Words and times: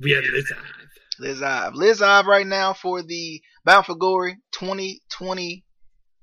We 0.00 0.12
have 0.12 0.22
Liz 0.24 0.52
Ive. 0.52 0.64
Liz 1.18 1.42
Ive. 1.42 1.74
Liz 1.74 2.02
Ive 2.02 2.26
right 2.26 2.46
now 2.46 2.72
for 2.72 3.02
the 3.02 3.42
Bound 3.64 3.84
for 3.84 3.96
Glory 3.96 4.38
2020 4.52 5.64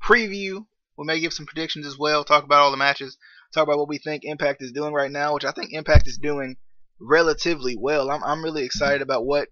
preview. 0.01 0.65
We 0.97 1.05
may 1.05 1.19
give 1.19 1.33
some 1.33 1.45
predictions 1.45 1.85
as 1.85 1.97
well, 1.97 2.23
talk 2.23 2.45
about 2.45 2.61
all 2.61 2.71
the 2.71 2.77
matches, 2.77 3.17
talk 3.53 3.63
about 3.63 3.77
what 3.77 3.89
we 3.89 3.97
think 3.97 4.23
Impact 4.23 4.61
is 4.61 4.71
doing 4.71 4.93
right 4.93 5.11
now, 5.11 5.33
which 5.33 5.43
I 5.43 5.51
think 5.51 5.73
Impact 5.73 6.07
is 6.07 6.17
doing 6.17 6.55
relatively 7.01 7.75
well. 7.77 8.09
I'm 8.09 8.23
I'm 8.23 8.43
really 8.43 8.63
excited 8.63 9.01
about 9.01 9.25
what 9.25 9.49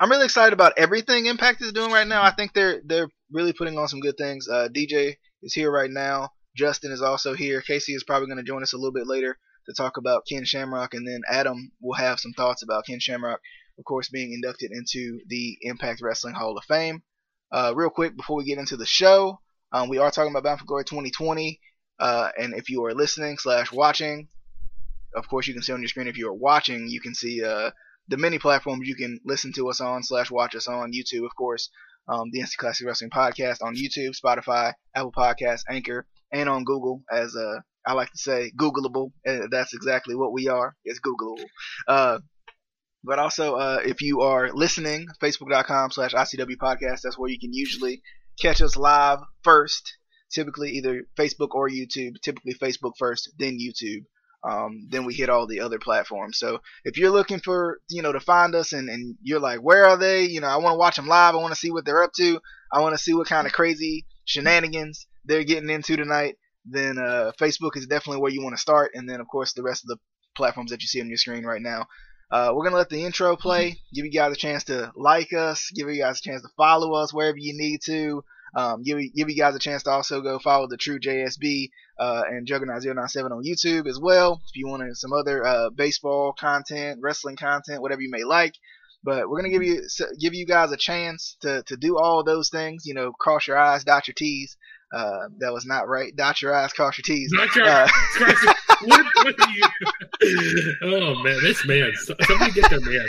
I'm 0.00 0.10
really 0.10 0.24
excited 0.24 0.52
about 0.52 0.72
everything 0.76 1.26
Impact 1.26 1.62
is 1.62 1.72
doing 1.72 1.92
right 1.92 2.08
now. 2.08 2.24
I 2.24 2.32
think 2.32 2.54
they're 2.54 2.82
they're 2.84 3.08
really 3.30 3.52
putting 3.52 3.78
on 3.78 3.86
some 3.86 4.00
good 4.00 4.16
things. 4.18 4.48
Uh, 4.48 4.68
DJ 4.68 5.14
is 5.44 5.54
here 5.54 5.70
right 5.70 5.90
now. 5.90 6.30
Justin 6.56 6.90
is 6.90 7.02
also 7.02 7.34
here. 7.34 7.60
Casey 7.60 7.92
is 7.94 8.02
probably 8.02 8.26
going 8.26 8.38
to 8.38 8.44
join 8.44 8.64
us 8.64 8.72
a 8.72 8.76
little 8.76 8.92
bit 8.92 9.06
later 9.06 9.38
to 9.66 9.74
talk 9.74 9.96
about 9.96 10.26
Ken 10.28 10.44
Shamrock, 10.44 10.94
and 10.94 11.06
then 11.06 11.22
Adam 11.28 11.72
will 11.80 11.94
have 11.94 12.20
some 12.20 12.32
thoughts 12.32 12.62
about 12.62 12.86
Ken 12.86 13.00
Shamrock, 13.00 13.40
of 13.78 13.84
course, 13.84 14.08
being 14.08 14.32
inducted 14.32 14.70
into 14.72 15.20
the 15.26 15.58
Impact 15.62 16.00
Wrestling 16.02 16.34
Hall 16.34 16.56
of 16.56 16.64
Fame. 16.64 17.02
Uh, 17.52 17.72
real 17.74 17.90
quick 17.90 18.16
before 18.16 18.36
we 18.36 18.44
get 18.44 18.58
into 18.58 18.76
the 18.76 18.86
show, 18.86 19.40
um, 19.72 19.88
we 19.88 19.98
are 19.98 20.10
talking 20.10 20.30
about 20.30 20.44
Bound 20.44 20.60
for 20.60 20.66
Glory 20.66 20.84
2020, 20.84 21.60
uh, 21.98 22.30
and 22.38 22.54
if 22.54 22.68
you 22.68 22.84
are 22.84 22.94
listening 22.94 23.38
slash 23.38 23.72
watching, 23.72 24.28
of 25.14 25.28
course, 25.28 25.46
you 25.46 25.54
can 25.54 25.62
see 25.62 25.72
on 25.72 25.80
your 25.80 25.88
screen. 25.88 26.08
If 26.08 26.18
you 26.18 26.28
are 26.28 26.34
watching, 26.34 26.88
you 26.88 27.00
can 27.00 27.14
see 27.14 27.44
uh, 27.44 27.70
the 28.08 28.16
many 28.16 28.38
platforms 28.38 28.86
you 28.88 28.96
can 28.96 29.20
listen 29.24 29.52
to 29.54 29.68
us 29.70 29.80
on 29.80 30.02
slash 30.02 30.30
watch 30.30 30.54
us 30.54 30.68
on 30.68 30.92
YouTube, 30.92 31.24
of 31.24 31.34
course. 31.36 31.70
Um, 32.06 32.30
the 32.32 32.40
Instant 32.40 32.58
Classic 32.58 32.86
Wrestling 32.86 33.10
Podcast 33.10 33.62
on 33.62 33.76
YouTube, 33.76 34.12
Spotify, 34.20 34.74
Apple 34.94 35.12
Podcasts, 35.12 35.62
Anchor, 35.70 36.06
and 36.30 36.48
on 36.48 36.64
Google 36.64 37.02
as 37.10 37.34
uh, 37.34 37.60
I 37.86 37.92
like 37.92 38.10
to 38.10 38.18
say, 38.18 38.52
Googleable. 38.56 39.12
and 39.24 39.50
that's 39.50 39.74
exactly 39.74 40.14
what 40.14 40.32
we 40.32 40.48
are. 40.48 40.74
It's 40.84 41.00
Googleable. 41.00 41.46
Uh, 41.86 42.18
but 43.04 43.18
also, 43.18 43.56
uh, 43.56 43.80
if 43.84 44.00
you 44.00 44.22
are 44.22 44.50
listening, 44.52 45.06
facebook.com 45.22 45.90
slash 45.90 46.14
ICW 46.14 46.56
podcast, 46.56 47.02
that's 47.02 47.18
where 47.18 47.30
you 47.30 47.38
can 47.38 47.52
usually 47.52 48.00
catch 48.40 48.62
us 48.62 48.76
live 48.76 49.18
first. 49.42 49.98
Typically, 50.32 50.70
either 50.70 51.02
Facebook 51.18 51.50
or 51.50 51.68
YouTube. 51.68 52.14
Typically, 52.22 52.54
Facebook 52.54 52.92
first, 52.98 53.30
then 53.38 53.58
YouTube. 53.58 54.04
Um, 54.42 54.88
then 54.90 55.04
we 55.04 55.14
hit 55.14 55.30
all 55.30 55.46
the 55.46 55.60
other 55.60 55.78
platforms. 55.78 56.38
So 56.38 56.60
if 56.84 56.98
you're 56.98 57.10
looking 57.10 57.40
for, 57.40 57.78
you 57.88 58.02
know, 58.02 58.12
to 58.12 58.20
find 58.20 58.54
us 58.54 58.72
and, 58.72 58.88
and 58.90 59.16
you're 59.22 59.40
like, 59.40 59.60
where 59.60 59.86
are 59.86 59.96
they? 59.96 60.24
You 60.24 60.40
know, 60.40 60.48
I 60.48 60.56
want 60.56 60.74
to 60.74 60.78
watch 60.78 60.96
them 60.96 61.06
live. 61.06 61.34
I 61.34 61.38
want 61.38 61.52
to 61.52 61.58
see 61.58 61.70
what 61.70 61.84
they're 61.84 62.02
up 62.02 62.12
to. 62.16 62.40
I 62.72 62.80
want 62.80 62.94
to 62.94 63.02
see 63.02 63.14
what 63.14 63.28
kind 63.28 63.46
of 63.46 63.52
crazy 63.52 64.06
shenanigans 64.24 65.06
they're 65.24 65.44
getting 65.44 65.70
into 65.70 65.96
tonight. 65.96 66.36
Then 66.64 66.98
uh, 66.98 67.32
Facebook 67.38 67.76
is 67.76 67.86
definitely 67.86 68.22
where 68.22 68.32
you 68.32 68.42
want 68.42 68.54
to 68.56 68.60
start. 68.60 68.92
And 68.94 69.08
then, 69.08 69.20
of 69.20 69.28
course, 69.28 69.52
the 69.52 69.62
rest 69.62 69.84
of 69.84 69.88
the 69.88 69.98
platforms 70.36 70.70
that 70.70 70.82
you 70.82 70.88
see 70.88 71.00
on 71.00 71.08
your 71.08 71.16
screen 71.16 71.44
right 71.44 71.62
now. 71.62 71.86
Uh, 72.30 72.50
we're 72.52 72.64
gonna 72.64 72.76
let 72.76 72.88
the 72.88 73.04
intro 73.04 73.36
play. 73.36 73.78
Give 73.92 74.04
you 74.04 74.10
guys 74.10 74.32
a 74.32 74.36
chance 74.36 74.64
to 74.64 74.92
like 74.96 75.32
us. 75.32 75.70
Give 75.74 75.88
you 75.88 76.02
guys 76.02 76.18
a 76.18 76.22
chance 76.22 76.42
to 76.42 76.48
follow 76.56 76.94
us 76.94 77.12
wherever 77.12 77.38
you 77.38 77.56
need 77.56 77.80
to. 77.84 78.24
Um, 78.56 78.82
give, 78.82 78.98
give 79.14 79.28
you 79.28 79.36
guys 79.36 79.54
a 79.54 79.58
chance 79.58 79.82
to 79.84 79.90
also 79.90 80.20
go 80.20 80.38
follow 80.38 80.66
the 80.68 80.76
True 80.76 81.00
JSB 81.00 81.70
uh, 81.98 82.22
and 82.28 82.46
Juggernaut 82.46 82.82
097 82.84 83.32
on 83.32 83.44
YouTube 83.44 83.88
as 83.88 83.98
well. 84.00 84.40
If 84.48 84.56
you 84.56 84.68
want 84.68 84.96
some 84.96 85.12
other 85.12 85.44
uh, 85.44 85.70
baseball 85.70 86.32
content, 86.32 87.00
wrestling 87.02 87.36
content, 87.36 87.82
whatever 87.82 88.00
you 88.00 88.10
may 88.10 88.24
like. 88.24 88.54
But 89.02 89.28
we're 89.28 89.38
gonna 89.38 89.50
give 89.50 89.62
you 89.62 89.82
give 90.18 90.34
you 90.34 90.46
guys 90.46 90.72
a 90.72 90.78
chance 90.78 91.36
to, 91.42 91.62
to 91.64 91.76
do 91.76 91.98
all 91.98 92.24
those 92.24 92.48
things. 92.48 92.86
You 92.86 92.94
know, 92.94 93.12
cross 93.12 93.46
your 93.46 93.58
eyes, 93.58 93.84
dot 93.84 94.08
your 94.08 94.14
T's. 94.14 94.56
Uh, 94.94 95.28
that 95.38 95.52
was 95.52 95.66
not 95.66 95.88
right. 95.88 96.14
Dot 96.14 96.40
your 96.40 96.54
eyes, 96.54 96.72
cross 96.72 96.96
your 96.96 97.02
T's. 97.02 97.32
Dot 97.36 97.54
your 97.56 97.66
Uh, 97.66 97.88
what, 98.84 99.06
what 99.16 99.34
are 99.40 99.50
you? 99.50 100.74
oh 100.82 101.14
man, 101.16 101.40
this 101.42 101.66
man. 101.66 101.92
Somebody 101.96 102.52
get 102.52 102.70
their 102.70 102.80
man. 102.80 103.06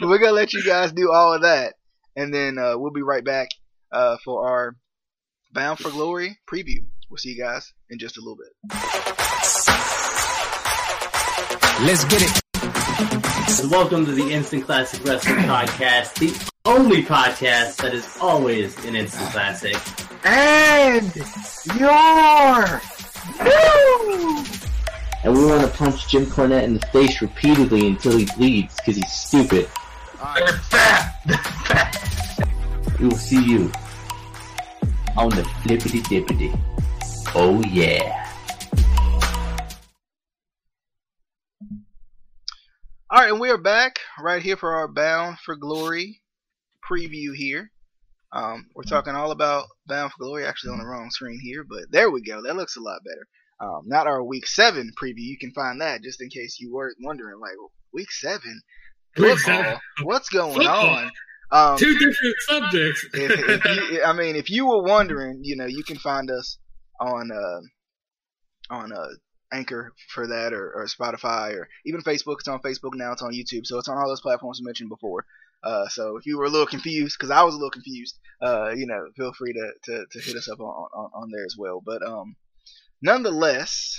we're 0.02 0.18
gonna 0.18 0.32
let 0.32 0.52
you 0.52 0.62
guys 0.62 0.92
do 0.92 1.10
all 1.10 1.32
of 1.32 1.42
that, 1.42 1.74
and 2.16 2.34
then 2.34 2.58
uh, 2.58 2.74
we'll 2.76 2.92
be 2.92 3.00
right 3.00 3.24
back 3.24 3.48
uh, 3.92 4.18
for 4.24 4.46
our 4.46 4.76
Bound 5.52 5.78
for 5.78 5.90
Glory 5.90 6.38
preview. 6.52 6.84
We'll 7.08 7.16
see 7.16 7.30
you 7.30 7.42
guys 7.42 7.72
in 7.88 7.98
just 7.98 8.18
a 8.18 8.20
little 8.20 8.36
bit. 8.36 8.52
Let's 11.80 12.04
get 12.04 12.22
it. 12.22 12.42
Welcome 13.70 14.04
to 14.04 14.12
the 14.12 14.30
Instant 14.32 14.64
Classic 14.64 15.02
Wrestling 15.02 15.44
Podcast, 15.44 16.14
the 16.14 16.50
only 16.66 17.00
podcast 17.04 17.76
that 17.76 17.94
is 17.94 18.16
always 18.20 18.76
an 18.84 18.96
instant 18.96 19.30
classic. 19.30 19.76
And 20.24 21.14
your 21.78 22.80
And 25.22 25.32
we 25.36 25.46
want 25.46 25.62
to 25.62 25.68
punch 25.68 26.08
Jim 26.08 26.26
Cornette 26.26 26.64
in 26.64 26.74
the 26.74 26.86
face 26.88 27.22
repeatedly 27.22 27.86
until 27.86 28.18
he 28.18 28.26
bleeds 28.36 28.74
because 28.76 28.96
he's 28.96 29.12
stupid. 29.12 29.68
they're 30.34 30.48
fat. 30.48 31.20
They're 31.24 31.38
fat. 31.38 32.98
We 32.98 33.06
will 33.06 33.16
see 33.16 33.44
you 33.44 33.70
on 35.16 35.30
the 35.30 35.44
flippity 35.62 36.00
dippity. 36.02 36.58
Oh 37.34 37.62
yeah. 37.62 38.24
All 43.08 43.20
right, 43.20 43.30
and 43.30 43.38
we 43.38 43.50
are 43.50 43.58
back 43.58 44.00
right 44.20 44.42
here 44.42 44.56
for 44.56 44.74
our 44.74 44.88
Bound 44.88 45.38
for 45.38 45.54
Glory 45.54 46.22
preview 46.90 47.34
here. 47.34 47.70
Um, 48.32 48.66
we're 48.74 48.82
talking 48.82 49.14
all 49.14 49.30
about 49.30 49.66
Bound 49.86 50.12
for 50.12 50.24
Glory, 50.24 50.44
actually 50.44 50.72
on 50.72 50.78
the 50.78 50.86
wrong 50.86 51.10
screen 51.10 51.38
here, 51.42 51.64
but 51.68 51.84
there 51.90 52.10
we 52.10 52.22
go. 52.22 52.42
That 52.42 52.56
looks 52.56 52.76
a 52.76 52.80
lot 52.80 53.00
better. 53.04 53.26
Um, 53.60 53.82
not 53.86 54.06
our 54.06 54.22
Week 54.22 54.46
Seven 54.46 54.90
preview. 55.00 55.14
You 55.18 55.38
can 55.38 55.52
find 55.52 55.80
that 55.80 56.02
just 56.02 56.20
in 56.20 56.28
case 56.28 56.58
you 56.60 56.74
were 56.74 56.92
wondering, 57.00 57.40
like 57.40 57.54
Week 57.92 58.10
Seven, 58.10 58.60
Week 59.16 59.38
football, 59.38 59.62
seven. 59.62 59.78
what's 60.02 60.28
going 60.28 60.54
Football. 60.54 60.86
on? 60.88 61.10
Um, 61.52 61.78
Two 61.78 61.94
different 61.98 62.34
subjects. 62.40 63.06
if, 63.14 63.48
if 63.48 63.64
you, 63.64 64.02
I 64.04 64.12
mean, 64.12 64.36
if 64.36 64.50
you 64.50 64.66
were 64.66 64.82
wondering, 64.82 65.40
you 65.42 65.56
know, 65.56 65.66
you 65.66 65.84
can 65.84 65.96
find 65.96 66.30
us 66.30 66.58
on 67.00 67.30
uh, 67.32 68.74
on 68.74 68.92
uh, 68.92 69.06
Anchor 69.52 69.92
for 70.12 70.26
that, 70.26 70.52
or, 70.52 70.72
or 70.74 70.86
Spotify, 70.86 71.54
or 71.54 71.68
even 71.86 72.02
Facebook. 72.02 72.36
It's 72.40 72.48
on 72.48 72.60
Facebook 72.60 72.94
now. 72.94 73.12
It's 73.12 73.22
on 73.22 73.32
YouTube, 73.32 73.64
so 73.64 73.78
it's 73.78 73.88
on 73.88 73.96
all 73.96 74.08
those 74.08 74.20
platforms 74.20 74.60
I 74.60 74.66
mentioned 74.66 74.90
before. 74.90 75.24
Uh, 75.62 75.88
so 75.88 76.16
if 76.16 76.26
you 76.26 76.38
were 76.38 76.44
a 76.44 76.50
little 76.50 76.66
confused, 76.66 77.16
because 77.18 77.30
I 77.30 77.42
was 77.42 77.54
a 77.54 77.58
little 77.58 77.70
confused, 77.70 78.18
uh, 78.42 78.70
you 78.70 78.86
know, 78.86 79.06
feel 79.16 79.32
free 79.32 79.52
to, 79.52 79.72
to, 79.84 80.04
to 80.10 80.20
hit 80.20 80.36
us 80.36 80.48
up 80.48 80.60
on, 80.60 80.66
on, 80.66 81.10
on 81.14 81.30
there 81.32 81.44
as 81.44 81.56
well. 81.58 81.82
But 81.84 82.06
um, 82.06 82.36
nonetheless, 83.02 83.98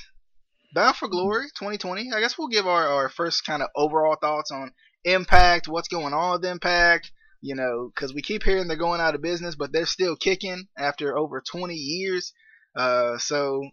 Bound 0.74 0.96
for 0.96 1.08
Glory 1.08 1.46
2020. 1.58 2.12
I 2.14 2.20
guess 2.20 2.38
we'll 2.38 2.50
give 2.50 2.68
our, 2.68 2.88
our 2.88 3.10
first 3.10 3.46
kind 3.46 3.64
of 3.64 3.70
overall 3.76 4.18
thoughts 4.20 4.52
on 4.52 4.74
Impact, 5.06 5.68
what's 5.68 5.88
going 5.88 6.14
on 6.14 6.34
with 6.34 6.46
Impact, 6.46 7.12
you 7.42 7.56
know, 7.56 7.90
because 7.94 8.14
we 8.14 8.22
keep 8.22 8.44
hearing 8.44 8.68
they're 8.68 8.78
going 8.78 9.00
out 9.00 9.16
of 9.16 9.22
business, 9.22 9.56
but 9.56 9.72
they're 9.72 9.86
still 9.86 10.16
kicking 10.16 10.68
after 10.78 11.18
over 11.18 11.42
20 11.42 11.74
years. 11.74 12.34
Uh, 12.76 13.18
so, 13.18 13.70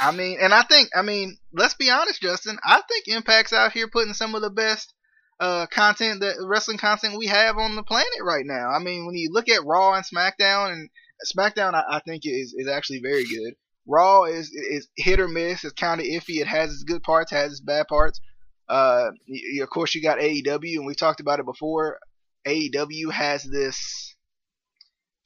I 0.00 0.10
mean, 0.10 0.38
and 0.40 0.52
I 0.52 0.62
think, 0.62 0.90
I 0.94 1.02
mean, 1.02 1.38
let's 1.52 1.74
be 1.74 1.90
honest, 1.90 2.20
Justin. 2.20 2.58
I 2.64 2.82
think 2.88 3.06
Impact's 3.08 3.52
out 3.52 3.72
here 3.72 3.88
putting 3.88 4.14
some 4.14 4.34
of 4.34 4.42
the 4.42 4.50
best 4.50 4.92
uh, 5.40 5.66
content, 5.66 6.20
that 6.20 6.36
wrestling 6.46 6.78
content 6.78 7.18
we 7.18 7.26
have 7.26 7.56
on 7.58 7.76
the 7.76 7.82
planet 7.82 8.08
right 8.22 8.44
now. 8.46 8.70
I 8.70 8.78
mean, 8.78 9.06
when 9.06 9.16
you 9.16 9.30
look 9.32 9.48
at 9.48 9.64
Raw 9.64 9.94
and 9.94 10.04
SmackDown, 10.04 10.72
and 10.72 10.90
SmackDown, 11.36 11.74
I, 11.74 11.96
I 11.96 12.00
think 12.00 12.22
is 12.24 12.54
is 12.56 12.68
actually 12.68 13.00
very 13.00 13.24
good. 13.24 13.54
Raw 13.86 14.24
is 14.24 14.50
is 14.52 14.88
hit 14.96 15.20
or 15.20 15.28
miss. 15.28 15.64
It's 15.64 15.74
kind 15.74 16.00
of 16.00 16.06
iffy. 16.06 16.40
It 16.40 16.46
has 16.46 16.70
its 16.72 16.84
good 16.84 17.02
parts, 17.02 17.30
has 17.32 17.52
its 17.52 17.60
bad 17.60 17.86
parts. 17.88 18.20
Uh, 18.68 19.10
y- 19.28 19.62
of 19.62 19.70
course, 19.70 19.94
you 19.94 20.02
got 20.02 20.18
AEW, 20.18 20.76
and 20.76 20.86
we 20.86 20.94
talked 20.94 21.20
about 21.20 21.40
it 21.40 21.46
before. 21.46 21.98
AEW 22.46 23.12
has 23.12 23.42
this 23.44 24.14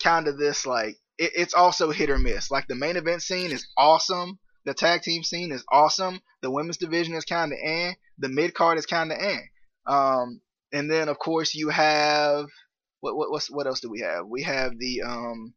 kind 0.02 0.28
of 0.28 0.38
this 0.38 0.66
like 0.66 0.96
it, 1.18 1.32
it's 1.34 1.54
also 1.54 1.90
hit 1.90 2.10
or 2.10 2.18
miss. 2.18 2.50
Like 2.50 2.66
the 2.68 2.74
main 2.74 2.96
event 2.96 3.22
scene 3.22 3.52
is 3.52 3.66
awesome. 3.76 4.38
The 4.64 4.74
tag 4.74 5.02
team 5.02 5.22
scene 5.22 5.52
is 5.52 5.64
awesome. 5.70 6.20
The 6.42 6.50
women's 6.50 6.76
division 6.76 7.14
is 7.14 7.24
kind 7.24 7.52
of 7.52 7.58
eh. 7.62 7.92
The 8.18 8.28
mid 8.28 8.54
card 8.54 8.78
is 8.78 8.86
kind 8.86 9.12
of 9.12 9.18
eh. 9.20 9.38
Um, 9.86 10.40
and 10.72 10.90
then 10.90 11.08
of 11.08 11.18
course 11.18 11.54
you 11.54 11.68
have 11.68 12.46
what 13.00 13.16
what 13.16 13.42
what 13.50 13.66
else 13.66 13.80
do 13.80 13.90
we 13.90 14.00
have? 14.00 14.26
We 14.26 14.42
have 14.42 14.78
the 14.78 15.02
um. 15.02 15.54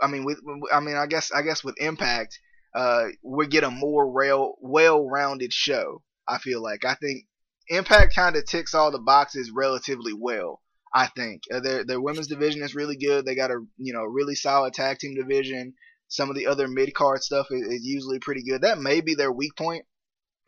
I 0.00 0.06
mean, 0.06 0.24
with 0.24 0.40
I 0.72 0.80
mean, 0.80 0.96
I 0.96 1.06
guess 1.06 1.32
I 1.32 1.42
guess 1.42 1.64
with 1.64 1.80
Impact, 1.80 2.38
uh, 2.74 3.06
we 3.22 3.46
get 3.46 3.64
a 3.64 3.70
more 3.70 4.10
rail, 4.10 4.54
well-rounded 4.60 5.52
show. 5.52 6.02
I 6.28 6.38
feel 6.38 6.62
like 6.62 6.84
I 6.84 6.94
think 6.94 7.24
Impact 7.68 8.14
kind 8.14 8.36
of 8.36 8.44
ticks 8.44 8.74
all 8.74 8.90
the 8.90 9.00
boxes 9.00 9.50
relatively 9.50 10.12
well. 10.12 10.60
I 10.94 11.06
think 11.06 11.42
uh, 11.52 11.60
their 11.60 11.84
their 11.84 12.00
women's 12.00 12.28
division 12.28 12.62
is 12.62 12.74
really 12.74 12.96
good. 12.96 13.24
They 13.24 13.34
got 13.34 13.50
a 13.50 13.64
you 13.76 13.92
know 13.92 14.04
really 14.04 14.34
solid 14.34 14.74
tag 14.74 14.98
team 14.98 15.14
division. 15.14 15.74
Some 16.08 16.30
of 16.30 16.36
the 16.36 16.46
other 16.46 16.68
mid 16.68 16.94
card 16.94 17.22
stuff 17.22 17.48
is, 17.50 17.62
is 17.62 17.84
usually 17.84 18.18
pretty 18.18 18.42
good. 18.42 18.62
That 18.62 18.78
may 18.78 19.00
be 19.00 19.14
their 19.14 19.32
weak 19.32 19.56
point. 19.56 19.84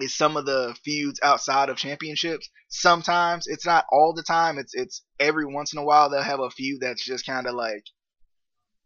Is 0.01 0.17
some 0.17 0.37
of 0.37 0.47
the 0.47 0.75
feuds 0.85 1.21
outside 1.23 1.69
of 1.69 1.77
championships. 1.77 2.49
Sometimes 2.69 3.47
it's 3.47 3.67
not 3.67 3.85
all 3.93 4.15
the 4.15 4.23
time. 4.23 4.59
It's 4.59 4.75
it's 4.75 5.03
every 5.19 5.47
once 5.47 5.73
in 5.73 5.79
a 5.79 5.85
while 5.85 6.09
they'll 6.09 6.23
have 6.23 6.41
a 6.41 6.51
feud 6.51 6.81
that's 6.81 7.05
just 7.05 7.27
kind 7.27 7.47
of 7.47 7.55
like, 7.55 7.85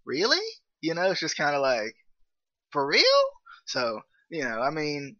really? 0.04 0.44
You 0.80 0.94
know, 0.94 1.10
it's 1.10 1.20
just 1.20 1.36
kind 1.36 1.54
of 1.54 1.62
like, 1.62 1.94
for 2.70 2.86
real? 2.86 3.02
So 3.66 4.00
you 4.30 4.42
know, 4.42 4.60
I 4.60 4.70
mean, 4.70 5.16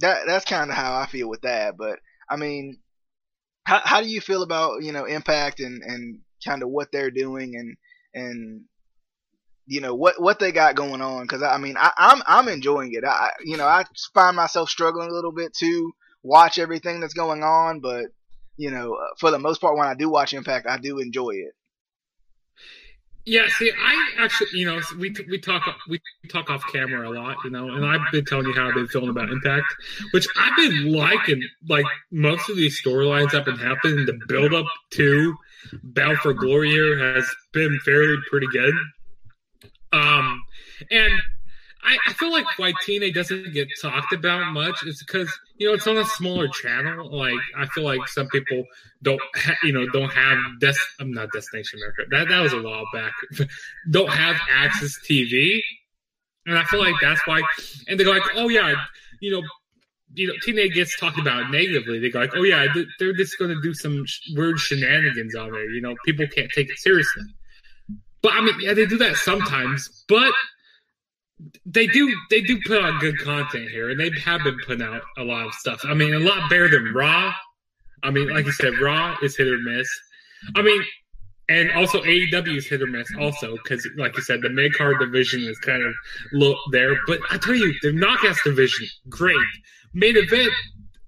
that 0.00 0.26
that's 0.26 0.44
kind 0.44 0.70
of 0.70 0.76
how 0.76 1.00
I 1.00 1.06
feel 1.06 1.28
with 1.28 1.42
that. 1.42 1.76
But 1.76 1.98
I 2.30 2.36
mean, 2.36 2.78
how 3.64 3.80
how 3.84 4.00
do 4.00 4.08
you 4.08 4.20
feel 4.20 4.42
about 4.42 4.82
you 4.82 4.92
know 4.92 5.04
Impact 5.04 5.60
and 5.60 5.82
and 5.82 6.20
kind 6.44 6.62
of 6.62 6.68
what 6.68 6.92
they're 6.92 7.10
doing 7.10 7.56
and 7.56 7.76
and 8.14 8.64
you 9.66 9.80
know 9.80 9.94
what 9.94 10.20
what 10.20 10.38
they 10.38 10.52
got 10.52 10.76
going 10.76 11.02
on 11.02 11.22
because 11.22 11.42
I 11.42 11.58
mean 11.58 11.76
I, 11.78 11.92
I'm 11.96 12.22
I'm 12.26 12.48
enjoying 12.48 12.92
it. 12.92 13.04
I 13.04 13.30
you 13.44 13.56
know 13.56 13.66
I 13.66 13.84
find 14.14 14.36
myself 14.36 14.70
struggling 14.70 15.10
a 15.10 15.12
little 15.12 15.32
bit 15.32 15.54
to 15.58 15.92
watch 16.22 16.58
everything 16.58 17.00
that's 17.00 17.14
going 17.14 17.42
on, 17.42 17.80
but 17.80 18.06
you 18.56 18.70
know 18.70 18.94
uh, 18.94 19.14
for 19.18 19.30
the 19.30 19.38
most 19.38 19.60
part 19.60 19.76
when 19.76 19.88
I 19.88 19.94
do 19.94 20.08
watch 20.08 20.34
Impact, 20.34 20.66
I 20.68 20.78
do 20.78 20.98
enjoy 20.98 21.30
it. 21.30 21.54
Yeah, 23.28 23.48
see, 23.48 23.72
I 23.76 24.22
actually, 24.22 24.50
you 24.52 24.66
know, 24.66 24.80
we 25.00 25.12
we 25.28 25.40
talk 25.40 25.64
we 25.88 26.00
talk 26.28 26.48
off 26.48 26.62
camera 26.72 27.08
a 27.08 27.10
lot, 27.10 27.38
you 27.42 27.50
know, 27.50 27.68
and 27.68 27.84
I've 27.84 28.12
been 28.12 28.24
telling 28.24 28.46
you 28.46 28.54
how 28.54 28.68
I've 28.68 28.74
been 28.74 28.86
feeling 28.86 29.08
about 29.08 29.30
Impact, 29.30 29.66
which 30.12 30.28
I've 30.38 30.56
been 30.56 30.92
liking. 30.92 31.42
Like 31.68 31.86
most 32.12 32.48
of 32.48 32.56
these 32.56 32.80
storylines 32.80 33.32
have 33.32 33.44
been 33.44 33.58
happening, 33.58 34.06
the 34.06 34.16
build 34.28 34.54
up 34.54 34.66
to 34.92 35.34
Bound 35.82 36.18
for 36.18 36.34
Glory 36.34 36.70
here 36.70 37.14
has 37.14 37.28
been 37.52 37.80
fairly 37.84 38.16
pretty 38.30 38.46
good. 38.52 38.74
Um, 39.92 40.42
and 40.90 41.12
I, 41.86 41.98
I 42.08 42.12
feel 42.14 42.32
like 42.32 42.46
why 42.58 42.72
TNA 42.84 43.14
doesn't 43.14 43.52
get 43.52 43.68
talked 43.80 44.12
about 44.12 44.52
much 44.52 44.84
is 44.84 45.02
because 45.06 45.30
you 45.56 45.68
know 45.68 45.74
it's 45.74 45.86
on 45.86 45.96
a 45.96 46.04
smaller 46.04 46.48
channel. 46.48 47.16
Like 47.16 47.38
I 47.56 47.66
feel 47.66 47.84
like 47.84 48.08
some 48.08 48.26
people 48.28 48.64
don't, 49.02 49.20
ha- 49.36 49.56
you 49.62 49.72
know, 49.72 49.86
don't 49.90 50.12
have 50.12 50.38
des. 50.60 50.74
I'm 50.98 51.12
not 51.12 51.32
Destination 51.32 51.78
America. 51.78 52.02
That 52.10 52.28
that 52.28 52.40
was 52.40 52.52
a 52.52 52.60
while 52.60 52.84
back. 52.92 53.12
don't 53.90 54.10
have 54.10 54.36
access 54.50 54.98
TV, 55.08 55.60
and 56.46 56.58
I 56.58 56.64
feel 56.64 56.80
like 56.80 56.96
that's 57.00 57.20
why. 57.24 57.40
And 57.88 58.00
they 58.00 58.04
go 58.04 58.10
like, 58.10 58.22
oh 58.34 58.48
yeah, 58.48 58.74
you 59.20 59.30
know, 59.30 59.42
you 60.14 60.26
know, 60.26 60.34
TNA 60.44 60.74
gets 60.74 60.98
talked 60.98 61.20
about 61.20 61.52
negatively. 61.52 62.00
They 62.00 62.10
go 62.10 62.18
like, 62.18 62.32
oh 62.34 62.42
yeah, 62.42 62.66
they're 62.98 63.14
just 63.14 63.38
going 63.38 63.54
to 63.54 63.62
do 63.62 63.72
some 63.74 64.04
weird 64.34 64.58
shenanigans 64.58 65.36
on 65.36 65.52
there. 65.52 65.70
You 65.70 65.82
know, 65.82 65.94
people 66.04 66.26
can't 66.26 66.50
take 66.50 66.68
it 66.68 66.78
seriously. 66.78 67.22
But 68.26 68.34
I 68.34 68.40
mean, 68.40 68.56
yeah, 68.58 68.74
they 68.74 68.86
do 68.86 68.98
that 68.98 69.14
sometimes, 69.14 70.04
but 70.08 70.32
they 71.64 71.86
do 71.86 72.12
they 72.28 72.40
do 72.40 72.58
put 72.66 72.84
out 72.84 73.00
good 73.00 73.16
content 73.20 73.70
here, 73.70 73.88
and 73.88 74.00
they 74.00 74.10
have 74.24 74.42
been 74.42 74.58
putting 74.66 74.84
out 74.84 75.00
a 75.16 75.22
lot 75.22 75.46
of 75.46 75.54
stuff. 75.54 75.80
I 75.84 75.94
mean, 75.94 76.12
a 76.12 76.18
lot 76.18 76.50
better 76.50 76.68
than 76.68 76.92
Raw. 76.92 77.32
I 78.02 78.10
mean, 78.10 78.28
like 78.28 78.44
you 78.44 78.50
said, 78.50 78.80
Raw 78.82 79.16
is 79.22 79.36
hit 79.36 79.46
or 79.46 79.58
miss. 79.58 79.88
I 80.56 80.62
mean, 80.62 80.82
and 81.48 81.70
also 81.70 82.02
AEW 82.02 82.56
is 82.56 82.66
hit 82.66 82.82
or 82.82 82.88
miss 82.88 83.06
also 83.16 83.52
because, 83.62 83.88
like 83.96 84.16
you 84.16 84.24
said, 84.24 84.42
the 84.42 84.50
mid 84.50 84.74
card 84.74 84.96
division 84.98 85.42
is 85.42 85.56
kind 85.60 85.84
of 85.84 85.94
low 86.32 86.56
there. 86.72 86.96
But 87.06 87.20
I 87.30 87.38
tell 87.38 87.54
you, 87.54 87.72
the 87.82 87.92
knockouts 87.92 88.42
division 88.42 88.88
great, 89.08 89.36
main 89.94 90.16
event 90.16 90.50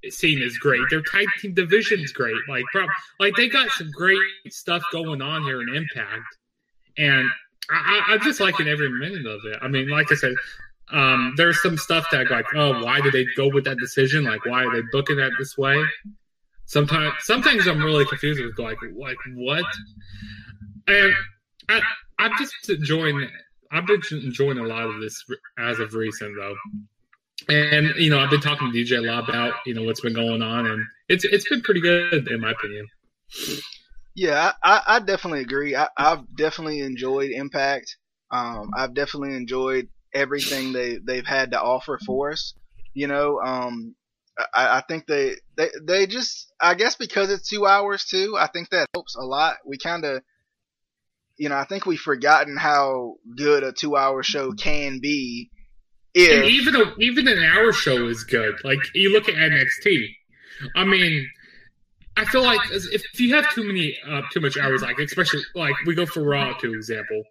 scene 0.08 0.40
is 0.40 0.56
great. 0.58 0.82
Their 0.88 1.02
tag 1.02 1.26
team 1.40 1.54
division 1.54 1.98
is 1.98 2.12
great. 2.12 2.36
Like, 2.48 2.64
like 3.18 3.34
they 3.34 3.48
got 3.48 3.68
some 3.72 3.90
great 3.90 4.20
stuff 4.50 4.84
going 4.92 5.20
on 5.20 5.42
here 5.42 5.60
in 5.62 5.74
Impact, 5.74 6.22
and 6.98 7.28
I, 7.70 8.02
I'm 8.08 8.20
just 8.20 8.40
liking 8.40 8.68
every 8.68 8.90
minute 8.90 9.26
of 9.26 9.40
it. 9.44 9.58
I 9.62 9.68
mean, 9.68 9.88
like 9.88 10.10
I 10.10 10.14
said, 10.14 10.34
um, 10.90 11.34
there's 11.36 11.62
some 11.62 11.76
stuff 11.76 12.06
that 12.12 12.30
like, 12.30 12.46
oh, 12.54 12.82
why 12.84 13.00
did 13.00 13.12
they 13.12 13.26
go 13.36 13.48
with 13.48 13.64
that 13.64 13.78
decision? 13.78 14.24
Like, 14.24 14.44
why 14.46 14.64
are 14.64 14.72
they 14.72 14.86
booking 14.90 15.16
that 15.16 15.32
this 15.38 15.56
way? 15.56 15.82
Sometimes, 16.64 17.14
sometimes 17.20 17.66
I'm 17.66 17.82
really 17.82 18.04
confused 18.06 18.42
with 18.42 18.58
like, 18.58 18.78
like 18.96 19.16
what? 19.34 19.64
And 20.86 21.12
I, 21.68 21.80
I'm 22.18 22.32
just 22.38 22.68
enjoying. 22.68 23.28
I've 23.70 23.86
been 23.86 24.00
enjoying 24.10 24.58
a 24.58 24.62
lot 24.62 24.84
of 24.84 25.00
this 25.00 25.22
as 25.58 25.78
of 25.78 25.94
recent, 25.94 26.34
though. 26.36 26.54
And 27.48 27.94
you 27.96 28.10
know, 28.10 28.18
I've 28.18 28.30
been 28.30 28.40
talking 28.40 28.72
to 28.72 28.78
DJ 28.78 28.98
a 28.98 29.00
lot 29.00 29.28
about 29.28 29.54
you 29.66 29.74
know 29.74 29.82
what's 29.82 30.00
been 30.00 30.14
going 30.14 30.42
on, 30.42 30.66
and 30.66 30.84
it's 31.08 31.24
it's 31.24 31.48
been 31.48 31.60
pretty 31.60 31.80
good 31.80 32.28
in 32.28 32.40
my 32.40 32.50
opinion. 32.52 32.86
Yeah, 34.18 34.50
I, 34.64 34.82
I 34.84 34.98
definitely 34.98 35.42
agree. 35.42 35.76
I, 35.76 35.86
have 35.96 36.24
definitely 36.36 36.80
enjoyed 36.80 37.30
Impact. 37.30 37.96
Um, 38.32 38.72
I've 38.76 38.92
definitely 38.92 39.36
enjoyed 39.36 39.86
everything 40.12 40.72
they 40.72 40.98
they've 40.98 41.24
had 41.24 41.52
to 41.52 41.62
offer 41.62 42.00
for 42.04 42.32
us. 42.32 42.52
You 42.94 43.06
know, 43.06 43.38
um, 43.40 43.94
I, 44.52 44.78
I 44.78 44.82
think 44.88 45.06
they, 45.06 45.36
they 45.56 45.68
they 45.86 46.06
just 46.08 46.52
I 46.60 46.74
guess 46.74 46.96
because 46.96 47.30
it's 47.30 47.48
two 47.48 47.64
hours 47.64 48.06
too. 48.06 48.34
I 48.36 48.48
think 48.48 48.70
that 48.70 48.88
helps 48.92 49.14
a 49.14 49.22
lot. 49.22 49.58
We 49.64 49.78
kind 49.78 50.04
of, 50.04 50.24
you 51.36 51.48
know, 51.48 51.56
I 51.56 51.64
think 51.66 51.86
we've 51.86 52.00
forgotten 52.00 52.56
how 52.56 53.18
good 53.36 53.62
a 53.62 53.70
two 53.70 53.94
hour 53.94 54.24
show 54.24 54.50
can 54.50 54.98
be. 55.00 55.48
If, 56.12 56.44
even 56.44 56.74
a, 56.74 56.92
even 56.98 57.28
an 57.28 57.44
hour 57.44 57.72
show 57.72 58.08
is 58.08 58.24
good. 58.24 58.56
Like 58.64 58.80
you 58.96 59.12
look 59.12 59.28
at 59.28 59.36
NXT. 59.36 60.08
I 60.74 60.82
mean, 60.82 61.28
I 62.18 62.24
feel 62.24 62.42
like 62.42 62.60
if 62.70 63.20
you 63.20 63.34
have 63.34 63.48
too 63.54 63.64
many, 63.64 63.96
uh, 64.08 64.22
too 64.32 64.40
much 64.40 64.56
hours, 64.58 64.82
like 64.82 64.98
especially 64.98 65.40
like 65.54 65.74
we 65.86 65.94
go 65.94 66.04
for 66.04 66.22
Raw, 66.22 66.52
to 66.54 66.74
example. 66.74 67.22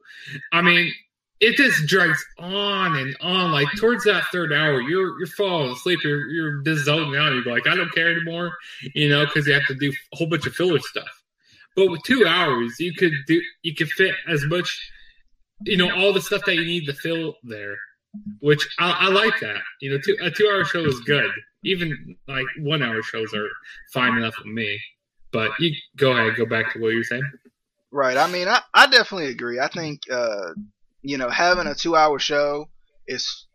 I 0.51 0.61
mean, 0.61 0.93
it 1.39 1.55
just 1.55 1.87
drags 1.87 2.23
on 2.39 2.95
and 2.95 3.15
on. 3.21 3.51
Like 3.51 3.67
towards 3.77 4.05
that 4.05 4.23
third 4.31 4.51
hour, 4.53 4.81
you're 4.81 5.17
you're 5.19 5.27
falling 5.27 5.71
asleep. 5.71 5.99
You're 6.03 6.27
you're 6.29 6.61
just 6.63 6.85
zoning 6.85 7.19
out. 7.19 7.33
You 7.33 7.43
go 7.43 7.51
like, 7.51 7.67
I 7.67 7.75
don't 7.75 7.93
care 7.93 8.11
anymore, 8.11 8.51
you 8.95 9.09
know, 9.09 9.25
because 9.25 9.45
you 9.45 9.53
have 9.53 9.67
to 9.67 9.75
do 9.75 9.91
a 10.13 10.15
whole 10.15 10.27
bunch 10.27 10.47
of 10.47 10.53
filler 10.53 10.79
stuff. 10.79 11.23
But 11.75 11.91
with 11.91 12.01
two 12.03 12.25
hours, 12.25 12.79
you 12.79 12.93
could 12.93 13.13
do 13.27 13.41
you 13.61 13.75
could 13.75 13.89
fit 13.89 14.15
as 14.27 14.43
much, 14.45 14.91
you 15.61 15.77
know, 15.77 15.91
all 15.95 16.13
the 16.13 16.21
stuff 16.21 16.43
that 16.45 16.55
you 16.55 16.65
need 16.65 16.85
to 16.85 16.93
fill 16.93 17.35
there, 17.43 17.75
which 18.39 18.67
I, 18.79 19.07
I 19.07 19.09
like 19.09 19.39
that. 19.41 19.61
You 19.81 19.91
know, 19.91 19.99
two, 20.03 20.17
a 20.21 20.31
two 20.31 20.47
hour 20.47 20.63
show 20.65 20.85
is 20.85 20.99
good 21.01 21.31
even 21.67 22.15
like 22.27 22.45
one 22.59 22.81
hour 22.81 23.01
shows 23.03 23.33
are 23.33 23.47
fine 23.93 24.17
enough 24.17 24.35
with 24.37 24.47
me. 24.47 24.79
But 25.31 25.51
you 25.59 25.75
go 25.97 26.11
ahead, 26.11 26.37
go 26.37 26.45
back 26.45 26.73
to 26.73 26.79
what 26.79 26.89
you 26.89 26.97
were 26.97 27.03
saying. 27.03 27.29
Right. 27.91 28.17
I 28.17 28.27
mean, 28.31 28.47
I, 28.47 28.61
I 28.73 28.87
definitely 28.87 29.27
agree. 29.27 29.59
I 29.59 29.67
think 29.67 30.01
uh, 30.11 30.53
you 31.01 31.17
know 31.17 31.29
having 31.29 31.67
a 31.67 31.75
two 31.75 31.95
hour 31.95 32.19
show 32.19 32.69
is. 33.07 33.45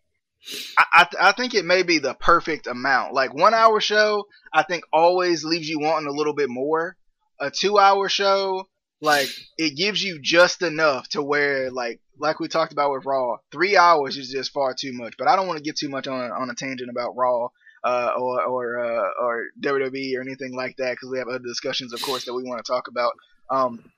I, 0.77 0.85
I, 0.93 1.29
I 1.29 1.33
think 1.33 1.55
it 1.55 1.65
may 1.65 1.85
be 1.85 1.99
the 1.99 2.15
perfect 2.15 2.67
amount. 2.67 3.15
Like 3.15 3.33
one 3.33 3.55
hour 3.55 3.81
show, 3.81 4.25
I 4.53 4.65
think 4.65 4.83
always 4.93 5.45
leaves 5.45 5.69
you 5.69 5.79
wanting 5.79 6.09
a 6.09 6.13
little 6.13 6.35
bit 6.35 6.51
more. 6.51 6.97
A 7.41 7.51
two 7.51 7.79
hour 7.79 8.09
show, 8.09 8.69
like 9.03 9.29
it 9.59 9.77
gives 9.77 10.03
you 10.03 10.21
just 10.23 10.63
enough 10.63 11.09
to 11.09 11.23
where 11.23 11.71
like 11.71 12.01
like 12.19 12.39
we 12.39 12.49
talked 12.49 12.73
about 12.73 12.93
with 12.93 13.05
Raw, 13.05 13.37
three 13.51 13.77
hours 13.77 14.17
is 14.17 14.31
just 14.31 14.53
far 14.53 14.75
too 14.75 14.93
much. 14.93 15.15
But 15.19 15.29
I 15.29 15.37
don't 15.37 15.49
want 15.49 15.59
to 15.59 15.65
get 15.65 15.77
too 15.77 15.89
much 15.89 16.07
on 16.07 16.31
on 16.31 16.49
a 16.49 16.55
tangent 16.55 16.89
about 16.89 17.17
Raw 17.17 17.49
uh, 17.85 18.13
or 18.17 18.43
or 18.43 18.79
uh, 18.79 19.09
or 19.21 19.47
WWE 19.61 20.17
or 20.17 20.21
anything 20.21 20.55
like 20.55 20.77
that 20.77 20.93
because 20.93 21.11
we 21.11 21.19
have 21.19 21.29
other 21.29 21.41
discussions, 21.41 21.93
of 21.93 22.01
course, 22.01 22.25
that 22.25 22.35
we 22.35 22.45
want 22.45 22.65
to 22.65 22.73
talk 22.73 22.89
about. 22.89 23.13
Um, 23.51 23.91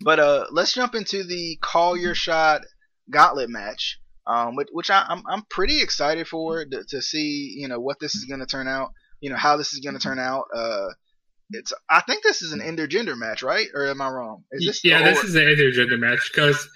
but 0.00 0.18
uh, 0.18 0.46
let's 0.50 0.72
jump 0.72 0.94
into 0.94 1.22
the 1.22 1.58
call 1.60 1.96
your 1.96 2.14
shot 2.14 2.62
gauntlet 3.10 3.50
match, 3.50 4.00
um, 4.26 4.56
which, 4.56 4.68
which 4.72 4.90
I, 4.90 5.02
am 5.02 5.18
I'm, 5.18 5.22
I'm 5.28 5.42
pretty 5.50 5.82
excited 5.82 6.26
for 6.26 6.64
to, 6.64 6.84
to 6.88 7.02
see 7.02 7.54
you 7.56 7.68
know 7.68 7.78
what 7.78 8.00
this 8.00 8.14
is 8.14 8.24
going 8.24 8.40
to 8.40 8.46
turn 8.46 8.68
out, 8.68 8.92
you 9.20 9.28
know 9.28 9.36
how 9.36 9.58
this 9.58 9.74
is 9.74 9.80
going 9.80 9.94
to 9.94 10.02
turn 10.02 10.18
out. 10.18 10.44
Uh, 10.54 10.88
it's 11.52 11.72
I 11.88 12.00
think 12.02 12.22
this 12.22 12.42
is 12.42 12.52
an 12.52 12.60
intergender 12.60 13.16
match, 13.16 13.42
right? 13.42 13.66
Or 13.74 13.86
am 13.86 14.00
I 14.00 14.08
wrong? 14.08 14.44
Is 14.52 14.66
this 14.66 14.84
yeah, 14.84 15.02
this 15.02 15.24
is 15.24 15.34
an 15.34 15.42
intergender 15.42 15.98
match 15.98 16.30
because 16.32 16.68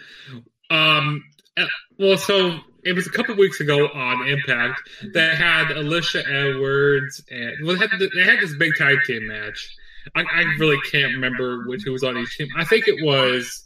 um, 0.71 1.25
uh, 1.57 1.67
well, 1.99 2.17
so 2.17 2.59
it 2.83 2.95
was 2.95 3.07
a 3.07 3.11
couple 3.11 3.35
weeks 3.37 3.61
ago 3.61 3.87
on 3.89 4.29
Impact 4.29 4.81
that 5.15 5.37
had 5.37 5.69
Alisha 5.69 6.23
Edwards 6.29 7.23
and 7.31 7.67
well, 7.67 7.77
they 7.77 7.87
had, 7.87 8.01
they 8.01 8.25
had 8.25 8.41
this 8.41 8.55
big 8.57 8.73
tag 8.77 8.99
team 9.07 9.27
match. 9.27 9.75
I, 10.15 10.21
I, 10.21 10.43
really 10.59 10.79
can't 10.91 11.15
remember 11.15 11.67
which 11.67 11.83
who 11.83 11.93
was 11.93 12.05
on 12.05 12.19
each 12.19 12.37
team. 12.37 12.49
I 12.57 12.65
think 12.65 12.89
it 12.89 13.03
was 13.03 13.65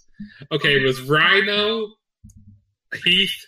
okay. 0.53 0.77
It 0.77 0.85
was 0.85 1.01
Rhino, 1.03 1.89
Heath, 3.05 3.45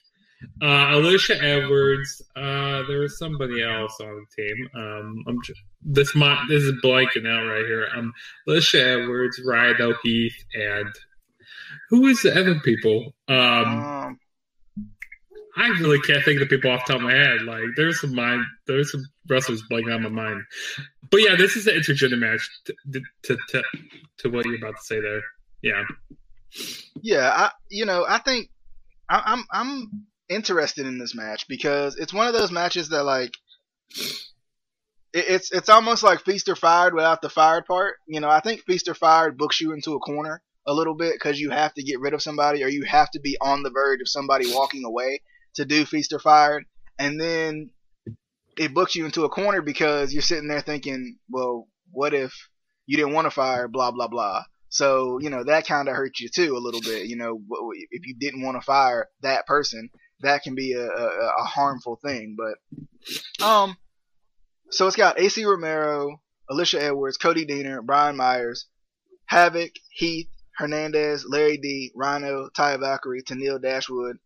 uh, 0.63 0.65
Alisha 0.65 1.43
Edwards. 1.43 2.23
Uh, 2.37 2.83
there 2.89 3.01
was 3.01 3.19
somebody 3.19 3.63
else 3.63 3.97
on 4.01 4.27
the 4.37 4.43
team. 4.43 4.69
Um, 4.75 5.25
I'm 5.27 5.43
just, 5.45 5.61
this 5.83 6.15
my 6.15 6.45
this 6.49 6.63
is 6.63 6.75
blanking 6.83 7.27
out 7.27 7.47
right 7.47 7.65
here. 7.67 7.89
Um, 7.95 8.13
Alisha 8.49 9.03
Edwards, 9.03 9.41
Rhino, 9.45 9.95
Heath, 10.03 10.45
and 10.55 10.89
who 11.89 12.07
is 12.07 12.23
the 12.23 12.39
other 12.39 12.59
people? 12.61 13.15
Um, 13.29 13.39
um 13.39 14.19
I 15.57 15.69
really 15.81 16.01
can't 16.01 16.25
think 16.25 16.41
of 16.41 16.49
the 16.49 16.57
people 16.57 16.71
off 16.71 16.87
the 16.87 16.95
top 16.95 17.03
of 17.03 17.07
my 17.07 17.15
head. 17.15 17.43
Like 17.43 17.63
there's 17.77 18.01
some 18.01 18.15
mind, 18.15 18.45
there's 18.67 18.93
some 18.93 19.05
wrestlers 19.29 19.63
blanking 19.71 19.95
on 19.95 20.03
my 20.03 20.09
mind. 20.09 20.43
But 21.11 21.19
yeah, 21.19 21.37
this 21.37 21.57
is 21.57 21.67
an 21.67 21.75
intergender 21.75 22.19
match 22.19 22.49
to, 22.67 23.03
to 23.25 23.37
to, 23.49 23.63
to 24.19 24.31
what 24.31 24.47
you're 24.47 24.57
about 24.57 24.77
to 24.77 24.85
say 24.85 25.01
there. 25.01 25.21
Yeah. 25.63 25.83
Yeah, 27.03 27.31
I 27.31 27.51
you 27.69 27.85
know 27.85 28.07
I 28.09 28.19
think 28.19 28.49
I, 29.09 29.23
I'm 29.25 29.45
I'm 29.53 30.07
interested 30.31 30.87
in 30.87 30.99
this 30.99 31.15
match 31.15 31.47
because 31.49 31.97
it's 31.97 32.15
one 32.15 32.29
of 32.29 32.33
those 32.33 32.53
matches 32.53 32.89
that 32.91 33.05
like 33.05 33.35
it's 35.13 35.51
it's 35.51 35.69
almost 35.69 36.03
like 36.03 36.25
feast 36.25 36.49
or 36.49 36.57
fired 36.57 36.95
without 36.95 37.21
the 37.21 37.29
fired 37.29 37.67
part. 37.67 37.97
You 38.07 38.21
know, 38.21 38.31
I 38.31 38.41
think 38.41 38.63
feast 38.63 38.89
or 38.89 38.95
fired 38.95 39.37
books 39.37 39.61
you 39.61 39.73
into 39.73 39.95
a 39.95 39.99
corner 39.99 40.43
a 40.67 40.73
little 40.73 40.95
bit 40.95 41.15
because 41.15 41.41
you 41.41 41.51
have 41.51 41.75
to 41.75 41.83
get 41.83 42.01
rid 42.01 42.15
of 42.15 42.23
somebody 42.23 42.63
or 42.63 42.69
you 42.69 42.85
have 42.85 43.11
to 43.11 43.21
be 43.21 43.37
on 43.41 43.63
the 43.63 43.71
verge 43.71 44.01
of 44.01 44.09
somebody 44.09 44.53
walking 44.55 44.85
away 44.85 45.21
to 45.55 45.65
do 45.65 45.85
Feast 45.85 46.13
or 46.13 46.21
Fired, 46.21 46.65
and 46.99 47.21
then 47.21 47.71
it 48.57 48.73
books 48.73 48.95
you 48.95 49.05
into 49.05 49.25
a 49.25 49.29
corner 49.29 49.63
because 49.63 50.13
you're 50.13 50.23
sitting 50.23 50.47
there 50.47 50.61
thinking, 50.61 51.19
well, 51.29 51.67
what 51.91 52.15
if 52.15 52.33
you 52.87 52.97
didn't 52.97 53.15
want 53.15 53.27
to 53.27 53.31
fire 53.31 53.69
blah 53.69 53.93
blah 53.93 54.09
blah. 54.09 54.43
So 54.69 55.19
you 55.21 55.31
know 55.31 55.45
that 55.45 55.67
kind 55.67 55.89
of 55.89 55.95
hurts 55.95 56.21
you 56.21 56.29
too 56.29 56.57
a 56.57 56.59
little 56.59 56.81
bit. 56.81 57.07
You 57.07 57.17
know, 57.17 57.41
if 57.91 58.07
you 58.07 58.17
didn't 58.19 58.43
want 58.43 58.61
to 58.61 58.65
fire 58.65 59.09
that 59.23 59.47
person, 59.47 59.91
that 60.23 60.43
can 60.43 60.55
be 60.55 60.73
a, 60.73 60.87
a, 60.87 61.33
a 61.39 61.45
harmful 61.45 61.97
thing. 61.97 62.37
But 62.37 63.45
um, 63.45 63.77
so 64.71 64.87
it's 64.87 64.97
got 64.97 65.19
Acey 65.19 65.47
Romero, 65.47 66.21
Alisha 66.51 66.81
Edwards, 66.81 67.17
Cody 67.17 67.47
Deaner, 67.47 67.85
Brian 67.85 68.17
Myers, 68.17 68.67
Havoc, 69.27 69.73
Heath, 69.91 70.29
Hernandez, 70.57 71.25
Larry 71.27 71.57
D, 71.57 71.93
Rhino, 71.95 72.49
Taya 72.57 72.79
Valkyrie, 72.79 73.23
Tennille 73.23 73.63
Dashwood, 73.63 74.19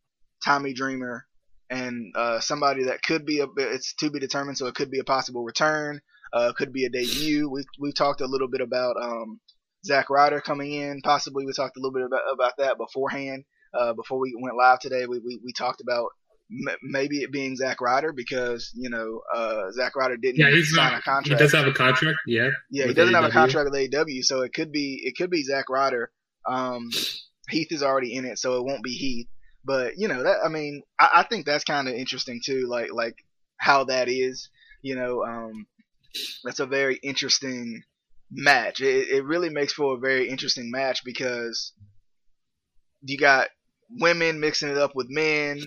Tommy 0.44 0.72
Dreamer, 0.72 1.26
and 1.70 2.12
uh, 2.16 2.40
somebody 2.40 2.84
that 2.84 3.02
could 3.02 3.24
be 3.24 3.40
a 3.40 3.46
it's 3.56 3.94
to 3.94 4.10
be 4.10 4.18
determined, 4.18 4.58
so 4.58 4.66
it 4.66 4.74
could 4.74 4.90
be 4.90 4.98
a 4.98 5.04
possible 5.04 5.44
return, 5.44 6.00
uh, 6.32 6.52
could 6.56 6.72
be 6.72 6.84
a 6.84 6.90
debut. 6.90 7.48
We 7.48 7.64
we 7.78 7.92
talked 7.92 8.20
a 8.20 8.26
little 8.26 8.48
bit 8.48 8.60
about 8.60 8.96
um, 9.00 9.40
Zack 9.84 10.10
Ryder 10.10 10.40
coming 10.40 10.72
in, 10.72 11.00
possibly. 11.02 11.44
We 11.44 11.52
talked 11.52 11.76
a 11.76 11.80
little 11.80 11.92
bit 11.92 12.04
about, 12.06 12.22
about 12.32 12.56
that 12.58 12.78
beforehand. 12.78 13.44
Uh, 13.78 13.92
before 13.92 14.18
we 14.18 14.36
went 14.40 14.56
live 14.56 14.78
today, 14.78 15.06
we, 15.06 15.18
we, 15.18 15.40
we 15.44 15.52
talked 15.52 15.80
about 15.80 16.08
m- 16.50 16.76
maybe 16.82 17.18
it 17.18 17.32
being 17.32 17.56
Zack 17.56 17.80
Ryder 17.80 18.12
because, 18.12 18.72
you 18.74 18.90
know, 18.90 19.20
uh, 19.34 19.70
Zack 19.72 19.96
Ryder 19.96 20.16
didn't 20.16 20.38
yeah, 20.38 20.50
sign 20.62 20.92
not, 20.92 20.98
a 21.00 21.02
contract. 21.02 21.28
He 21.28 21.34
does 21.34 21.52
have 21.52 21.66
a 21.66 21.72
contract, 21.72 22.18
yeah. 22.26 22.50
Yeah, 22.70 22.86
he 22.86 22.94
doesn't 22.94 23.14
have 23.14 23.24
a 23.24 23.30
contract 23.30 23.70
with 23.70 23.90
AEW, 23.90 24.24
so 24.24 24.42
it 24.42 24.52
could 24.52 24.72
be 24.72 25.00
it 25.04 25.16
could 25.16 25.30
be 25.30 25.42
Zack 25.42 25.68
Ryder. 25.68 26.10
Um, 26.46 26.90
Heath 27.48 27.72
is 27.72 27.82
already 27.82 28.14
in 28.14 28.24
it, 28.24 28.38
so 28.38 28.58
it 28.58 28.64
won't 28.64 28.82
be 28.82 28.94
Heath. 28.94 29.28
But 29.64 29.94
you 29.96 30.08
know 30.08 30.22
that 30.22 30.38
I 30.44 30.48
mean 30.48 30.82
I, 31.00 31.08
I 31.16 31.22
think 31.22 31.46
that's 31.46 31.64
kind 31.64 31.88
of 31.88 31.94
interesting 31.94 32.40
too, 32.44 32.66
like 32.68 32.92
like 32.92 33.16
how 33.56 33.84
that 33.84 34.08
is. 34.08 34.50
You 34.82 34.96
know, 34.96 35.24
um, 35.24 35.66
that's 36.44 36.60
a 36.60 36.66
very 36.66 36.98
interesting 37.02 37.82
match. 38.30 38.80
It, 38.80 39.08
it 39.08 39.24
really 39.24 39.48
makes 39.48 39.72
for 39.72 39.94
a 39.94 39.98
very 39.98 40.28
interesting 40.28 40.70
match 40.70 41.02
because 41.04 41.72
you 43.02 43.16
got 43.16 43.48
women 43.90 44.40
mixing 44.40 44.70
it 44.70 44.78
up 44.78 44.92
with 44.94 45.06
men. 45.10 45.60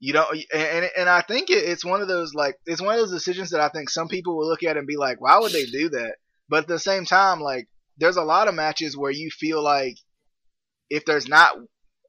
You 0.00 0.12
don't, 0.14 0.36
and 0.52 0.90
and 0.96 1.08
I 1.08 1.20
think 1.20 1.50
it, 1.50 1.64
it's 1.64 1.84
one 1.84 2.00
of 2.00 2.08
those 2.08 2.34
like 2.34 2.56
it's 2.66 2.82
one 2.82 2.94
of 2.94 3.00
those 3.00 3.12
decisions 3.12 3.50
that 3.50 3.60
I 3.60 3.68
think 3.68 3.88
some 3.88 4.08
people 4.08 4.36
will 4.36 4.48
look 4.48 4.64
at 4.64 4.76
and 4.76 4.86
be 4.86 4.96
like, 4.96 5.20
why 5.20 5.38
would 5.38 5.52
they 5.52 5.64
do 5.64 5.90
that? 5.90 6.16
But 6.48 6.64
at 6.64 6.68
the 6.68 6.78
same 6.78 7.04
time, 7.04 7.40
like 7.40 7.68
there's 7.98 8.16
a 8.16 8.24
lot 8.24 8.48
of 8.48 8.54
matches 8.54 8.96
where 8.96 9.12
you 9.12 9.30
feel 9.30 9.62
like 9.62 9.96
if 10.90 11.04
there's 11.04 11.28
not 11.28 11.56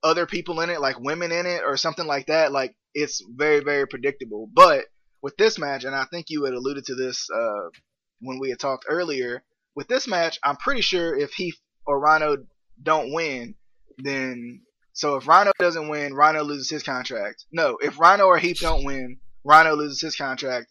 other 0.03 0.25
people 0.25 0.59
in 0.61 0.69
it, 0.69 0.81
like 0.81 0.99
women 0.99 1.31
in 1.31 1.45
it 1.45 1.61
or 1.65 1.77
something 1.77 2.07
like 2.07 2.27
that, 2.27 2.51
like 2.51 2.75
it's 2.95 3.23
very 3.35 3.59
very 3.59 3.87
predictable. 3.87 4.49
But 4.51 4.85
with 5.21 5.37
this 5.37 5.59
match, 5.59 5.83
and 5.83 5.95
I 5.95 6.05
think 6.05 6.27
you 6.29 6.43
had 6.45 6.53
alluded 6.53 6.85
to 6.85 6.95
this 6.95 7.29
uh, 7.29 7.69
when 8.21 8.39
we 8.39 8.49
had 8.49 8.59
talked 8.59 8.85
earlier, 8.89 9.43
with 9.75 9.87
this 9.87 10.07
match, 10.07 10.39
I'm 10.43 10.57
pretty 10.57 10.81
sure 10.81 11.15
if 11.15 11.33
Heath 11.33 11.59
or 11.85 11.99
Rhino 11.99 12.37
don't 12.81 13.13
win, 13.13 13.55
then 13.97 14.61
so 14.93 15.15
if 15.15 15.27
Rhino 15.27 15.51
doesn't 15.59 15.89
win, 15.89 16.13
Rhino 16.13 16.43
loses 16.43 16.69
his 16.69 16.83
contract. 16.83 17.45
No, 17.51 17.77
if 17.81 17.99
Rhino 17.99 18.25
or 18.25 18.37
Heath 18.37 18.59
don't 18.61 18.85
win, 18.85 19.17
Rhino 19.43 19.75
loses 19.75 19.99
his 20.01 20.15
contract, 20.15 20.67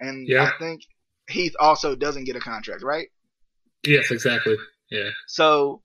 and 0.00 0.26
Yeah. 0.28 0.44
I 0.44 0.58
think 0.58 0.82
Heath 1.28 1.54
also 1.60 1.94
doesn't 1.94 2.24
get 2.24 2.36
a 2.36 2.40
contract, 2.40 2.82
right? 2.82 3.08
Yes, 3.84 4.10
exactly. 4.10 4.56
Yeah. 4.90 5.10
So, 5.26 5.82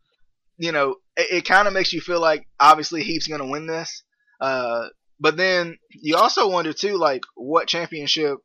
you 0.57 0.71
know, 0.71 0.95
it, 1.17 1.27
it 1.31 1.45
kind 1.45 1.67
of 1.67 1.73
makes 1.73 1.93
you 1.93 2.01
feel 2.01 2.19
like 2.19 2.47
obviously 2.59 3.03
Heath's 3.03 3.27
gonna 3.27 3.47
win 3.49 3.67
this. 3.67 4.03
Uh, 4.39 4.87
but 5.19 5.37
then 5.37 5.77
you 5.89 6.15
also 6.17 6.49
wonder 6.49 6.73
too, 6.73 6.97
like, 6.97 7.21
what 7.35 7.67
championship 7.67 8.37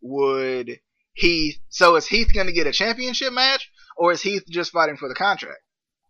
would 0.00 0.80
Heath? 1.14 1.58
So 1.68 1.96
is 1.96 2.06
Heath 2.06 2.32
gonna 2.34 2.52
get 2.52 2.66
a 2.66 2.72
championship 2.72 3.32
match, 3.32 3.70
or 3.96 4.12
is 4.12 4.22
Heath 4.22 4.44
just 4.48 4.72
fighting 4.72 4.96
for 4.96 5.08
the 5.08 5.14
contract? 5.14 5.60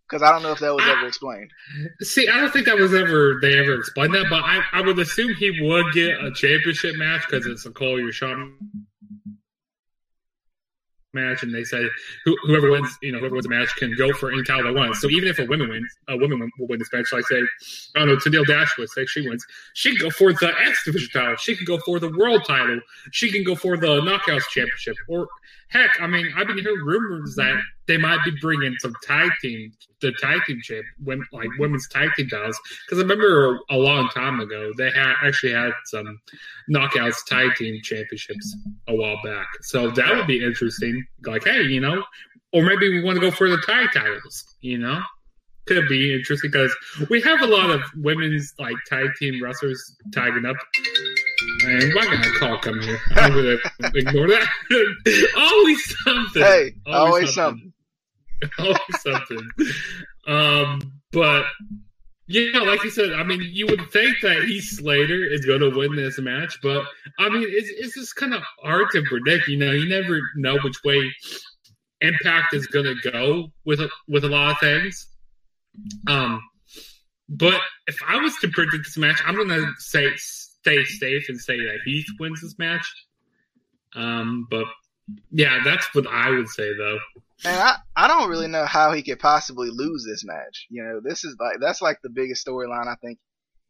Because 0.08 0.22
I 0.22 0.30
don't 0.32 0.42
know 0.42 0.52
if 0.52 0.58
that 0.60 0.74
was 0.74 0.84
I- 0.84 0.92
ever 0.92 1.06
explained. 1.06 1.50
See, 2.02 2.28
I 2.28 2.40
don't 2.40 2.52
think 2.52 2.66
that 2.66 2.76
was 2.76 2.94
ever 2.94 3.38
they 3.40 3.58
ever 3.58 3.74
explained 3.74 4.14
that, 4.14 4.26
but 4.28 4.42
I, 4.44 4.60
I 4.72 4.80
would 4.82 4.98
assume 4.98 5.34
he 5.34 5.62
would 5.62 5.92
get 5.94 6.22
a 6.22 6.30
championship 6.32 6.96
match 6.96 7.22
because 7.28 7.46
it's 7.46 7.64
a 7.66 7.70
call 7.70 7.98
your 7.98 8.12
shot 8.12 8.36
match, 11.14 11.42
and 11.44 11.54
they 11.54 11.62
say 11.64 11.82
who, 12.24 12.36
whoever 12.42 12.70
wins, 12.72 12.88
you 13.00 13.12
know, 13.12 13.18
whoever 13.20 13.34
wins 13.36 13.44
the 13.46 13.54
match 13.54 13.68
can 13.76 13.94
go 13.96 14.12
for 14.14 14.32
any 14.32 14.42
title 14.42 14.64
they 14.64 14.78
want. 14.78 14.96
So 14.96 15.08
even 15.08 15.28
if 15.28 15.38
a 15.38 15.44
woman 15.46 15.68
wins, 15.68 15.88
a 16.08 16.16
woman 16.16 16.40
will 16.58 16.66
win 16.66 16.78
this 16.80 16.92
match. 16.92 17.06
Like 17.12 17.24
say, 17.26 17.40
I 17.94 18.00
don't 18.00 18.08
know, 18.08 18.16
Tennille 18.16 18.46
Dashwood, 18.46 18.88
say 18.90 19.06
she 19.06 19.26
wins, 19.26 19.46
she 19.74 19.96
can 19.96 20.06
go 20.06 20.10
for 20.10 20.32
the 20.32 20.52
X 20.66 20.84
Division 20.84 21.08
title, 21.12 21.36
she 21.36 21.54
can 21.56 21.64
go 21.66 21.78
for 21.78 21.98
the 22.00 22.10
world 22.10 22.44
title, 22.44 22.80
she 23.12 23.30
can 23.30 23.44
go 23.44 23.54
for 23.54 23.76
the 23.76 24.00
Knockouts 24.00 24.48
Championship, 24.50 24.96
or 25.08 25.28
heck, 25.68 25.90
I 26.00 26.06
mean, 26.08 26.32
I've 26.36 26.46
been 26.48 26.58
hearing 26.58 26.84
rumors 26.84 27.36
that 27.36 27.60
they 27.86 27.98
might 27.98 28.18
be 28.24 28.32
bringing 28.40 28.74
some 28.78 28.94
tag 29.02 29.30
team, 29.42 29.72
the 30.00 30.12
tag 30.20 30.40
team 30.46 30.60
champ, 30.62 30.84
women, 31.02 31.26
like 31.32 31.48
women's 31.58 31.88
tag 31.88 32.10
team 32.16 32.28
titles. 32.28 32.58
Because 32.86 32.98
I 32.98 33.02
remember 33.02 33.60
a 33.70 33.76
long 33.76 34.08
time 34.10 34.40
ago 34.40 34.72
they 34.76 34.90
had 34.90 35.14
actually 35.22 35.52
had 35.52 35.72
some 35.86 36.20
knockouts 36.70 37.24
tag 37.26 37.54
team 37.56 37.80
championships 37.82 38.56
a 38.88 38.94
while 38.94 39.18
back. 39.24 39.46
So 39.62 39.90
that 39.90 40.14
would 40.14 40.26
be 40.26 40.44
interesting. 40.44 41.04
Like, 41.26 41.44
hey, 41.44 41.62
you 41.62 41.80
know, 41.80 42.02
or 42.52 42.62
maybe 42.62 42.88
we 42.88 43.02
want 43.02 43.16
to 43.16 43.20
go 43.20 43.30
for 43.30 43.48
the 43.48 43.62
tag 43.66 43.88
titles. 43.92 44.56
You 44.60 44.78
know, 44.78 45.00
could 45.66 45.88
be 45.88 46.14
interesting 46.14 46.50
because 46.50 46.74
we 47.10 47.20
have 47.22 47.40
a 47.42 47.46
lot 47.46 47.70
of 47.70 47.82
women's 47.96 48.52
like 48.58 48.76
tag 48.86 49.08
team 49.18 49.42
wrestlers 49.42 49.96
tagging 50.12 50.44
up. 50.46 50.56
And 51.66 51.94
why 51.94 52.04
got 52.04 52.26
a 52.26 52.30
call 52.38 52.58
coming 52.58 52.82
here? 52.82 52.98
I'm 53.16 53.32
gonna 53.32 53.56
ignore 53.94 54.28
that. 54.28 54.46
always 55.36 55.96
something. 56.04 56.42
Hey, 56.42 56.74
always 56.86 57.34
something. 57.34 57.72
always 58.58 58.78
something. 59.00 59.48
Um, 60.26 60.80
but 61.12 61.44
yeah, 62.26 62.60
like 62.60 62.82
you 62.84 62.90
said, 62.90 63.12
I 63.12 63.22
mean, 63.22 63.40
you 63.42 63.66
would 63.66 63.90
think 63.90 64.16
that 64.22 64.44
Heath 64.44 64.64
Slater 64.64 65.24
is 65.26 65.44
going 65.44 65.60
to 65.60 65.76
win 65.76 65.94
this 65.94 66.18
match, 66.18 66.58
but 66.62 66.84
I 67.18 67.28
mean, 67.28 67.44
it's, 67.46 67.68
it's 67.68 67.94
just 67.94 68.16
kind 68.16 68.34
of 68.34 68.42
hard 68.62 68.86
to 68.92 69.02
predict. 69.02 69.48
You 69.48 69.58
know, 69.58 69.72
you 69.72 69.88
never 69.88 70.20
know 70.36 70.58
which 70.64 70.82
way 70.84 71.12
Impact 72.00 72.54
is 72.54 72.66
going 72.66 72.86
to 72.86 73.10
go 73.10 73.48
with 73.64 73.80
a, 73.80 73.90
with 74.08 74.24
a 74.24 74.28
lot 74.28 74.52
of 74.52 74.58
things. 74.58 75.06
Um, 76.06 76.42
but 77.28 77.60
if 77.86 77.96
I 78.06 78.16
was 78.16 78.36
to 78.38 78.48
predict 78.48 78.84
this 78.84 78.96
match, 78.96 79.20
I'm 79.26 79.34
going 79.34 79.48
to 79.48 79.72
say 79.78 80.08
stay 80.16 80.84
safe 80.84 81.28
and 81.28 81.38
say 81.38 81.58
that 81.58 81.80
Heath 81.84 82.06
wins 82.18 82.40
this 82.40 82.58
match. 82.58 82.86
Um, 83.94 84.46
but 84.50 84.64
yeah, 85.30 85.60
that's 85.64 85.94
what 85.94 86.06
I 86.06 86.30
would 86.30 86.48
say 86.48 86.74
though. 86.76 86.98
And 87.44 87.56
I, 87.56 87.74
I 87.96 88.08
don't 88.08 88.30
really 88.30 88.48
know 88.48 88.64
how 88.64 88.92
he 88.92 89.02
could 89.02 89.18
possibly 89.18 89.68
lose 89.70 90.04
this 90.04 90.24
match. 90.24 90.66
You 90.70 90.82
know, 90.82 91.00
this 91.02 91.24
is 91.24 91.36
like 91.38 91.56
that's 91.60 91.82
like 91.82 91.98
the 92.02 92.10
biggest 92.10 92.46
storyline 92.46 92.86
I 92.86 92.94
think 93.02 93.18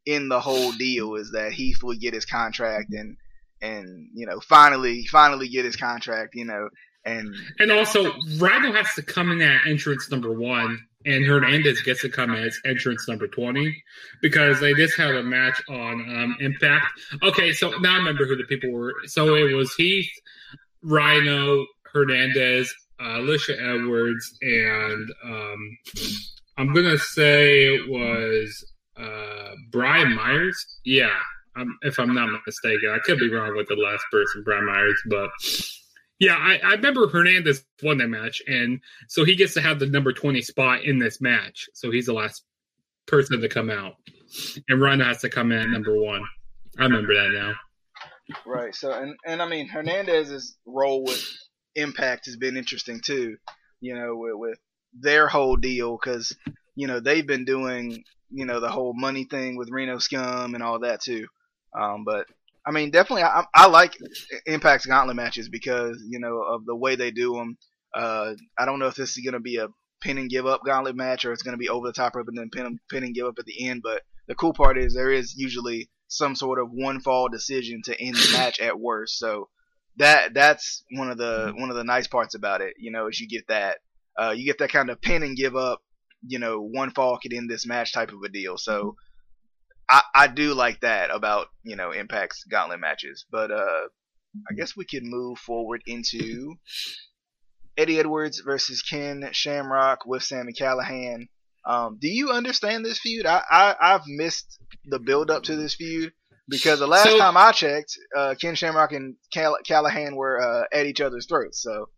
in 0.06 0.28
the 0.28 0.40
whole 0.40 0.72
deal 0.72 1.14
is 1.14 1.32
that 1.32 1.52
Heath 1.52 1.82
would 1.82 2.00
get 2.00 2.14
his 2.14 2.26
contract 2.26 2.92
and 2.92 3.16
and 3.62 4.10
you 4.14 4.26
know 4.26 4.40
finally 4.40 5.06
finally 5.06 5.48
get 5.48 5.64
his 5.64 5.76
contract. 5.76 6.34
You 6.34 6.44
know, 6.44 6.68
and 7.04 7.34
And 7.58 7.70
also, 7.70 8.12
Rhino 8.38 8.72
has 8.72 8.94
to 8.94 9.02
come 9.02 9.30
in 9.30 9.42
at 9.42 9.66
entrance 9.66 10.10
number 10.10 10.32
one, 10.32 10.78
and 11.04 11.24
Hernandez 11.24 11.82
gets 11.82 12.00
to 12.02 12.08
come 12.08 12.34
as 12.34 12.58
entrance 12.64 13.06
number 13.08 13.28
20 13.28 13.76
because 14.22 14.60
they 14.60 14.72
just 14.74 14.96
had 14.96 15.14
a 15.14 15.22
match 15.22 15.60
on 15.68 15.92
um, 15.92 16.36
Impact. 16.40 16.86
Okay, 17.22 17.52
so 17.52 17.70
now 17.80 17.94
I 17.94 17.96
remember 17.98 18.24
who 18.24 18.36
the 18.36 18.44
people 18.44 18.72
were. 18.72 18.94
So 19.06 19.34
it 19.34 19.54
was 19.54 19.74
Heath, 19.74 20.10
Rhino, 20.84 21.66
Hernandez, 21.92 22.72
uh, 23.00 23.18
Alisha 23.18 23.58
Edwards, 23.58 24.36
and 24.42 25.10
um, 25.24 25.78
I'm 26.56 26.74
to 26.74 26.98
say 26.98 27.74
it 27.74 27.88
was 27.88 28.72
uh, 28.96 29.50
Brian 29.70 30.14
Myers. 30.14 30.64
Yeah, 30.84 31.16
um, 31.56 31.76
if 31.82 31.98
I'm 31.98 32.14
not 32.14 32.28
mistaken. 32.46 32.90
I 32.90 32.98
could 33.04 33.18
be 33.18 33.32
wrong 33.32 33.56
with 33.56 33.68
the 33.68 33.76
last 33.76 34.04
person, 34.10 34.42
Brian 34.44 34.66
Myers, 34.66 35.00
but. 35.08 35.30
Yeah, 36.20 36.36
I, 36.36 36.60
I 36.64 36.70
remember 36.74 37.08
Hernandez 37.08 37.64
won 37.82 37.98
that 37.98 38.06
match, 38.06 38.40
and 38.46 38.80
so 39.08 39.24
he 39.24 39.34
gets 39.34 39.52
to 39.54 39.60
have 39.60 39.80
the 39.80 39.86
number 39.86 40.12
twenty 40.12 40.42
spot 40.42 40.84
in 40.84 41.00
this 41.00 41.20
match. 41.20 41.68
So 41.74 41.90
he's 41.90 42.06
the 42.06 42.12
last 42.12 42.44
person 43.06 43.40
to 43.40 43.48
come 43.48 43.68
out, 43.68 43.94
and 44.68 44.80
Rhino 44.80 45.04
has 45.04 45.20
to 45.22 45.28
come 45.28 45.50
in 45.50 45.58
at 45.58 45.68
number 45.68 46.00
one. 46.00 46.24
I 46.78 46.84
remember 46.84 47.14
that 47.14 47.30
now. 47.34 47.54
Right. 48.46 48.74
So 48.74 48.92
and 48.92 49.14
and 49.26 49.42
I 49.42 49.48
mean 49.48 49.68
Hernandez's 49.68 50.56
role 50.66 51.04
with 51.04 51.24
Impact 51.74 52.26
has 52.26 52.36
been 52.36 52.56
interesting 52.56 53.00
too. 53.00 53.36
You 53.80 53.94
know, 53.94 54.16
with, 54.16 54.34
with 54.34 54.58
their 54.98 55.28
whole 55.28 55.56
deal 55.56 55.98
because 56.02 56.34
you 56.74 56.86
know 56.86 57.00
they've 57.00 57.26
been 57.26 57.44
doing 57.44 58.04
you 58.30 58.46
know 58.46 58.60
the 58.60 58.70
whole 58.70 58.94
money 58.94 59.24
thing 59.24 59.56
with 59.56 59.70
Reno 59.70 59.98
Scum 59.98 60.54
and 60.54 60.62
all 60.62 60.80
that 60.80 61.00
too. 61.00 61.26
Um, 61.78 62.04
but 62.04 62.26
I 62.66 62.70
mean, 62.70 62.90
definitely, 62.90 63.24
I, 63.24 63.44
I 63.54 63.66
like 63.66 63.96
Impact's 64.46 64.86
Gauntlet 64.86 65.16
matches 65.16 65.48
because 65.48 66.02
you 66.06 66.20
know 66.20 66.40
of 66.40 66.64
the 66.64 66.76
way 66.76 66.96
they 66.96 67.10
do 67.10 67.34
them. 67.34 67.58
Uh, 67.94 68.34
I 68.58 68.64
don't 68.64 68.78
know 68.78 68.88
if 68.88 68.96
this 68.96 69.16
is 69.16 69.24
going 69.24 69.34
to 69.34 69.40
be 69.40 69.56
a 69.56 69.68
pin 70.00 70.18
and 70.18 70.30
give 70.30 70.46
up 70.46 70.62
Gauntlet 70.64 70.96
match 70.96 71.24
or 71.24 71.32
it's 71.32 71.42
going 71.42 71.54
to 71.54 71.58
be 71.58 71.68
over 71.68 71.86
the 71.86 71.92
top 71.92 72.14
rope 72.14 72.28
and 72.28 72.36
then 72.36 72.50
pin, 72.50 72.78
pin 72.90 73.04
and 73.04 73.14
give 73.14 73.26
up 73.26 73.38
at 73.38 73.46
the 73.46 73.68
end. 73.68 73.82
But 73.82 74.02
the 74.26 74.34
cool 74.34 74.52
part 74.52 74.78
is 74.78 74.94
there 74.94 75.12
is 75.12 75.34
usually 75.36 75.88
some 76.16 76.34
sort 76.36 76.58
of 76.60 76.68
one 76.70 77.00
fall 77.00 77.28
decision 77.28 77.82
to 77.84 78.00
end 78.00 78.16
the 78.16 78.30
match 78.32 78.60
at 78.60 78.78
worst. 78.80 79.18
So 79.18 79.48
that 79.96 80.34
that's 80.34 80.84
one 80.90 81.10
of 81.10 81.18
the 81.18 81.52
one 81.56 81.70
of 81.70 81.76
the 81.76 81.84
nice 81.84 82.06
parts 82.08 82.34
about 82.34 82.60
it. 82.60 82.74
You 82.78 82.90
know, 82.92 83.08
is 83.08 83.20
you 83.20 83.28
get 83.28 83.48
that. 83.48 83.78
uh, 84.18 84.30
you 84.36 84.44
get 84.44 84.58
that 84.58 84.70
kind 84.72 84.90
of 84.90 85.00
pin 85.00 85.22
and 85.22 85.36
give 85.36 85.56
up, 85.56 85.80
you 86.26 86.38
know, 86.38 86.60
one 86.60 86.90
fall 86.92 87.18
could 87.18 87.32
end 87.32 87.50
this 87.50 87.66
match 87.66 87.92
type 87.92 88.10
of 88.12 88.22
a 88.24 88.28
deal. 88.28 88.56
So 88.56 88.96
I, 89.88 90.02
I 90.14 90.26
do 90.28 90.54
like 90.54 90.80
that 90.80 91.10
about 91.10 91.48
you 91.62 91.76
know 91.76 91.90
Impact's 91.92 92.44
gauntlet 92.44 92.80
matches. 92.80 93.24
But 93.30 93.50
uh, 93.50 93.88
I 94.50 94.54
guess 94.56 94.76
we 94.76 94.84
could 94.84 95.02
move 95.04 95.38
forward 95.38 95.82
into 95.86 96.54
Eddie 97.76 97.98
Edwards 97.98 98.40
versus 98.40 98.82
Ken 98.82 99.28
Shamrock 99.32 100.06
with 100.06 100.22
Sami 100.22 100.52
Callihan. 100.52 101.28
Um, 101.66 101.98
do 102.00 102.08
you 102.08 102.30
understand 102.30 102.84
this 102.84 102.98
feud? 102.98 103.26
I, 103.26 103.42
I 103.50 103.74
I've 103.80 104.06
missed 104.06 104.58
the 104.84 104.98
build 104.98 105.30
up 105.30 105.44
to 105.44 105.56
this 105.56 105.74
feud 105.74 106.12
because 106.48 106.78
the 106.78 106.86
last 106.86 107.04
So- 107.08 107.18
time 107.18 107.36
I 107.36 107.52
checked, 107.52 107.96
uh, 108.16 108.34
Ken 108.40 108.54
Shamrock 108.54 108.92
and 108.92 109.16
Call- 109.32 109.58
Callihan 109.66 110.14
were 110.14 110.40
uh, 110.40 110.64
at 110.72 110.86
each 110.86 111.00
other's 111.00 111.26
throats. 111.26 111.62
So 111.62 111.88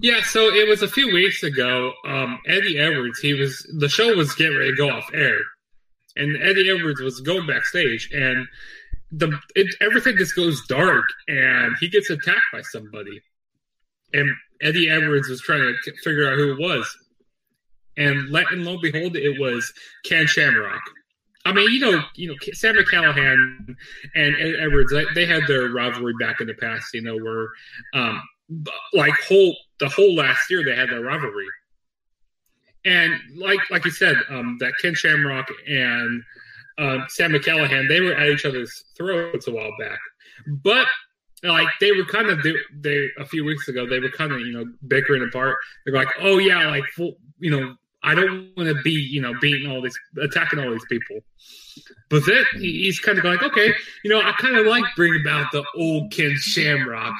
Yeah, 0.00 0.22
so 0.22 0.52
it 0.54 0.68
was 0.68 0.82
a 0.82 0.88
few 0.88 1.12
weeks 1.12 1.42
ago. 1.42 1.92
Um, 2.06 2.38
Eddie 2.46 2.78
Edwards, 2.78 3.18
he 3.20 3.34
was 3.34 3.66
the 3.78 3.88
show 3.88 4.14
was 4.14 4.34
getting 4.34 4.56
ready 4.58 4.70
to 4.72 4.76
go 4.76 4.90
off 4.90 5.08
air, 5.14 5.38
and 6.16 6.36
Eddie 6.42 6.70
Edwards 6.70 7.00
was 7.00 7.20
going 7.20 7.46
backstage, 7.46 8.10
and 8.12 8.46
the 9.12 9.38
it, 9.54 9.74
everything 9.80 10.16
just 10.16 10.34
goes 10.36 10.64
dark, 10.66 11.04
and 11.28 11.76
he 11.80 11.88
gets 11.88 12.10
attacked 12.10 12.40
by 12.52 12.62
somebody, 12.62 13.20
and 14.12 14.28
Eddie 14.60 14.90
Edwards 14.90 15.28
was 15.28 15.40
trying 15.40 15.74
to 15.84 15.92
figure 16.02 16.28
out 16.30 16.36
who 16.36 16.52
it 16.52 16.58
was, 16.60 16.86
and, 17.96 18.30
let, 18.30 18.50
and 18.52 18.64
lo 18.64 18.72
and 18.72 18.82
behold, 18.82 19.16
it 19.16 19.38
was 19.38 19.72
Ken 20.04 20.26
Shamrock. 20.26 20.82
I 21.46 21.52
mean, 21.52 21.70
you 21.72 21.80
know, 21.80 22.02
you 22.14 22.28
know, 22.28 22.34
Sami 22.52 22.82
Callihan 22.84 23.76
and 24.14 24.36
Ed 24.36 24.54
Edwards, 24.60 24.94
they, 25.14 25.26
had 25.26 25.42
their 25.46 25.68
rivalry 25.68 26.14
back 26.18 26.40
in 26.40 26.46
the 26.46 26.54
past. 26.54 26.94
You 26.94 27.02
know, 27.02 27.16
where 27.16 27.48
um, 27.92 28.22
like 28.94 29.12
whole 29.28 29.54
the 29.78 29.88
whole 29.88 30.14
last 30.14 30.50
year 30.50 30.64
they 30.64 30.74
had 30.74 30.88
their 30.88 31.02
rivalry, 31.02 31.46
and 32.86 33.14
like 33.36 33.60
like 33.70 33.84
you 33.84 33.90
said, 33.90 34.16
um, 34.30 34.56
that 34.60 34.72
Ken 34.80 34.94
Shamrock 34.94 35.48
and 35.68 36.22
um, 36.78 37.04
Sami 37.08 37.38
Callihan, 37.38 37.88
they 37.88 38.00
were 38.00 38.14
at 38.14 38.28
each 38.28 38.46
other's 38.46 38.84
throats 38.96 39.46
a 39.46 39.52
while 39.52 39.72
back, 39.78 39.98
but 40.46 40.86
like 41.42 41.68
they 41.80 41.92
were 41.92 42.06
kind 42.06 42.30
of 42.30 42.42
they, 42.42 42.54
they 42.80 43.08
a 43.18 43.26
few 43.26 43.44
weeks 43.44 43.68
ago 43.68 43.86
they 43.86 44.00
were 44.00 44.08
kind 44.08 44.32
of 44.32 44.40
you 44.40 44.52
know 44.52 44.64
bickering 44.88 45.22
apart. 45.22 45.56
They're 45.84 45.94
like, 45.94 46.08
oh 46.20 46.38
yeah, 46.38 46.68
like 46.68 46.84
full, 46.96 47.16
you 47.38 47.50
know. 47.50 47.76
I 48.04 48.14
don't 48.14 48.50
want 48.56 48.68
to 48.68 48.80
be, 48.82 48.92
you 48.92 49.20
know, 49.20 49.32
beating 49.40 49.70
all 49.70 49.82
these, 49.82 49.98
attacking 50.22 50.58
all 50.58 50.70
these 50.70 50.84
people. 50.88 51.20
But 52.10 52.24
then 52.26 52.44
he's 52.60 53.00
kind 53.00 53.18
of 53.18 53.24
going, 53.24 53.40
okay, 53.40 53.72
you 54.04 54.10
know, 54.10 54.20
I 54.20 54.32
kind 54.32 54.56
of 54.56 54.66
like 54.66 54.84
bringing 54.94 55.20
about 55.22 55.50
the 55.52 55.64
old 55.76 56.12
Ken 56.12 56.34
Shamrock. 56.36 57.14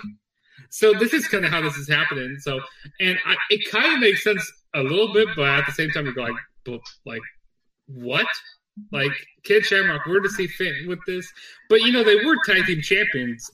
So 0.71 0.93
this 0.93 1.13
is 1.13 1.27
kind 1.29 1.45
of 1.45 1.51
how 1.51 1.63
this 1.63 1.77
is 1.77 1.89
happening. 1.89 2.37
So, 2.41 2.61
and 3.01 3.19
I, 3.27 3.37
it 3.51 3.71
kind 3.71 3.95
of 3.95 4.01
makes 4.01 4.23
sense 4.23 4.45
a 4.75 4.83
little 4.83 5.13
bit, 5.13 5.29
but 5.37 5.49
at 5.49 5.67
the 5.67 5.73
same 5.73 5.91
time, 5.91 6.05
you're 6.05 6.15
like, 6.15 6.35
but 6.65 6.81
like, 7.07 7.23
what? 7.87 8.27
Like 8.93 9.13
Ken 9.45 9.63
Shamrock, 9.63 10.07
where 10.07 10.21
does 10.21 10.37
he 10.37 10.49
fit 10.49 10.87
with 10.87 10.99
this? 11.07 11.31
But 11.69 11.83
you 11.83 11.93
know, 11.93 12.03
they 12.03 12.25
were 12.25 12.37
tag 12.45 12.67
team 12.67 12.83
champions. 12.83 13.51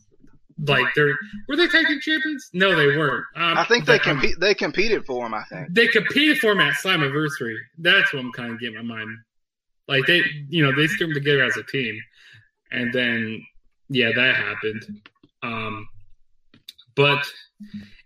Like 0.63 0.87
they're 0.95 1.17
were 1.49 1.57
they 1.57 1.69
tag 1.69 1.87
team 1.87 2.01
champions? 2.01 2.51
No, 2.53 2.77
they 2.77 2.87
weren't. 2.97 3.25
Um, 3.37 3.57
I 3.57 3.65
think 3.65 3.87
they 3.87 3.99
but, 3.99 4.07
um, 4.09 4.19
compete. 4.19 4.41
They 4.41 4.55
competed 4.55 5.07
for 5.07 5.25
them. 5.25 5.35
I 5.35 5.45
think. 5.45 5.75
they 5.75 5.87
competed 5.87 6.39
for 6.39 6.53
him 6.53 6.61
at 6.61 6.75
Slammiversary. 6.75 7.57
That's 7.79 8.13
what 8.13 8.21
I'm 8.21 8.33
kind 8.33 8.53
of 8.53 8.61
getting 8.61 8.77
my 8.77 8.83
mind. 8.83 9.17
Like 9.89 10.07
they, 10.07 10.23
you 10.49 10.65
know, 10.65 10.75
they 10.75 10.87
threw 10.87 11.15
together 11.15 11.43
as 11.45 11.57
a 11.57 11.63
team, 11.63 11.99
and 12.71 12.93
then 12.93 13.45
yeah, 13.89 14.11
that 14.15 14.37
happened. 14.37 15.01
Um, 15.43 15.89
but 16.95 17.25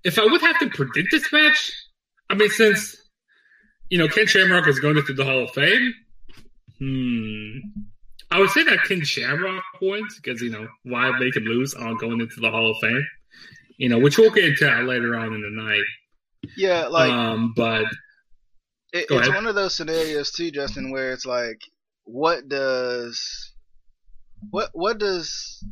if 0.04 0.18
I 0.18 0.24
would 0.24 0.40
have 0.40 0.58
to 0.60 0.70
predict 0.70 1.08
this 1.10 1.32
match, 1.32 1.72
I 2.30 2.34
mean, 2.34 2.50
since 2.50 2.96
you 3.90 3.98
know 3.98 4.08
Ken 4.08 4.26
Shamrock 4.26 4.68
is 4.68 4.80
going 4.80 4.96
into 4.96 5.12
the 5.12 5.24
Hall 5.24 5.44
of 5.44 5.50
Fame, 5.50 5.94
hmm, 6.78 7.58
I 8.34 8.40
would 8.40 8.50
say 8.50 8.64
that 8.64 8.82
Ken 8.88 9.04
Shamrock 9.04 9.62
wins 9.80 10.18
because 10.20 10.42
you 10.42 10.50
know 10.50 10.66
why 10.82 11.16
make 11.20 11.36
him 11.36 11.44
lose 11.44 11.72
on 11.72 11.96
going 11.98 12.20
into 12.20 12.40
the 12.40 12.50
Hall 12.50 12.72
of 12.72 12.76
Fame, 12.80 13.06
you 13.76 13.88
know, 13.88 14.00
which 14.00 14.18
we'll 14.18 14.32
get 14.32 14.44
into 14.44 14.82
later 14.82 15.16
on 15.16 15.32
in 15.32 15.40
the 15.40 15.62
night. 15.62 15.84
Yeah, 16.56 16.88
like 16.88 17.12
um, 17.12 17.52
but 17.54 17.84
It, 18.92 19.06
it's 19.08 19.28
one 19.28 19.46
of 19.46 19.54
those 19.54 19.76
scenarios 19.76 20.32
too, 20.32 20.50
Justin, 20.50 20.90
where 20.90 21.12
it's 21.12 21.24
like, 21.24 21.60
what 22.02 22.48
does 22.48 23.52
what 24.50 24.70
what 24.72 24.98
does 24.98 25.64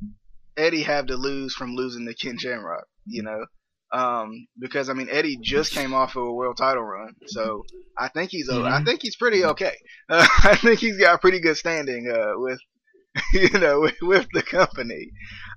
Eddie 0.56 0.82
have 0.82 1.06
to 1.06 1.16
lose 1.16 1.56
from 1.56 1.74
losing 1.74 2.06
to 2.06 2.14
Ken 2.14 2.38
Shamrock? 2.38 2.86
You 3.06 3.24
know, 3.24 3.44
um, 3.92 4.46
because 4.58 4.88
I 4.88 4.94
mean 4.94 5.08
Eddie 5.10 5.38
just 5.40 5.72
came 5.72 5.92
off 5.94 6.16
of 6.16 6.22
a 6.24 6.32
world 6.32 6.56
title 6.56 6.82
run, 6.82 7.14
so 7.26 7.64
I 7.98 8.08
think 8.08 8.30
he's 8.30 8.48
o 8.48 8.62
I 8.72 8.82
think 8.84 9.02
he's 9.02 9.16
pretty 9.16 9.44
okay. 9.44 9.74
Uh, 10.08 10.26
I 10.44 10.56
think 10.56 10.80
he's 10.80 10.98
got 10.98 11.20
pretty 11.20 11.40
good 11.40 11.56
standing 11.56 12.10
uh, 12.10 12.32
with 12.36 12.58
you 13.34 13.58
know 13.58 13.80
with, 13.80 13.96
with 14.02 14.26
the 14.32 14.42
company. 14.42 15.10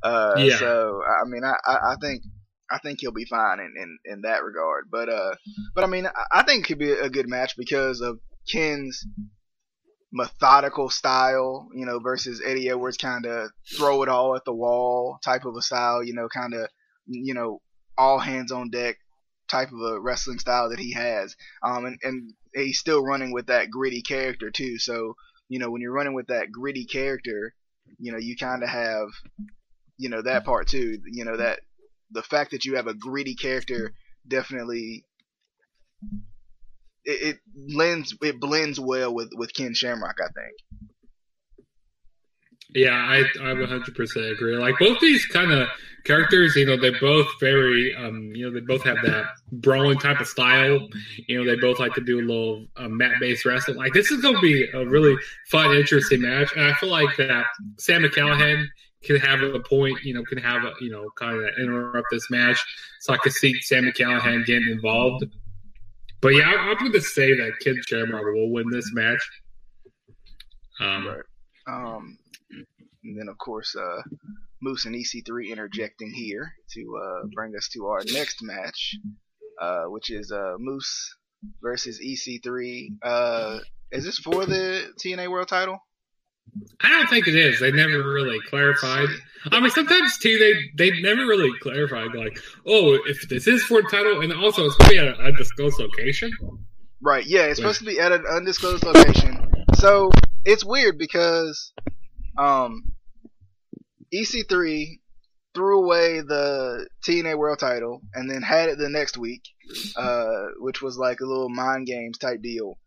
Uh, 0.04 0.34
Yeah. 0.52 0.58
So 0.60 1.02
I 1.06 1.28
mean 1.30 1.44
I, 1.44 1.54
I, 1.66 1.76
I 1.94 1.96
think. 2.02 2.22
I 2.68 2.80
think 2.80 3.00
he'll 3.00 3.12
be 3.12 3.26
fine 3.26 3.60
in, 3.60 3.72
in, 3.80 3.98
in 4.06 4.22
that 4.22 4.44
regard, 4.44 4.86
but 4.90 5.08
uh, 5.08 5.36
but 5.76 5.84
I 5.84 5.88
mean, 5.88 6.08
I- 6.08 6.40
I 6.40 6.42
think 6.42 6.64
it 6.64 6.68
could 6.68 6.80
be 6.80 6.94
a 6.94 7.12
good 7.12 7.30
match 7.30 7.54
because 7.56 8.02
of 8.02 8.18
Ken's 8.52 9.06
methodical 10.12 10.90
style, 10.90 11.68
you 11.76 11.86
know, 11.86 12.00
versus 12.00 12.42
Eddie 12.46 12.70
Edwards 12.70 12.98
kind 12.98 13.26
of 13.26 13.52
throw 13.78 14.02
it 14.04 14.10
all 14.10 14.36
at 14.36 14.46
the 14.46 14.54
wall 14.54 15.20
type 15.24 15.46
of 15.46 15.56
a 15.56 15.62
style, 15.62 16.04
you 16.04 16.14
know, 16.14 16.28
kind 16.28 16.54
of, 16.54 16.68
you 17.06 17.34
know, 17.34 17.62
all 17.98 18.20
hands 18.20 18.52
on 18.52 18.70
deck 18.70 18.98
type 19.50 19.72
of 19.72 19.80
a 19.80 20.00
wrestling 20.00 20.40
style 20.40 20.70
that 20.70 20.80
he 20.80 20.94
has. 20.94 21.36
Um, 21.64 21.86
and, 21.86 22.00
and 22.04 22.34
he's 22.54 22.80
still 22.80 23.04
running 23.04 23.32
with 23.32 23.48
that 23.48 23.70
gritty 23.70 24.02
character 24.02 24.50
too. 24.52 24.78
So, 24.80 25.16
you 25.50 25.60
know, 25.60 25.70
when 25.70 25.82
you're 25.82 25.94
running 25.94 26.14
with 26.14 26.28
that 26.28 26.52
gritty 26.52 26.86
character, 26.86 27.54
you 28.00 28.12
know, 28.12 28.18
you 28.18 28.36
kind 28.36 28.64
of 28.64 28.70
have, 28.70 29.10
you 29.98 30.10
know, 30.10 30.22
that 30.22 30.46
part 30.46 30.68
too, 30.68 31.00
you 31.12 31.26
know, 31.26 31.38
that 31.38 31.60
the 32.12 32.24
fact 32.24 32.52
that 32.52 32.66
you 32.66 32.76
have 32.76 32.88
a 32.88 32.94
gritty 32.94 33.36
character 33.36 33.94
definitely 34.28 35.06
it, 37.04 37.36
it 37.36 37.38
lends 37.76 38.16
it 38.22 38.40
blends 38.40 38.80
well 38.80 39.14
with 39.14 39.30
with 39.36 39.54
Ken 39.54 39.74
Shamrock, 39.74 40.18
I 40.20 40.28
think. 40.28 40.92
Yeah, 42.76 42.92
I 42.92 43.20
I 43.40 43.54
100% 43.54 44.32
agree. 44.34 44.58
Like 44.58 44.78
both 44.78 45.00
these 45.00 45.26
kind 45.26 45.52
of 45.52 45.70
characters, 46.04 46.58
you 46.58 46.66
know, 46.66 46.76
they're 46.76 47.00
both 47.00 47.28
very, 47.40 47.96
um, 47.96 48.34
you 48.36 48.46
know, 48.46 48.54
they 48.54 48.60
both 48.60 48.84
have 48.84 48.98
that 49.06 49.28
brawling 49.54 49.98
type 49.98 50.20
of 50.20 50.28
style. 50.28 50.86
You 51.28 51.38
know, 51.38 51.50
they 51.50 51.60
both 51.60 51.80
like 51.80 51.94
to 51.94 52.02
do 52.02 52.20
a 52.20 52.22
little 52.22 52.66
uh, 52.76 52.90
mat-based 52.90 53.46
wrestling. 53.46 53.78
Like 53.78 53.94
this 53.94 54.12
is 54.12 54.22
going 54.22 54.36
to 54.36 54.42
be 54.42 54.70
a 54.74 54.86
really 54.86 55.16
fun, 55.50 55.74
interesting 55.74 56.22
match, 56.22 56.52
and 56.54 56.66
I 56.66 56.74
feel 56.74 56.90
like 56.90 57.16
that 57.16 57.46
Sami 57.78 58.10
Callihan 58.10 58.66
can 59.04 59.16
have 59.18 59.42
a 59.42 59.60
point. 59.62 60.04
You 60.04 60.14
know, 60.16 60.24
can 60.24 60.38
have 60.40 60.66
a 60.66 60.74
you 60.82 60.92
know 60.92 61.10
kind 61.18 61.38
of 61.38 61.50
interrupt 61.58 62.08
this 62.12 62.30
match, 62.30 62.62
so 63.00 63.14
I 63.14 63.18
could 63.18 63.32
see 63.32 63.54
Sami 63.62 63.94
Callihan 63.94 64.46
getting 64.46 64.68
involved. 64.68 65.24
But 66.20 66.30
yeah, 66.36 66.50
I, 66.50 66.72
I'm 66.72 66.78
going 66.78 66.92
to 66.92 67.00
say 67.00 67.34
that 67.36 67.54
Ken 67.62 67.80
Shamrock 67.88 68.26
will 68.26 68.52
win 68.52 68.70
this 68.70 68.92
match. 68.94 69.30
Um, 70.82 71.08
Right. 71.08 71.22
Um, 71.68 72.18
and 73.06 73.20
then 73.20 73.30
of 73.30 73.38
course, 73.38 73.76
uh, 73.76 74.02
Moose 74.62 74.86
and 74.86 74.96
EC3 74.96 75.50
interjecting 75.52 76.12
here 76.12 76.54
to 76.74 77.02
uh, 77.02 77.28
bring 77.34 77.56
us 77.56 77.70
to 77.74 77.88
our 77.88 78.02
next 78.14 78.42
match, 78.42 78.96
uh, 79.62 79.84
which 79.86 80.10
is 80.10 80.32
uh, 80.32 80.56
Moose 80.58 81.16
versus 81.62 82.00
EC3. 82.00 82.88
Uh, 83.04 83.60
is 83.92 84.04
this 84.04 84.18
for 84.18 84.46
the 84.46 84.92
TNA 85.00 85.30
World 85.30 85.48
Title? 85.48 85.80
I 86.82 86.90
don't 86.90 87.10
think 87.10 87.28
it 87.28 87.36
is. 87.36 87.60
They 87.60 87.72
never 87.72 87.98
really 88.14 88.40
clarified. 88.50 89.10
I 89.52 89.60
mean, 89.60 89.72
sometimes 89.72 90.18
too, 90.20 90.38
they 90.38 90.90
they 90.90 91.02
never 91.02 91.26
really 91.26 91.52
clarified. 91.60 92.14
Like, 92.14 92.40
oh, 92.66 92.98
if 93.08 93.28
this 93.30 93.48
is 93.48 93.64
for 93.64 93.82
the 93.82 93.90
title, 93.90 94.22
and 94.22 94.32
also 94.34 94.66
it's 94.66 94.76
going 94.78 94.90
to 94.90 94.96
be 94.96 95.00
at 95.00 95.20
a 95.20 95.24
undisclosed 95.24 95.80
location. 95.80 96.32
Right. 97.02 97.26
Yeah, 97.26 97.44
it's 97.44 97.58
supposed 97.58 97.80
to 97.80 97.86
be 97.86 98.00
at 98.00 98.12
an 98.12 98.26
undisclosed 98.26 98.84
location. 98.84 99.66
So 99.76 100.12
it's 100.46 100.64
weird 100.64 100.98
because 100.98 101.74
um, 102.38 102.95
EC3 104.22 105.00
threw 105.54 105.84
away 105.84 106.22
the 106.22 106.88
TNA 107.08 107.38
World 107.38 107.60
Title 107.60 108.02
and 108.14 108.30
then 108.30 108.42
had 108.42 108.70
it 108.70 108.78
the 108.78 108.90
next 108.90 109.18
week, 109.18 109.42
uh, 109.96 110.46
which 110.60 110.82
was 110.82 110.98
like 110.98 111.22
a 111.22 111.26
little 111.26 111.50
mind 111.50 111.88
games 111.88 112.18
type 112.18 112.42
deal. 112.42 112.78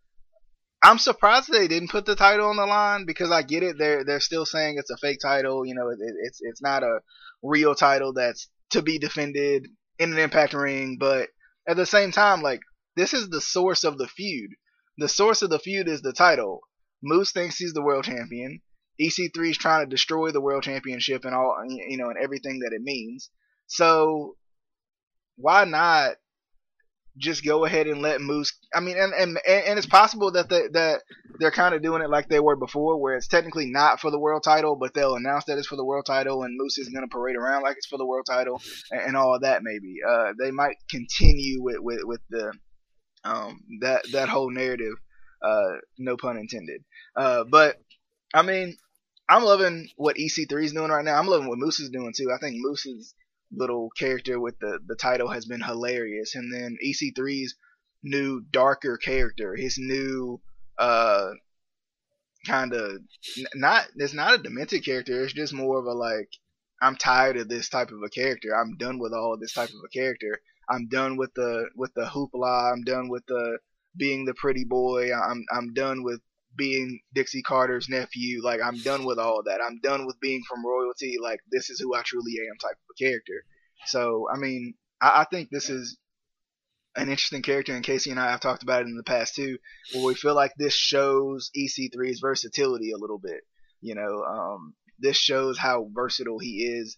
I'm 0.83 0.99
surprised 0.99 1.49
they 1.51 1.67
didn't 1.67 1.91
put 1.91 2.07
the 2.07 2.15
title 2.15 2.49
on 2.49 2.57
the 2.57 2.67
line 2.67 3.05
because 3.05 3.33
I 3.33 3.43
get 3.43 3.65
it. 3.65 3.79
They're 3.79 4.05
they're 4.05 4.21
still 4.21 4.47
saying 4.47 4.77
it's 4.79 4.91
a 4.91 4.97
fake 4.97 5.19
title. 5.21 5.67
You 5.67 5.75
know, 5.75 5.89
it, 5.89 5.99
it's 6.01 6.39
it's 6.41 6.63
not 6.63 6.85
a 6.85 7.01
real 7.43 7.75
title 7.75 8.13
that's 8.13 8.49
to 8.71 8.83
be 8.83 8.99
defended 8.99 9.67
in 9.99 10.13
an 10.13 10.19
Impact 10.19 10.55
ring. 10.55 10.97
But 11.01 11.31
at 11.67 11.77
the 11.77 11.87
same 11.87 12.13
time, 12.13 12.43
like 12.43 12.61
this 12.95 13.13
is 13.13 13.29
the 13.29 13.41
source 13.41 13.83
of 13.83 13.99
the 13.99 14.07
feud. 14.07 14.51
The 14.99 15.09
source 15.09 15.43
of 15.43 15.51
the 15.51 15.59
feud 15.59 15.89
is 15.89 16.03
the 16.03 16.13
title. 16.13 16.61
Moose 17.03 17.33
thinks 17.33 17.57
he's 17.57 17.73
the 17.73 17.83
world 17.83 18.05
champion. 18.05 18.61
EC3 19.01 19.51
is 19.51 19.59
trying 19.59 19.85
to 19.85 19.91
destroy 19.91 20.31
the 20.31 20.41
world 20.41 20.63
championship 20.63 21.25
and 21.25 21.35
all, 21.35 21.57
you 21.69 21.97
know, 21.97 22.09
and 22.09 22.19
everything 22.23 22.61
that 22.61 22.73
it 22.73 22.83
means. 22.83 23.31
So 23.67 24.37
why 25.37 25.65
not 25.65 26.17
just 27.19 27.45
go 27.45 27.65
ahead 27.65 27.87
and 27.87 28.01
let 28.01 28.21
Moose. 28.21 28.53
I 28.75 28.81
mean, 28.81 28.97
and 28.97 29.13
and 29.13 29.39
and 29.47 29.79
it's 29.79 29.87
possible 29.87 30.31
that 30.33 30.49
that 30.49 31.03
they're 31.39 31.51
kind 31.51 31.75
of 31.75 31.83
doing 31.83 32.03
it 32.03 32.11
like 32.11 32.29
they 32.29 32.41
were 32.41 32.57
before, 32.57 33.01
where 33.01 33.17
it's 33.17 33.29
technically 33.29 33.67
not 33.67 34.01
for 34.01 34.11
the 34.11 34.19
world 34.19 34.43
title, 34.45 34.77
but 34.77 34.95
they'll 34.95 35.17
announce 35.17 35.45
that 35.45 35.59
it's 35.59 35.67
for 35.67 35.77
the 35.77 35.85
world 35.85 36.07
title, 36.07 36.43
and 36.43 36.57
Moose 36.57 36.79
is 36.79 36.89
going 36.89 37.03
to 37.03 37.09
parade 37.09 37.37
around 37.37 37.63
like 37.63 37.77
it's 37.77 37.87
for 37.87 37.99
the 37.99 38.07
world 38.07 38.27
title, 38.27 38.63
and, 38.91 39.01
and 39.01 39.17
all 39.17 39.35
of 39.35 39.43
that. 39.43 39.63
Maybe 39.63 39.97
uh, 40.09 40.33
they 40.39 40.51
might 40.51 40.77
continue 40.89 41.63
with 41.63 41.79
with, 41.81 42.01
with 42.05 42.21
the 42.31 42.53
um, 43.25 43.61
that 43.81 44.05
that 44.13 44.29
whole 44.29 44.51
narrative. 44.51 44.95
Uh, 45.43 45.79
no 45.99 46.17
pun 46.17 46.37
intended. 46.37 46.83
Uh, 47.15 47.45
but 47.49 47.77
I 48.35 48.43
mean, 48.43 48.77
I'm 49.29 49.45
loving 49.45 49.89
what 49.97 50.17
EC3 50.17 50.65
is 50.65 50.73
doing 50.73 50.91
right 50.91 51.05
now. 51.05 51.19
I'm 51.19 51.27
loving 51.27 51.49
what 51.49 51.59
Moose 51.59 51.81
is 51.81 51.91
doing 51.91 52.13
too. 52.17 52.31
I 52.35 52.39
think 52.39 52.57
Moose's 52.59 53.15
little 53.53 53.91
character 53.91 54.39
with 54.41 54.59
the 54.59 54.79
the 54.87 54.97
title 54.97 55.29
has 55.29 55.47
been 55.47 55.61
hilarious, 55.61 56.35
and 56.35 56.53
then 56.53 56.77
EC3's 56.85 57.55
new 58.03 58.41
darker 58.41 58.97
character, 58.97 59.55
his 59.57 59.79
new 59.79 60.41
uh 60.79 61.31
kind 62.47 62.73
of 62.73 62.93
not 63.55 63.87
it's 63.97 64.15
not 64.15 64.35
a 64.35 64.43
demented 64.43 64.85
character. 64.85 65.23
It's 65.23 65.33
just 65.33 65.53
more 65.53 65.79
of 65.79 65.87
a 65.87 65.93
like 65.93 66.31
I'm 66.81 66.97
tired 66.97 67.37
of 67.37 67.49
this 67.49 67.69
type 67.69 67.91
of 67.91 68.03
a 68.03 68.09
character. 68.09 68.57
I'm 68.57 68.77
done 68.77 68.99
with 68.99 69.13
all 69.13 69.37
this 69.39 69.53
type 69.53 69.71
of 69.71 69.83
a 69.85 69.89
character. 69.89 70.41
I'm 70.69 70.89
done 70.89 71.17
with 71.17 71.35
the 71.35 71.69
with 71.77 71.93
the 71.95 72.05
hoopla. 72.05 72.73
I'm 72.73 72.83
done 72.83 73.09
with 73.09 73.27
the 73.27 73.59
being 73.97 74.25
the 74.25 74.35
pretty 74.35 74.65
boy. 74.65 75.13
I'm 75.13 75.45
I'm 75.51 75.75
done 75.75 76.03
with 76.03 76.21
being 76.59 77.01
Dixie 77.15 77.43
Carter's 77.43 77.89
nephew. 77.89 78.43
Like 78.43 78.61
I'm 78.63 78.77
done 78.79 79.05
with 79.05 79.19
all 79.19 79.43
that. 79.47 79.61
I'm 79.65 79.81
done 79.83 80.05
with 80.07 80.21
being 80.21 80.43
from 80.49 80.67
royalty. 80.67 81.17
Like 81.23 81.41
this 81.51 81.71
is 81.71 81.81
who 81.81 81.95
I 81.95 82.03
truly 82.05 82.35
am 82.51 82.59
type 82.59 82.77
of 82.91 82.97
character. 82.99 83.45
So 83.87 84.29
I 84.31 84.37
mean, 84.37 84.75
I, 85.01 85.23
I 85.23 85.25
think 85.31 85.49
this 85.51 85.71
is 85.71 85.97
an 86.97 87.09
interesting 87.09 87.43
character, 87.43 87.75
and 87.75 87.85
Casey 87.85 88.11
and 88.11 88.21
I 88.21 88.31
have 88.31 88.41
talked 88.41 88.63
about 88.63 88.83
it 88.83 88.89
in 88.89 88.97
the 88.97 89.05
past 89.05 89.37
too, 89.37 89.59
where 89.95 90.05
we 90.05 90.15
feel 90.15 90.35
like 90.35 90.53
this 90.59 90.75
shows 90.75 91.51
EC3's 91.57 92.21
versatility 92.21 92.91
a 92.91 92.99
little 92.99 93.19
bit. 93.19 93.41
You 93.81 93.95
know, 93.95 94.25
um, 94.25 94.75
this 94.99 95.17
shows 95.17 95.57
how 95.57 95.89
versatile 95.95 96.41
he 96.41 96.65
is 96.65 96.97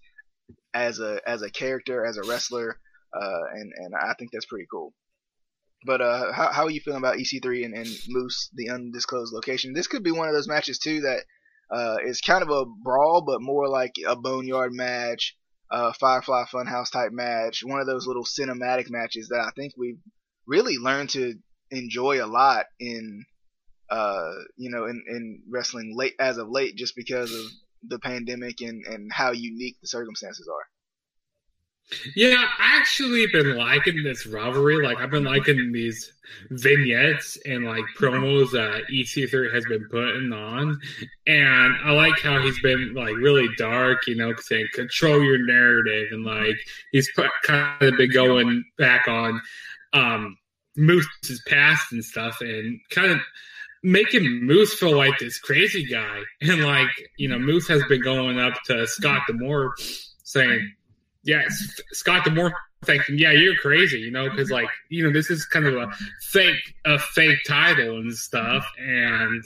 as 0.72 0.98
a 1.00 1.20
as 1.26 1.42
a 1.42 1.50
character, 1.50 2.04
as 2.04 2.16
a 2.16 2.22
wrestler, 2.22 2.78
uh, 3.14 3.40
and 3.52 3.72
and 3.76 3.94
I 3.94 4.14
think 4.18 4.30
that's 4.32 4.46
pretty 4.46 4.66
cool. 4.70 4.94
But 5.84 6.00
uh, 6.02 6.32
how, 6.32 6.52
how 6.52 6.64
are 6.64 6.70
you 6.70 6.80
feeling 6.80 6.98
about 6.98 7.16
EC3 7.16 7.64
and, 7.64 7.74
and 7.74 7.88
Moose, 8.08 8.50
the 8.54 8.68
undisclosed 8.70 9.32
location? 9.32 9.72
This 9.72 9.86
could 9.86 10.02
be 10.02 10.12
one 10.12 10.28
of 10.28 10.34
those 10.34 10.48
matches 10.48 10.78
too 10.78 11.00
that 11.00 11.24
uh, 11.70 11.96
is 12.04 12.20
kind 12.20 12.42
of 12.42 12.50
a 12.50 12.64
brawl, 12.66 13.22
but 13.22 13.40
more 13.40 13.68
like 13.68 13.94
a 14.06 14.16
boneyard 14.16 14.72
match, 14.72 15.36
uh, 15.70 15.92
Firefly 15.98 16.44
Funhouse 16.52 16.90
type 16.90 17.12
match. 17.12 17.62
One 17.64 17.80
of 17.80 17.86
those 17.86 18.06
little 18.06 18.24
cinematic 18.24 18.90
matches 18.90 19.28
that 19.28 19.40
I 19.40 19.50
think 19.56 19.74
we've 19.76 20.00
really 20.46 20.76
learned 20.76 21.10
to 21.10 21.34
enjoy 21.70 22.22
a 22.22 22.26
lot 22.26 22.66
in, 22.78 23.24
uh, 23.88 24.32
you 24.56 24.70
know, 24.70 24.84
in, 24.86 25.02
in 25.08 25.42
wrestling 25.48 25.94
late 25.96 26.14
as 26.18 26.36
of 26.38 26.48
late, 26.48 26.76
just 26.76 26.96
because 26.96 27.32
of 27.32 27.46
the 27.88 27.98
pandemic 28.00 28.60
and, 28.60 28.84
and 28.84 29.10
how 29.12 29.30
unique 29.32 29.76
the 29.80 29.88
circumstances 29.88 30.48
are. 30.52 30.64
Yeah, 32.14 32.44
I 32.58 32.78
actually 32.78 33.26
been 33.32 33.56
liking 33.56 34.02
this 34.02 34.26
rivalry. 34.26 34.82
Like 34.82 34.98
I've 34.98 35.10
been 35.10 35.24
liking 35.24 35.72
these 35.72 36.12
vignettes 36.50 37.38
and 37.44 37.64
like 37.64 37.84
promos 37.98 38.52
that 38.52 38.84
EC3 38.92 39.52
has 39.52 39.64
been 39.66 39.86
putting 39.90 40.32
on, 40.32 40.80
and 41.26 41.74
I 41.84 41.92
like 41.92 42.18
how 42.20 42.40
he's 42.40 42.60
been 42.60 42.94
like 42.94 43.14
really 43.16 43.48
dark. 43.56 44.06
You 44.06 44.16
know, 44.16 44.32
saying 44.38 44.68
control 44.72 45.22
your 45.22 45.44
narrative, 45.44 46.08
and 46.12 46.24
like 46.24 46.56
he's 46.92 47.10
kind 47.44 47.82
of 47.82 47.96
been 47.96 48.12
going 48.12 48.64
back 48.78 49.08
on 49.08 49.40
um 49.92 50.36
Moose's 50.76 51.42
past 51.48 51.92
and 51.92 52.04
stuff, 52.04 52.40
and 52.40 52.80
kind 52.90 53.10
of 53.10 53.20
making 53.82 54.44
Moose 54.44 54.74
feel 54.74 54.96
like 54.96 55.18
this 55.18 55.38
crazy 55.38 55.84
guy. 55.84 56.20
And 56.42 56.62
like 56.62 56.90
you 57.16 57.28
know, 57.28 57.38
Moose 57.38 57.68
has 57.68 57.82
been 57.88 58.02
going 58.02 58.38
up 58.38 58.54
to 58.66 58.86
Scott 58.86 59.22
D'Amore 59.26 59.74
saying 60.22 60.72
yeah, 61.22 61.42
Scott 61.92 62.24
D'Amore 62.24 62.54
thinking, 62.84 63.18
yeah, 63.18 63.32
you're 63.32 63.56
crazy, 63.56 63.98
you 63.98 64.10
know, 64.10 64.30
because 64.30 64.50
like, 64.50 64.68
you 64.88 65.04
know, 65.04 65.12
this 65.12 65.30
is 65.30 65.44
kind 65.44 65.66
of 65.66 65.74
a 65.74 65.90
fake, 66.22 66.74
a 66.86 66.98
fake 66.98 67.38
title 67.46 67.98
and 67.98 68.14
stuff. 68.14 68.64
And 68.78 69.44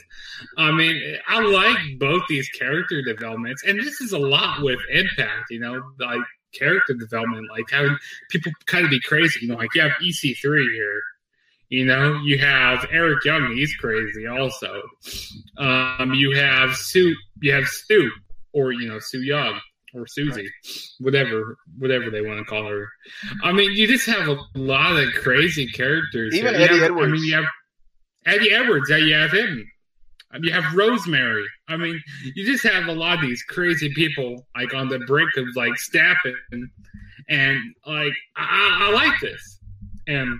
I 0.57 0.71
mean, 0.71 1.17
I 1.27 1.41
like 1.41 1.77
both 1.99 2.21
these 2.29 2.47
character 2.49 3.01
developments, 3.01 3.63
and 3.65 3.79
this 3.79 3.99
is 4.01 4.13
a 4.13 4.19
lot 4.19 4.61
with 4.61 4.79
Impact, 4.91 5.49
you 5.49 5.59
know, 5.59 5.81
like 5.99 6.21
character 6.53 6.93
development, 6.93 7.47
like 7.51 7.69
having 7.69 7.97
people 8.29 8.51
kind 8.67 8.85
of 8.85 8.91
be 8.91 9.01
crazy, 9.01 9.39
you 9.41 9.49
know, 9.49 9.55
like 9.55 9.73
you 9.75 9.81
have 9.81 9.91
EC3 10.01 10.73
here. 10.73 11.01
You 11.69 11.83
know, 11.83 12.21
you 12.23 12.37
have 12.37 12.85
Eric 12.91 13.25
Young, 13.25 13.55
he's 13.55 13.75
crazy 13.77 14.27
also. 14.27 14.83
Um, 15.57 16.13
you 16.13 16.35
have 16.35 16.75
Sue, 16.75 17.15
you 17.41 17.53
have 17.53 17.65
Stu, 17.65 18.11
or, 18.53 18.71
you 18.71 18.87
know, 18.87 18.99
Su 18.99 19.19
Yung 19.19 19.59
or 19.95 20.05
Susie, 20.07 20.49
whatever 20.99 21.57
whatever 21.77 22.09
they 22.09 22.21
want 22.21 22.39
to 22.39 22.45
call 22.45 22.67
her. 22.67 22.87
I 23.43 23.51
mean, 23.51 23.71
you 23.71 23.87
just 23.87 24.05
have 24.07 24.27
a 24.27 24.37
lot 24.55 24.97
of 24.97 25.13
crazy 25.13 25.67
characters. 25.67 26.35
Even 26.35 26.55
Eddie 26.55 26.75
have, 26.75 26.83
Edwards. 26.83 27.07
I 27.07 27.11
mean, 27.13 27.23
you 27.23 27.35
have 27.35 27.45
Eddie 28.25 28.53
Edwards. 28.53 28.89
Yeah, 28.89 28.97
you 28.97 29.15
have 29.15 29.31
him. 29.31 29.71
You 30.41 30.51
have 30.51 30.75
Rosemary. 30.75 31.45
I 31.69 31.77
mean, 31.77 32.01
you 32.35 32.45
just 32.45 32.63
have 32.65 32.87
a 32.87 32.91
lot 32.91 33.15
of 33.15 33.21
these 33.21 33.41
crazy 33.43 33.93
people 33.93 34.45
like 34.55 34.73
on 34.73 34.89
the 34.89 34.99
brink 34.99 35.29
of 35.37 35.45
like 35.55 35.77
snapping, 35.77 36.35
and 37.29 37.59
like 37.87 38.13
I, 38.35 38.79
I 38.81 38.91
like 38.91 39.19
this, 39.21 39.59
and 40.07 40.37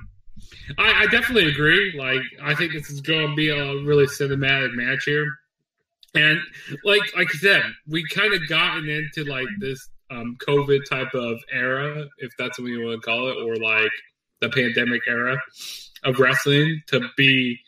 I, 0.78 1.04
I 1.04 1.06
definitely 1.08 1.50
agree. 1.50 1.94
Like 1.98 2.22
I 2.44 2.56
think 2.56 2.74
this 2.74 2.90
is 2.90 3.00
going 3.02 3.30
to 3.30 3.36
be 3.36 3.50
a 3.50 3.84
really 3.86 4.06
cinematic 4.06 4.74
match 4.74 5.06
here. 5.06 5.26
And 6.16 6.40
like 6.84 7.16
like 7.16 7.28
I 7.34 7.38
said, 7.38 7.64
we 7.88 8.06
kind 8.08 8.34
of 8.34 8.48
gotten 8.48 8.88
into 8.90 9.30
like 9.30 9.48
this 9.60 9.90
um, 10.10 10.38
COVID 10.48 10.82
type 10.90 11.14
of 11.14 11.40
era, 11.52 12.06
if 12.20 12.32
that's 12.38 12.60
what 12.60 12.68
you 12.68 12.86
want 12.86 13.02
to 13.02 13.06
call 13.06 13.30
it, 13.30 13.38
or 13.38 13.56
like 13.58 13.92
the 14.42 14.50
pandemic 14.50 15.02
era 15.08 15.38
of 16.04 16.20
wrestling 16.20 16.82
to 16.88 17.02
be, 17.18 17.60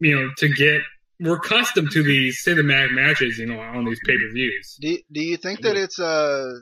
you 0.00 0.16
know, 0.16 0.30
to 0.38 0.48
get 0.48 0.82
we're 1.20 1.36
accustomed 1.36 1.90
to 1.92 2.02
these 2.02 2.42
cinematic 2.42 2.92
matches, 2.92 3.38
you 3.38 3.46
know, 3.46 3.60
on 3.60 3.84
these 3.84 4.00
pay 4.06 4.16
per 4.16 4.32
views. 4.32 4.78
Do 4.80 4.98
Do 5.12 5.20
you 5.20 5.36
think 5.36 5.60
that 5.60 5.76
it's 5.76 5.98
uh, 5.98 6.60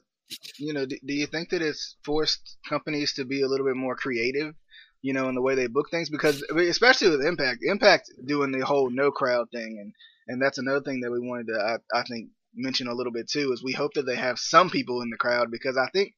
you 0.58 0.72
know, 0.72 0.84
do, 0.84 0.98
do 1.06 1.14
you 1.14 1.26
think 1.26 1.50
that 1.50 1.62
it's 1.62 1.96
forced 2.04 2.58
companies 2.68 3.14
to 3.14 3.24
be 3.24 3.42
a 3.42 3.48
little 3.48 3.66
bit 3.66 3.76
more 3.76 3.96
creative? 3.96 4.54
You 5.00 5.12
know, 5.12 5.28
in 5.28 5.36
the 5.36 5.42
way 5.42 5.54
they 5.54 5.68
book 5.68 5.90
things, 5.90 6.10
because 6.10 6.42
especially 6.42 7.10
with 7.10 7.24
Impact, 7.24 7.60
Impact 7.62 8.10
doing 8.26 8.50
the 8.50 8.66
whole 8.66 8.90
no 8.90 9.12
crowd 9.12 9.48
thing 9.52 9.78
and 9.80 9.92
and 10.28 10.40
that's 10.40 10.58
another 10.58 10.82
thing 10.82 11.00
that 11.00 11.10
we 11.10 11.20
wanted 11.20 11.48
to, 11.48 11.80
I, 11.94 11.98
I 11.98 12.02
think, 12.04 12.28
mention 12.54 12.86
a 12.86 12.94
little 12.94 13.12
bit 13.12 13.28
too, 13.28 13.52
is 13.52 13.62
we 13.62 13.72
hope 13.72 13.94
that 13.94 14.06
they 14.06 14.16
have 14.16 14.38
some 14.38 14.70
people 14.70 15.02
in 15.02 15.10
the 15.10 15.16
crowd 15.16 15.50
because 15.50 15.76
I 15.76 15.88
think 15.90 16.12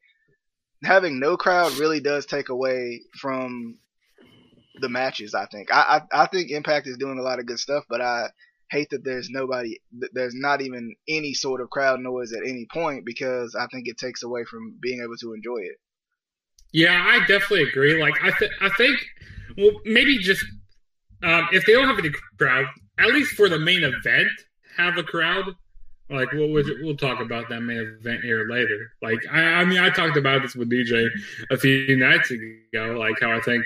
having 0.82 1.20
no 1.20 1.36
crowd 1.36 1.76
really 1.78 2.00
does 2.00 2.26
take 2.26 2.48
away 2.48 3.02
from 3.20 3.78
the 4.80 4.88
matches. 4.88 5.34
I 5.34 5.46
think 5.46 5.72
I, 5.72 6.00
I 6.12 6.22
I 6.22 6.26
think 6.26 6.50
Impact 6.50 6.86
is 6.86 6.96
doing 6.96 7.18
a 7.18 7.22
lot 7.22 7.38
of 7.38 7.46
good 7.46 7.58
stuff, 7.58 7.84
but 7.88 8.00
I 8.00 8.28
hate 8.70 8.88
that 8.90 9.04
there's 9.04 9.28
nobody, 9.30 9.80
there's 10.12 10.34
not 10.34 10.60
even 10.62 10.94
any 11.08 11.34
sort 11.34 11.60
of 11.60 11.70
crowd 11.70 12.00
noise 12.00 12.32
at 12.32 12.46
any 12.46 12.66
point 12.72 13.04
because 13.04 13.56
I 13.58 13.66
think 13.66 13.88
it 13.88 13.98
takes 13.98 14.22
away 14.22 14.44
from 14.44 14.78
being 14.80 15.00
able 15.02 15.16
to 15.20 15.34
enjoy 15.34 15.58
it. 15.58 15.76
Yeah, 16.72 17.04
I 17.04 17.18
definitely 17.26 17.64
agree. 17.64 18.00
Like 18.00 18.22
I 18.22 18.30
th- 18.30 18.52
I 18.60 18.68
think 18.70 18.96
well 19.58 19.72
maybe 19.84 20.18
just 20.18 20.44
um, 21.22 21.48
if 21.52 21.66
they 21.66 21.72
don't 21.72 21.88
have 21.88 21.98
any 21.98 22.10
crowd, 22.38 22.66
at 23.00 23.08
least 23.08 23.34
for 23.34 23.48
the 23.48 23.58
main 23.58 23.82
event, 23.82 24.30
have 24.76 24.96
a 24.96 25.02
crowd. 25.02 25.54
Like 26.08 26.32
we'll 26.32 26.50
we'll 26.52 26.96
talk 26.96 27.20
about 27.20 27.48
that 27.50 27.60
main 27.60 27.78
event 27.78 28.22
here 28.22 28.48
later. 28.48 28.92
Like 29.00 29.20
I, 29.30 29.40
I 29.40 29.64
mean, 29.64 29.78
I 29.78 29.90
talked 29.90 30.16
about 30.16 30.42
this 30.42 30.56
with 30.56 30.70
DJ 30.70 31.08
a 31.50 31.56
few 31.56 31.96
nights 31.96 32.30
ago. 32.30 32.96
Like 32.98 33.20
how 33.20 33.30
I 33.30 33.40
think 33.40 33.64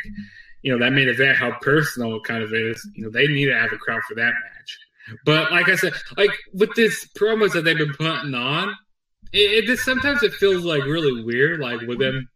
you 0.62 0.72
know 0.72 0.84
that 0.84 0.92
main 0.92 1.08
event, 1.08 1.38
how 1.38 1.52
personal 1.60 2.16
it 2.16 2.24
kind 2.24 2.42
of 2.42 2.52
is. 2.52 2.86
You 2.94 3.04
know, 3.04 3.10
they 3.10 3.26
need 3.26 3.46
to 3.46 3.58
have 3.58 3.72
a 3.72 3.78
crowd 3.78 4.02
for 4.06 4.14
that 4.16 4.32
match. 4.32 4.78
But 5.24 5.52
like 5.52 5.68
I 5.68 5.76
said, 5.76 5.94
like 6.16 6.30
with 6.52 6.74
this 6.74 7.06
promos 7.18 7.52
that 7.52 7.64
they've 7.64 7.78
been 7.78 7.94
putting 7.94 8.34
on, 8.34 8.74
it, 9.32 9.64
it 9.64 9.64
just 9.64 9.84
sometimes 9.84 10.22
it 10.22 10.32
feels 10.34 10.64
like 10.64 10.84
really 10.84 11.24
weird. 11.24 11.60
Like 11.60 11.80
with 11.82 11.98
them 11.98 12.28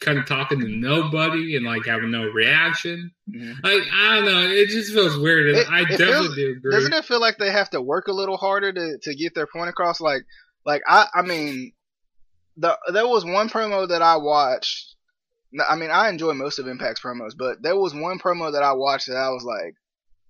kind 0.00 0.18
of 0.18 0.26
talking 0.26 0.60
to 0.60 0.68
nobody 0.68 1.56
and 1.56 1.64
like 1.64 1.84
having 1.84 2.10
no 2.10 2.24
reaction. 2.24 3.12
Mm-hmm. 3.30 3.52
Like 3.62 3.82
I 3.92 4.16
don't 4.16 4.24
know, 4.24 4.40
it 4.40 4.68
just 4.68 4.92
feels 4.92 5.16
weird. 5.16 5.50
And 5.50 5.58
it, 5.58 5.70
I 5.70 5.82
it 5.82 5.88
definitely 5.88 6.14
feels, 6.14 6.34
do 6.36 6.52
agree. 6.52 6.72
Doesn't 6.72 6.92
it 6.92 7.04
feel 7.04 7.20
like 7.20 7.36
they 7.38 7.50
have 7.50 7.70
to 7.70 7.82
work 7.82 8.08
a 8.08 8.12
little 8.12 8.36
harder 8.36 8.72
to, 8.72 8.98
to 9.02 9.14
get 9.14 9.34
their 9.34 9.46
point 9.46 9.68
across? 9.68 10.00
Like 10.00 10.22
like 10.64 10.82
I 10.88 11.06
I 11.14 11.22
mean, 11.22 11.72
the 12.56 12.76
there 12.92 13.06
was 13.06 13.24
one 13.24 13.48
promo 13.48 13.88
that 13.88 14.02
I 14.02 14.16
watched. 14.16 14.96
I 15.68 15.74
mean, 15.76 15.90
I 15.90 16.08
enjoy 16.08 16.32
most 16.34 16.60
of 16.60 16.66
Impact's 16.66 17.00
promos, 17.00 17.32
but 17.36 17.60
there 17.60 17.76
was 17.76 17.92
one 17.92 18.20
promo 18.20 18.52
that 18.52 18.62
I 18.62 18.72
watched 18.72 19.08
that 19.08 19.16
I 19.16 19.30
was 19.30 19.44
like, 19.44 19.74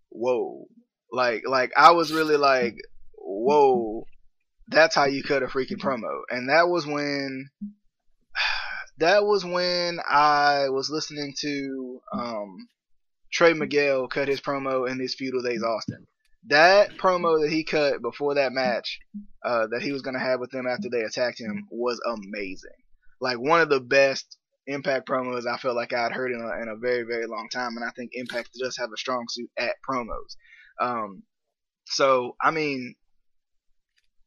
"Whoa!" 0.08 0.66
Like 1.12 1.42
like 1.46 1.72
I 1.76 1.92
was 1.92 2.12
really 2.12 2.36
like, 2.36 2.76
"Whoa!" 3.14 4.06
That's 4.68 4.94
how 4.94 5.04
you 5.04 5.22
cut 5.22 5.42
a 5.42 5.46
freaking 5.46 5.78
promo, 5.78 6.20
and 6.30 6.48
that 6.48 6.68
was 6.68 6.86
when 6.86 7.50
that 9.00 9.24
was 9.24 9.44
when 9.44 9.98
I 10.08 10.68
was 10.68 10.90
listening 10.90 11.34
to 11.40 12.00
um, 12.12 12.68
Trey 13.32 13.52
Miguel 13.52 14.08
cut 14.08 14.28
his 14.28 14.40
promo 14.40 14.88
in 14.88 14.98
his 14.98 15.14
feudal 15.14 15.42
days 15.42 15.62
Austin. 15.62 16.06
That 16.48 16.96
promo 16.96 17.42
that 17.42 17.50
he 17.50 17.64
cut 17.64 18.00
before 18.00 18.34
that 18.34 18.52
match 18.52 19.00
uh, 19.44 19.66
that 19.68 19.82
he 19.82 19.92
was 19.92 20.02
gonna 20.02 20.20
have 20.20 20.40
with 20.40 20.50
them 20.50 20.66
after 20.66 20.88
they 20.88 21.02
attacked 21.02 21.40
him 21.40 21.66
was 21.70 22.00
amazing. 22.06 22.70
Like 23.20 23.38
one 23.38 23.60
of 23.60 23.68
the 23.68 23.80
best 23.80 24.36
Impact 24.66 25.08
promos 25.08 25.46
I 25.46 25.56
felt 25.56 25.74
like 25.74 25.92
I'd 25.92 26.12
heard 26.12 26.30
in 26.30 26.40
a, 26.40 26.62
in 26.62 26.68
a 26.68 26.76
very 26.76 27.02
very 27.02 27.26
long 27.26 27.48
time, 27.50 27.76
and 27.76 27.84
I 27.84 27.90
think 27.90 28.12
Impact 28.14 28.50
does 28.58 28.76
have 28.76 28.90
a 28.92 28.96
strong 28.96 29.26
suit 29.28 29.50
at 29.58 29.74
promos. 29.88 30.36
Um, 30.80 31.24
so 31.86 32.36
I 32.40 32.50
mean, 32.50 32.94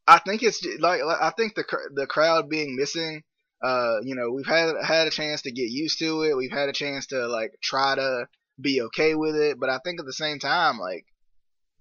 I 0.08 0.20
think 0.20 0.44
it's 0.44 0.66
like 0.80 1.02
I 1.02 1.32
think 1.38 1.56
the 1.56 1.64
the 1.94 2.08
crowd 2.08 2.50
being 2.50 2.76
missing. 2.76 3.24
Uh, 3.64 4.00
you 4.04 4.14
know, 4.16 4.30
we've 4.32 4.46
had 4.46 4.76
had 4.84 5.08
a 5.08 5.12
chance 5.12 5.44
to 5.44 5.52
get 5.52 5.70
used 5.70 6.00
to 6.00 6.24
it. 6.24 6.36
We've 6.36 6.52
had 6.52 6.68
a 6.70 6.74
chance 6.74 7.08
to 7.08 7.28
like 7.28 7.52
try 7.64 7.96
to 7.96 8.28
be 8.60 8.82
okay 8.82 9.16
with 9.16 9.36
it, 9.36 9.58
but 9.60 9.70
I 9.70 9.80
think 9.84 10.00
at 10.00 10.06
the 10.06 10.14
same 10.14 10.40
time, 10.40 10.78
like 10.80 11.06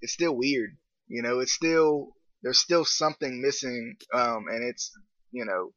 it's 0.00 0.12
still 0.12 0.36
weird. 0.36 0.76
You 1.08 1.22
know, 1.22 1.40
it's 1.40 1.52
still 1.52 2.12
there's 2.42 2.60
still 2.60 2.84
something 2.84 3.42
missing, 3.42 3.96
um, 4.14 4.44
and 4.48 4.64
it's 4.64 4.92
you 5.32 5.44
know, 5.44 5.72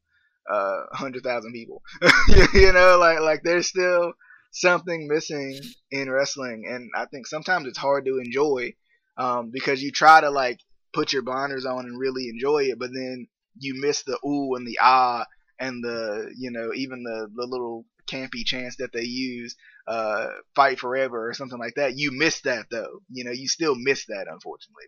uh, 0.54 0.96
hundred 0.96 1.24
thousand 1.24 1.54
people. 1.54 1.82
you 2.54 2.72
know, 2.72 2.98
like 3.00 3.20
like 3.22 3.42
there's 3.44 3.68
still 3.68 4.14
something 4.52 5.08
missing 5.08 5.60
in 5.92 6.10
wrestling, 6.10 6.66
and 6.70 6.90
I 6.96 7.06
think 7.06 7.26
sometimes 7.26 7.68
it's 7.68 7.80
hard 7.80 8.06
to 8.06 8.20
enjoy 8.24 8.74
um, 9.18 9.50
because 9.52 9.82
you 9.82 9.92
try 9.92 10.22
to 10.22 10.30
like 10.30 10.60
put 10.94 11.14
your 11.14 11.24
blinders 11.24 11.66
on 11.66 11.86
and 11.86 12.00
really 12.00 12.30
enjoy 12.30 12.66
it, 12.66 12.80
but 12.80 12.92
then 12.94 13.28
you 13.58 13.82
miss 13.82 14.04
the 14.04 14.20
ooh 14.26 14.56
and 14.56 14.68
the 14.68 14.78
ah 14.82 15.26
and 15.60 15.84
the 15.84 16.32
you 16.38 16.52
know 16.52 16.72
even 16.74 17.04
the 17.04 17.28
the 17.36 17.48
little 17.48 17.86
campy 18.08 18.46
chants 18.46 18.76
that 18.78 18.94
they 18.94 19.04
use, 19.04 19.56
uh, 19.88 20.28
fight 20.56 20.80
forever 20.80 21.28
or 21.28 21.34
something 21.34 21.58
like 21.60 21.74
that. 21.76 21.98
You 21.98 22.12
miss 22.12 22.42
that 22.42 22.66
though. 22.70 23.00
You 23.12 23.24
know, 23.24 23.32
you 23.32 23.48
still 23.48 23.76
miss 23.76 24.06
that 24.08 24.28
unfortunately. 24.30 24.86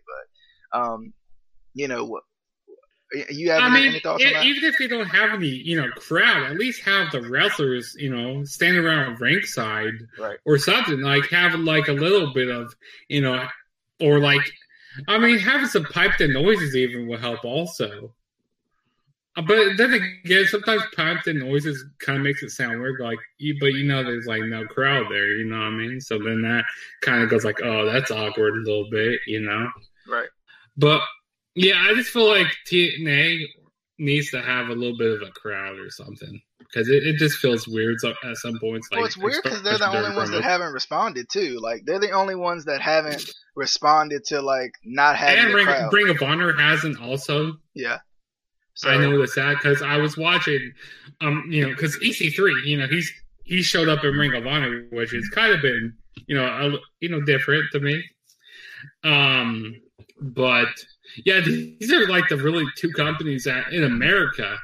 But 0.72 0.78
um, 0.80 1.12
you 1.74 1.88
know, 1.88 2.20
you 3.30 3.50
have 3.50 3.62
I 3.62 3.66
any, 3.68 3.74
mean, 3.80 3.88
any 3.88 4.00
thoughts 4.00 4.24
on 4.24 4.32
that? 4.34 4.44
even 4.44 4.64
if 4.64 4.78
they 4.78 4.86
don't 4.86 5.06
have 5.06 5.30
any, 5.30 5.46
you 5.48 5.80
know, 5.80 5.88
crowd, 5.92 6.50
at 6.50 6.56
least 6.58 6.82
have 6.84 7.10
the 7.10 7.22
wrestlers, 7.22 7.96
you 7.98 8.14
know, 8.14 8.44
standing 8.44 8.84
around 8.84 9.20
ringside 9.20 9.94
Right. 10.18 10.38
or 10.44 10.58
something. 10.58 11.00
Like 11.00 11.28
have 11.30 11.54
like 11.58 11.88
a 11.88 11.92
little 11.92 12.32
bit 12.34 12.48
of, 12.48 12.74
you 13.08 13.22
know, 13.22 13.46
or 14.00 14.18
like, 14.20 14.42
I 15.08 15.18
mean, 15.18 15.38
having 15.38 15.68
some 15.68 15.84
piped 15.84 16.20
in 16.20 16.32
noises 16.32 16.76
even 16.76 17.08
will 17.08 17.18
help 17.18 17.44
also. 17.44 18.12
Uh, 19.38 19.42
But 19.46 19.76
then 19.76 19.92
again, 20.24 20.44
sometimes 20.46 20.82
piped 20.96 21.26
in 21.28 21.38
noises 21.38 21.84
kind 22.00 22.18
of 22.18 22.24
makes 22.24 22.42
it 22.42 22.50
sound 22.50 22.80
weird. 22.80 23.00
Like, 23.00 23.18
but 23.60 23.66
you 23.68 23.84
know, 23.86 24.02
there's 24.02 24.26
like 24.26 24.42
no 24.42 24.66
crowd 24.66 25.06
there. 25.10 25.28
You 25.36 25.44
know 25.44 25.58
what 25.58 25.64
I 25.66 25.70
mean? 25.70 26.00
So 26.00 26.18
then 26.18 26.42
that 26.42 26.64
kind 27.02 27.22
of 27.22 27.30
goes 27.30 27.44
like, 27.44 27.60
oh, 27.62 27.86
that's 27.86 28.10
awkward 28.10 28.54
a 28.54 28.60
little 28.68 28.88
bit. 28.90 29.20
You 29.26 29.40
know. 29.40 29.68
Right. 30.08 30.28
But 30.76 31.00
yeah, 31.54 31.74
I 31.88 31.94
just 31.94 32.10
feel 32.10 32.28
like 32.28 32.48
TNA 32.70 33.44
needs 33.98 34.30
to 34.30 34.40
have 34.42 34.68
a 34.68 34.74
little 34.74 34.96
bit 34.96 35.10
of 35.20 35.22
a 35.28 35.30
crowd 35.32 35.78
or 35.78 35.90
something 35.90 36.40
because 36.60 36.88
it, 36.88 37.02
it 37.04 37.16
just 37.16 37.38
feels 37.38 37.66
weird 37.66 37.98
so- 37.98 38.14
at 38.24 38.36
some 38.36 38.58
points. 38.60 38.88
Like 38.90 38.98
well, 38.98 39.06
it's 39.06 39.16
weird 39.16 39.42
because 39.42 39.62
they're 39.62 39.78
the 39.78 39.88
only 39.88 40.16
ones 40.16 40.30
that 40.30 40.42
haven't 40.42 40.72
responded 40.72 41.28
too. 41.30 41.58
Like 41.60 41.82
they're 41.84 41.98
the 41.98 42.10
only 42.12 42.34
ones 42.36 42.64
that 42.66 42.80
haven't 42.80 43.28
responded 43.56 44.24
to 44.26 44.40
like 44.40 44.72
not 44.84 45.16
having 45.16 45.44
and 45.44 45.52
a 45.52 45.54
Ring, 45.54 45.66
crowd. 45.66 45.92
Ring 45.92 46.08
of 46.10 46.22
Honor 46.22 46.52
hasn't 46.52 47.00
also. 47.00 47.54
yeah. 47.74 47.98
So, 48.78 48.90
I 48.90 48.96
noticed 48.96 49.34
that 49.34 49.56
because 49.56 49.82
I 49.82 49.96
was 49.96 50.16
watching, 50.16 50.72
um, 51.20 51.44
you 51.50 51.62
know, 51.62 51.70
because 51.70 51.98
EC3, 51.98 52.64
you 52.64 52.78
know, 52.78 52.86
he's 52.86 53.12
he 53.42 53.60
showed 53.60 53.88
up 53.88 54.04
in 54.04 54.14
Ring 54.14 54.34
of 54.34 54.46
Honor, 54.46 54.86
which 54.92 55.10
has 55.10 55.28
kind 55.30 55.52
of 55.52 55.60
been, 55.60 55.92
you 56.28 56.36
know, 56.36 56.46
a, 56.46 56.78
you 57.00 57.08
know, 57.08 57.20
different 57.22 57.64
to 57.72 57.80
me. 57.80 58.00
Um, 59.02 59.74
but 60.20 60.68
yeah, 61.26 61.40
these 61.40 61.92
are 61.92 62.06
like 62.06 62.28
the 62.28 62.36
really 62.36 62.66
two 62.76 62.92
companies 62.92 63.42
that 63.44 63.72
in 63.72 63.82
America. 63.82 64.56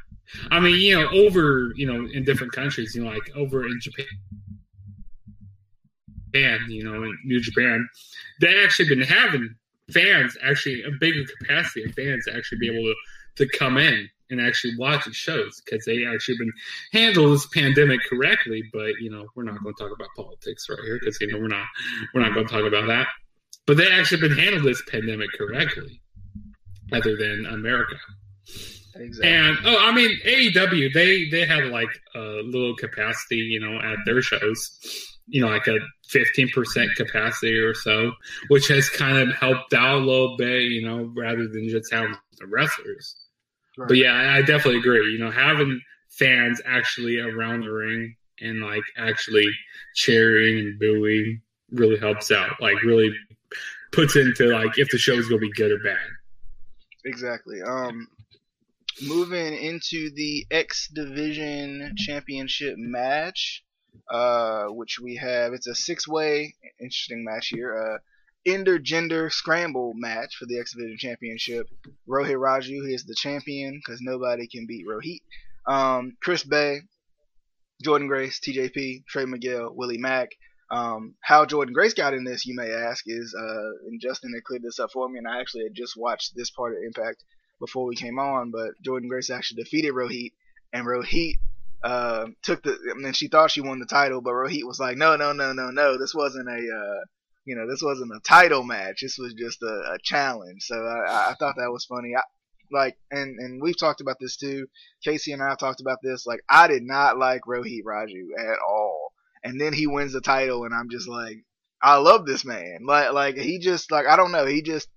I 0.52 0.60
mean, 0.60 0.76
you 0.76 0.94
know, 0.94 1.08
over 1.08 1.72
you 1.74 1.92
know 1.92 2.08
in 2.08 2.22
different 2.22 2.52
countries, 2.52 2.94
you 2.94 3.02
know, 3.02 3.10
like 3.10 3.34
over 3.34 3.66
in 3.66 3.80
Japan, 3.80 4.06
Japan, 6.26 6.60
you 6.68 6.84
know, 6.84 7.02
in 7.02 7.18
New 7.24 7.40
Japan, 7.40 7.88
they 8.40 8.62
actually 8.62 8.90
been 8.90 9.02
having 9.02 9.56
fans 9.92 10.36
actually 10.40 10.84
a 10.84 10.90
bigger 11.00 11.24
capacity 11.40 11.82
of 11.82 11.92
fans 11.96 12.26
to 12.26 12.36
actually 12.36 12.58
be 12.58 12.68
able 12.68 12.84
to 12.84 12.94
to 13.36 13.48
come 13.48 13.76
in 13.76 14.08
and 14.30 14.40
actually 14.40 14.74
watch 14.78 15.04
the 15.04 15.12
shows 15.12 15.62
because 15.64 15.84
they 15.84 16.04
actually 16.06 16.38
been 16.38 16.52
handled 16.92 17.34
this 17.34 17.46
pandemic 17.48 18.00
correctly. 18.08 18.62
But 18.72 18.94
you 19.00 19.10
know, 19.10 19.26
we're 19.34 19.44
not 19.44 19.62
going 19.62 19.74
to 19.74 19.82
talk 19.82 19.92
about 19.94 20.08
politics 20.16 20.66
right 20.68 20.78
here 20.84 20.98
because 20.98 21.18
you 21.20 21.28
know 21.28 21.38
we're 21.38 21.48
not 21.48 21.66
we're 22.14 22.22
not 22.22 22.34
going 22.34 22.46
to 22.46 22.52
talk 22.52 22.64
about 22.64 22.86
that. 22.88 23.06
But 23.66 23.76
they 23.76 23.90
actually 23.90 24.28
been 24.28 24.38
handled 24.38 24.64
this 24.64 24.82
pandemic 24.90 25.30
correctly, 25.38 26.00
other 26.92 27.16
than 27.16 27.46
America. 27.46 27.96
exactly. 28.94 29.32
And 29.32 29.56
oh, 29.64 29.78
I 29.80 29.92
mean 29.92 30.18
AEW, 30.24 30.92
they 30.92 31.28
they 31.30 31.46
had 31.46 31.66
like 31.66 31.88
a 32.14 32.42
little 32.44 32.76
capacity, 32.76 33.36
you 33.36 33.60
know, 33.60 33.78
at 33.78 33.98
their 34.04 34.20
shows, 34.20 34.78
you 35.26 35.40
know, 35.40 35.48
like 35.48 35.66
a 35.66 35.78
fifteen 36.08 36.48
percent 36.50 36.90
capacity 36.96 37.56
or 37.56 37.74
so, 37.74 38.12
which 38.48 38.68
has 38.68 38.90
kind 38.90 39.16
of 39.18 39.34
helped 39.34 39.72
out 39.72 39.96
a 39.96 40.04
little 40.04 40.36
bit, 40.36 40.62
you 40.62 40.86
know, 40.86 41.10
rather 41.16 41.48
than 41.48 41.68
just 41.68 41.92
having 41.92 42.14
the 42.38 42.46
wrestlers. 42.46 43.23
Right. 43.76 43.88
But 43.88 43.96
yeah, 43.96 44.12
I 44.12 44.38
I 44.38 44.40
definitely 44.40 44.78
agree. 44.78 45.12
You 45.12 45.18
know, 45.18 45.30
having 45.30 45.80
fans 46.08 46.60
actually 46.64 47.18
around 47.18 47.62
the 47.62 47.72
ring 47.72 48.16
and 48.40 48.62
like 48.62 48.84
actually 48.96 49.46
cheering 49.94 50.58
and 50.58 50.78
booing 50.78 51.40
really 51.70 51.98
helps 51.98 52.30
out. 52.30 52.60
Like 52.60 52.82
really 52.82 53.12
puts 53.92 54.16
into 54.16 54.46
like 54.46 54.78
if 54.78 54.90
the 54.90 54.98
show's 54.98 55.28
gonna 55.28 55.40
be 55.40 55.52
good 55.52 55.72
or 55.72 55.78
bad. 55.82 55.98
Exactly. 57.04 57.62
Um, 57.62 58.08
moving 59.02 59.54
into 59.54 60.10
the 60.14 60.46
X 60.50 60.88
Division 60.88 61.94
Championship 61.96 62.76
match, 62.78 63.64
uh, 64.10 64.66
which 64.66 64.98
we 65.00 65.16
have. 65.16 65.52
It's 65.52 65.66
a 65.66 65.74
six-way, 65.74 66.54
interesting 66.80 67.24
match 67.24 67.48
here. 67.48 67.76
Uh, 67.76 67.98
intergender 68.46 69.32
scramble 69.32 69.92
match 69.94 70.36
for 70.36 70.46
the 70.46 70.58
X 70.58 70.74
Division 70.74 70.98
Championship. 70.98 71.68
Rohit 72.08 72.36
Raju 72.36 72.92
is 72.92 73.04
the 73.04 73.14
champion 73.14 73.80
because 73.84 74.00
nobody 74.00 74.46
can 74.46 74.66
beat 74.66 74.86
Rohit. 74.86 75.20
Um, 75.66 76.16
Chris 76.22 76.44
Bey, 76.44 76.82
Jordynne 77.82 78.08
Grace, 78.08 78.40
TJP, 78.40 79.06
Trey 79.06 79.24
Miguel, 79.24 79.74
Willie 79.74 79.98
Mack. 79.98 80.30
Um, 80.70 81.14
how 81.20 81.44
Jordynne 81.44 81.72
Grace 81.72 81.94
got 81.94 82.14
in 82.14 82.24
this, 82.24 82.46
you 82.46 82.54
may 82.54 82.70
ask, 82.72 83.04
is 83.06 83.34
uh, 83.34 83.86
and 83.86 84.00
Justin 84.00 84.32
had 84.34 84.44
cleared 84.44 84.62
this 84.62 84.78
up 84.78 84.90
for 84.92 85.08
me, 85.08 85.18
and 85.18 85.28
I 85.28 85.40
actually 85.40 85.64
had 85.64 85.74
just 85.74 85.96
watched 85.96 86.34
this 86.34 86.50
part 86.50 86.72
of 86.72 86.82
Impact 86.82 87.22
before 87.60 87.86
we 87.86 87.96
came 87.96 88.18
on. 88.18 88.50
But 88.50 88.70
Jordynne 88.82 89.08
Grace 89.08 89.30
actually 89.30 89.62
defeated 89.62 89.92
Rohit, 89.92 90.32
and 90.72 90.86
Rohit 90.86 91.34
uh, 91.82 92.26
took 92.42 92.62
the. 92.62 92.78
I 92.90 92.94
mean, 92.98 93.12
she 93.12 93.28
thought 93.28 93.50
she 93.50 93.60
won 93.60 93.78
the 93.78 93.86
title, 93.86 94.20
but 94.20 94.32
Rohit 94.32 94.64
was 94.64 94.80
like, 94.80 94.96
"No, 94.96 95.16
no, 95.16 95.32
no, 95.32 95.52
no, 95.52 95.70
no. 95.70 95.98
This 95.98 96.14
wasn't 96.14 96.48
a, 96.48 96.52
uh, 96.52 97.04
you 97.44 97.56
know, 97.56 97.68
this 97.68 97.82
wasn't 97.82 98.12
a 98.14 98.20
title 98.26 98.62
match. 98.62 99.00
This 99.02 99.16
was 99.18 99.34
just 99.34 99.62
a, 99.62 99.94
a 99.94 99.98
challenge." 100.02 100.62
So 100.62 100.76
I, 100.76 101.30
I- 101.30 101.34
thought 101.34 101.56
that 101.56 101.70
was 101.72 101.84
funny. 101.84 102.14
I, 102.16 102.22
like, 102.72 102.96
and 103.10 103.38
and 103.38 103.62
we've 103.62 103.78
talked 103.78 104.00
about 104.00 104.16
this 104.20 104.36
too. 104.36 104.66
Casey 105.04 105.32
and 105.32 105.42
I 105.42 105.50
have 105.50 105.58
talked 105.58 105.80
about 105.80 105.98
this. 106.02 106.26
Like, 106.26 106.40
I 106.48 106.66
did 106.68 106.82
not 106.82 107.18
like 107.18 107.42
Rohit 107.48 107.82
Raju 107.86 108.24
at 108.38 108.58
all, 108.66 109.12
and 109.42 109.60
then 109.60 109.72
he 109.72 109.86
wins 109.86 110.12
the 110.12 110.20
title, 110.20 110.64
and 110.64 110.74
I'm 110.74 110.88
just 110.90 111.08
like, 111.08 111.44
I 111.82 111.96
love 111.96 112.26
this 112.26 112.44
man. 112.44 112.78
Like, 112.86 113.12
like 113.12 113.36
he 113.36 113.58
just 113.58 113.90
like 113.92 114.06
I 114.06 114.16
don't 114.16 114.32
know. 114.32 114.46
He 114.46 114.62
just 114.62 114.88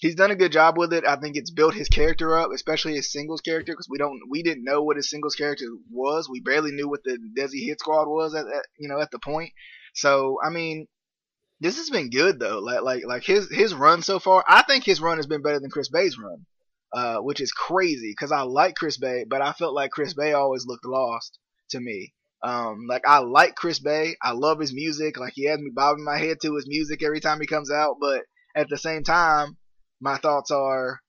he's 0.00 0.14
done 0.14 0.30
a 0.30 0.36
good 0.36 0.52
job 0.52 0.78
with 0.78 0.92
it. 0.92 1.04
I 1.06 1.16
think 1.16 1.36
it's 1.36 1.50
built 1.50 1.74
his 1.74 1.88
character 1.88 2.38
up, 2.38 2.50
especially 2.54 2.94
his 2.94 3.12
singles 3.12 3.40
character, 3.40 3.72
because 3.72 3.88
we 3.90 3.98
don't 3.98 4.18
we 4.30 4.42
didn't 4.42 4.64
know 4.64 4.82
what 4.82 4.96
his 4.96 5.10
singles 5.10 5.34
character 5.34 5.66
was. 5.90 6.28
We 6.30 6.40
barely 6.40 6.70
knew 6.70 6.88
what 6.88 7.00
the 7.04 7.18
Desi 7.36 7.66
Hit 7.66 7.80
Squad 7.80 8.06
was 8.08 8.34
at, 8.34 8.46
at 8.46 8.64
you 8.78 8.88
know 8.88 9.00
at 9.00 9.10
the 9.10 9.18
point. 9.18 9.50
So 9.94 10.38
I 10.44 10.50
mean, 10.50 10.86
this 11.60 11.76
has 11.76 11.90
been 11.90 12.10
good 12.10 12.38
though. 12.40 12.58
Like 12.58 12.82
like 12.82 13.04
like 13.06 13.24
his 13.24 13.50
his 13.50 13.74
run 13.74 14.02
so 14.02 14.18
far. 14.18 14.44
I 14.48 14.62
think 14.62 14.84
his 14.84 15.00
run 15.00 15.18
has 15.18 15.26
been 15.26 15.42
better 15.42 15.60
than 15.60 15.70
Chris 15.70 15.88
Bey's 15.88 16.18
run, 16.18 16.46
uh, 16.92 17.18
which 17.18 17.40
is 17.40 17.52
crazy 17.52 18.10
because 18.10 18.32
I 18.32 18.42
like 18.42 18.74
Chris 18.76 18.96
Bey, 18.96 19.24
but 19.28 19.42
I 19.42 19.52
felt 19.52 19.74
like 19.74 19.90
Chris 19.90 20.14
Bey 20.14 20.32
always 20.32 20.66
looked 20.66 20.86
lost 20.86 21.38
to 21.70 21.80
me. 21.80 22.14
Um, 22.42 22.86
like 22.88 23.02
I 23.06 23.18
like 23.18 23.54
Chris 23.54 23.78
Bey. 23.78 24.16
I 24.22 24.32
love 24.32 24.58
his 24.58 24.72
music. 24.72 25.18
Like 25.18 25.34
he 25.34 25.44
has 25.44 25.58
me 25.60 25.70
bobbing 25.74 26.04
my 26.04 26.18
head 26.18 26.38
to 26.42 26.54
his 26.56 26.66
music 26.66 27.02
every 27.02 27.20
time 27.20 27.40
he 27.40 27.46
comes 27.46 27.70
out. 27.70 27.96
But 28.00 28.22
at 28.56 28.68
the 28.70 28.78
same 28.78 29.04
time, 29.04 29.58
my 30.00 30.16
thoughts 30.16 30.50
are, 30.50 31.00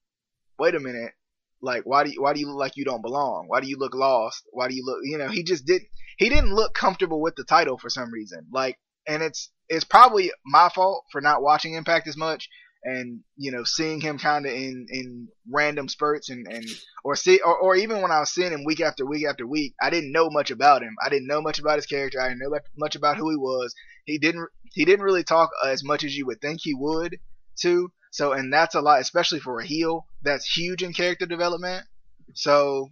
wait 0.60 0.76
a 0.76 0.80
minute. 0.80 1.14
Like 1.62 1.84
why 1.86 2.04
do 2.04 2.12
you, 2.12 2.22
why 2.22 2.34
do 2.34 2.42
you 2.42 2.48
look 2.48 2.60
like 2.60 2.76
you 2.76 2.84
don't 2.84 3.02
belong? 3.02 3.46
Why 3.48 3.62
do 3.62 3.68
you 3.68 3.78
look 3.78 3.96
lost? 3.96 4.44
Why 4.52 4.68
do 4.68 4.76
you 4.76 4.84
look? 4.86 5.00
You 5.04 5.18
know, 5.20 5.30
he 5.30 5.44
just 5.44 5.66
didn't 5.66 5.88
He 6.18 6.28
didn't 6.28 6.54
look 6.54 6.74
comfortable 6.74 7.22
with 7.22 7.36
the 7.36 7.46
title 7.46 7.78
for 7.78 7.90
some 7.90 8.12
reason. 8.12 8.48
Like, 8.52 8.78
and 9.08 9.24
it's 9.24 9.50
it's 9.72 9.86
probably 9.86 10.32
my 10.46 10.70
fault 10.70 11.06
for 11.12 11.22
not 11.22 11.42
watching 11.42 11.74
Impact 11.76 12.08
as 12.08 12.18
much 12.18 12.50
and 12.84 13.22
you 13.38 13.52
know 13.52 13.64
seeing 13.64 14.02
him 14.02 14.18
kind 14.18 14.46
of 14.46 14.52
in 14.52 14.88
in 14.90 15.28
random 15.50 15.88
spurts 15.88 16.30
and 16.30 16.48
and 16.48 16.66
or 17.04 17.16
see 17.16 17.40
or, 17.40 17.56
or 17.58 17.76
even 17.76 18.02
when 18.02 18.12
I 18.12 18.20
was 18.20 18.32
seeing 18.32 18.52
him 18.52 18.66
week 18.66 18.82
after 18.82 19.06
week 19.06 19.26
after 19.26 19.48
week, 19.48 19.74
I 19.82 19.90
didn't 19.90 20.12
know 20.12 20.30
much 20.30 20.52
about 20.52 20.82
him. 20.82 20.96
I 21.04 21.10
didn't 21.10 21.28
know 21.28 21.42
much 21.42 21.60
about 21.60 21.78
his 21.78 21.86
character. 21.86 22.20
I 22.20 22.30
didn't 22.30 22.42
know 22.42 22.58
much 22.78 22.96
about 22.96 23.18
who 23.18 23.30
he 23.30 23.38
was. 23.38 23.74
He 24.06 24.18
didn't 24.18 24.50
he 24.74 24.84
didn't 24.84 25.06
really 25.06 25.24
talk 25.24 25.52
as 25.66 25.84
much 25.84 26.04
as 26.04 26.18
you 26.18 26.26
would 26.26 26.42
think 26.42 26.60
he 26.62 26.74
would 26.74 27.18
too. 27.56 27.92
So 28.12 28.34
and 28.34 28.52
that's 28.52 28.76
a 28.76 28.82
lot, 28.82 29.00
especially 29.00 29.40
for 29.40 29.60
a 29.60 29.66
heel. 29.66 30.06
That's 30.22 30.46
huge 30.46 30.84
in 30.84 30.94
character 30.94 31.26
development. 31.26 31.86
So 32.34 32.90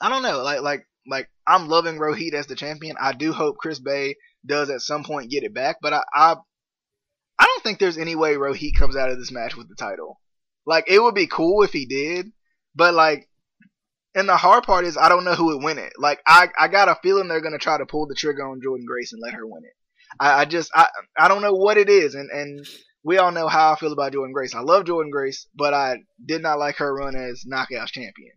I 0.00 0.08
don't 0.08 0.22
know, 0.22 0.42
like 0.42 0.62
like 0.62 0.86
like 1.06 1.28
I'm 1.46 1.68
loving 1.68 1.98
Rohit 1.98 2.34
as 2.34 2.46
the 2.46 2.56
champion. 2.56 2.96
I 3.00 3.12
do 3.12 3.32
hope 3.32 3.58
Chris 3.58 3.78
Bey 3.78 4.16
does 4.44 4.70
at 4.70 4.80
some 4.80 5.04
point 5.04 5.30
get 5.30 5.44
it 5.44 5.54
back, 5.54 5.76
but 5.80 5.92
I, 5.92 6.02
I 6.14 6.36
I 7.38 7.44
don't 7.44 7.62
think 7.62 7.78
there's 7.78 7.98
any 7.98 8.14
way 8.14 8.34
Rohit 8.34 8.76
comes 8.76 8.96
out 8.96 9.10
of 9.10 9.18
this 9.18 9.32
match 9.32 9.56
with 9.56 9.68
the 9.68 9.74
title. 9.74 10.20
Like 10.64 10.84
it 10.88 11.00
would 11.00 11.14
be 11.14 11.26
cool 11.26 11.62
if 11.62 11.72
he 11.72 11.86
did, 11.86 12.26
but 12.74 12.94
like 12.94 13.28
and 14.14 14.28
the 14.28 14.36
hard 14.36 14.64
part 14.64 14.84
is 14.84 14.96
I 14.96 15.08
don't 15.08 15.24
know 15.24 15.34
who 15.34 15.46
would 15.46 15.62
win 15.62 15.78
it. 15.78 15.92
Like 15.98 16.20
I 16.26 16.48
I 16.58 16.68
got 16.68 16.88
a 16.88 16.98
feeling 17.02 17.28
they're 17.28 17.42
gonna 17.42 17.58
try 17.58 17.78
to 17.78 17.86
pull 17.86 18.06
the 18.06 18.14
trigger 18.14 18.46
on 18.46 18.60
Jordynne 18.60 18.86
Grace 18.86 19.12
and 19.12 19.22
let 19.22 19.34
her 19.34 19.46
win 19.46 19.64
it. 19.64 19.74
I, 20.18 20.40
I 20.40 20.44
just 20.44 20.70
I 20.74 20.88
I 21.18 21.28
don't 21.28 21.42
know 21.42 21.54
what 21.54 21.76
it 21.76 21.88
is 21.88 22.14
and 22.14 22.30
and 22.30 22.66
we 23.04 23.18
all 23.18 23.30
know 23.30 23.46
how 23.46 23.72
I 23.72 23.76
feel 23.76 23.92
about 23.92 24.12
Jordynne 24.12 24.32
Grace. 24.32 24.54
I 24.54 24.60
love 24.60 24.84
Jordynne 24.84 25.12
Grace, 25.12 25.46
but 25.54 25.72
I 25.72 25.98
did 26.24 26.42
not 26.42 26.58
like 26.58 26.76
her 26.76 26.92
run 26.92 27.14
as 27.14 27.44
Knockouts 27.44 27.92
champion. 27.92 28.32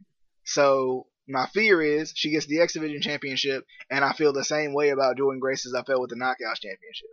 So 0.46 1.08
my 1.30 1.46
fear 1.48 1.82
is 1.82 2.12
she 2.16 2.32
gets 2.32 2.48
the 2.48 2.60
X 2.60 2.74
Division 2.74 3.02
championship, 3.02 3.66
and 3.90 4.04
I 4.04 4.14
feel 4.14 4.34
the 4.34 4.44
same 4.44 4.74
way 4.74 4.90
about 4.90 5.18
Jordynne 5.18 5.40
Grace 5.40 5.66
as 5.66 5.74
I 5.74 5.84
felt 5.84 6.02
with 6.02 6.10
the 6.10 6.16
Knockouts 6.16 6.62
championship. 6.62 7.10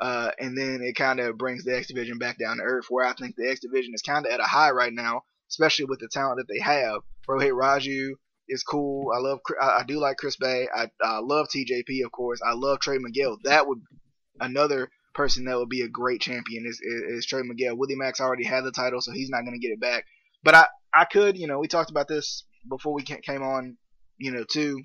Uh, 0.00 0.30
and 0.38 0.56
then 0.56 0.80
it 0.82 0.96
kind 0.96 1.20
of 1.20 1.36
brings 1.36 1.64
the 1.64 1.76
X 1.76 1.88
Division 1.88 2.18
back 2.18 2.38
down 2.38 2.56
to 2.56 2.62
earth, 2.62 2.86
where 2.88 3.04
I 3.04 3.12
think 3.12 3.36
the 3.36 3.50
X 3.50 3.60
Division 3.60 3.92
is 3.94 4.02
kind 4.02 4.24
of 4.24 4.32
at 4.32 4.40
a 4.40 4.44
high 4.44 4.70
right 4.70 4.92
now, 4.92 5.22
especially 5.50 5.84
with 5.84 6.00
the 6.00 6.08
talent 6.08 6.38
that 6.38 6.52
they 6.52 6.60
have. 6.60 7.02
Rohit 7.28 7.52
Raju 7.52 8.12
is 8.48 8.62
cool. 8.62 9.12
I 9.14 9.18
love, 9.20 9.40
I, 9.60 9.80
I 9.80 9.84
do 9.86 10.00
like 10.00 10.16
Chris 10.16 10.36
Bey. 10.36 10.66
I, 10.74 10.90
I 11.02 11.18
love 11.18 11.48
TJP, 11.48 12.04
of 12.04 12.12
course. 12.12 12.40
I 12.44 12.54
love 12.54 12.80
Trey 12.80 12.98
Miguel. 12.98 13.36
That 13.44 13.68
would 13.68 13.82
another 14.40 14.90
person 15.14 15.44
that 15.44 15.58
would 15.58 15.68
be 15.68 15.82
a 15.82 15.88
great 15.88 16.22
champion 16.22 16.64
is, 16.66 16.80
is, 16.80 17.18
is 17.18 17.26
Trey 17.26 17.42
Miguel. 17.42 17.76
Willie 17.76 17.94
Max 17.94 18.20
already 18.20 18.44
had 18.44 18.64
the 18.64 18.72
title, 18.72 19.02
so 19.02 19.12
he's 19.12 19.28
not 19.28 19.42
going 19.42 19.52
to 19.52 19.58
get 19.58 19.72
it 19.72 19.80
back. 19.80 20.06
But 20.42 20.54
I, 20.54 20.66
I 20.94 21.04
could, 21.04 21.36
you 21.36 21.46
know, 21.46 21.58
we 21.58 21.68
talked 21.68 21.90
about 21.90 22.08
this 22.08 22.44
before 22.68 22.94
we 22.94 23.02
came 23.02 23.42
on, 23.42 23.76
you 24.18 24.32
know, 24.32 24.44
too. 24.44 24.82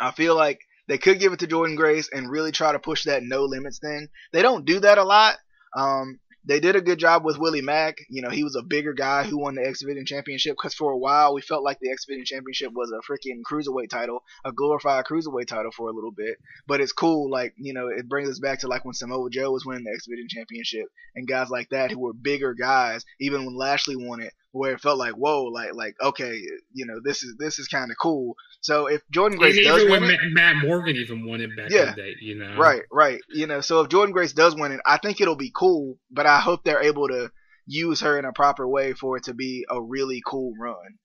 I 0.00 0.10
feel 0.12 0.34
like 0.34 0.60
they 0.88 0.98
could 0.98 1.20
give 1.20 1.32
it 1.32 1.38
to 1.40 1.46
Jordynne 1.46 1.76
Grace 1.76 2.08
and 2.12 2.30
really 2.30 2.52
try 2.52 2.72
to 2.72 2.78
push 2.78 3.04
that 3.04 3.22
no 3.22 3.44
limits 3.44 3.78
thing. 3.78 4.08
They 4.32 4.42
don't 4.42 4.64
do 4.64 4.80
that 4.80 4.98
a 4.98 5.04
lot. 5.04 5.36
Um, 5.76 6.18
they 6.44 6.58
did 6.58 6.74
a 6.74 6.80
good 6.80 6.98
job 6.98 7.24
with 7.24 7.38
Willie 7.38 7.62
Mack. 7.62 7.98
You 8.10 8.22
know, 8.22 8.30
he 8.30 8.42
was 8.42 8.56
a 8.56 8.64
bigger 8.64 8.92
guy 8.92 9.22
who 9.22 9.38
won 9.38 9.54
the 9.54 9.66
X 9.66 9.80
Division 9.80 10.04
Championship 10.04 10.56
because 10.56 10.74
for 10.74 10.90
a 10.90 10.98
while 10.98 11.34
we 11.34 11.40
felt 11.40 11.62
like 11.62 11.78
the 11.80 11.90
X 11.90 12.04
Division 12.04 12.24
Championship 12.24 12.72
was 12.74 12.90
a 12.90 13.00
freaking 13.10 13.42
cruiserweight 13.48 13.90
title, 13.90 14.22
a 14.44 14.52
glorified 14.52 15.04
cruiserweight 15.04 15.46
title 15.46 15.70
for 15.70 15.88
a 15.88 15.92
little 15.92 16.10
bit. 16.10 16.36
But 16.66 16.80
it's 16.80 16.92
cool, 16.92 17.30
like, 17.30 17.54
you 17.56 17.72
know, 17.72 17.88
it 17.88 18.08
brings 18.08 18.28
us 18.28 18.40
back 18.40 18.60
to 18.60 18.68
like 18.68 18.84
when 18.84 18.94
Samoa 18.94 19.30
Joe 19.30 19.52
was 19.52 19.64
winning 19.64 19.84
the 19.84 19.92
X 19.92 20.06
Division 20.06 20.28
Championship 20.28 20.86
and 21.14 21.28
guys 21.28 21.48
like 21.48 21.68
that 21.70 21.92
who 21.92 22.00
were 22.00 22.12
bigger 22.12 22.54
guys, 22.54 23.04
even 23.20 23.46
when 23.46 23.56
Lashley 23.56 23.96
won 23.96 24.20
it, 24.20 24.32
where 24.52 24.72
it 24.72 24.80
felt 24.80 24.98
like, 24.98 25.14
whoa, 25.14 25.44
like, 25.44 25.74
like, 25.74 25.94
okay, 26.00 26.40
you 26.72 26.86
know, 26.86 27.00
this 27.02 27.22
is, 27.22 27.34
this 27.38 27.58
is 27.58 27.68
kind 27.68 27.90
of 27.90 27.96
cool. 28.00 28.34
So 28.60 28.86
if 28.86 29.02
Jordynne 29.12 29.38
Grace 29.38 29.56
and 29.56 29.66
does 29.66 29.80
even 29.80 29.92
win 29.92 30.02
when 30.02 30.10
it, 30.12 30.20
Matt 30.32 30.56
Morgan 30.64 30.96
even 30.96 31.26
won 31.26 31.40
it 31.40 31.56
back 31.56 31.70
Yeah. 31.70 31.90
in 31.90 31.96
the 31.96 32.02
day, 32.02 32.14
you 32.20 32.34
know. 32.38 32.56
Right, 32.56 32.82
right. 32.92 33.20
You 33.30 33.46
know, 33.46 33.60
so 33.60 33.80
if 33.80 33.88
Jordynne 33.88 34.12
Grace 34.12 34.32
does 34.32 34.54
win 34.54 34.72
it, 34.72 34.80
I 34.86 34.98
think 34.98 35.20
it'll 35.20 35.36
be 35.36 35.52
cool, 35.54 35.98
but 36.10 36.26
I 36.26 36.38
hope 36.38 36.62
they're 36.64 36.82
able 36.82 37.08
to 37.08 37.30
use 37.66 38.00
her 38.00 38.18
in 38.18 38.24
a 38.24 38.32
proper 38.32 38.68
way 38.68 38.92
for 38.92 39.16
it 39.16 39.24
to 39.24 39.34
be 39.34 39.64
a 39.70 39.80
really 39.80 40.20
cool 40.26 40.52
run. 40.60 40.98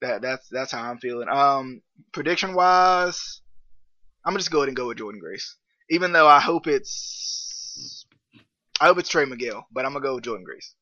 That 0.00 0.22
that's 0.22 0.48
that's 0.50 0.72
how 0.72 0.82
I'm 0.82 0.98
feeling. 0.98 1.28
Um 1.28 1.82
prediction 2.12 2.54
wise, 2.54 3.42
I'm 4.24 4.30
gonna 4.32 4.38
just 4.38 4.50
go 4.50 4.60
ahead 4.60 4.68
and 4.68 4.76
go 4.76 4.88
with 4.88 4.96
Jordynne 4.98 5.20
Grace. 5.20 5.56
Even 5.90 6.12
though 6.12 6.26
I 6.26 6.40
hope 6.40 6.66
it's 6.66 8.06
I 8.80 8.86
hope 8.86 8.98
it's 8.98 9.10
Trey 9.10 9.26
Miguel, 9.26 9.66
but 9.70 9.84
I'm 9.84 9.92
gonna 9.92 10.02
go 10.02 10.14
with 10.14 10.24
Jordynne 10.24 10.44
Grace. 10.44 10.74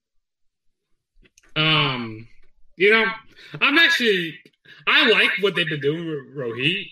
Um, 1.56 2.26
you 2.76 2.90
know, 2.90 3.04
I'm 3.60 3.78
actually 3.78 4.38
I 4.88 5.10
like 5.10 5.30
what 5.40 5.54
they've 5.54 5.68
been 5.68 5.80
doing 5.80 6.06
with 6.06 6.36
Rohit 6.36 6.86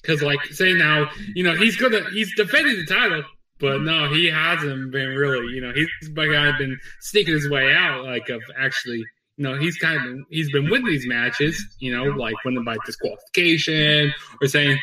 because, 0.00 0.22
like, 0.22 0.42
say 0.46 0.72
now, 0.72 1.10
you 1.34 1.44
know, 1.44 1.54
he's 1.54 1.76
gonna 1.76 2.08
he's 2.10 2.34
defending 2.34 2.76
the 2.76 2.86
title, 2.86 3.22
but 3.60 3.82
no, 3.82 4.12
he 4.12 4.26
hasn't 4.26 4.90
been 4.90 5.08
really. 5.08 5.52
You 5.52 5.60
know, 5.60 5.72
he's 5.74 5.88
kind 6.14 6.48
of 6.48 6.58
been 6.58 6.78
sneaking 7.00 7.34
his 7.34 7.50
way 7.50 7.74
out, 7.74 8.04
like 8.04 8.28
of 8.28 8.42
actually. 8.58 9.04
You 9.38 9.42
know, 9.44 9.58
he's 9.58 9.76
kind 9.76 9.96
of 9.96 10.26
he's 10.30 10.50
been 10.50 10.70
winning 10.70 10.86
these 10.86 11.06
matches. 11.06 11.62
You 11.78 11.94
know, 11.94 12.04
like 12.04 12.36
winning 12.44 12.64
by 12.64 12.78
disqualification 12.86 14.14
or 14.40 14.48
saying, 14.48 14.78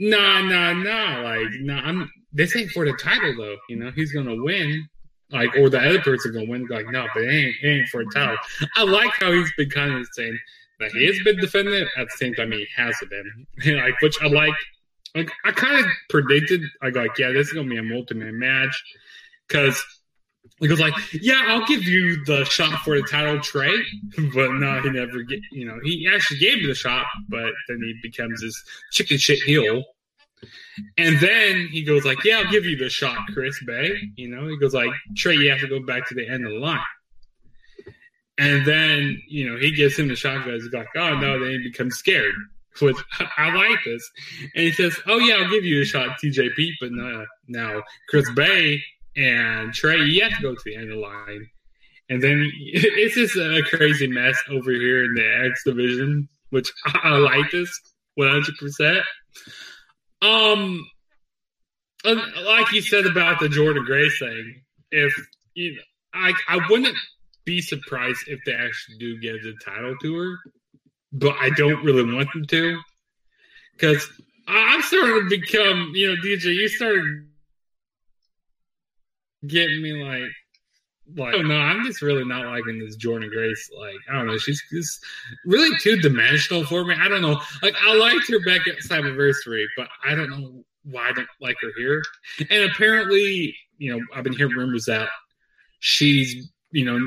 "No, 0.00 0.42
no, 0.42 0.74
no," 0.74 1.22
like, 1.22 1.52
"No, 1.60 1.74
I'm 1.76 2.10
this 2.32 2.56
ain't 2.56 2.70
for 2.72 2.84
the 2.84 2.94
title 2.94 3.32
though." 3.36 3.56
You 3.68 3.76
know, 3.76 3.92
he's 3.94 4.12
gonna 4.12 4.34
win 4.34 4.88
like 5.32 5.54
or 5.56 5.68
the 5.68 5.78
other 5.78 6.00
person 6.00 6.32
gonna 6.32 6.46
win. 6.46 6.66
Like, 6.68 6.86
no, 6.90 7.06
but 7.14 7.22
it 7.22 7.30
ain't, 7.30 7.54
it 7.62 7.68
ain't 7.68 7.88
for 7.88 8.00
a 8.00 8.06
title. 8.06 8.36
I 8.76 8.84
like 8.84 9.10
how 9.12 9.32
he's 9.32 9.52
been 9.56 9.70
kind 9.70 9.94
of 9.94 10.06
saying 10.12 10.38
that 10.80 10.90
he 10.92 11.06
has 11.06 11.18
been 11.24 11.36
defending 11.36 11.86
at 11.96 12.06
the 12.06 12.16
same 12.16 12.34
time 12.34 12.52
he 12.52 12.66
hasn't 12.76 13.10
been. 13.10 13.46
like, 13.76 14.00
which 14.02 14.16
I 14.22 14.26
like. 14.26 14.54
Like, 15.14 15.30
I 15.44 15.50
kind 15.50 15.80
of 15.80 15.86
predicted. 16.08 16.62
I 16.82 16.90
like, 16.90 17.18
yeah, 17.18 17.32
this 17.32 17.48
is 17.48 17.52
gonna 17.52 17.68
be 17.68 17.78
a 17.78 17.82
multi-man 17.82 18.38
match 18.38 18.82
because. 19.48 19.82
Goes 20.66 20.78
like, 20.78 20.92
yeah, 21.22 21.42
I'll 21.46 21.66
give 21.66 21.84
you 21.84 22.22
the 22.26 22.44
shot 22.44 22.80
for 22.80 22.94
the 22.94 23.06
title, 23.08 23.40
Trey. 23.40 23.74
But 24.34 24.52
no, 24.52 24.80
he 24.82 24.90
never 24.90 25.22
get. 25.22 25.40
You 25.52 25.64
know, 25.64 25.78
he 25.82 26.06
actually 26.12 26.38
gave 26.38 26.58
me 26.58 26.66
the 26.66 26.74
shot, 26.74 27.06
but 27.30 27.50
then 27.66 27.80
he 27.82 27.94
becomes 28.02 28.42
this 28.42 28.62
chicken 28.90 29.16
shit 29.16 29.38
heel. 29.42 29.82
And 30.98 31.18
then 31.20 31.68
he 31.70 31.82
goes 31.82 32.04
like, 32.04 32.22
"Yeah, 32.24 32.38
I'll 32.38 32.50
give 32.50 32.64
you 32.64 32.76
the 32.76 32.88
shot, 32.88 33.18
Chris 33.32 33.62
Bey." 33.64 33.96
You 34.16 34.28
know, 34.28 34.48
he 34.48 34.56
goes 34.58 34.74
like, 34.74 34.90
"Trey, 35.16 35.34
you 35.34 35.50
have 35.50 35.60
to 35.60 35.68
go 35.68 35.80
back 35.80 36.08
to 36.08 36.14
the 36.14 36.28
end 36.28 36.46
of 36.46 36.52
the 36.52 36.58
line." 36.58 36.80
And 38.38 38.66
then 38.66 39.20
you 39.28 39.48
know 39.48 39.58
he 39.58 39.70
gives 39.70 39.98
him 39.98 40.08
the 40.08 40.16
shot. 40.16 40.44
Guys, 40.46 40.62
he's 40.62 40.72
like, 40.72 40.88
"Oh 40.96 41.18
no!" 41.18 41.38
Then 41.38 41.50
he 41.50 41.58
becomes 41.70 41.96
scared. 41.96 42.34
Which 42.80 42.96
I 43.36 43.52
like 43.52 43.80
this. 43.84 44.08
And 44.54 44.64
he 44.64 44.72
says, 44.72 44.96
"Oh 45.06 45.18
yeah, 45.18 45.36
I'll 45.36 45.50
give 45.50 45.64
you 45.64 45.82
a 45.82 45.84
shot, 45.84 46.18
TJP." 46.22 46.70
But 46.80 46.92
no, 46.92 47.26
now 47.48 47.82
Chris 48.08 48.30
Bey 48.32 48.80
and 49.16 49.72
Trey, 49.72 49.98
you 49.98 50.22
have 50.22 50.36
to 50.36 50.42
go 50.42 50.54
to 50.54 50.60
the 50.64 50.76
end 50.76 50.90
of 50.90 50.96
the 50.96 51.02
line. 51.02 51.46
And 52.08 52.22
then 52.22 52.50
it's 52.58 53.14
just 53.14 53.36
a 53.36 53.62
crazy 53.68 54.06
mess 54.06 54.36
over 54.50 54.70
here 54.70 55.04
in 55.04 55.14
the 55.14 55.48
X 55.50 55.62
division, 55.64 56.28
which 56.50 56.70
I 56.86 57.16
like 57.16 57.50
this 57.50 57.70
100%. 58.18 59.02
Um, 60.22 60.86
like 62.04 62.72
you 62.72 62.82
said 62.82 63.06
about 63.06 63.40
the 63.40 63.48
Jordynne 63.48 63.86
Grace 63.86 64.18
thing, 64.18 64.62
if 64.90 65.14
you 65.54 65.76
know, 65.76 65.82
I 66.14 66.34
I 66.48 66.60
wouldn't 66.68 66.96
be 67.44 67.60
surprised 67.60 68.24
if 68.26 68.40
they 68.44 68.52
actually 68.52 68.98
do 68.98 69.18
give 69.20 69.42
the 69.42 69.54
title 69.64 69.96
to 70.02 70.18
her, 70.18 70.38
but 71.12 71.36
I 71.40 71.50
don't 71.50 71.84
really 71.84 72.14
want 72.14 72.32
them 72.32 72.44
to 72.46 72.80
because 73.72 74.06
I'm 74.46 74.82
starting 74.82 75.28
to 75.28 75.40
become, 75.40 75.92
you 75.94 76.08
know, 76.08 76.20
DJ, 76.22 76.54
you 76.54 76.68
started 76.68 77.28
getting 79.46 79.82
me 79.82 80.04
like. 80.04 80.30
Like, 81.16 81.34
oh 81.34 81.42
no, 81.42 81.56
I'm 81.56 81.84
just 81.84 82.02
really 82.02 82.24
not 82.24 82.46
liking 82.46 82.78
this 82.78 82.96
Jordynne 82.96 83.30
Grace. 83.30 83.70
Like, 83.76 83.96
I 84.10 84.16
don't 84.16 84.26
know, 84.26 84.38
she's 84.38 84.62
just 84.70 85.04
really 85.44 85.76
two 85.80 85.96
dimensional 85.96 86.64
for 86.64 86.84
me. 86.84 86.94
I 86.98 87.08
don't 87.08 87.22
know. 87.22 87.40
Like, 87.62 87.74
I 87.80 87.94
liked 87.96 88.28
her 88.30 88.40
back 88.44 88.66
at 88.68 88.78
Slammiversary, 88.78 89.64
but 89.76 89.88
I 90.04 90.14
don't 90.14 90.30
know 90.30 90.64
why 90.84 91.08
I 91.08 91.12
don't 91.12 91.28
like 91.40 91.56
her 91.62 91.72
here. 91.76 92.02
And 92.50 92.70
apparently, 92.70 93.56
you 93.78 93.96
know, 93.96 94.04
I've 94.14 94.24
been 94.24 94.36
hearing 94.36 94.52
rumors 94.52 94.86
that 94.86 95.08
she's, 95.80 96.50
you 96.70 96.84
know, 96.84 97.00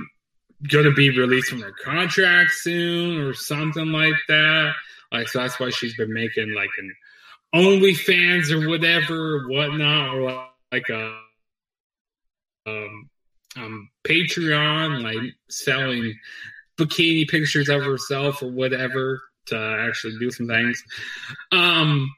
going 0.69 0.85
to 0.85 0.93
be 0.93 1.09
released 1.09 1.49
from 1.49 1.61
her 1.61 1.73
contract 1.83 2.51
soon 2.51 3.19
or 3.21 3.33
something 3.33 3.87
like 3.87 4.15
that. 4.27 4.73
Like, 5.11 5.27
so 5.27 5.39
that's 5.39 5.59
why 5.59 5.69
she's 5.69 5.95
been 5.95 6.13
making 6.13 6.53
like 6.53 6.69
an 6.77 6.95
OnlyFans 7.53 8.51
or 8.51 8.67
whatever, 8.67 9.37
or 9.37 9.49
whatnot, 9.49 10.15
or 10.15 10.47
like 10.71 10.89
a 10.89 11.15
um, 12.65 13.09
um, 13.55 13.89
Patreon, 14.03 15.03
like 15.03 15.33
selling 15.49 16.17
bikini 16.77 17.27
pictures 17.27 17.69
of 17.69 17.83
herself 17.83 18.41
or 18.41 18.51
whatever 18.51 19.21
to 19.47 19.77
actually 19.87 20.17
do 20.19 20.31
some 20.31 20.47
things. 20.47 20.81
Um, 21.51 22.09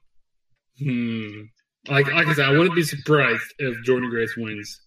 hmm. 0.80 1.42
Like, 1.88 2.12
like 2.12 2.28
I 2.28 2.34
said, 2.34 2.46
I 2.46 2.52
wouldn't 2.52 2.76
be 2.76 2.84
surprised 2.84 3.54
if 3.60 3.78
Jordynne 3.86 4.10
Grace 4.10 4.36
wins, 4.36 4.82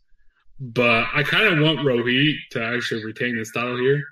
but 0.59 1.07
I 1.14 1.22
kind 1.22 1.46
of 1.46 1.61
want 1.61 1.80
Rohit 1.80 2.34
to 2.53 2.62
actually 2.62 3.05
retain 3.05 3.36
this 3.36 3.53
title 3.53 3.78
here. 3.78 4.03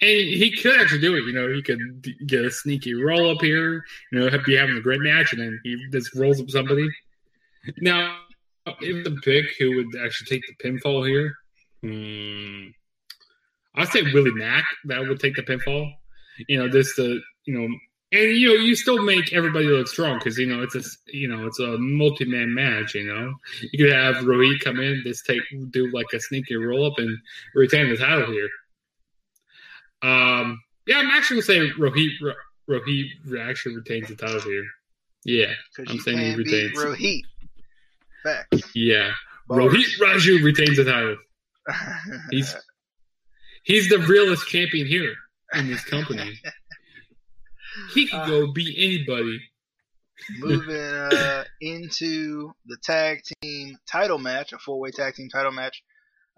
And 0.00 0.10
he 0.10 0.56
could 0.56 0.80
actually 0.80 1.00
do 1.00 1.16
it. 1.16 1.24
You 1.24 1.32
know, 1.32 1.52
he 1.52 1.62
could 1.62 1.80
get 2.26 2.44
a 2.44 2.50
sneaky 2.50 2.94
roll 2.94 3.30
up 3.30 3.40
here. 3.40 3.84
You 4.10 4.20
know, 4.20 4.38
be 4.44 4.56
having 4.56 4.76
a 4.76 4.80
great 4.80 5.00
match, 5.00 5.32
and 5.32 5.42
then 5.42 5.60
he 5.64 5.76
just 5.90 6.14
rolls 6.14 6.40
up 6.40 6.50
somebody. 6.50 6.88
Now, 7.78 8.16
if 8.80 9.04
the 9.04 9.16
pick 9.22 9.56
who 9.58 9.76
would 9.76 10.04
actually 10.04 10.26
take 10.26 10.42
the 10.46 10.68
pinfall 10.68 11.06
here, 11.06 11.34
Hmm. 11.82 12.68
I'd 13.74 13.88
say 13.88 14.02
Willie 14.02 14.32
Mack 14.32 14.64
that 14.84 15.00
would 15.00 15.20
take 15.20 15.34
the 15.34 15.42
pinfall. 15.42 15.92
You 16.48 16.58
know, 16.58 16.68
this 16.68 16.94
the 16.94 17.20
you 17.44 17.58
know, 17.58 17.64
and 18.12 18.36
you 18.36 18.48
know, 18.48 18.54
you 18.54 18.76
still 18.76 19.02
make 19.02 19.32
everybody 19.32 19.66
look 19.66 19.88
strong 19.88 20.18
because 20.18 20.38
you 20.38 20.46
know 20.46 20.62
it's 20.62 20.74
a 20.74 20.82
you 21.12 21.28
know 21.28 21.46
it's 21.46 21.58
a 21.58 21.78
multi 21.78 22.24
man 22.24 22.54
match. 22.54 22.94
You 22.94 23.06
know, 23.06 23.34
you 23.72 23.84
could 23.84 23.94
have 23.94 24.16
Rohit 24.16 24.60
come 24.60 24.78
in, 24.80 25.02
just 25.04 25.26
take 25.26 25.40
do 25.70 25.90
like 25.92 26.06
a 26.12 26.20
sneaky 26.20 26.56
roll 26.56 26.86
up 26.86 26.98
and 26.98 27.16
retain 27.54 27.88
the 27.88 27.96
title 27.96 28.26
here. 28.26 28.48
Um, 30.02 30.60
yeah, 30.86 30.98
I'm 30.98 31.10
actually 31.10 31.40
gonna 31.40 31.70
say 31.70 31.70
Rohit 31.78 32.10
Rohit 32.68 33.40
actually 33.40 33.76
retains 33.76 34.08
the 34.08 34.16
title 34.16 34.40
here. 34.40 34.64
Yeah, 35.24 35.52
I'm 35.78 35.94
you 35.94 36.00
saying 36.00 36.18
he 36.18 36.34
retains. 36.34 36.78
Rohit. 36.78 37.22
Facts. 38.22 38.70
yeah. 38.74 39.12
Bars. 39.48 39.72
Rohit 39.72 39.98
Raju 40.00 40.44
retains 40.44 40.76
the 40.76 40.84
title. 40.84 41.16
He's 42.30 42.54
he's 43.62 43.88
the 43.88 43.98
realest 43.98 44.46
champion 44.48 44.86
here 44.86 45.14
in 45.54 45.68
this 45.68 45.84
company. 45.84 46.40
He 47.94 48.06
could 48.06 48.26
go 48.26 48.52
beat 48.52 48.76
anybody. 48.76 49.40
Moving 50.38 50.76
uh, 50.76 51.44
into 51.60 52.52
the 52.66 52.76
tag 52.82 53.22
team 53.42 53.76
title 53.90 54.18
match, 54.18 54.52
a 54.52 54.58
four-way 54.58 54.90
tag 54.90 55.14
team 55.14 55.28
title 55.28 55.52
match. 55.52 55.82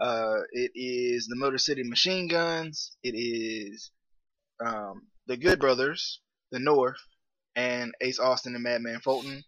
Uh, 0.01 0.39
it 0.53 0.71
is 0.75 1.27
the 1.27 1.37
Motor 1.37 1.59
City 1.59 1.83
Machine 1.83 2.29
Guns. 2.29 2.97
It 3.03 3.15
is 3.15 3.91
um, 4.65 5.09
the 5.27 5.37
Good 5.37 5.61
Brothers, 5.61 6.21
the 6.51 6.59
North, 6.59 7.01
and 7.55 7.93
Ace 8.01 8.19
Austin 8.19 8.55
and 8.55 8.65
Madman 8.65 9.01
Fulton. 9.01 9.45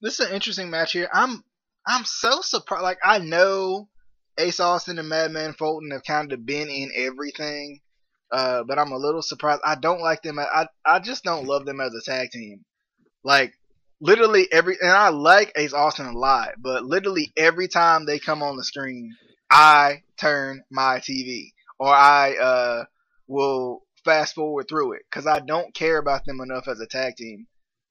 This 0.00 0.20
is 0.20 0.28
an 0.28 0.34
interesting 0.34 0.70
match 0.70 0.92
here. 0.92 1.08
I'm 1.12 1.42
I'm 1.86 2.04
so 2.04 2.40
surprised. 2.42 2.82
Like 2.82 2.98
I 3.02 3.18
know 3.18 3.88
Ace 4.38 4.60
Austin 4.60 4.98
and 4.98 5.08
Madman 5.08 5.54
Fulton 5.54 5.90
have 5.92 6.04
kind 6.04 6.32
of 6.32 6.44
been 6.44 6.68
in 6.68 6.90
everything, 6.96 7.80
uh, 8.32 8.64
but 8.64 8.78
I'm 8.78 8.92
a 8.92 8.98
little 8.98 9.22
surprised. 9.22 9.62
I 9.64 9.76
don't 9.76 10.00
like 10.00 10.22
them. 10.22 10.38
I 10.38 10.66
I 10.84 10.98
just 10.98 11.24
don't 11.24 11.46
love 11.46 11.66
them 11.66 11.80
as 11.80 11.94
a 11.94 12.02
tag 12.02 12.30
team. 12.30 12.64
Like 13.22 13.54
literally 14.00 14.48
every, 14.52 14.76
and 14.80 14.90
I 14.90 15.08
like 15.08 15.52
Ace 15.56 15.72
Austin 15.72 16.06
a 16.06 16.12
lot, 16.12 16.50
but 16.58 16.84
literally 16.84 17.32
every 17.36 17.68
time 17.68 18.06
they 18.06 18.18
come 18.18 18.42
on 18.42 18.56
the 18.56 18.64
screen, 18.64 19.16
I 19.50 20.02
turn 20.18 20.64
my 20.70 20.98
TV 20.98 21.52
or 21.78 21.88
I 21.88 22.36
uh 22.36 22.84
will 23.26 23.82
fast 24.04 24.34
forward 24.34 24.66
through 24.68 24.94
it 24.94 25.02
because 25.10 25.26
I 25.26 25.40
don't 25.40 25.74
care 25.74 25.98
about 25.98 26.24
them 26.26 26.40
enough 26.40 26.68
as 26.68 26.80
a 26.80 26.86
tag 26.86 27.16
team. 27.16 27.46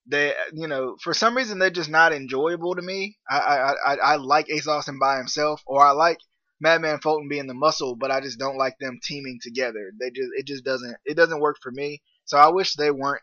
They, 0.06 0.34
you 0.52 0.68
know, 0.68 0.96
for 1.02 1.14
some 1.14 1.36
reason 1.36 1.58
they're 1.58 1.70
just 1.70 1.90
not 1.90 2.12
enjoyable 2.12 2.74
to 2.76 2.82
me. 2.82 3.16
I 3.28 3.38
I 3.38 3.72
I, 3.72 3.94
I 3.94 4.16
like 4.16 4.50
Ace 4.50 4.68
Austin 4.68 4.98
by 4.98 5.16
himself, 5.16 5.62
or 5.66 5.84
I 5.84 5.92
like 5.92 6.18
Madman 6.64 6.98
Fulton 6.98 7.28
being 7.28 7.46
the 7.46 7.52
muscle, 7.52 7.94
but 7.94 8.10
I 8.10 8.20
just 8.20 8.38
don't 8.38 8.56
like 8.56 8.78
them 8.80 8.98
teaming 9.04 9.38
together. 9.42 9.92
They 10.00 10.08
just 10.08 10.30
it 10.38 10.46
just 10.46 10.64
doesn't 10.64 10.96
it 11.04 11.14
doesn't 11.14 11.40
work 11.40 11.56
for 11.62 11.70
me. 11.70 12.00
So 12.24 12.38
I 12.38 12.48
wish 12.48 12.74
they 12.74 12.90
weren't 12.90 13.20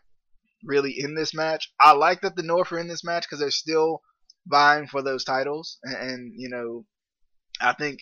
really 0.62 0.94
in 0.96 1.16
this 1.16 1.34
match. 1.34 1.72
I 1.80 1.90
like 1.92 2.20
that 2.20 2.36
the 2.36 2.44
North 2.44 2.70
are 2.70 2.78
in 2.78 2.86
this 2.86 3.02
match 3.02 3.24
because 3.24 3.40
they're 3.40 3.50
still 3.50 4.00
vying 4.46 4.86
for 4.86 5.02
those 5.02 5.24
titles, 5.24 5.78
and, 5.82 6.10
and 6.10 6.32
you 6.36 6.50
know, 6.50 6.86
I 7.60 7.72
think 7.72 7.98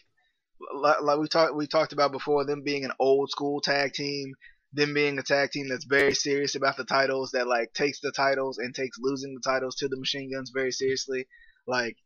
like, 0.74 1.18
we 1.18 1.26
talked 1.26 1.56
we 1.56 1.66
talked 1.66 1.94
about 1.94 2.12
before, 2.12 2.44
them 2.44 2.62
being 2.62 2.84
an 2.84 2.92
old 2.98 3.30
school 3.30 3.62
tag 3.62 3.94
team, 3.94 4.34
them 4.74 4.92
being 4.92 5.18
a 5.18 5.22
tag 5.22 5.52
team 5.52 5.70
that's 5.70 5.86
very 5.86 6.12
serious 6.12 6.54
about 6.54 6.76
the 6.76 6.84
titles, 6.84 7.30
that 7.30 7.48
like 7.48 7.72
takes 7.72 8.00
the 8.00 8.12
titles 8.14 8.58
and 8.58 8.74
takes 8.74 8.98
losing 9.00 9.34
the 9.34 9.50
titles 9.50 9.76
to 9.76 9.88
the 9.88 9.98
Machine 9.98 10.30
Guns 10.30 10.52
very 10.54 10.70
seriously, 10.70 11.26
like. 11.66 11.96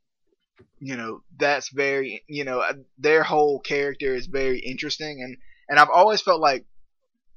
You 0.79 0.97
know 0.97 1.23
that's 1.37 1.71
very 1.71 2.25
you 2.29 2.45
know 2.45 2.63
their 2.99 3.23
whole 3.23 3.61
character 3.61 4.15
is 4.15 4.27
very 4.27 4.59
interesting 4.61 5.23
and 5.23 5.37
and 5.69 5.79
I've 5.79 5.91
always 5.91 6.21
felt 6.21 6.41
like 6.41 6.67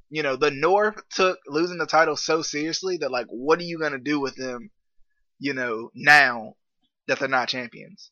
you 0.09 0.24
know, 0.24 0.36
the 0.36 0.51
North 0.51 1.01
took 1.09 1.39
losing 1.47 1.78
the 1.78 1.86
title 1.86 2.15
so 2.15 2.41
seriously 2.41 2.97
that 2.97 3.11
like, 3.11 3.28
what 3.28 3.59
are 3.59 3.63
you 3.63 3.80
gonna 3.80 3.99
do 3.99 4.20
with 4.20 4.36
them, 4.36 4.70
you 5.39 5.53
know, 5.53 5.91
now 5.93 6.55
that 7.07 7.20
they're 7.20 7.28
not 7.28 7.49
champions? 7.49 8.11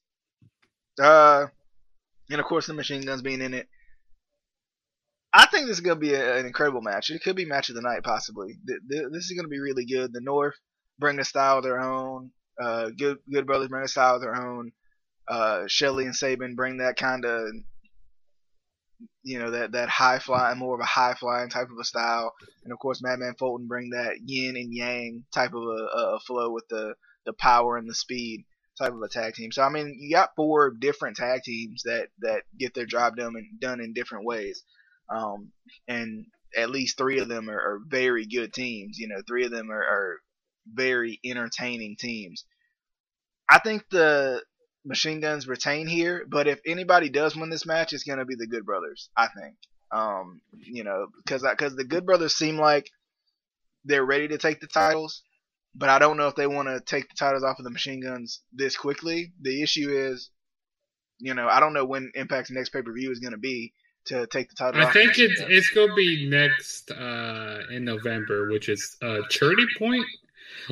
Uh, 0.99 1.47
and 2.30 2.39
of 2.39 2.45
course 2.45 2.68
the 2.68 2.74
Machine 2.74 3.01
Guns 3.01 3.22
being 3.22 3.41
in 3.41 3.53
it. 3.53 3.68
I 5.34 5.45
think 5.47 5.68
this 5.68 5.78
is 5.78 5.82
gonna 5.82 5.99
be 5.99 6.14
a, 6.14 6.38
an 6.38 6.45
incredible 6.45 6.82
match. 6.82 7.10
It 7.10 7.22
could 7.22 7.36
be 7.36 7.45
match 7.45 7.70
of 7.70 7.76
the 7.76 7.82
night 7.82 8.03
possibly. 8.03 8.58
Th- 8.68 8.80
th- 8.89 9.08
This 9.12 9.26
is 9.26 9.34
gonna 9.38 9.49
be 9.49 9.60
really 9.60 9.86
good. 9.86 10.14
The 10.14 10.22
North 10.22 10.56
bring 10.99 11.20
a 11.20 11.26
style 11.26 11.58
of 11.58 11.64
their 11.64 11.80
own. 11.80 12.32
Uh, 12.62 12.89
good 12.89 13.18
Good 13.32 13.45
Brothers 13.45 13.68
bring 13.68 13.84
a 13.84 13.88
style 13.88 14.16
of 14.16 14.22
their 14.22 14.36
own. 14.36 14.72
Uh, 15.28 15.63
Shelley 15.67 16.05
and 16.05 16.15
Sabin 16.15 16.55
bring 16.55 16.78
that 16.78 16.97
kind 16.97 17.26
of 17.26 17.47
you 19.23 19.39
know 19.39 19.51
that 19.51 19.71
that 19.73 19.89
high 19.89 20.19
flying, 20.19 20.59
more 20.59 20.76
of 20.76 20.82
a 20.82 20.86
high 20.86 21.15
flying 21.15 21.49
type 21.49 21.69
of 21.71 21.78
a 21.80 21.84
style, 21.84 22.34
and 22.63 22.71
of 22.71 22.80
course 22.80 23.01
Madman 23.01 23.36
Fulton 23.38 23.67
bring 23.67 23.89
that 23.89 24.19
yin 24.23 24.55
and 24.55 24.73
yang 24.73 25.26
type 25.34 25.53
of 25.53 25.63
a, 25.63 26.15
a 26.15 26.19
flow 26.19 26.51
with 26.51 26.67
the 26.69 26.95
the 27.26 27.34
power 27.34 27.78
and 27.78 27.89
the 27.89 27.95
speed 27.95 28.45
type 28.78 28.93
of 28.93 29.01
a 29.01 29.09
tag 29.09 29.34
team. 29.34 29.51
So 29.51 29.63
I 29.63 29.69
mean, 29.69 29.97
you 29.99 30.15
got 30.15 30.36
four 30.36 30.71
different 30.71 31.17
tag 31.17 31.41
teams 31.43 31.84
that 31.84 32.09
that 32.19 32.43
get 32.57 32.73
their 32.73 32.86
job 32.86 33.15
done 33.15 33.34
and 33.36 33.59
done 33.59 33.82
in 33.82 33.93
different 33.93 34.26
ways, 34.26 34.63
um, 35.09 35.51
and 35.88 36.26
at 36.55 36.69
least 36.69 36.97
three 36.97 37.19
of 37.19 37.28
them 37.28 37.49
are, 37.49 37.59
are 37.59 37.80
very 37.88 38.26
good 38.26 38.53
teams. 38.53 38.97
You 38.97 39.07
know, 39.07 39.21
three 39.28 39.45
of 39.45 39.51
them 39.51 39.71
are, 39.71 39.84
are 39.84 40.17
very 40.71 41.19
entertaining 41.26 41.95
teams. 41.99 42.45
I 43.49 43.59
think 43.59 43.84
the 43.89 44.41
Machine 44.86 45.19
Guns 45.19 45.47
retain 45.47 45.88
here, 45.88 46.25
but 46.29 46.47
if 46.47 46.59
anybody 46.65 47.09
does 47.09 47.36
win 47.36 47.49
this 47.49 47.65
match, 47.65 47.91
it's 47.91 48.03
gonna 48.03 48.25
be 48.25 48.36
the 48.36 48.47
Good 48.47 48.65
Brothers. 48.65 49.09
I 49.17 49.27
think. 49.27 49.55
Um, 49.91 50.41
you 50.57 50.83
know, 50.83 51.07
because 51.23 51.41
because 51.43 51.75
the 51.75 51.83
Good 51.83 52.05
Brothers 52.05 52.36
seem 52.36 52.57
like 52.57 52.89
they're 53.83 54.05
ready 54.05 54.27
to 54.27 54.38
take 54.38 54.59
the 54.59 54.67
titles, 54.67 55.23
but 55.73 55.89
I 55.89 55.99
don't 55.99 56.17
know 56.17 56.27
if 56.27 56.36
they 56.36 56.47
want 56.47 56.67
to 56.67 56.79
take 56.79 57.09
the 57.09 57.15
titles 57.17 57.43
off 57.43 57.59
of 57.59 57.65
the 57.65 57.71
Machine 57.71 58.01
Guns 58.01 58.41
this 58.53 58.77
quickly. 58.77 59.33
The 59.41 59.61
issue 59.61 59.89
is, 59.89 60.29
you 61.19 61.33
know, 61.33 61.47
I 61.47 61.59
don't 61.59 61.73
know 61.73 61.86
when 61.86 62.11
Impact's 62.15 62.51
next 62.51 62.69
pay 62.69 62.81
per 62.81 62.93
view 62.93 63.11
is 63.11 63.19
gonna 63.19 63.38
be 63.38 63.73
to 64.05 64.27
take 64.27 64.49
the 64.49 64.55
title. 64.55 64.81
I 64.81 64.91
think 64.91 65.17
it's 65.17 65.41
it's 65.47 65.69
gonna 65.69 65.95
be 65.95 66.29
next 66.29 66.91
uh 66.91 67.59
in 67.71 67.86
November, 67.86 68.51
which 68.51 68.69
is 68.69 68.97
uh 69.01 69.19
Turning 69.31 69.67
Point. 69.77 70.05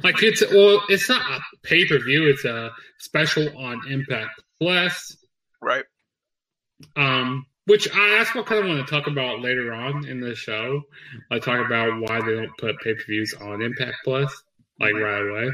Like 0.04 0.22
it's 0.24 0.42
well, 0.52 0.82
it's 0.90 1.10
not 1.10 1.22
a 1.32 1.40
pay 1.64 1.86
per 1.86 2.00
view; 2.00 2.28
it's 2.30 2.46
a 2.46 2.72
special 3.00 3.56
on 3.58 3.82
Impact 3.92 4.32
Plus. 4.60 5.18
right. 5.62 5.86
Um, 6.96 7.46
which 7.66 7.88
I 7.94 8.10
that's 8.18 8.36
what 8.36 8.46
I 8.46 8.50
kind 8.50 8.64
of 8.64 8.76
want 8.76 8.86
to 8.88 8.94
talk 8.94 9.08
about 9.08 9.40
later 9.42 9.74
on 9.74 10.06
in 10.08 10.20
the 10.20 10.36
show. 10.36 10.82
I 11.32 11.40
talk 11.40 11.66
about 11.66 12.00
why 12.02 12.20
they 12.22 12.36
don't 12.36 12.58
put 12.58 12.80
pay 12.82 12.94
per 12.94 13.04
views 13.08 13.34
on 13.40 13.62
Impact 13.62 13.96
Plus 14.04 14.34
like 14.80 14.94
right 14.96 15.22
away. 15.30 15.50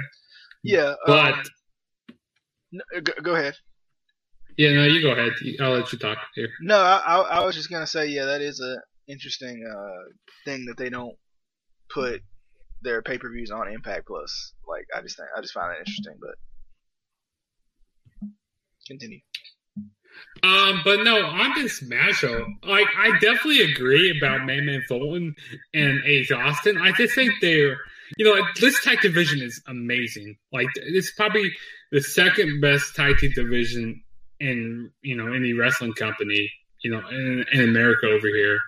Yeah, 0.63 0.93
But 1.05 1.33
um, 1.33 1.43
go, 3.03 3.13
go 3.21 3.35
ahead. 3.35 3.55
yeah, 4.57 4.73
no, 4.73 4.83
you 4.85 5.01
go 5.01 5.11
ahead. 5.11 5.33
I'll 5.61 5.71
let 5.71 5.91
you 5.93 5.99
talk 5.99 6.17
here. 6.35 6.49
No, 6.61 6.77
I, 6.79 6.97
I, 7.05 7.17
I 7.39 7.45
was 7.45 7.55
just 7.55 7.69
gonna 7.69 7.87
say, 7.87 8.07
yeah, 8.07 8.25
that 8.25 8.41
is 8.41 8.59
a 8.59 8.77
interesting 9.11 9.63
uh, 9.69 10.03
thing 10.45 10.65
that 10.65 10.77
they 10.77 10.89
don't 10.89 11.15
put 11.89 12.21
their 12.81 13.01
pay 13.01 13.17
per 13.17 13.31
views 13.31 13.51
on 13.51 13.71
Impact 13.71 14.07
Plus. 14.07 14.53
Like, 14.67 14.85
I 14.95 15.01
just 15.01 15.17
think, 15.17 15.29
I 15.35 15.41
just 15.41 15.53
find 15.53 15.71
that 15.71 15.79
interesting. 15.79 16.17
But 16.19 16.35
continue. 18.87 19.19
Um, 20.43 20.81
but 20.83 21.03
no, 21.03 21.25
on 21.25 21.53
this 21.55 21.83
matchup, 21.83 22.45
like 22.63 22.87
I 22.97 23.11
definitely 23.19 23.61
agree 23.61 24.17
about 24.17 24.45
Madman 24.45 24.83
Fulton 24.87 25.35
and 25.73 26.01
Ace 26.05 26.31
Austin. 26.31 26.77
I 26.77 26.91
just 26.93 27.13
think 27.13 27.31
they're, 27.41 27.77
you 28.17 28.25
know, 28.25 28.41
this 28.59 28.83
tag 28.83 29.01
division 29.01 29.41
is 29.41 29.61
amazing. 29.67 30.37
Like 30.51 30.67
it's 30.75 31.11
probably 31.11 31.51
the 31.91 32.01
second 32.01 32.61
best 32.61 32.95
tag 32.95 33.17
team 33.17 33.31
division 33.35 34.01
in 34.39 34.91
you 35.01 35.15
know 35.15 35.33
any 35.33 35.53
wrestling 35.53 35.93
company, 35.93 36.51
you 36.83 36.91
know, 36.91 37.01
in, 37.09 37.45
in 37.51 37.61
America 37.61 38.07
over 38.07 38.27
here. 38.27 38.59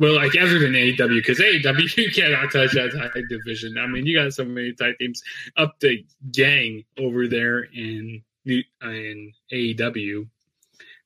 Well, 0.00 0.16
like 0.16 0.32
than 0.32 0.72
AEW, 0.72 1.18
because 1.18 1.38
AEW 1.38 2.14
cannot 2.14 2.50
touch 2.50 2.72
that 2.72 2.92
tag 2.92 3.28
division. 3.28 3.76
I 3.76 3.86
mean, 3.86 4.06
you 4.06 4.16
got 4.16 4.32
so 4.32 4.46
many 4.46 4.72
tag 4.72 4.94
teams 4.98 5.22
up 5.58 5.78
the 5.78 6.04
gang 6.32 6.84
over 6.98 7.28
there 7.28 7.64
in 7.64 8.22
in 8.46 9.32
AEW. 9.52 10.26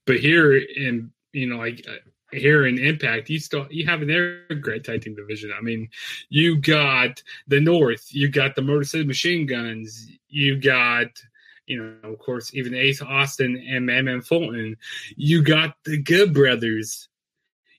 But 0.06 0.20
here 0.20 0.56
in 0.56 1.10
you 1.32 1.48
know 1.48 1.56
like 1.56 1.84
uh, 1.88 1.94
here 2.30 2.66
in 2.66 2.78
Impact, 2.78 3.28
you 3.30 3.40
still 3.40 3.66
you 3.68 3.84
have 3.84 4.00
an 4.00 4.60
great 4.60 4.84
tag 4.84 5.02
team 5.02 5.16
division. 5.16 5.52
I 5.56 5.60
mean, 5.60 5.88
you 6.28 6.60
got 6.60 7.20
the 7.48 7.60
North, 7.60 8.14
you 8.14 8.28
got 8.28 8.54
the 8.54 8.62
Motor 8.62 8.84
City 8.84 9.04
Machine 9.04 9.44
Guns, 9.44 10.08
you 10.28 10.56
got 10.60 11.08
you 11.66 11.82
know 11.82 12.12
of 12.12 12.20
course 12.20 12.54
even 12.54 12.74
Ace 12.74 13.02
Austin 13.02 13.56
and 13.68 13.86
Madman 13.86 14.22
Fulton. 14.22 14.76
You 15.16 15.42
got 15.42 15.74
the 15.84 16.00
Good 16.00 16.32
Brothers. 16.32 17.08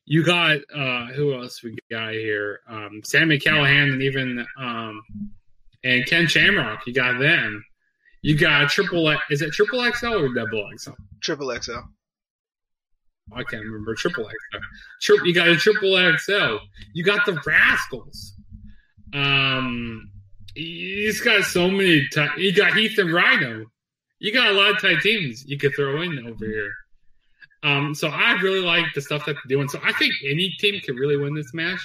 You 0.06 0.24
got 0.24 0.58
uh 0.74 1.08
who 1.14 1.34
else 1.34 1.64
we 1.64 1.78
got 1.90 2.14
here? 2.14 2.60
Um 2.68 3.02
Sami 3.04 3.40
Callihan 3.40 3.94
and 3.94 4.02
even 4.02 4.46
um 4.60 5.02
and 5.84 6.06
Ken 6.06 6.28
Shamrock. 6.28 6.86
You 6.86 6.94
got 6.94 7.20
them. 7.20 7.64
You 8.22 8.38
got 8.38 8.70
triple. 8.70 9.16
Is 9.30 9.42
it 9.42 9.52
triple 9.52 9.84
XL 9.92 10.14
or 10.14 10.34
double 10.34 10.68
XL? 10.78 10.92
Triple 11.22 11.56
XL. 11.60 11.74
I 13.34 13.44
can't 13.44 13.64
remember 13.64 13.96
triple 13.96 14.26
XL. 14.26 14.58
Tri- 15.02 15.26
you 15.26 15.34
got 15.34 15.48
a 15.48 15.56
triple 15.56 15.96
XL. 16.18 16.58
You 16.94 17.04
got 17.04 17.26
the 17.26 17.40
Rascals. 17.46 18.34
Um, 19.14 20.10
he's 20.54 21.22
got 21.22 21.44
so 21.44 21.70
many. 21.70 22.08
T- 22.12 22.28
you 22.38 22.54
got 22.54 22.76
Heath 22.76 22.98
and 22.98 23.14
Rhino. 23.14 23.66
You 24.20 24.34
got 24.34 24.48
a 24.48 24.54
lot 24.54 24.72
of 24.72 24.82
tight 24.82 25.02
teams 25.02 25.46
you 25.46 25.58
could 25.58 25.74
throw 25.76 26.02
in 26.02 26.26
over 26.28 26.46
here. 26.46 26.72
Um, 27.66 27.96
so 27.96 28.10
I 28.10 28.34
really 28.44 28.62
like 28.62 28.86
the 28.94 29.02
stuff 29.02 29.26
that 29.26 29.34
they're 29.34 29.58
doing. 29.58 29.68
So 29.68 29.80
I 29.84 29.92
think 29.94 30.14
any 30.24 30.54
team 30.60 30.80
can 30.82 30.96
really 30.96 31.18
win 31.18 31.34
this 31.34 31.52
match. 31.52 31.82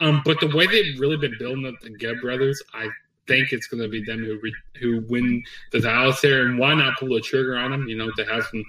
Um, 0.00 0.20
but 0.22 0.38
the 0.38 0.54
way 0.54 0.66
they've 0.66 1.00
really 1.00 1.16
been 1.16 1.34
building 1.38 1.66
up 1.66 1.80
the 1.80 1.88
Good 1.88 2.20
Brothers, 2.20 2.62
I 2.74 2.90
think 3.26 3.52
it's 3.52 3.66
going 3.66 3.82
to 3.82 3.88
be 3.88 4.04
them 4.04 4.22
who 4.22 4.38
re- 4.42 4.54
who 4.78 5.02
win 5.08 5.42
the 5.72 5.80
Dallas 5.80 6.20
here. 6.20 6.46
And 6.46 6.58
why 6.58 6.74
not 6.74 6.98
pull 6.98 7.08
the 7.08 7.22
trigger 7.22 7.56
on 7.56 7.70
them? 7.70 7.88
You 7.88 7.96
know, 7.96 8.10
to 8.18 8.24
have 8.26 8.44
some 8.44 8.62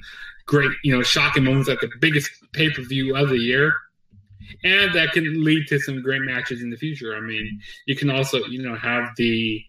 great, 0.46 0.72
you 0.82 0.96
know, 0.96 1.04
shocking 1.04 1.44
moments 1.44 1.68
at 1.68 1.82
the 1.82 1.90
biggest 2.00 2.32
pay 2.54 2.70
per 2.70 2.84
view 2.84 3.14
of 3.18 3.28
the 3.28 3.38
year, 3.38 3.74
and 4.64 4.96
that 4.96 5.12
can 5.12 5.44
lead 5.44 5.68
to 5.68 5.80
some 5.80 6.02
great 6.02 6.22
matches 6.22 6.62
in 6.62 6.70
the 6.70 6.78
future. 6.78 7.18
I 7.18 7.20
mean, 7.20 7.60
you 7.86 7.98
can 7.98 8.10
also, 8.10 8.38
you 8.46 8.62
know, 8.62 8.78
have 8.78 9.10
the 9.18 9.62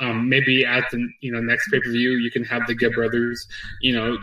um, 0.00 0.28
maybe 0.28 0.66
at 0.66 0.84
the 0.90 1.08
you 1.22 1.32
know 1.32 1.40
next 1.40 1.70
pay 1.70 1.80
per 1.80 1.90
view 1.90 2.10
you 2.10 2.30
can 2.30 2.44
have 2.44 2.66
the 2.66 2.74
Good 2.74 2.92
Brothers, 2.92 3.48
you 3.80 3.94
know, 3.94 4.18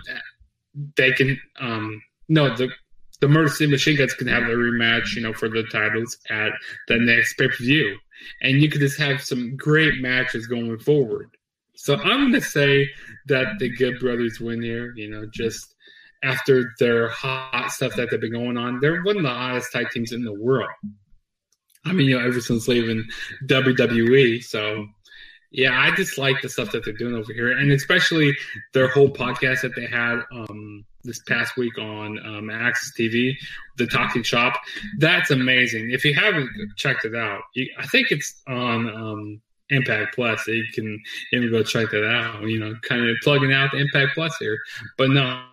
they 0.98 1.12
can 1.12 1.40
um 1.60 2.02
no 2.30 2.56
the 2.56 2.70
the 3.22 3.28
Murder 3.28 3.50
City 3.50 3.72
Machine 3.72 3.98
Guns 3.98 4.14
can 4.14 4.28
have 4.28 4.44
a 4.44 4.48
rematch, 4.48 5.16
you 5.16 5.22
know, 5.22 5.34
for 5.34 5.48
the 5.48 5.64
titles 5.72 6.18
at 6.30 6.52
the 6.88 6.98
next 6.98 7.36
pay 7.38 7.48
per 7.48 7.56
view, 7.58 7.98
and 8.42 8.62
you 8.62 8.70
could 8.70 8.82
just 8.82 9.00
have 9.00 9.22
some 9.22 9.56
great 9.56 10.02
matches 10.02 10.48
going 10.48 10.78
forward. 10.80 11.30
So 11.76 11.96
I'm 11.96 12.32
gonna 12.32 12.42
say 12.42 12.90
that 13.28 13.58
the 13.60 13.70
Good 13.70 14.00
Brothers 14.00 14.40
win 14.40 14.62
here. 14.62 14.94
You 14.96 15.10
know, 15.10 15.26
just 15.34 15.76
after 16.24 16.74
their 16.80 17.10
hot 17.10 17.72
stuff 17.72 17.96
that 17.96 18.10
they've 18.10 18.20
been 18.20 18.32
going 18.32 18.58
on, 18.58 18.80
they're 18.80 19.04
one 19.04 19.18
of 19.18 19.24
the 19.24 19.30
hottest 19.30 19.72
tag 19.72 19.90
teams 19.92 20.12
in 20.12 20.24
the 20.24 20.34
world. 20.34 20.70
I 21.86 21.94
mean, 21.94 22.08
you 22.08 22.18
know, 22.18 22.26
ever 22.26 22.42
since 22.42 22.68
leaving 22.68 23.06
WWE, 23.46 24.44
so 24.44 24.88
yeah, 25.52 25.80
I 25.80 25.92
just 25.96 26.18
like 26.18 26.42
the 26.42 26.50
stuff 26.50 26.72
that 26.72 26.84
they're 26.84 26.94
doing 26.94 27.16
over 27.16 27.32
here, 27.34 27.58
and 27.58 27.72
especially 27.72 28.36
their 28.74 28.88
whole 28.88 29.10
podcast 29.10 29.62
that 29.62 29.76
they 29.76 29.86
had 29.86 30.22
um, 30.32 30.86
this 31.04 31.20
past 31.28 31.56
week 31.56 31.78
on 31.78 32.20
um, 32.20 32.50
AXS 32.50 32.94
TV, 33.00 33.34
the 33.78 33.88
Talking 33.88 34.24
Shop. 34.24 34.54
That's 35.00 35.32
amazing. 35.32 35.92
If 35.92 36.04
you 36.04 36.14
haven't 36.14 36.50
checked 36.76 37.06
it 37.06 37.16
out, 37.16 37.42
you, 37.54 37.68
I 37.78 37.86
think 37.88 38.12
it's 38.12 38.42
on 38.48 38.90
um, 38.90 39.42
Impact 39.70 40.16
Plus. 40.16 40.46
You 40.48 40.66
can 40.74 41.02
even 41.32 41.52
go 41.52 41.64
check 41.64 41.90
that 41.92 42.06
out. 42.06 42.42
You 42.44 42.60
know, 42.60 42.76
kind 42.82 43.08
of 43.10 43.16
plugging 43.24 43.54
out 43.54 43.72
the 43.72 43.78
Impact 43.78 44.12
Plus 44.16 44.36
here, 44.38 44.58
but 44.98 45.10
no. 45.10 45.44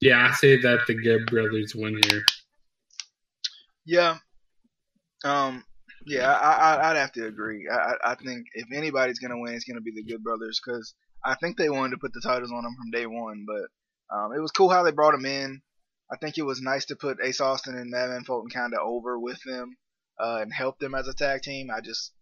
Yeah, 0.00 0.28
I 0.30 0.32
say 0.34 0.58
that 0.60 0.80
the 0.86 0.94
Good 0.94 1.26
Brothers 1.26 1.74
win 1.74 2.00
here. 2.08 2.22
Yeah. 3.84 4.16
Um. 5.24 5.64
Yeah, 6.06 6.32
I, 6.32 6.90
I'd 6.90 6.96
have 6.96 7.12
to 7.12 7.26
agree. 7.26 7.68
I, 7.70 8.12
I 8.12 8.14
think 8.14 8.46
if 8.54 8.72
anybody's 8.72 9.18
gonna 9.18 9.38
win, 9.38 9.54
it's 9.54 9.64
gonna 9.64 9.80
be 9.80 9.92
the 9.94 10.02
Good 10.02 10.22
Brothers 10.22 10.60
because 10.64 10.94
I 11.24 11.34
think 11.34 11.56
they 11.56 11.68
wanted 11.68 11.92
to 11.92 11.98
put 11.98 12.12
the 12.12 12.22
titles 12.22 12.52
on 12.52 12.62
them 12.62 12.74
from 12.76 12.90
day 12.90 13.06
one. 13.06 13.44
But 13.46 14.16
um, 14.16 14.32
it 14.32 14.40
was 14.40 14.50
cool 14.50 14.70
how 14.70 14.82
they 14.82 14.92
brought 14.92 15.12
them 15.12 15.26
in. 15.26 15.60
I 16.10 16.16
think 16.16 16.38
it 16.38 16.42
was 16.42 16.60
nice 16.60 16.86
to 16.86 16.96
put 16.96 17.18
Ace 17.22 17.40
Austin 17.40 17.76
and 17.76 17.90
Madman 17.90 18.24
Fulton 18.24 18.50
kind 18.50 18.74
of 18.74 18.80
over 18.82 19.18
with 19.18 19.40
them 19.44 19.76
uh, 20.18 20.38
and 20.42 20.52
help 20.52 20.78
them 20.78 20.94
as 20.94 21.06
a 21.06 21.14
tag 21.14 21.42
team. 21.42 21.70
I 21.70 21.80
just, 21.80 22.12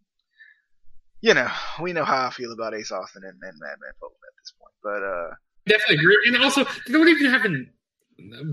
you 1.20 1.32
know, 1.32 1.48
we 1.80 1.92
know 1.92 2.04
how 2.04 2.26
I 2.26 2.30
feel 2.30 2.52
about 2.52 2.74
Ace 2.74 2.92
Austin 2.92 3.22
and, 3.24 3.32
and 3.32 3.58
Madman 3.58 3.92
Fulton 3.98 4.18
at 4.26 4.36
this 4.38 4.52
point. 4.60 4.74
But 4.82 5.02
uh, 5.02 5.34
definitely 5.66 6.04
agree. 6.04 6.18
And 6.26 6.44
also, 6.44 6.64
they 6.86 6.92
don't 6.92 7.08
even 7.08 7.30
have 7.30 7.44
an 7.44 7.72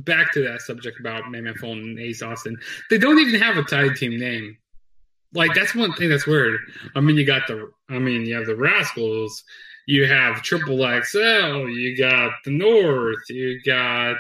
back 0.05 0.31
to 0.33 0.43
that 0.43 0.61
subject 0.61 0.99
about 0.99 1.29
Madman 1.29 1.55
Fulton 1.55 1.83
and 1.83 1.99
Ace 1.99 2.21
Austin. 2.21 2.57
They 2.89 2.97
don't 2.97 3.19
even 3.19 3.41
have 3.41 3.57
a 3.57 3.63
tag 3.63 3.95
team 3.95 4.17
name. 4.17 4.57
Like 5.35 5.53
that's 5.53 5.75
one 5.75 5.93
thing 5.93 6.09
that's 6.09 6.25
weird. 6.25 6.59
I 6.95 7.01
mean, 7.01 7.17
you 7.17 7.25
got 7.25 7.47
the, 7.47 7.69
I 7.89 7.99
mean, 7.99 8.25
you 8.25 8.35
have 8.35 8.45
the 8.45 8.55
Rascals, 8.55 9.43
you 9.85 10.07
have 10.07 10.41
Triple 10.41 10.77
XL, 11.03 11.67
you 11.69 11.97
got 11.97 12.31
the 12.45 12.51
North, 12.51 13.29
you 13.29 13.59
got 13.65 14.15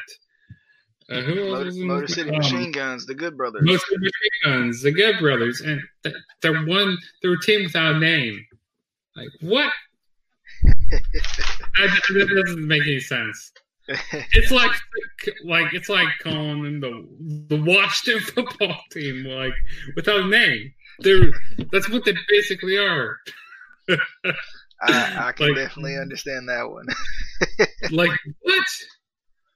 uh, 1.09 1.21
who 1.21 1.35
Motor, 1.51 1.65
else? 1.67 1.75
Motor 1.77 2.07
City 2.07 2.29
Um, 2.31 2.37
Machine 2.37 2.71
Guns, 2.71 3.05
the 3.05 3.13
Good 3.15 3.37
Brothers. 3.37 3.61
Motor 3.63 3.77
City 3.79 3.97
Machine 4.01 4.31
Guns, 4.43 4.81
the 4.81 4.91
Good 4.91 5.19
Brothers, 5.19 5.61
and 5.61 5.81
th- 6.03 6.15
they're 6.41 6.65
one, 6.65 6.97
they're 7.21 7.33
a 7.33 7.41
team 7.41 7.63
without 7.63 7.95
a 7.95 7.99
name. 7.99 8.43
Like 9.15 9.29
what? 9.41 9.71
I, 10.93 11.87
that 11.87 12.43
doesn't 12.45 12.67
make 12.67 12.83
any 12.83 12.99
sense. 12.99 13.51
It's 14.33 14.49
like 14.49 14.71
like 15.45 15.73
it's 15.75 15.89
like 15.89 16.07
calling 16.23 16.63
them 16.63 16.79
the 16.79 17.55
the 17.55 17.61
Washington 17.61 18.23
football 18.33 18.75
team, 18.91 19.23
like 19.25 19.53
without 19.95 20.21
a 20.21 20.27
name. 20.27 20.73
They're 20.99 21.31
that's 21.71 21.89
what 21.89 22.05
they 22.05 22.13
basically 22.29 22.77
are. 22.77 23.17
I, 23.89 25.27
I 25.27 25.31
can 25.31 25.47
Like- 25.47 25.55
definitely 25.55 25.97
understand 25.97 26.49
that 26.49 26.69
one. 26.69 26.85
Like 27.91 28.11
what? 28.41 28.63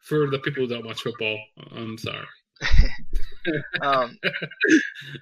For 0.01 0.29
the 0.29 0.39
people 0.39 0.63
who 0.63 0.69
don't 0.69 0.85
watch 0.85 1.01
football, 1.01 1.39
I'm 1.71 1.97
sorry. 1.97 2.25
um, 3.81 4.17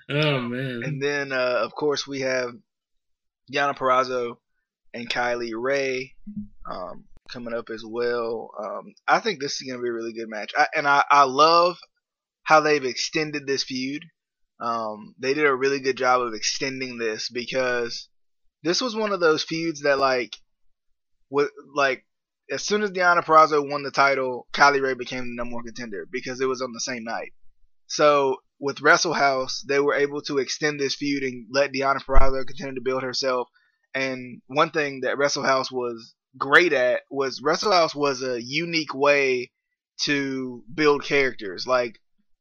Oh 0.09 0.41
man. 0.41 0.82
and 0.84 1.01
then, 1.01 1.32
uh, 1.32 1.59
of 1.61 1.74
course, 1.74 2.07
we 2.07 2.22
have 2.22 2.49
Deonna 3.53 3.78
Purrazzo 3.78 4.38
and 4.93 5.09
Kylie 5.09 5.51
Rae 5.55 6.13
um, 6.70 7.05
coming 7.32 7.53
up 7.53 7.70
as 7.70 7.84
well. 7.86 8.49
Um, 8.59 8.93
I 9.07 9.20
think 9.20 9.39
this 9.39 9.61
is 9.61 9.68
going 9.68 9.78
to 9.80 9.84
be 9.84 9.89
a 9.89 9.93
really 9.93 10.13
good 10.13 10.30
match. 10.30 10.51
I, 10.57 10.68
and 10.76 10.88
I, 10.88 11.03
I 11.09 11.24
love 11.26 11.78
how 12.43 12.61
they've 12.61 12.84
extended 12.84 13.45
this 13.45 13.63
feud. 13.63 14.03
Um, 14.60 15.16
they 15.20 15.34
did 15.34 15.45
a 15.45 15.55
really 15.55 15.80
good 15.80 15.97
job 15.97 16.22
of 16.22 16.34
extending 16.34 16.97
this 16.97 17.30
because 17.30 18.10
this 18.64 18.82
was 18.82 18.95
one 18.95 19.12
of 19.12 19.20
those 19.20 19.43
feuds 19.43 19.82
that, 19.82 19.99
like, 19.99 20.36
what, 21.30 21.49
like, 21.76 22.05
as 22.49 22.64
soon 22.64 22.82
as 22.82 22.91
Deonna 22.91 23.24
Purrazzo 23.24 23.70
won 23.70 23.84
the 23.84 23.91
title, 23.91 24.47
Kylie 24.53 24.82
Rae 24.82 24.93
became 24.93 25.24
the 25.24 25.36
number 25.36 25.55
one 25.55 25.66
contender 25.66 26.08
because 26.12 26.39
it 26.39 26.47
was 26.47 26.62
on 26.62 26.72
the 26.74 26.80
same 26.80 27.03
night. 27.03 27.34
So 27.88 28.38
with 28.60 28.82
Wrestle 28.82 29.14
House, 29.14 29.64
they 29.68 29.80
were 29.80 29.93
able 29.93 30.22
to 30.24 30.38
extend 30.39 30.80
this 30.80 30.95
feud 30.95 31.24
and 31.24 31.47
let 31.51 31.72
Deonna 31.72 32.03
Purrazzo 32.03 32.45
continue 32.45 32.76
to 32.76 32.82
build 32.82 33.03
herself. 33.03 33.49
And 33.93 34.41
one 34.47 34.72
thing 34.72 35.01
that 35.01 35.18
Wrestle 35.18 35.43
House 35.43 35.72
was 35.72 36.16
great 36.38 36.74
at 36.74 37.01
was 37.10 37.41
Wrestle 37.41 37.72
House 37.72 37.95
was 37.95 38.22
a 38.22 38.41
unique 38.41 38.93
way 38.93 39.51
to 40.01 40.64
build 40.74 41.03
characters. 41.03 41.68
Like 41.68 41.99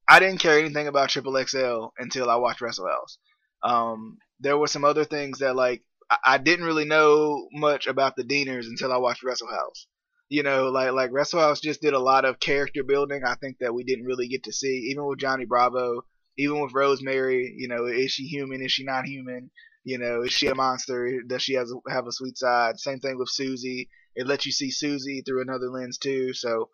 I 0.08 0.20
didn't 0.20 0.40
care 0.40 0.58
anything 0.58 0.86
about 0.86 1.08
Triple 1.08 1.42
XL 1.44 1.86
until 1.98 2.30
I 2.30 2.36
watched 2.36 2.60
Wrestle 2.60 2.88
House. 2.88 3.18
Um, 3.62 4.18
there 4.40 4.56
were 4.56 4.68
some 4.68 4.84
other 4.84 5.04
things 5.04 5.38
that 5.38 5.56
like 5.56 5.82
I, 6.10 6.16
I 6.24 6.38
didn't 6.38 6.66
really 6.66 6.84
know 6.84 7.48
much 7.52 7.86
about 7.86 8.14
the 8.16 8.22
Deaners 8.24 8.66
until 8.66 8.92
I 8.92 8.98
watched 8.98 9.22
Wrestle 9.22 9.50
House. 9.50 9.86
You 10.28 10.42
know, 10.42 10.68
like 10.70 10.92
like 10.92 11.10
Wrestle 11.12 11.40
House 11.40 11.60
just 11.60 11.80
did 11.80 11.94
a 11.94 11.98
lot 11.98 12.24
of 12.24 12.40
character 12.40 12.82
building. 12.84 13.22
I 13.24 13.34
think 13.36 13.58
that 13.60 13.74
we 13.74 13.84
didn't 13.84 14.06
really 14.06 14.28
get 14.28 14.44
to 14.44 14.52
see, 14.52 14.88
even 14.90 15.06
with 15.06 15.20
Johnny 15.20 15.44
Bravo, 15.44 16.02
even 16.36 16.60
with 16.60 16.74
Rosemary. 16.74 17.54
You 17.56 17.68
know, 17.68 17.86
is 17.86 18.12
she 18.12 18.24
human? 18.24 18.62
Is 18.62 18.72
she 18.72 18.84
not 18.84 19.06
human? 19.06 19.50
You 19.84 19.98
know, 19.98 20.22
is 20.22 20.32
she 20.32 20.48
a 20.48 20.54
monster? 20.54 21.22
Does 21.26 21.42
she 21.42 21.54
has 21.54 21.72
have 21.88 22.06
a 22.06 22.12
sweet 22.12 22.36
side? 22.36 22.78
Same 22.78 22.98
thing 22.98 23.18
with 23.18 23.28
Susie. 23.30 23.88
It 24.16 24.26
lets 24.26 24.46
you 24.46 24.52
see 24.52 24.70
Susie 24.70 25.22
through 25.24 25.42
another 25.42 25.68
lens 25.70 25.98
too. 25.98 26.32
So 26.32 26.70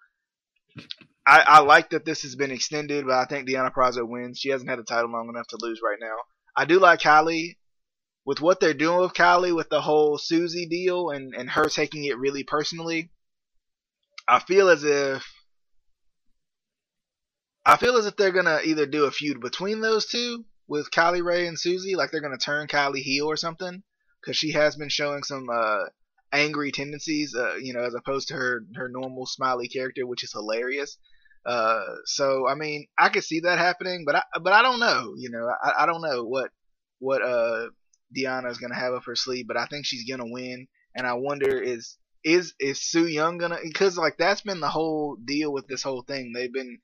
I, 1.27 1.45
I 1.47 1.61
like 1.61 1.91
that 1.91 2.05
this 2.05 2.23
has 2.23 2.35
been 2.35 2.51
extended, 2.51 3.07
but 3.07 3.15
I 3.15 3.27
think 3.27 3.49
Deonna 3.49 3.73
Purrazzo 3.73 4.07
wins. 4.07 4.39
She 4.39 4.51
hasn't 4.51 4.71
had 4.71 4.79
a 4.79 4.85
title 4.85 5.11
long 5.11 5.29
enough 5.29 5.47
to 5.49 5.59
lose 5.61 5.81
right 5.83 5.99
now. 6.01 6.17
I 6.57 6.65
do 6.65 6.79
like 6.79 7.01
Kylie. 7.01 7.57
With 8.25 8.41
what 8.41 8.61
they're 8.61 8.73
doing 8.73 9.01
with 9.01 9.15
Kylie 9.15 9.55
with 9.55 9.69
the 9.69 9.81
whole 9.81 10.17
Susie 10.17 10.67
deal 10.67 11.11
and, 11.11 11.35
and 11.35 11.51
her 11.51 11.69
taking 11.69 12.05
it 12.05 12.19
really 12.19 12.45
personally, 12.45 13.11
I 14.29 14.39
feel 14.39 14.69
as 14.69 14.85
if 14.85 15.27
I 17.67 17.77
feel 17.77 17.97
as 17.97 18.07
if 18.07 18.17
they're 18.17 18.31
gonna 18.31 18.61
either 18.65 18.87
do 18.87 19.07
a 19.07 19.11
feud 19.11 19.41
between 19.41 19.81
those 19.81 20.07
two 20.07 20.45
with 20.69 20.93
Kylie 20.93 21.25
Rae 21.25 21.49
and 21.49 21.59
Susie, 21.59 21.97
like 21.97 22.13
they're 22.13 22.21
gonna 22.21 22.39
turn 22.39 22.69
Kylie 22.69 23.03
heel 23.03 23.27
or 23.27 23.37
something, 23.37 23.83
because 24.21 24.37
she 24.37 24.53
has 24.53 24.77
been 24.77 24.89
showing 24.89 25.25
some 25.25 25.49
uh, 25.53 25.87
angry 26.33 26.73
tendencies, 26.73 27.35
uh, 27.35 27.57
you 27.57 27.73
know, 27.75 27.83
as 27.83 27.95
opposed 27.95 28.29
to 28.29 28.35
her 28.35 28.63
her 28.77 28.89
normal 28.89 29.27
smiley 29.27 29.69
character, 29.69 30.07
which 30.07 30.25
is 30.25 30.33
hilarious. 30.33 30.99
Uh, 31.45 31.83
so 32.05 32.49
I 32.49 32.55
mean, 32.55 32.87
I 32.99 33.09
could 33.09 33.25
see 33.25 33.41
that 33.41 33.59
happening, 33.59 34.05
but 34.07 34.17
I 34.17 34.23
but 34.43 34.53
I 34.53 34.63
don't 34.63 34.81
know, 34.81 35.15
you 35.17 35.31
know, 35.31 35.49
I, 35.63 35.83
I 35.83 35.87
don't 35.87 36.03
know 36.03 36.25
what 36.25 36.51
what 36.99 37.23
uh 37.23 37.67
Deonna 38.17 38.51
is 38.51 38.59
gonna 38.59 38.79
have 38.79 38.95
up 38.95 39.05
her 39.07 39.17
sleeve, 39.17 39.47
but 39.49 39.57
I 39.57 39.67
think 39.67 39.87
she's 39.87 40.09
gonna 40.09 40.31
win, 40.31 40.69
and 40.95 41.07
I 41.07 41.15
wonder 41.15 41.61
is 41.61 41.97
is 42.25 42.55
is 42.61 42.81
Su 42.81 43.07
Yung 43.07 43.39
gonna 43.39 43.59
because 43.63 43.97
like 43.97 44.17
that's 44.19 44.43
been 44.43 44.61
the 44.61 44.69
whole 44.69 45.17
deal 45.23 45.53
with 45.53 45.67
this 45.67 45.83
whole 45.83 46.03
thing. 46.03 46.33
They've 46.33 46.53
been 46.53 46.79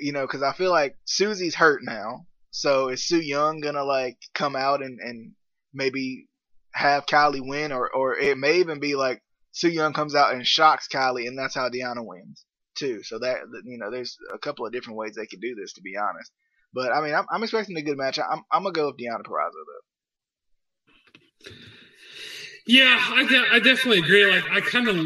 you 0.00 0.12
know 0.12 0.22
because 0.22 0.42
I 0.42 0.52
feel 0.52 0.70
like 0.70 0.96
Susie's 1.04 1.54
hurt 1.54 1.82
now, 1.84 2.26
so 2.50 2.88
is 2.88 3.06
Su 3.06 3.20
Yung 3.20 3.60
gonna 3.60 3.84
like 3.84 4.18
come 4.34 4.56
out 4.56 4.82
and 4.82 4.98
and 5.00 5.32
maybe 5.74 6.28
have 6.72 7.06
Kylie 7.06 7.46
win, 7.46 7.72
or 7.72 7.90
or 7.90 8.16
it 8.16 8.38
may 8.38 8.60
even 8.60 8.80
be 8.80 8.94
like 8.94 9.22
Su 9.52 9.68
Yung 9.68 9.92
comes 9.92 10.14
out 10.14 10.34
and 10.34 10.46
shocks 10.46 10.88
Kylie, 10.88 11.26
and 11.26 11.38
that's 11.38 11.54
how 11.54 11.68
Deonna 11.68 12.04
wins 12.04 12.44
too. 12.76 13.02
So 13.02 13.18
that 13.18 13.38
you 13.64 13.78
know, 13.78 13.90
there's 13.90 14.16
a 14.32 14.38
couple 14.38 14.66
of 14.66 14.72
different 14.72 14.98
ways 14.98 15.14
they 15.14 15.26
could 15.26 15.40
do 15.40 15.54
this. 15.54 15.74
To 15.74 15.82
be 15.82 15.96
honest, 15.96 16.30
but 16.72 16.92
I 16.92 17.00
mean, 17.02 17.14
I'm, 17.14 17.26
I'm 17.30 17.42
expecting 17.42 17.76
a 17.76 17.82
good 17.82 17.98
match. 17.98 18.18
I'm 18.18 18.42
I'm 18.52 18.62
gonna 18.62 18.72
go 18.72 18.86
with 18.86 18.96
Deonna 18.96 19.22
Purrazzo 19.22 19.52
though. 19.52 21.50
Yeah, 22.66 22.98
I, 23.00 23.26
de- 23.26 23.54
I 23.54 23.58
definitely 23.58 23.98
agree. 23.98 24.26
Like 24.30 24.50
I 24.50 24.60
kind 24.60 24.88
of 24.88 24.96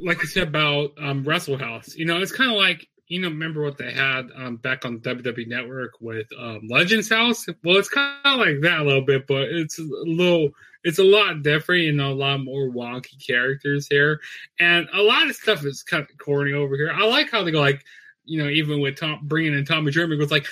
like 0.00 0.20
I 0.20 0.26
said 0.26 0.48
about 0.48 0.92
um, 1.02 1.24
Wrestle 1.24 1.58
House. 1.58 1.96
You 1.96 2.04
know, 2.04 2.20
it's 2.20 2.32
kind 2.32 2.50
of 2.50 2.56
like 2.56 2.86
you 3.08 3.20
know, 3.20 3.28
remember 3.28 3.62
what 3.62 3.78
they 3.78 3.90
had 3.90 4.28
um, 4.36 4.56
back 4.56 4.84
on 4.84 5.00
WWE 5.00 5.48
Network 5.48 5.94
with 6.00 6.26
um, 6.38 6.60
Legends 6.68 7.08
House? 7.08 7.46
Well, 7.64 7.76
it's 7.76 7.88
kind 7.88 8.16
of 8.24 8.38
like 8.38 8.60
that 8.60 8.80
a 8.80 8.84
little 8.84 9.04
bit, 9.04 9.26
but 9.26 9.44
it's 9.44 9.78
a 9.78 9.82
little, 9.82 10.50
it's 10.84 10.98
a 10.98 11.04
lot 11.04 11.42
different. 11.42 11.82
You 11.82 11.92
know, 11.92 12.12
a 12.12 12.14
lot 12.14 12.44
more 12.44 12.68
wonky 12.68 13.26
characters 13.26 13.86
here, 13.88 14.20
and 14.60 14.88
a 14.92 15.00
lot 15.00 15.28
of 15.28 15.36
stuff 15.36 15.64
is 15.64 15.82
kind 15.82 16.02
of 16.02 16.18
corny 16.18 16.52
over 16.52 16.76
here. 16.76 16.92
I 16.92 17.06
like 17.06 17.30
how 17.30 17.42
they 17.42 17.50
go 17.50 17.60
like, 17.60 17.82
you 18.24 18.42
know, 18.42 18.50
even 18.50 18.80
with 18.80 18.96
Tom 18.96 19.20
bringing 19.22 19.54
in 19.54 19.64
Tommy 19.64 19.90
it 19.90 20.18
was 20.18 20.30
like 20.30 20.46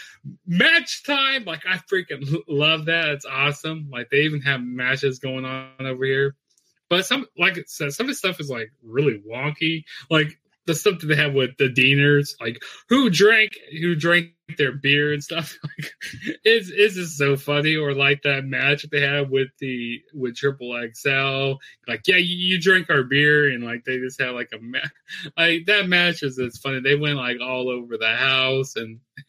match 0.46 1.04
time. 1.04 1.44
Like 1.44 1.66
I 1.66 1.76
freaking 1.76 2.42
love 2.48 2.86
that. 2.86 3.08
It's 3.08 3.26
awesome. 3.26 3.88
Like 3.92 4.08
they 4.08 4.22
even 4.22 4.40
have 4.40 4.62
matches 4.62 5.18
going 5.18 5.44
on 5.44 5.68
over 5.80 6.04
here. 6.06 6.34
But 6.88 7.04
some, 7.04 7.26
like 7.36 7.58
it 7.58 7.68
says, 7.68 7.96
some 7.96 8.04
of 8.04 8.08
the 8.08 8.14
stuff 8.14 8.40
is 8.40 8.48
like 8.48 8.72
really 8.82 9.20
wonky. 9.28 9.84
Like 10.08 10.38
the 10.66 10.74
stuff 10.74 10.98
that 11.00 11.06
they 11.06 11.16
have 11.16 11.34
with 11.34 11.56
the 11.58 11.68
Deaners, 11.68 12.34
like 12.40 12.60
who 12.88 13.08
drank 13.08 13.52
who 13.80 13.94
drank 13.94 14.30
their 14.58 14.72
beer 14.72 15.12
and 15.12 15.22
stuff. 15.22 15.56
Like, 15.78 15.92
is 16.44 16.70
is 16.70 16.94
this 16.96 17.18
so 17.18 17.36
funny? 17.36 17.76
Or 17.76 17.94
like 17.94 18.22
that 18.22 18.44
match 18.44 18.82
that 18.82 18.90
they 18.90 19.00
have 19.00 19.30
with 19.30 19.48
the 19.58 20.00
with 20.14 20.36
Triple 20.36 20.72
XL, 20.94 21.54
like 21.88 22.02
yeah, 22.06 22.16
you, 22.16 22.36
you 22.36 22.60
drank 22.60 22.88
our 22.90 23.02
beer, 23.02 23.52
and 23.52 23.64
like 23.64 23.84
they 23.84 23.98
just 23.98 24.20
had 24.20 24.30
like 24.30 24.50
a 24.52 24.58
ma- 24.60 24.78
like 25.36 25.66
that 25.66 25.88
match 25.88 26.22
is 26.22 26.38
it's 26.38 26.58
funny. 26.58 26.80
They 26.80 26.96
went 26.96 27.16
like 27.16 27.38
all 27.40 27.68
over 27.68 27.96
the 27.96 28.14
house, 28.14 28.76
and 28.76 29.00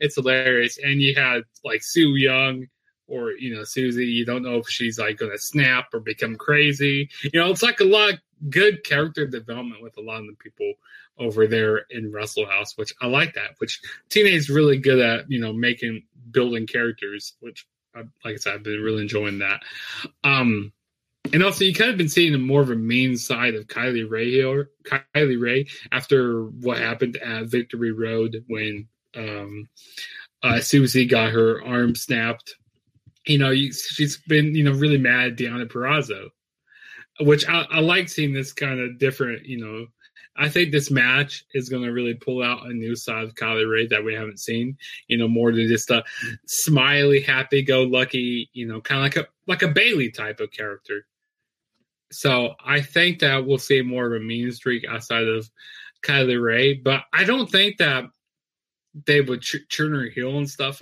it's 0.00 0.16
hilarious. 0.16 0.78
And 0.82 1.00
you 1.00 1.14
had 1.14 1.42
like 1.64 1.82
Su 1.82 2.14
Yung 2.14 2.68
or 3.08 3.32
you 3.32 3.54
know 3.54 3.64
Susie. 3.64 4.06
You 4.06 4.24
don't 4.24 4.42
know 4.42 4.56
if 4.56 4.68
she's 4.68 4.98
like 4.98 5.18
to 5.18 5.30
snap 5.36 5.88
or 5.92 6.00
become 6.00 6.36
crazy. 6.36 7.10
You 7.22 7.40
know, 7.40 7.50
it's 7.50 7.62
like 7.62 7.80
a 7.80 7.84
lot 7.84 8.14
good 8.48 8.84
character 8.84 9.26
development 9.26 9.82
with 9.82 9.96
a 9.96 10.00
lot 10.00 10.20
of 10.20 10.26
the 10.26 10.34
people 10.34 10.72
over 11.18 11.46
there 11.46 11.84
in 11.90 12.12
Wrestle 12.12 12.46
House, 12.46 12.76
which 12.76 12.94
I 13.00 13.06
like 13.06 13.34
that. 13.34 13.52
Which 13.58 13.80
TNA 14.10 14.32
is 14.32 14.50
really 14.50 14.78
good 14.78 14.98
at, 14.98 15.30
you 15.30 15.40
know, 15.40 15.52
making 15.52 16.04
building 16.30 16.66
characters. 16.66 17.34
Which, 17.40 17.66
I, 17.94 18.00
like 18.24 18.34
I 18.34 18.36
said, 18.36 18.54
I've 18.54 18.62
been 18.62 18.80
really 18.80 19.02
enjoying 19.02 19.38
that. 19.38 19.60
Um, 20.24 20.72
and 21.32 21.42
also, 21.42 21.64
you 21.64 21.74
kind 21.74 21.90
of 21.90 21.98
been 21.98 22.08
seeing 22.08 22.34
a 22.34 22.38
more 22.38 22.62
of 22.62 22.70
a 22.70 22.76
mean 22.76 23.16
side 23.16 23.54
of 23.54 23.68
Kylie 23.68 24.10
Rae 24.10 24.30
here, 24.30 24.70
Kylie 24.84 25.40
Rae 25.40 25.66
after 25.92 26.44
what 26.44 26.78
happened 26.78 27.16
at 27.18 27.46
Victory 27.46 27.92
Road 27.92 28.44
when 28.48 28.88
um, 29.14 29.68
uh, 30.42 30.60
Susie 30.60 31.06
got 31.06 31.30
her 31.30 31.64
arm 31.64 31.94
snapped 31.94 32.56
you 33.26 33.38
know, 33.38 33.54
she's 33.54 34.18
been, 34.26 34.54
you 34.54 34.64
know, 34.64 34.72
really 34.72 34.98
mad 34.98 35.32
at 35.32 35.36
Deonna 35.36 35.66
Purrazzo, 35.66 36.30
which 37.20 37.48
I, 37.48 37.66
I 37.70 37.80
like 37.80 38.08
seeing 38.08 38.32
this 38.32 38.52
kind 38.52 38.80
of 38.80 38.98
different, 38.98 39.44
you 39.46 39.58
know. 39.58 39.86
I 40.34 40.48
think 40.48 40.72
this 40.72 40.90
match 40.90 41.44
is 41.52 41.68
going 41.68 41.82
to 41.82 41.92
really 41.92 42.14
pull 42.14 42.42
out 42.42 42.64
a 42.64 42.72
new 42.72 42.96
side 42.96 43.24
of 43.24 43.34
Kylie 43.34 43.70
Rae 43.70 43.86
that 43.88 44.02
we 44.02 44.14
haven't 44.14 44.40
seen, 44.40 44.78
you 45.06 45.18
know, 45.18 45.28
more 45.28 45.52
than 45.52 45.68
just 45.68 45.90
a 45.90 46.02
smiley, 46.46 47.20
happy-go-lucky, 47.20 48.48
you 48.54 48.66
know, 48.66 48.80
kind 48.80 49.00
of 49.00 49.04
like 49.04 49.16
a 49.16 49.28
like 49.46 49.62
a 49.62 49.68
Bayley 49.68 50.10
type 50.10 50.40
of 50.40 50.50
character. 50.50 51.06
So 52.10 52.54
I 52.64 52.80
think 52.80 53.18
that 53.18 53.44
we'll 53.46 53.58
see 53.58 53.82
more 53.82 54.06
of 54.06 54.12
a 54.12 54.24
mean 54.24 54.52
streak 54.52 54.86
outside 54.88 55.28
of 55.28 55.50
Kylie 56.02 56.42
Rae, 56.42 56.74
but 56.74 57.02
I 57.12 57.24
don't 57.24 57.50
think 57.50 57.76
that 57.78 58.04
they 59.06 59.20
would 59.20 59.40
ch- 59.40 59.66
turn 59.70 59.94
her 59.94 60.06
heel 60.06 60.36
and 60.36 60.48
stuff. 60.48 60.80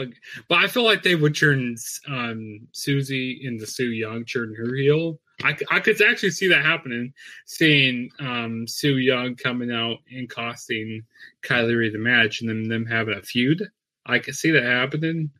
But 0.49 0.59
I 0.59 0.67
feel 0.67 0.85
like 0.85 1.03
they 1.03 1.15
would 1.15 1.37
turn 1.37 1.77
um, 2.09 2.69
Susie 2.73 3.41
into 3.45 3.67
Su 3.67 3.85
Yung, 3.85 4.25
turn 4.25 4.55
her 4.55 4.75
heel. 4.75 5.21
I, 5.43 5.57
I 5.71 5.81
could 5.81 6.01
actually 6.03 6.31
see 6.31 6.49
that 6.49 6.65
happening, 6.65 7.13
seeing 7.47 8.11
um, 8.19 8.67
Su 8.67 8.97
Yung 8.97 9.37
coming 9.37 9.71
out 9.71 9.99
and 10.11 10.29
costing 10.29 11.03
Kylie 11.43 11.93
the 11.93 11.99
match, 11.99 12.41
and 12.41 12.51
then 12.51 12.69
them 12.69 12.87
having 12.87 13.17
a 13.17 13.23
feud. 13.23 13.63
I 14.07 14.19
could 14.19 14.35
see 14.35 14.51
that 14.51 14.65
happening. 14.65 15.31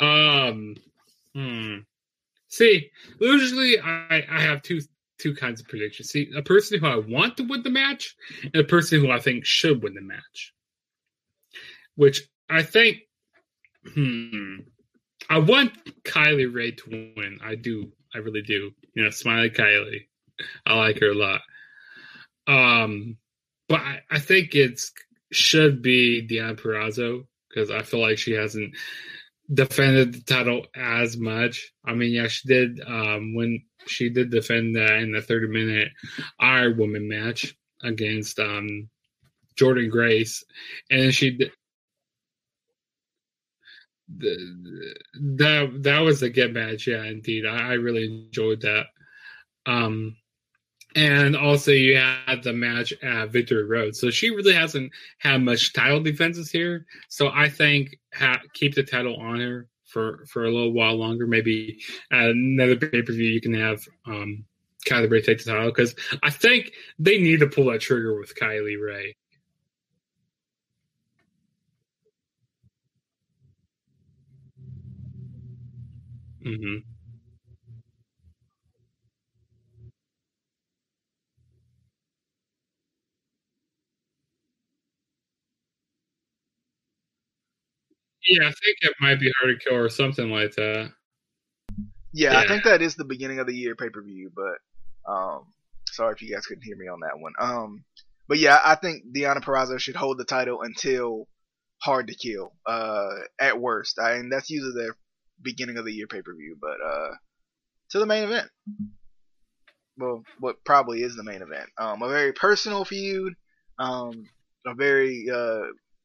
Um, 0.00 0.76
hmm. 1.34 1.76
See, 2.48 2.90
usually 3.20 3.78
I, 3.80 4.24
I 4.30 4.40
have 4.40 4.62
two 4.62 4.80
two 5.18 5.34
kinds 5.34 5.60
of 5.60 5.68
predictions. 5.68 6.10
See, 6.10 6.30
a 6.36 6.42
person 6.42 6.78
who 6.78 6.86
I 6.86 6.96
want 6.96 7.36
to 7.38 7.42
win 7.42 7.62
the 7.62 7.70
match, 7.70 8.16
and 8.42 8.56
a 8.56 8.64
person 8.64 9.00
who 9.00 9.10
I 9.10 9.18
think 9.18 9.44
should 9.44 9.82
win 9.82 9.94
the 9.94 10.00
match 10.00 10.54
which 11.98 12.22
I 12.48 12.62
think, 12.62 12.98
hmm, 13.92 14.58
I 15.28 15.38
want 15.38 15.72
Kylie 16.04 16.54
Rae 16.54 16.70
to 16.70 16.90
win. 16.90 17.40
I 17.44 17.56
do. 17.56 17.90
I 18.14 18.18
really 18.18 18.40
do. 18.40 18.70
You 18.94 19.04
know, 19.04 19.10
Smiley 19.10 19.50
Kylie. 19.50 20.06
I 20.66 20.74
like 20.74 21.00
her 21.00 21.10
a 21.10 21.14
lot. 21.14 21.40
Um, 22.46 23.16
but 23.68 23.80
I, 23.80 24.00
I 24.10 24.18
think 24.18 24.54
it's 24.54 24.92
should 25.30 25.82
be 25.82 26.26
Deonna 26.26 26.58
Purrazzo 26.58 27.26
because 27.48 27.70
I 27.70 27.82
feel 27.82 28.00
like 28.00 28.18
she 28.18 28.32
hasn't 28.32 28.74
defended 29.52 30.14
the 30.14 30.20
title 30.22 30.66
as 30.74 31.16
much. 31.16 31.72
I 31.84 31.94
mean, 31.94 32.12
yeah, 32.12 32.28
she 32.28 32.48
did 32.48 32.80
um, 32.86 33.34
when 33.34 33.62
she 33.86 34.10
did 34.10 34.30
defend 34.30 34.76
that 34.76 34.96
in 34.96 35.12
the 35.12 35.22
30 35.22 35.48
minute 35.48 35.88
Iron 36.38 36.78
Woman 36.78 37.08
match 37.08 37.54
against 37.82 38.38
um, 38.38 38.88
Jordynne 39.58 39.90
Grace, 39.90 40.44
and 40.90 41.14
she 41.14 41.38
that 44.16 45.70
that 45.82 46.00
was 46.00 46.22
a 46.22 46.30
good 46.30 46.54
match. 46.54 46.86
Yeah, 46.86 47.04
indeed, 47.04 47.46
I, 47.46 47.70
I 47.70 47.72
really 47.74 48.06
enjoyed 48.06 48.62
that. 48.62 48.86
Um, 49.66 50.16
and 50.96 51.36
also 51.36 51.70
you 51.70 51.96
had 51.96 52.42
the 52.42 52.52
match 52.52 52.92
at 53.02 53.30
Victory 53.30 53.64
Road. 53.64 53.94
So 53.94 54.10
she 54.10 54.30
really 54.30 54.54
hasn't 54.54 54.90
had 55.18 55.42
much 55.42 55.72
title 55.72 56.00
defenses 56.00 56.50
here. 56.50 56.86
So 57.08 57.28
I 57.28 57.48
think 57.48 57.96
ha- 58.14 58.40
keep 58.54 58.74
the 58.74 58.82
title 58.82 59.16
on 59.16 59.40
her 59.40 59.68
for 59.84 60.24
for 60.26 60.44
a 60.44 60.50
little 60.50 60.72
while 60.72 60.96
longer. 60.96 61.26
Maybe 61.26 61.78
at 62.10 62.30
another 62.30 62.76
pay 62.76 63.02
per 63.02 63.12
view 63.12 63.28
you 63.28 63.40
can 63.40 63.54
have 63.54 63.86
um, 64.06 64.44
Kylie 64.86 65.10
Rae 65.10 65.22
take 65.22 65.44
the 65.44 65.52
title 65.52 65.70
because 65.70 65.94
I 66.22 66.30
think 66.30 66.72
they 66.98 67.18
need 67.18 67.40
to 67.40 67.46
pull 67.46 67.66
that 67.66 67.80
trigger 67.80 68.18
with 68.18 68.34
Kylie 68.34 68.80
Rae. 68.82 69.16
Mm-hmm. 76.48 76.76
Yeah, 88.28 88.48
I 88.48 88.52
think 88.52 88.76
it 88.80 88.94
might 89.00 89.20
be 89.20 89.30
hard 89.40 89.58
to 89.58 89.68
kill 89.68 89.78
or 89.78 89.88
something 89.88 90.30
like 90.30 90.54
that. 90.56 90.92
Yeah, 92.12 92.32
yeah, 92.32 92.38
I 92.38 92.46
think 92.46 92.64
that 92.64 92.82
is 92.82 92.94
the 92.94 93.04
beginning 93.04 93.38
of 93.38 93.46
the 93.46 93.54
year 93.54 93.74
pay 93.74 93.90
per 93.90 94.02
view, 94.02 94.30
but 94.34 95.10
um, 95.10 95.46
sorry 95.86 96.14
if 96.14 96.22
you 96.22 96.32
guys 96.32 96.46
couldn't 96.46 96.64
hear 96.64 96.76
me 96.76 96.88
on 96.88 97.00
that 97.00 97.18
one. 97.18 97.34
Um, 97.38 97.84
but 98.26 98.38
yeah, 98.38 98.58
I 98.64 98.74
think 98.74 99.04
Deonna 99.14 99.42
Purrazzo 99.42 99.78
should 99.78 99.96
hold 99.96 100.18
the 100.18 100.24
title 100.24 100.62
until 100.62 101.28
Hard 101.82 102.08
to 102.08 102.14
Kill. 102.14 102.52
Uh, 102.66 103.10
at 103.38 103.60
worst, 103.60 103.98
I 103.98 104.14
and 104.14 104.32
that's 104.32 104.50
usually 104.50 104.72
their 104.74 104.96
beginning 105.42 105.76
of 105.76 105.84
the 105.84 105.92
year 105.92 106.06
pay 106.06 106.22
per 106.22 106.34
view, 106.34 106.56
but 106.60 106.76
uh, 106.84 107.14
to 107.90 107.98
the 107.98 108.06
main 108.06 108.24
event. 108.24 108.48
Well, 109.96 110.22
what 110.38 110.64
probably 110.64 111.02
is 111.02 111.16
the 111.16 111.24
main 111.24 111.42
event. 111.42 111.68
Um, 111.76 112.02
a 112.02 112.08
very 112.08 112.32
personal 112.32 112.84
feud. 112.84 113.34
Um, 113.78 114.28
a 114.66 114.74
very 114.74 115.26
uh, 115.32 115.62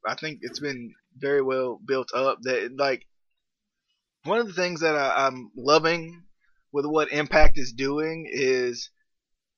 I 0.08 0.16
think 0.16 0.40
it's 0.42 0.60
been 0.60 0.94
very 1.18 1.42
well 1.42 1.80
built 1.86 2.10
up. 2.14 2.40
That 2.42 2.76
like 2.78 3.06
one 4.24 4.40
of 4.40 4.48
the 4.48 4.54
things 4.54 4.82
that 4.82 4.96
I, 4.96 5.28
I'm 5.28 5.52
loving 5.56 6.24
with 6.72 6.86
what 6.86 7.12
Impact 7.12 7.58
is 7.58 7.74
doing 7.74 8.28
is 8.32 8.90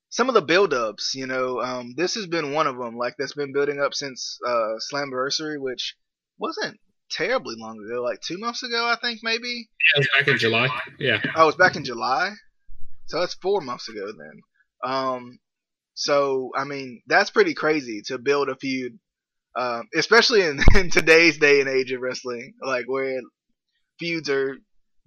some 0.09 0.27
of 0.27 0.35
the 0.35 0.41
build-ups. 0.41 1.13
You 1.15 1.27
know, 1.27 1.61
um, 1.61 1.93
this 1.95 2.15
has 2.15 2.27
been 2.27 2.53
one 2.53 2.67
of 2.67 2.77
them. 2.77 2.97
Like 2.97 3.15
that's 3.17 3.33
been 3.33 3.53
building 3.53 3.79
up 3.79 3.93
since 3.93 4.39
uh, 4.45 4.75
Slammiversary, 4.91 5.59
which 5.59 5.95
wasn't 6.37 6.79
terribly 7.11 7.55
long 7.57 7.77
ago, 7.77 8.01
like 8.01 8.21
two 8.21 8.37
months 8.37 8.63
ago, 8.63 8.85
I 8.85 8.97
think 9.01 9.19
maybe. 9.23 9.47
Yeah, 9.47 9.97
it 9.97 9.99
was 9.99 10.09
back 10.17 10.27
in 10.27 10.37
July. 10.37 10.67
Yeah. 10.99 11.21
Oh, 11.35 11.47
it's 11.47 11.57
back 11.57 11.75
in 11.75 11.83
July. 11.83 12.31
So 13.07 13.19
that's 13.19 13.35
four 13.35 13.61
months 13.61 13.89
ago 13.89 14.11
then. 14.17 14.41
Um, 14.91 15.39
so 15.93 16.51
I 16.55 16.65
mean 16.65 17.01
that's 17.07 17.29
pretty 17.29 17.53
crazy 17.53 18.01
to 18.07 18.17
build 18.17 18.49
a 18.49 18.55
feud, 18.55 18.99
um, 19.55 19.87
especially 19.95 20.41
in, 20.41 20.59
in 20.75 20.89
today's 20.89 21.37
day 21.37 21.61
and 21.61 21.69
age 21.69 21.91
of 21.91 22.01
wrestling, 22.01 22.53
like 22.61 22.85
where 22.87 23.21
feuds 23.99 24.29
are 24.29 24.57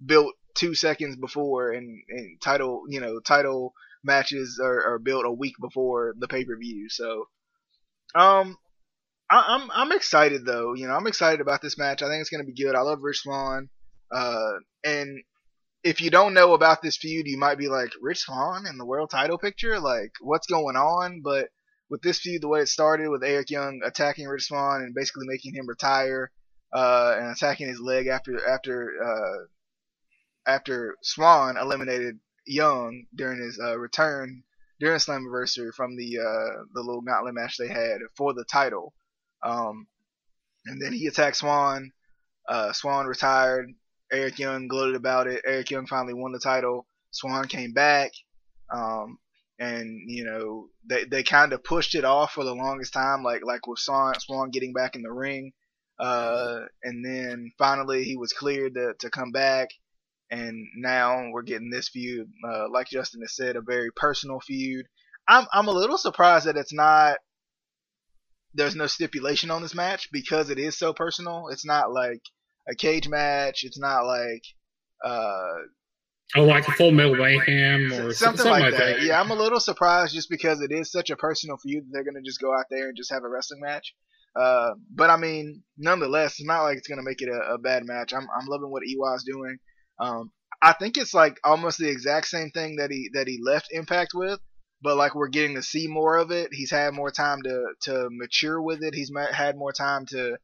built 0.03 0.33
two 0.55 0.73
seconds 0.73 1.15
before 1.15 1.71
and, 1.71 2.01
and 2.09 2.41
title 2.41 2.83
you 2.89 2.99
know 2.99 3.19
title 3.19 3.73
matches 4.03 4.59
are, 4.63 4.93
are 4.93 4.99
built 4.99 5.25
a 5.25 5.31
week 5.31 5.55
before 5.59 6.15
the 6.17 6.27
pay 6.27 6.45
per 6.45 6.57
view. 6.57 6.89
So, 6.89 7.25
um, 8.15 8.57
I, 9.29 9.55
am 9.55 9.69
I'm 9.73 9.91
excited 9.91 10.45
though. 10.45 10.73
You 10.73 10.87
know, 10.87 10.93
I'm 10.93 11.07
excited 11.07 11.41
about 11.41 11.61
this 11.61 11.77
match. 11.77 12.01
I 12.01 12.07
think 12.07 12.21
it's 12.21 12.29
gonna 12.29 12.43
be 12.43 12.53
good. 12.53 12.75
I 12.75 12.81
love 12.81 12.99
Rich 13.01 13.21
Swann. 13.21 13.69
Uh, 14.11 14.53
and 14.83 15.23
if 15.83 16.01
you 16.01 16.09
don't 16.09 16.33
know 16.33 16.53
about 16.53 16.81
this 16.81 16.97
feud, 16.97 17.27
you 17.27 17.37
might 17.37 17.57
be 17.57 17.69
like, 17.69 17.91
Rich 18.01 18.19
Swann 18.19 18.65
in 18.65 18.77
the 18.77 18.85
world 18.85 19.11
title 19.11 19.37
picture? 19.37 19.79
Like, 19.79 20.11
what's 20.19 20.47
going 20.47 20.75
on? 20.75 21.21
But 21.23 21.49
with 21.89 22.01
this 22.01 22.19
feud, 22.19 22.41
the 22.41 22.47
way 22.47 22.61
it 22.61 22.69
started 22.69 23.09
with 23.09 23.23
Eric 23.23 23.49
Young 23.49 23.81
attacking 23.85 24.27
Rich 24.27 24.47
Swann 24.47 24.81
and 24.81 24.93
basically 24.93 25.25
making 25.27 25.53
him 25.53 25.67
retire, 25.67 26.31
uh, 26.73 27.15
and 27.17 27.31
attacking 27.31 27.67
his 27.67 27.79
leg 27.79 28.07
after 28.07 28.47
after 28.47 28.93
uh, 29.03 30.49
after 30.49 30.95
Swann 31.01 31.57
eliminated 31.57 32.19
Young 32.45 33.05
during 33.13 33.39
his 33.39 33.59
uh, 33.59 33.77
return 33.77 34.43
during 34.79 34.97
Slammiversary 34.97 35.73
from 35.73 35.95
the 35.95 36.19
uh, 36.19 36.63
the 36.73 36.81
little 36.81 37.01
gauntlet 37.01 37.35
match 37.35 37.57
they 37.57 37.67
had 37.67 37.99
for 38.15 38.33
the 38.33 38.45
title. 38.45 38.93
Um, 39.43 39.87
and 40.65 40.81
then 40.81 40.93
he 40.93 41.07
attacked 41.07 41.37
Swann. 41.37 41.91
Uh, 42.47 42.73
Swann 42.73 43.05
retired. 43.05 43.71
Eric 44.11 44.39
Young 44.39 44.67
gloated 44.67 44.95
about 44.95 45.27
it. 45.27 45.41
Eric 45.45 45.71
Young 45.71 45.85
finally 45.85 46.13
won 46.13 46.31
the 46.31 46.39
title. 46.39 46.87
Swann 47.11 47.47
came 47.47 47.73
back. 47.73 48.11
Um, 48.71 49.19
and 49.59 50.09
you 50.09 50.23
know 50.23 50.69
they 50.85 51.03
they 51.03 51.21
kind 51.21 51.53
of 51.53 51.63
pushed 51.63 51.93
it 51.93 52.05
off 52.05 52.33
for 52.33 52.43
the 52.43 52.55
longest 52.55 52.93
time, 52.93 53.23
like 53.23 53.41
like 53.45 53.67
with 53.67 53.79
Swan, 53.79 54.17
Swann 54.19 54.51
getting 54.51 54.73
back 54.73 54.95
in 54.95 55.01
the 55.01 55.11
ring, 55.11 55.51
uh, 55.99 56.61
and 56.81 57.03
then 57.05 57.51
finally 57.57 58.05
he 58.05 58.15
was 58.15 58.33
cleared 58.33 58.75
to 58.75 58.93
to 58.99 59.09
come 59.09 59.31
back, 59.31 59.69
and 60.31 60.65
now 60.77 61.29
we're 61.31 61.41
getting 61.41 61.69
this 61.69 61.89
feud, 61.89 62.31
uh, 62.47 62.69
like 62.71 62.87
Justin 62.87 63.21
has 63.21 63.35
said, 63.35 63.57
a 63.57 63.61
very 63.61 63.91
personal 63.95 64.39
feud. 64.39 64.85
I'm 65.27 65.45
I'm 65.53 65.67
a 65.67 65.71
little 65.71 65.97
surprised 65.97 66.45
that 66.45 66.57
it's 66.57 66.73
not 66.73 67.17
there's 68.53 68.75
no 68.75 68.87
stipulation 68.87 69.51
on 69.51 69.61
this 69.61 69.75
match 69.75 70.09
because 70.11 70.49
it 70.49 70.59
is 70.59 70.77
so 70.77 70.93
personal. 70.93 71.47
It's 71.49 71.65
not 71.65 71.91
like 71.91 72.21
a 72.67 72.75
cage 72.75 73.07
match. 73.07 73.63
It's 73.63 73.79
not 73.79 74.05
like 74.05 74.43
uh, 75.03 75.53
Oh, 76.35 76.43
like 76.43 76.67
a 76.67 76.71
Full 76.73 76.91
Metal 76.91 77.15
Mayhem 77.15 77.91
or 77.91 78.13
something, 78.13 78.13
something, 78.13 78.45
like, 78.45 78.61
like 78.61 78.71
that. 78.73 78.97
that. 78.97 79.01
Yeah, 79.01 79.19
I'm 79.19 79.31
a 79.31 79.35
little 79.35 79.59
surprised 79.59 80.13
just 80.13 80.29
because 80.29 80.61
it 80.61 80.71
is 80.71 80.91
such 80.91 81.09
a 81.09 81.15
personal 81.15 81.57
feud 81.57 81.85
that 81.85 81.89
they're 81.91 82.03
gonna 82.03 82.23
just 82.23 82.39
go 82.39 82.53
out 82.55 82.65
there 82.69 82.87
and 82.89 82.97
just 82.97 83.11
have 83.11 83.23
a 83.23 83.29
wrestling 83.29 83.61
match. 83.61 83.95
Uh, 84.35 84.75
but 84.93 85.09
I 85.09 85.17
mean, 85.17 85.63
nonetheless, 85.75 86.33
it's 86.33 86.45
not 86.45 86.61
like 86.63 86.77
it's 86.77 86.87
gonna 86.87 87.03
make 87.03 87.21
it 87.23 87.29
a, 87.29 87.53
a 87.53 87.57
bad 87.57 87.83
match. 87.83 88.13
I'm 88.13 88.27
I'm 88.39 88.45
loving 88.45 88.69
what 88.69 88.83
EY's 88.83 89.23
doing. 89.23 89.57
Um, 89.99 90.31
I 90.61 90.73
think 90.73 90.97
it's 90.97 91.15
like 91.15 91.39
almost 91.43 91.79
the 91.79 91.89
exact 91.89 92.27
same 92.27 92.51
thing 92.51 92.75
that 92.75 92.91
he 92.91 93.09
that 93.13 93.27
he 93.27 93.39
left 93.43 93.69
Impact 93.71 94.11
with, 94.13 94.39
but 94.81 94.97
like 94.97 95.15
we're 95.15 95.27
getting 95.27 95.55
to 95.55 95.63
see 95.63 95.87
more 95.87 96.17
of 96.17 96.31
it. 96.31 96.49
He's 96.51 96.71
had 96.71 96.93
more 96.93 97.11
time 97.11 97.41
to 97.43 97.73
to 97.83 98.09
mature 98.11 98.61
with 98.61 98.83
it. 98.83 98.93
He's 98.93 99.11
had 99.31 99.57
more 99.57 99.73
time 99.73 100.05
to 100.07 100.37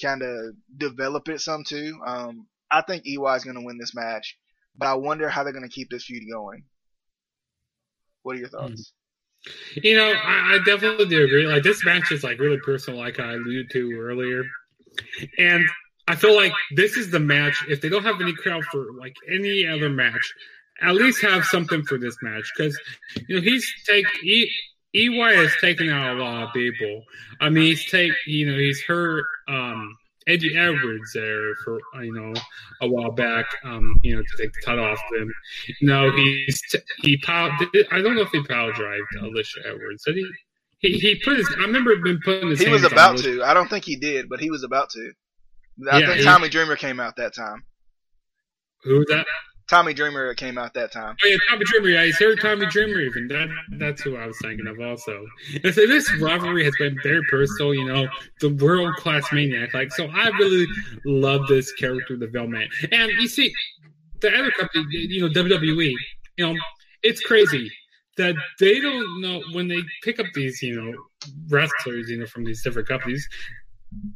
kind 0.00 0.22
of 0.22 0.54
develop 0.76 1.28
it 1.28 1.40
some 1.40 1.64
too. 1.64 2.00
Um, 2.06 2.46
I 2.70 2.82
think 2.82 3.06
EY 3.06 3.36
is 3.36 3.44
gonna 3.44 3.62
win 3.62 3.78
this 3.78 3.94
match, 3.94 4.38
but 4.76 4.88
I 4.88 4.94
wonder 4.94 5.28
how 5.28 5.42
they're 5.42 5.52
gonna 5.52 5.68
keep 5.68 5.90
this 5.90 6.04
feud 6.04 6.24
going. 6.30 6.64
What 8.22 8.36
are 8.36 8.40
your 8.40 8.48
thoughts? 8.48 8.92
You 9.74 9.96
know, 9.96 10.12
I, 10.12 10.54
I 10.54 10.58
definitely 10.64 11.06
do 11.06 11.24
agree. 11.24 11.46
Like 11.46 11.64
this 11.64 11.84
match 11.84 12.12
is 12.12 12.22
like 12.22 12.38
really 12.38 12.58
personal, 12.64 13.00
like 13.00 13.18
I 13.18 13.32
alluded 13.32 13.70
to 13.72 13.92
earlier, 13.98 14.44
and 15.38 15.64
I 16.06 16.14
feel 16.14 16.36
like 16.36 16.52
this 16.76 16.96
is 16.96 17.10
the 17.10 17.18
match. 17.18 17.64
If 17.68 17.80
they 17.80 17.88
don't 17.88 18.04
have 18.04 18.20
any 18.20 18.34
crowd 18.34 18.64
for 18.70 18.86
like 18.98 19.14
any 19.28 19.66
other 19.66 19.88
match, 19.88 20.32
at 20.82 20.94
least 20.94 21.22
have 21.22 21.44
something 21.44 21.82
for 21.84 21.98
this 21.98 22.16
match 22.22 22.50
because 22.56 22.78
you 23.28 23.36
know 23.36 23.42
he's 23.42 23.66
take 23.86 24.06
e, 24.24 24.50
EY 24.94 25.34
has 25.36 25.52
taken 25.60 25.88
out 25.90 26.16
a 26.16 26.22
lot 26.22 26.42
of 26.44 26.52
people. 26.52 27.02
I 27.40 27.48
mean, 27.48 27.64
he's 27.64 27.84
take 27.90 28.12
you 28.26 28.50
know 28.50 28.58
he's 28.58 28.82
hurt 28.82 29.24
um, 29.48 29.96
Eddie 30.26 30.56
Edwards 30.56 31.12
there 31.14 31.54
for 31.64 31.78
you 32.02 32.12
know 32.12 32.32
a 32.80 32.88
while 32.88 33.10
back. 33.12 33.46
Um, 33.64 33.94
you 34.02 34.16
know 34.16 34.22
to 34.22 34.42
take 34.42 34.52
the 34.52 34.60
title 34.64 34.84
off 34.84 34.98
of 35.14 35.22
him. 35.22 35.32
You 35.80 35.88
know 35.88 36.10
he's 36.12 36.60
t- 36.70 36.78
he 37.02 37.16
power. 37.18 37.50
I 37.90 38.00
don't 38.02 38.14
know 38.14 38.22
if 38.22 38.30
he 38.30 38.42
power 38.44 38.72
drived 38.72 39.06
Alisha 39.20 39.58
Edwards. 39.66 40.04
Did 40.04 40.16
he? 40.16 40.26
He, 40.80 40.98
he 40.98 41.14
put 41.24 41.36
his. 41.38 41.48
I 41.58 41.62
remember 41.62 41.92
him 41.92 42.18
putting 42.24 42.48
his. 42.50 42.60
He 42.60 42.68
was 42.68 42.84
about 42.84 43.16
Alisha- 43.16 43.22
to. 43.38 43.44
I 43.44 43.54
don't 43.54 43.68
think 43.70 43.84
he 43.84 43.96
did, 43.96 44.28
but 44.28 44.40
he 44.40 44.50
was 44.50 44.62
about 44.64 44.90
to. 44.90 45.12
I 45.90 45.98
Yeah, 46.00 46.06
think 46.06 46.18
he- 46.18 46.24
Tommy 46.24 46.48
Dreamer 46.48 46.76
came 46.76 47.00
out 47.00 47.16
that 47.16 47.34
time. 47.34 47.62
Who 48.84 48.96
was 48.98 49.06
that? 49.10 49.26
Tommy 49.68 49.94
Dreamer 49.94 50.34
came 50.34 50.58
out 50.58 50.74
that 50.74 50.92
time. 50.92 51.16
Oh 51.24 51.28
yeah, 51.28 51.36
Tommy 51.50 51.64
Dreamer. 51.66 51.88
Yeah, 51.88 52.04
he's 52.04 52.18
here. 52.18 52.36
Tommy 52.36 52.66
Dreamer. 52.66 53.00
Even 53.00 53.28
that. 53.28 53.48
That's 53.78 54.02
who 54.02 54.16
I 54.16 54.26
was 54.26 54.38
thinking 54.42 54.66
of 54.66 54.80
also. 54.80 55.26
And 55.64 55.74
so 55.74 55.86
this 55.86 56.12
rivalry 56.20 56.64
has 56.64 56.74
been 56.78 56.96
very 57.02 57.22
personal. 57.30 57.74
You 57.74 57.86
know, 57.86 58.08
the 58.40 58.50
world 58.54 58.94
class 58.96 59.24
maniac. 59.32 59.72
Like, 59.74 59.92
so 59.92 60.06
I 60.06 60.28
really 60.38 60.66
love 61.04 61.46
this 61.48 61.72
character 61.72 62.16
development. 62.16 62.70
And 62.90 63.10
you 63.12 63.28
see, 63.28 63.52
the 64.20 64.36
other 64.36 64.50
company, 64.50 64.84
you 64.90 65.22
know, 65.22 65.28
WWE. 65.28 65.94
You 66.36 66.52
know, 66.52 66.60
it's 67.02 67.20
crazy 67.20 67.70
that 68.16 68.34
they 68.58 68.80
don't 68.80 69.20
know 69.20 69.42
when 69.52 69.68
they 69.68 69.80
pick 70.02 70.20
up 70.20 70.26
these, 70.34 70.62
you 70.62 70.80
know, 70.80 70.94
wrestlers, 71.48 72.10
you 72.10 72.18
know, 72.18 72.26
from 72.26 72.44
these 72.44 72.62
different 72.62 72.88
companies. 72.88 73.26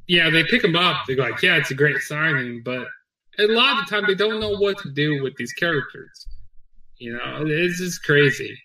Yeah, 0.07 0.31
they 0.31 0.45
pick 0.45 0.63
them 0.63 0.77
up. 0.77 1.05
They 1.07 1.15
go 1.15 1.23
like, 1.23 1.43
yeah, 1.43 1.57
it's 1.57 1.71
a 1.71 1.75
great 1.75 1.99
signing, 1.99 2.63
but 2.63 2.87
a 3.39 3.47
lot 3.47 3.79
of 3.79 3.87
the 3.87 3.91
time 3.91 4.05
they 4.07 4.15
don't 4.15 4.41
know 4.41 4.57
what 4.57 4.79
to 4.79 4.91
do 4.93 5.23
with 5.23 5.37
these 5.37 5.53
characters. 5.53 6.27
You 6.99 7.13
know, 7.13 7.45
it's 7.47 7.79
just 7.79 8.03
crazy. 8.05 8.57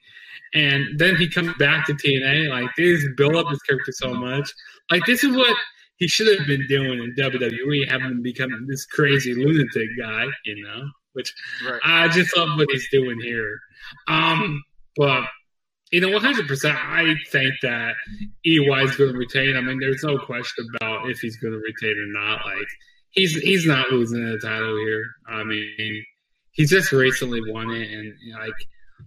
And 0.54 1.00
then 1.00 1.16
he 1.16 1.30
comes 1.30 1.54
back 1.58 1.86
to 1.88 1.94
TNA, 1.94 2.50
like 2.50 2.70
they 2.76 2.84
just 2.84 3.08
build 3.16 3.36
up 3.36 3.50
his 3.50 3.62
character 3.62 3.92
so 3.92 4.14
much. 4.14 4.52
Like 4.90 5.06
this 5.06 5.24
is 5.24 5.36
what 5.36 5.56
he 5.98 6.08
should 6.08 6.38
have 6.38 6.48
been 6.48 6.66
doing 6.68 7.00
in 7.00 7.16
WWE, 7.16 7.90
having 7.90 8.08
him 8.08 8.22
become 8.22 8.50
this 8.68 8.86
crazy 8.86 9.34
lunatic 9.34 9.90
guy, 10.00 10.26
you 10.46 10.64
know. 10.64 10.90
Which 11.14 11.34
Right. 11.66 11.80
I 11.84 12.08
just 12.08 12.36
love 12.38 12.58
what 12.58 12.68
he's 12.72 12.88
doing 12.90 13.20
here. 13.22 13.60
Um, 14.08 14.64
but 14.96 15.24
you 15.92 16.00
know, 16.00 16.10
100. 16.10 16.48
percent 16.48 16.78
I 16.78 17.16
think 17.30 17.54
that 17.64 17.96
EY 18.46 18.84
is 18.84 18.96
going 18.96 19.12
to 19.12 19.18
retain. 19.18 19.58
I 19.58 19.62
mean, 19.62 19.80
there's 19.80 20.04
no 20.04 20.18
question 20.18 20.66
about 20.76 21.10
if 21.10 21.20
he's 21.20 21.36
going 21.38 21.54
to 21.54 21.60
retain 21.60 21.98
or 21.98 22.08
not. 22.08 22.46
Like 22.46 22.68
he's 23.12 23.36
he's 23.36 23.66
not 23.66 23.92
losing 23.92 24.24
the 24.24 24.40
title 24.40 24.78
here. 24.78 25.06
I 25.28 25.44
mean, 25.44 26.06
he 26.52 26.66
just 26.66 26.92
recently 26.92 27.42
won 27.52 27.72
it, 27.72 27.92
and 27.92 28.14
like 28.34 28.54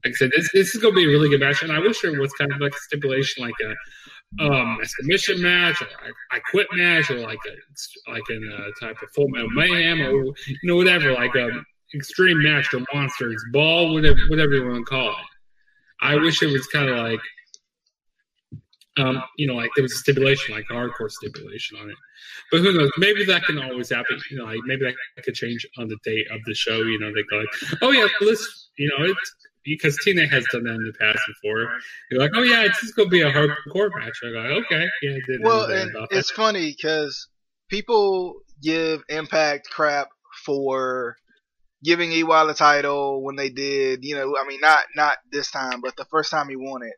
like 0.04 0.12
I 0.12 0.12
said, 0.12 0.30
this 0.34 0.50
this 0.52 0.74
is 0.74 0.80
going 0.80 0.94
to 0.94 0.96
be 0.96 1.04
a 1.04 1.08
really 1.08 1.28
good 1.28 1.40
match. 1.40 1.62
And 1.62 1.72
I 1.72 1.78
wish 1.78 2.00
there 2.00 2.18
was 2.18 2.32
kind 2.34 2.52
of 2.52 2.60
like 2.60 2.72
a 2.72 2.78
stipulation, 2.78 3.44
like 3.44 3.54
a 3.60 4.44
um 4.44 4.78
a 4.82 4.86
submission 4.86 5.40
match, 5.42 5.80
or 5.82 5.86
I, 5.86 6.36
I 6.36 6.40
quit 6.50 6.66
match, 6.72 7.10
or 7.10 7.18
like 7.18 7.38
a 7.46 8.10
like 8.10 8.28
in 8.30 8.42
a 8.52 8.84
type 8.84 8.96
of 9.02 9.10
full 9.14 9.28
metal 9.28 9.50
mayhem, 9.50 10.00
or 10.00 10.24
you 10.24 10.58
know 10.64 10.76
whatever, 10.76 11.12
like 11.12 11.34
a 11.34 11.50
extreme 11.94 12.42
match 12.42 12.74
or 12.74 12.84
monsters 12.92 13.42
ball, 13.52 13.94
whatever 13.94 14.18
whatever 14.28 14.54
you 14.54 14.66
want 14.66 14.78
to 14.78 14.84
call 14.84 15.10
it. 15.10 15.26
I 16.00 16.16
wish 16.16 16.42
it 16.42 16.52
was 16.52 16.66
kind 16.66 16.90
of 16.90 16.98
like, 16.98 17.20
um, 18.98 19.22
you 19.36 19.46
know, 19.46 19.54
like 19.54 19.70
there 19.74 19.82
was 19.82 19.92
a 19.92 19.96
stipulation, 19.96 20.54
like 20.54 20.66
a 20.70 20.74
hardcore 20.74 21.10
stipulation 21.10 21.78
on 21.78 21.90
it. 21.90 21.96
But 22.50 22.60
who 22.60 22.72
knows? 22.72 22.90
Maybe 22.98 23.24
that 23.24 23.44
can 23.44 23.58
always 23.58 23.90
happen. 23.90 24.20
You 24.30 24.38
know, 24.38 24.44
like 24.44 24.60
maybe 24.66 24.84
that 24.84 25.24
could 25.24 25.34
change 25.34 25.66
on 25.78 25.88
the 25.88 25.96
date 26.04 26.26
of 26.30 26.40
the 26.46 26.54
show. 26.54 26.82
You 26.82 26.98
know, 26.98 27.12
they 27.12 27.22
go 27.30 27.38
like, 27.38 27.82
oh 27.82 27.90
yeah, 27.90 28.06
let's, 28.20 28.70
you 28.78 28.88
know, 28.88 29.04
it's 29.04 29.34
because 29.64 29.98
TNA 30.06 30.28
has 30.30 30.44
done 30.52 30.64
that 30.64 30.74
in 30.74 30.84
the 30.84 30.92
past 31.00 31.18
before. 31.26 31.68
You're 32.10 32.20
like, 32.20 32.32
oh 32.34 32.42
yeah, 32.42 32.62
it's 32.64 32.80
just 32.80 32.94
gonna 32.96 33.08
be 33.08 33.22
a 33.22 33.32
hardcore 33.32 33.90
match. 33.98 34.18
I 34.24 34.30
go, 34.30 34.38
okay, 34.66 34.86
yeah, 35.02 35.16
Well, 35.40 35.62
know 35.62 35.66
that 35.68 35.82
and 35.82 35.90
about 35.96 36.10
that. 36.10 36.18
it's 36.18 36.30
funny 36.30 36.70
because 36.70 37.28
people 37.68 38.36
give 38.62 39.02
Impact 39.08 39.68
crap 39.70 40.08
for 40.44 41.16
giving 41.82 42.12
EY 42.12 42.22
the 42.22 42.54
title 42.56 43.22
when 43.22 43.36
they 43.36 43.50
did. 43.50 44.04
You 44.04 44.16
know, 44.16 44.36
I 44.40 44.46
mean, 44.46 44.60
not 44.60 44.84
not 44.94 45.16
this 45.32 45.50
time, 45.50 45.80
but 45.82 45.96
the 45.96 46.06
first 46.06 46.30
time 46.30 46.48
he 46.48 46.56
won 46.56 46.82
it. 46.82 46.94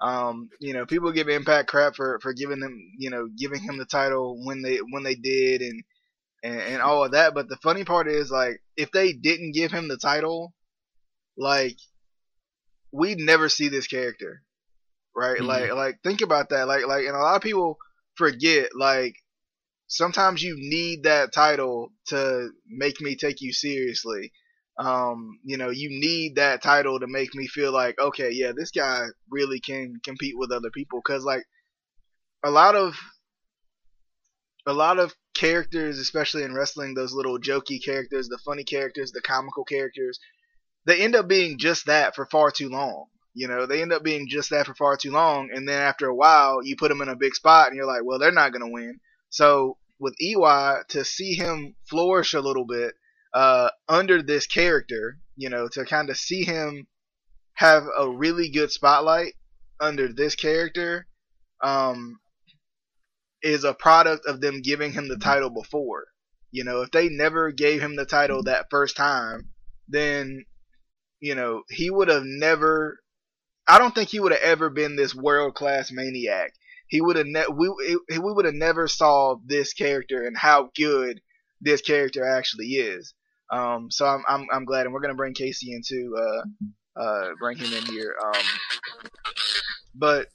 Um, 0.00 0.50
you 0.60 0.74
know, 0.74 0.86
people 0.86 1.12
give 1.12 1.28
Impact 1.28 1.68
crap 1.68 1.96
for 1.96 2.18
for 2.22 2.32
giving 2.32 2.60
them, 2.60 2.78
you 2.98 3.10
know, 3.10 3.28
giving 3.36 3.60
him 3.60 3.78
the 3.78 3.84
title 3.86 4.44
when 4.44 4.62
they 4.62 4.78
when 4.78 5.02
they 5.02 5.14
did 5.16 5.60
and 5.62 5.82
and, 6.42 6.60
and 6.60 6.82
all 6.82 7.04
of 7.04 7.12
that. 7.12 7.34
But 7.34 7.48
the 7.48 7.56
funny 7.58 7.84
part 7.84 8.08
is, 8.08 8.30
like, 8.30 8.60
if 8.76 8.90
they 8.92 9.12
didn't 9.12 9.52
give 9.54 9.72
him 9.72 9.88
the 9.88 9.98
title, 9.98 10.54
like, 11.36 11.76
we'd 12.92 13.18
never 13.18 13.48
see 13.48 13.68
this 13.68 13.86
character, 13.86 14.42
right? 15.14 15.40
Mhm. 15.40 15.46
Like, 15.46 15.72
like 15.74 16.02
think 16.02 16.20
about 16.20 16.50
that. 16.50 16.68
Like, 16.68 16.86
like, 16.86 17.06
and 17.06 17.16
a 17.16 17.20
lot 17.20 17.36
of 17.36 17.42
people 17.42 17.78
forget, 18.16 18.70
like, 18.74 19.16
sometimes 19.88 20.42
you 20.42 20.56
need 20.58 21.04
that 21.04 21.32
title 21.32 21.92
to 22.08 22.50
make 22.68 23.00
me 23.00 23.16
take 23.16 23.40
you 23.40 23.52
seriously. 23.52 24.32
Um, 24.78 25.40
you 25.44 25.56
know, 25.56 25.70
you 25.70 25.88
need 25.90 26.36
that 26.36 26.62
title 26.62 27.00
to 27.00 27.06
make 27.08 27.34
me 27.34 27.48
feel 27.48 27.72
like, 27.72 27.98
okay, 27.98 28.30
yeah, 28.32 28.52
this 28.56 28.70
guy 28.70 29.06
really 29.28 29.58
can 29.58 29.96
compete 30.04 30.38
with 30.38 30.52
other 30.52 30.70
people. 30.70 31.02
Cause 31.02 31.24
like, 31.24 31.44
a 32.44 32.50
lot 32.50 32.76
of, 32.76 32.96
a 34.66 34.72
lot 34.72 34.98
of 34.98 35.14
characters, 35.34 35.98
especially 35.98 36.44
in 36.44 36.54
wrestling, 36.54 36.94
those 36.94 37.12
little 37.12 37.38
jokey 37.38 37.82
characters, 37.84 38.28
the 38.28 38.38
funny 38.44 38.64
characters, 38.64 39.10
the 39.10 39.20
comical 39.20 39.64
characters, 39.64 40.20
they 40.84 41.00
end 41.00 41.14
up 41.14 41.28
being 41.28 41.58
just 41.58 41.86
that 41.86 42.14
for 42.14 42.26
far 42.26 42.50
too 42.50 42.68
long. 42.68 43.06
You 43.34 43.46
know, 43.46 43.66
they 43.66 43.82
end 43.82 43.92
up 43.92 44.02
being 44.02 44.28
just 44.28 44.50
that 44.50 44.66
for 44.66 44.74
far 44.74 44.96
too 44.96 45.12
long, 45.12 45.50
and 45.54 45.68
then 45.68 45.80
after 45.80 46.06
a 46.06 46.14
while, 46.14 46.60
you 46.64 46.76
put 46.76 46.88
them 46.88 47.02
in 47.02 47.08
a 47.08 47.16
big 47.16 47.34
spot, 47.34 47.68
and 47.68 47.76
you're 47.76 47.86
like, 47.86 48.02
well, 48.04 48.18
they're 48.18 48.32
not 48.32 48.52
going 48.52 48.64
to 48.64 48.72
win. 48.72 48.98
So 49.30 49.76
with 50.00 50.14
EY, 50.20 50.82
to 50.88 51.04
see 51.04 51.34
him 51.34 51.76
flourish 51.88 52.34
a 52.34 52.40
little 52.40 52.64
bit 52.64 52.94
uh, 53.34 53.70
under 53.88 54.22
this 54.22 54.46
character, 54.46 55.18
you 55.36 55.48
know, 55.48 55.68
to 55.68 55.84
kind 55.84 56.10
of 56.10 56.16
see 56.16 56.44
him 56.44 56.86
have 57.54 57.84
a 57.98 58.08
really 58.08 58.48
good 58.50 58.70
spotlight 58.70 59.34
under 59.80 60.12
this 60.12 60.34
character, 60.34 61.06
um, 61.62 62.18
is 63.42 63.64
a 63.64 63.74
product 63.74 64.26
of 64.26 64.40
them 64.40 64.62
giving 64.62 64.92
him 64.92 65.08
the 65.08 65.16
title 65.18 65.50
before. 65.50 66.06
You 66.50 66.64
know, 66.64 66.82
if 66.82 66.90
they 66.90 67.08
never 67.08 67.52
gave 67.52 67.80
him 67.80 67.96
the 67.96 68.06
title 68.06 68.42
that 68.44 68.66
first 68.70 68.96
time, 68.96 69.50
then 69.88 70.44
you 71.20 71.34
know 71.34 71.62
he 71.68 71.90
would 71.90 72.08
have 72.08 72.24
never. 72.24 73.00
I 73.66 73.78
don't 73.78 73.94
think 73.94 74.08
he 74.08 74.20
would 74.20 74.32
have 74.32 74.40
ever 74.40 74.70
been 74.70 74.96
this 74.96 75.14
world 75.14 75.54
class 75.54 75.92
maniac. 75.92 76.54
He 76.88 77.02
would 77.02 77.16
have 77.16 77.26
ne- 77.26 77.48
we 77.52 77.68
we 78.10 78.18
would 78.18 78.46
have 78.46 78.54
never 78.54 78.88
saw 78.88 79.36
this 79.44 79.74
character 79.74 80.26
and 80.26 80.36
how 80.36 80.70
good 80.74 81.20
this 81.60 81.82
character 81.82 82.24
actually 82.24 82.68
is. 82.68 83.14
Um, 83.50 83.90
so 83.90 84.06
I'm 84.06 84.22
I'm 84.28 84.46
I'm 84.52 84.64
glad, 84.64 84.86
and 84.86 84.92
we're 84.92 85.00
gonna 85.00 85.14
bring 85.14 85.34
Casey 85.34 85.72
into 85.72 86.14
uh 86.16 87.00
uh 87.00 87.30
bring 87.40 87.58
him 87.58 87.72
in 87.72 87.84
here. 87.86 88.14
Um, 88.22 88.42
but 89.94 90.26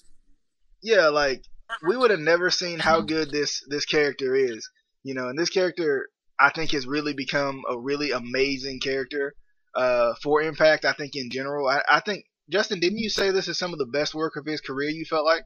yeah, 0.82 1.07
like 1.07 1.43
we 1.88 1.97
would 1.97 2.11
have 2.11 2.20
never 2.20 2.49
seen 2.49 2.80
how 2.80 3.01
good 3.01 3.32
this 3.32 3.64
this 3.68 3.86
character 3.86 4.36
is, 4.36 4.70
you 5.03 5.14
know. 5.14 5.30
And 5.30 5.38
this 5.38 5.49
character, 5.49 6.09
I 6.39 6.49
think, 6.49 6.72
has 6.72 6.88
really 6.88 7.14
become 7.14 7.61
a 7.70 7.78
really 7.78 8.11
amazing 8.11 8.80
character 8.80 9.34
uh, 9.76 10.14
for 10.22 10.41
Impact. 10.41 10.86
I 10.86 10.93
think 10.93 11.16
in 11.16 11.30
general, 11.30 11.68
I, 11.68 11.82
I 11.89 11.99
think 11.99 12.26
Justin, 12.49 12.80
didn't 12.80 12.99
you 12.99 13.09
say 13.09 13.32
this 13.32 13.47
is 13.47 13.57
some 13.57 13.74
of 13.74 13.80
the 13.80 13.86
best 13.86 14.14
work 14.14 14.36
of 14.36 14.45
his 14.45 14.61
career? 14.61 14.89
You 14.89 15.05
felt 15.05 15.26
like? 15.26 15.43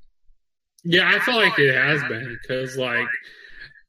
Yeah, 0.83 1.09
I 1.09 1.19
feel 1.19 1.35
like 1.35 1.57
it 1.59 1.75
has 1.75 2.01
been 2.03 2.37
because, 2.41 2.77
like, 2.77 3.07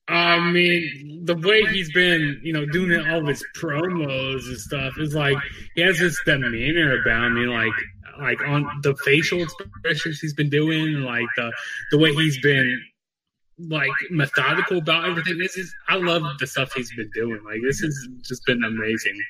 I 0.08 0.50
mean, 0.50 1.24
the 1.24 1.36
way 1.36 1.64
he's 1.66 1.92
been, 1.92 2.40
you 2.42 2.52
know, 2.52 2.64
doing 2.66 3.06
all 3.08 3.26
his 3.26 3.44
promos 3.56 4.46
and 4.46 4.58
stuff 4.58 4.94
is 4.98 5.14
like 5.14 5.36
he 5.74 5.82
has 5.82 5.98
this 5.98 6.18
demeanor 6.24 7.00
about 7.00 7.32
me, 7.32 7.46
like 7.46 7.72
like 8.20 8.40
on 8.46 8.66
the 8.82 8.96
facial 9.04 9.42
expressions 9.42 10.18
he's 10.20 10.34
been 10.34 10.50
doing, 10.50 11.02
like 11.02 11.26
the 11.36 11.52
the 11.90 11.98
way 11.98 12.12
he's 12.14 12.40
been 12.40 12.82
like 13.58 13.90
methodical 14.10 14.78
about 14.78 15.04
everything. 15.08 15.38
This 15.38 15.56
is 15.58 15.74
I 15.88 15.96
love 15.96 16.22
the 16.38 16.46
stuff 16.46 16.72
he's 16.72 16.94
been 16.94 17.10
doing. 17.14 17.40
Like 17.44 17.60
this 17.62 17.80
has 17.80 18.08
just 18.22 18.44
been 18.46 18.62
amazing 18.64 19.20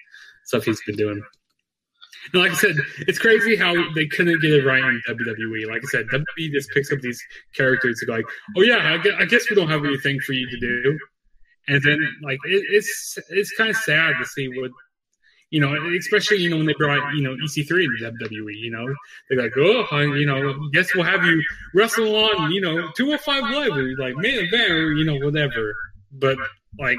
stuff 0.45 0.65
he's 0.65 0.83
been 0.87 0.97
doing. 0.97 1.23
And 2.33 2.43
like 2.43 2.53
I 2.53 2.55
said, 2.55 2.77
it's 3.01 3.19
crazy 3.19 3.57
how 3.57 3.75
they 3.95 4.07
couldn't 4.07 4.41
get 4.41 4.53
it 4.53 4.65
right 4.65 4.83
in 4.83 5.03
WWE. 5.09 5.69
Like 5.69 5.83
I 5.83 5.89
said, 5.89 6.07
WWE 6.09 6.53
just 6.53 6.71
picks 6.71 6.93
up 6.93 7.01
these 7.01 7.23
characters 7.55 8.01
to 8.01 8.07
go 8.07 8.15
like, 8.15 8.27
oh 8.57 8.63
yeah, 8.63 9.01
I 9.19 9.25
guess 9.25 9.49
we 9.49 9.57
don't 9.57 9.69
have 9.69 9.85
anything 9.85 10.21
for 10.21 10.33
you 10.33 10.49
to 10.49 10.61
do. 10.61 10.99
And 11.69 11.83
then 11.83 11.99
like 12.23 12.39
it, 12.45 12.65
it's 12.71 13.19
it's 13.29 13.53
kind 13.53 13.71
of 13.71 13.77
sad 13.77 14.15
to 14.19 14.27
see 14.27 14.49
what 14.49 14.71
you 15.51 15.61
know, 15.61 15.75
especially 15.99 16.39
you 16.39 16.51
know 16.51 16.59
when 16.59 16.67
they 16.67 16.75
brought 16.79 17.15
you 17.15 17.23
know 17.23 17.35
EC3 17.37 17.85
into 17.85 18.27
WWE, 18.27 18.55
you 18.55 18.71
know, 18.71 18.95
they're 19.29 19.43
like, 19.43 19.53
oh, 19.57 20.01
you 20.01 20.27
know, 20.27 20.55
guess 20.73 20.95
we'll 20.95 21.05
have 21.05 21.25
you 21.25 21.43
wrestle 21.75 22.15
on 22.17 22.53
you 22.53 22.61
know 22.61 22.91
205 22.97 23.43
Live, 23.51 23.99
like 23.99 24.17
main 24.17 24.45
event, 24.45 24.71
or 24.71 24.93
you 24.93 25.05
know 25.05 25.25
whatever. 25.25 25.75
But 26.13 26.37
like, 26.79 26.99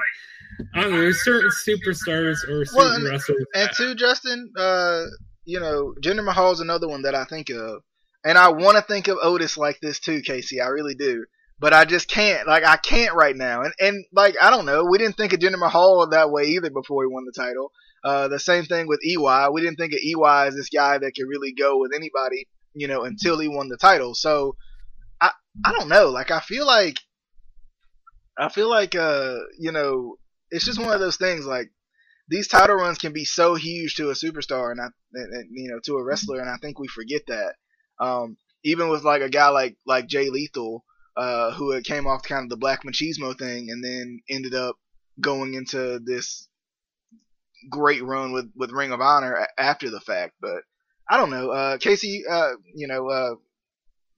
I 0.74 0.82
don't 0.82 0.92
know, 0.92 1.02
there's 1.02 1.24
certain 1.24 1.50
superstars 1.68 2.48
or 2.48 2.66
certain 2.66 2.68
well, 2.76 2.94
and, 2.94 3.06
wrestlers. 3.06 3.46
And 3.54 3.70
too, 3.76 3.96
Justin, 3.96 4.52
uh, 4.58 5.06
you 5.46 5.60
know, 5.60 5.94
Jinder 6.02 6.24
Mahal 6.24 6.52
is 6.52 6.60
another 6.60 6.88
one 6.88 7.04
that 7.04 7.16
I 7.16 7.26
think 7.26 7.50
of, 7.50 7.82
and 8.24 8.38
I 8.38 8.50
want 8.50 8.78
to 8.78 8.82
think 8.82 9.08
of 9.08 9.18
Otis 9.22 9.58
like 9.58 9.80
this 9.82 10.00
too, 10.00 10.22
Casey. 10.22 10.62
I 10.62 10.68
really 10.68 10.96
do. 10.96 11.26
But 11.62 11.74
I 11.74 11.84
just 11.84 12.08
can't, 12.08 12.48
like, 12.48 12.64
I 12.66 12.78
can't 12.78 13.14
right 13.14 13.36
now. 13.36 13.64
And, 13.64 13.74
and 13.80 14.06
like, 14.14 14.36
I 14.42 14.50
don't 14.50 14.66
know. 14.66 14.86
We 14.86 14.98
didn't 14.98 15.18
think 15.18 15.34
of 15.34 15.40
Jinder 15.40 15.60
Mahal 15.60 16.08
that 16.10 16.32
way 16.32 16.46
either 16.46 16.70
before 16.70 17.04
he 17.04 17.14
won 17.14 17.26
the 17.26 17.34
title. 17.36 17.74
Uh, 18.04 18.28
the 18.30 18.40
same 18.40 18.64
thing 18.64 18.88
with 18.88 19.02
EY. 19.04 19.50
We 19.52 19.62
didn't 19.62 19.76
think 19.76 19.94
of 19.94 20.00
EY 20.00 20.48
as 20.48 20.56
this 20.56 20.70
guy 20.70 20.98
that 20.98 21.12
could 21.16 21.28
really 21.28 21.52
go 21.52 21.80
with 21.80 21.92
anybody, 21.94 22.48
you 22.74 22.88
know, 22.88 23.04
until 23.04 23.40
he 23.40 23.48
won 23.50 23.68
the 23.68 23.78
title. 23.78 24.16
So 24.16 24.56
I 25.20 25.32
I 25.66 25.74
don't 25.74 25.90
know. 25.90 26.10
Like 26.10 26.32
I 26.32 26.40
feel 26.40 26.66
like 26.66 27.00
I 28.38 28.50
feel 28.50 28.70
like 28.70 28.96
uh 28.96 29.40
you 29.58 29.72
know 29.72 30.16
it's 30.52 30.66
just 30.66 30.80
one 30.80 30.94
of 30.94 31.00
those 31.00 31.18
things 31.18 31.46
like 31.46 31.72
these 32.30 32.48
title 32.48 32.76
runs 32.76 32.98
can 32.98 33.12
be 33.12 33.26
so 33.26 33.56
huge 33.56 33.96
to 33.96 34.10
a 34.10 34.14
superstar 34.14 34.72
and 34.72 34.80
I 34.80 34.88
and, 35.14 35.34
and, 35.34 35.50
you 35.52 35.70
know 35.70 35.80
to 35.86 35.98
a 35.98 36.04
wrestler 36.04 36.40
and 36.40 36.50
I 36.50 36.58
think 36.58 36.80
we 36.80 36.88
forget 36.88 37.24
that. 37.28 37.56
Um, 38.00 38.38
even 38.64 38.90
with 38.90 39.04
like 39.04 39.22
a 39.22 39.30
guy 39.30 39.50
like 39.50 39.78
like 39.86 40.08
Jay 40.08 40.30
Lethal, 40.30 40.84
uh, 41.18 41.52
who 41.52 41.72
had 41.72 41.84
came 41.84 42.08
off 42.08 42.24
kind 42.24 42.44
of 42.44 42.50
the 42.50 42.58
Black 42.58 42.84
Machismo 42.84 43.38
thing 43.38 43.70
and 43.70 43.84
then 43.84 44.22
ended 44.30 44.54
up 44.54 44.76
going 45.20 45.54
into 45.54 46.00
this 46.00 46.48
great 47.70 48.04
run 48.04 48.32
with 48.32 48.52
with 48.56 48.72
Ring 48.72 48.92
of 48.92 49.02
Honor 49.02 49.48
after 49.58 49.90
the 49.90 50.00
fact. 50.00 50.36
But 50.40 50.64
I 51.10 51.18
don't 51.18 51.32
know, 51.32 51.52
uh, 51.52 51.78
Casey. 51.78 52.24
Uh, 52.30 52.52
you 52.74 52.88
know, 52.88 53.10
uh, 53.10 53.36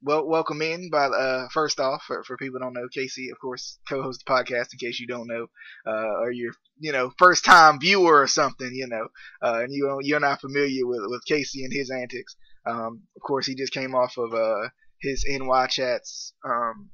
well, 0.02 0.26
welcome 0.28 0.62
in. 0.62 0.90
By 0.90 1.06
uh, 1.06 1.48
first 1.50 1.80
off, 1.80 2.04
for, 2.04 2.24
for 2.24 2.38
people 2.38 2.60
don't 2.60 2.74
know, 2.74 2.88
Casey, 2.94 3.30
of 3.30 3.40
course, 3.40 3.80
co-hosts 3.88 4.24
the 4.26 4.32
podcast. 4.32 4.74
In 4.74 4.80
case 4.80 5.00
you 5.00 5.08
don't 5.08 5.28
know, 5.28 5.48
uh, 5.86 6.20
or 6.20 6.32
you're 6.32 6.54
you 6.80 6.92
know 6.92 7.12
first 7.18 7.46
time 7.46 7.80
viewer 7.80 8.22
or 8.22 8.28
something, 8.28 8.72
you 8.74 8.88
know, 8.88 9.08
uh, 9.42 9.60
and 9.64 9.74
you 9.74 10.00
you're 10.02 10.20
not 10.20 10.42
familiar 10.42 10.86
with 10.88 11.02
with 11.08 11.26
Casey 11.26 11.64
and 11.64 11.74
his 11.74 11.92
antics. 11.92 12.36
Um, 12.66 13.02
of 13.16 13.22
course, 13.22 13.46
he 13.46 13.56
just 13.56 13.74
came 13.74 13.96
off 13.96 14.18
of 14.18 14.34
uh 14.34 14.70
his 15.02 15.26
NY 15.28 15.68
Chats 15.68 16.34
um 16.46 16.90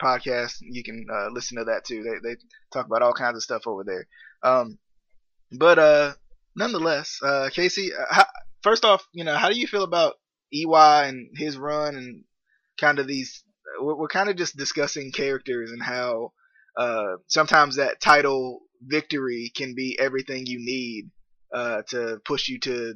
podcast. 0.00 0.54
You 0.60 0.82
can 0.82 1.06
uh, 1.12 1.28
listen 1.32 1.58
to 1.58 1.64
that 1.64 1.84
too. 1.84 2.02
They 2.02 2.28
they 2.30 2.36
talk 2.72 2.86
about 2.86 3.02
all 3.02 3.12
kinds 3.14 3.36
of 3.36 3.42
stuff 3.42 3.66
over 3.66 3.84
there. 3.84 4.06
Um, 4.42 4.78
but 5.52 5.78
uh, 5.78 6.12
nonetheless, 6.56 7.18
uh, 7.22 7.50
Casey, 7.52 7.92
uh, 7.94 8.04
how, 8.10 8.26
first 8.62 8.84
off, 8.84 9.06
you 9.12 9.24
know, 9.24 9.36
how 9.36 9.48
do 9.48 9.58
you 9.58 9.66
feel 9.66 9.84
about 9.84 10.14
EY 10.52 11.08
and 11.08 11.30
his 11.36 11.56
run 11.56 11.96
and 11.96 12.24
kind 12.82 12.98
of 12.98 13.06
these? 13.06 13.44
We're, 13.80 13.96
we're 13.96 14.08
kind 14.08 14.28
of 14.28 14.36
just 14.36 14.56
discussing 14.56 15.12
characters 15.12 15.70
and 15.70 15.82
how 15.82 16.32
uh, 16.76 17.16
sometimes 17.28 17.76
that 17.76 18.00
title 18.00 18.60
victory 18.82 19.50
can 19.54 19.74
be 19.74 19.98
everything 19.98 20.44
you 20.46 20.58
need 20.58 21.10
uh, 21.54 21.82
to 21.88 22.20
push 22.24 22.48
you 22.48 22.58
to 22.60 22.94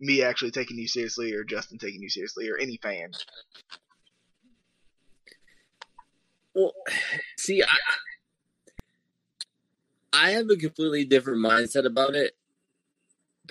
me 0.00 0.22
actually 0.22 0.50
taking 0.50 0.78
you 0.78 0.88
seriously 0.88 1.32
or 1.32 1.44
Justin 1.44 1.78
taking 1.78 2.02
you 2.02 2.08
seriously 2.08 2.48
or 2.48 2.56
any 2.56 2.78
fan. 2.82 3.10
Well, 6.54 6.72
see, 7.36 7.62
I, 7.62 7.76
I 10.12 10.30
have 10.30 10.48
a 10.50 10.56
completely 10.56 11.04
different 11.04 11.44
mindset 11.44 11.84
about 11.84 12.14
it. 12.14 12.36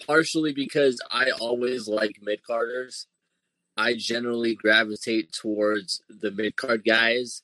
Partially 0.06 0.52
because 0.52 1.00
I 1.10 1.30
always 1.30 1.88
like 1.88 2.18
mid 2.22 2.42
carders. 2.44 3.08
I 3.78 3.96
generally 3.96 4.56
gravitate 4.56 5.32
towards 5.32 6.02
the 6.10 6.32
mid 6.32 6.56
card 6.56 6.84
guys 6.86 7.44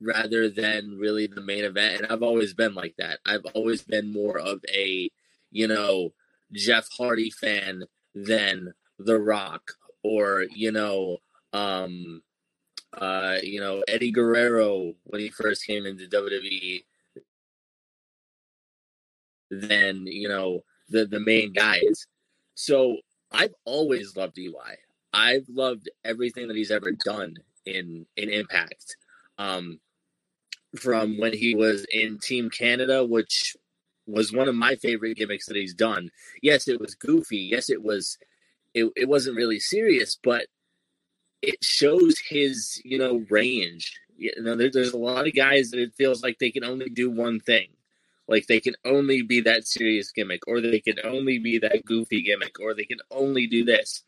rather 0.00 0.48
than 0.48 0.98
really 0.98 1.26
the 1.26 1.40
main 1.40 1.64
event. 1.64 2.02
And 2.02 2.12
I've 2.12 2.22
always 2.22 2.54
been 2.54 2.74
like 2.74 2.94
that. 2.98 3.18
I've 3.26 3.44
always 3.54 3.82
been 3.82 4.12
more 4.12 4.38
of 4.38 4.64
a, 4.72 5.10
you 5.50 5.68
know, 5.68 6.12
Jeff 6.52 6.88
Hardy 6.96 7.30
fan 7.30 7.84
than 8.14 8.72
The 8.98 9.18
Rock 9.18 9.72
or, 10.02 10.46
you 10.54 10.72
know, 10.72 11.18
um, 11.52 12.22
uh, 12.94 13.38
you 13.42 13.60
know, 13.60 13.82
Eddie 13.86 14.10
Guerrero 14.10 14.94
when 15.04 15.20
he 15.20 15.30
first 15.30 15.66
came 15.66 15.86
into 15.86 16.08
WWE 16.08 16.84
than 19.50 20.06
you 20.06 20.28
know 20.28 20.64
the 20.88 21.06
the 21.06 21.20
main 21.20 21.52
guys. 21.52 22.06
So 22.54 22.96
I've 23.32 23.54
always 23.64 24.16
loved 24.16 24.38
EY. 24.38 24.52
I've 25.12 25.46
loved 25.48 25.88
everything 26.04 26.48
that 26.48 26.56
he's 26.56 26.70
ever 26.70 26.92
done 26.92 27.36
in 27.66 28.06
in 28.16 28.28
Impact. 28.30 28.96
Um, 29.38 29.80
from 30.76 31.18
when 31.18 31.32
he 31.32 31.54
was 31.54 31.84
in 31.90 32.18
Team 32.18 32.50
Canada, 32.50 33.04
which 33.04 33.56
was 34.06 34.32
one 34.32 34.48
of 34.48 34.54
my 34.54 34.76
favorite 34.76 35.16
gimmicks 35.16 35.46
that 35.46 35.56
he's 35.56 35.74
done. 35.74 36.10
Yes, 36.42 36.68
it 36.68 36.80
was 36.80 36.94
goofy. 36.94 37.38
Yes, 37.38 37.70
it 37.70 37.82
was. 37.82 38.18
It, 38.72 38.92
it 38.96 39.08
wasn't 39.08 39.36
really 39.36 39.58
serious, 39.58 40.16
but 40.22 40.46
it 41.42 41.56
shows 41.62 42.16
his 42.28 42.80
you 42.84 42.98
know 42.98 43.24
range. 43.30 43.98
You 44.16 44.32
know, 44.38 44.54
there, 44.54 44.70
there's 44.70 44.92
a 44.92 44.98
lot 44.98 45.26
of 45.26 45.34
guys 45.34 45.70
that 45.70 45.80
it 45.80 45.94
feels 45.94 46.22
like 46.22 46.38
they 46.38 46.50
can 46.50 46.64
only 46.64 46.88
do 46.88 47.10
one 47.10 47.40
thing. 47.40 47.68
Like 48.28 48.46
they 48.46 48.60
can 48.60 48.74
only 48.84 49.22
be 49.22 49.40
that 49.40 49.66
serious 49.66 50.12
gimmick, 50.12 50.46
or 50.46 50.60
they 50.60 50.80
can 50.80 50.98
only 51.02 51.38
be 51.38 51.58
that 51.58 51.84
goofy 51.84 52.22
gimmick, 52.22 52.60
or 52.60 52.74
they 52.74 52.84
can 52.84 53.00
only 53.10 53.46
do 53.46 53.64
this. 53.64 54.04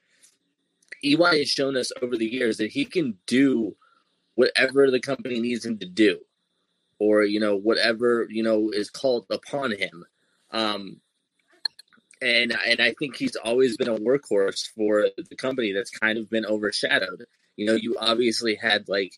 EY 1.05 1.39
has 1.39 1.49
shown 1.49 1.77
us 1.77 1.93
over 2.01 2.17
the 2.17 2.27
years 2.27 2.59
that 2.59 2.71
he 2.71 2.85
can 2.85 3.19
do 3.27 3.77
whatever 4.35 4.91
the 4.91 5.01
company 5.01 5.41
needs 5.41 5.65
him 5.65 5.79
to 5.79 5.87
do, 5.87 6.21
or 6.99 7.25
you 7.25 7.41
know 7.41 7.57
whatever 7.57 8.27
you 8.31 8.43
know 8.43 8.71
is 8.71 8.91
called 8.91 9.27
upon 9.31 9.73
him. 9.73 10.05
Um, 10.51 11.01
and 12.21 12.57
and 12.67 12.81
I 12.81 12.95
think 12.99 13.17
he's 13.17 13.37
always 13.37 13.77
been 13.77 13.89
a 13.89 13.99
workhorse 13.99 14.69
for 14.75 15.09
the 15.17 15.37
company 15.37 15.73
that's 15.73 15.91
kind 15.91 16.19
of 16.19 16.31
been 16.31 16.47
overshadowed. 16.47 17.25
You 17.57 17.67
know, 17.67 17.75
you 17.75 17.97
obviously 17.99 18.55
had 18.55 18.89
like 18.89 19.13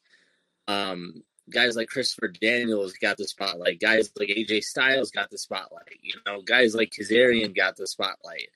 um, 0.66 1.22
guys 1.50 1.76
like 1.76 1.88
Christopher 1.88 2.28
Daniels 2.28 2.94
got 2.94 3.16
the 3.16 3.26
spotlight, 3.28 3.80
guys 3.80 4.10
like 4.18 4.28
AJ 4.28 4.62
Styles 4.64 5.10
got 5.10 5.30
the 5.30 5.38
spotlight, 5.38 5.98
you 6.02 6.14
know, 6.26 6.40
guys 6.42 6.74
like 6.74 6.90
Kazarian 6.90 7.54
got 7.54 7.76
the 7.76 7.86
spotlight. 7.86 8.48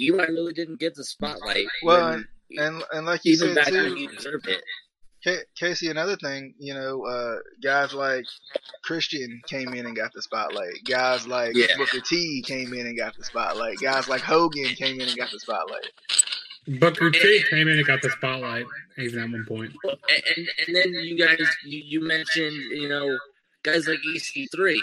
EY 0.00 0.10
really 0.10 0.52
didn't 0.52 0.78
get 0.80 0.94
the 0.94 1.04
spotlight. 1.04 1.66
Well, 1.82 2.10
when- 2.10 2.28
And 2.58 2.82
and 2.92 3.06
like 3.06 3.24
you 3.24 3.34
even 3.34 3.48
said 3.48 3.54
back 3.56 3.72
when 3.72 3.84
too, 3.90 3.94
he 3.94 4.06
deserved 4.06 4.48
it. 4.48 4.62
Casey, 5.58 5.88
another 5.90 6.16
thing, 6.16 6.54
you 6.58 6.72
know, 6.72 7.04
uh, 7.04 7.36
guys 7.62 7.92
like 7.92 8.24
Christian 8.82 9.42
came 9.46 9.74
in 9.74 9.84
and 9.84 9.94
got 9.94 10.12
the 10.14 10.22
spotlight. 10.22 10.72
Guys 10.84 11.26
like 11.26 11.54
Yeah. 11.54 11.76
Booker 11.76 12.00
T 12.00 12.42
came 12.46 12.72
in 12.72 12.86
and 12.86 12.96
got 12.96 13.14
the 13.16 13.24
spotlight. 13.24 13.76
Guys 13.78 14.08
like 14.08 14.22
Hogan 14.22 14.64
came 14.76 15.00
in 15.00 15.08
and 15.08 15.16
got 15.18 15.30
the 15.30 15.40
spotlight. 15.40 15.90
Booker 16.80 17.10
T 17.10 17.44
came 17.50 17.68
in 17.68 17.76
and 17.78 17.86
got 17.86 18.00
the 18.00 18.10
spotlight 18.10 18.64
even 18.96 19.18
at 19.18 19.30
one 19.30 19.44
point. 19.46 19.72
And, 19.84 20.22
and 20.36 20.48
and 20.66 20.76
then 20.76 20.92
you 21.04 21.18
guys 21.18 21.38
you, 21.64 21.82
you 21.84 22.00
mentioned 22.06 22.54
you 22.70 22.88
know 22.88 23.18
guys 23.64 23.86
like 23.88 23.98
EC3 24.14 24.78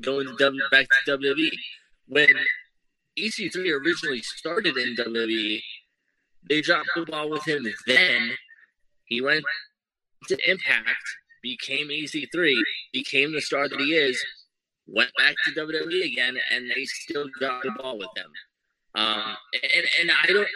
going 0.00 0.26
to 0.26 0.34
w, 0.36 0.60
back 0.70 0.86
to 1.06 1.16
WWE 1.16 1.50
when 2.08 2.28
EC3 3.18 3.56
originally 3.80 4.22
started 4.22 4.76
in 4.76 4.96
WWE 4.96 5.60
they 6.48 6.60
dropped 6.60 6.88
the 6.94 7.04
ball 7.04 7.28
with 7.28 7.46
him 7.46 7.66
then 7.86 8.30
he 9.04 9.20
went 9.20 9.44
to 10.28 10.50
Impact 10.50 11.04
became 11.42 11.88
EC3 11.88 12.54
became 12.92 13.32
the 13.32 13.40
star 13.40 13.68
that 13.68 13.80
he 13.80 13.94
is 13.94 14.22
went 14.86 15.10
back 15.18 15.34
to 15.44 15.52
WWE 15.52 16.04
again 16.04 16.36
and 16.52 16.70
they 16.70 16.84
still 16.84 17.26
got 17.38 17.62
the 17.62 17.70
ball 17.78 17.98
with 17.98 18.08
him 18.16 18.30
um 18.94 19.36
and 19.62 19.86
and 20.00 20.10
I 20.22 20.32
don't 20.32 20.48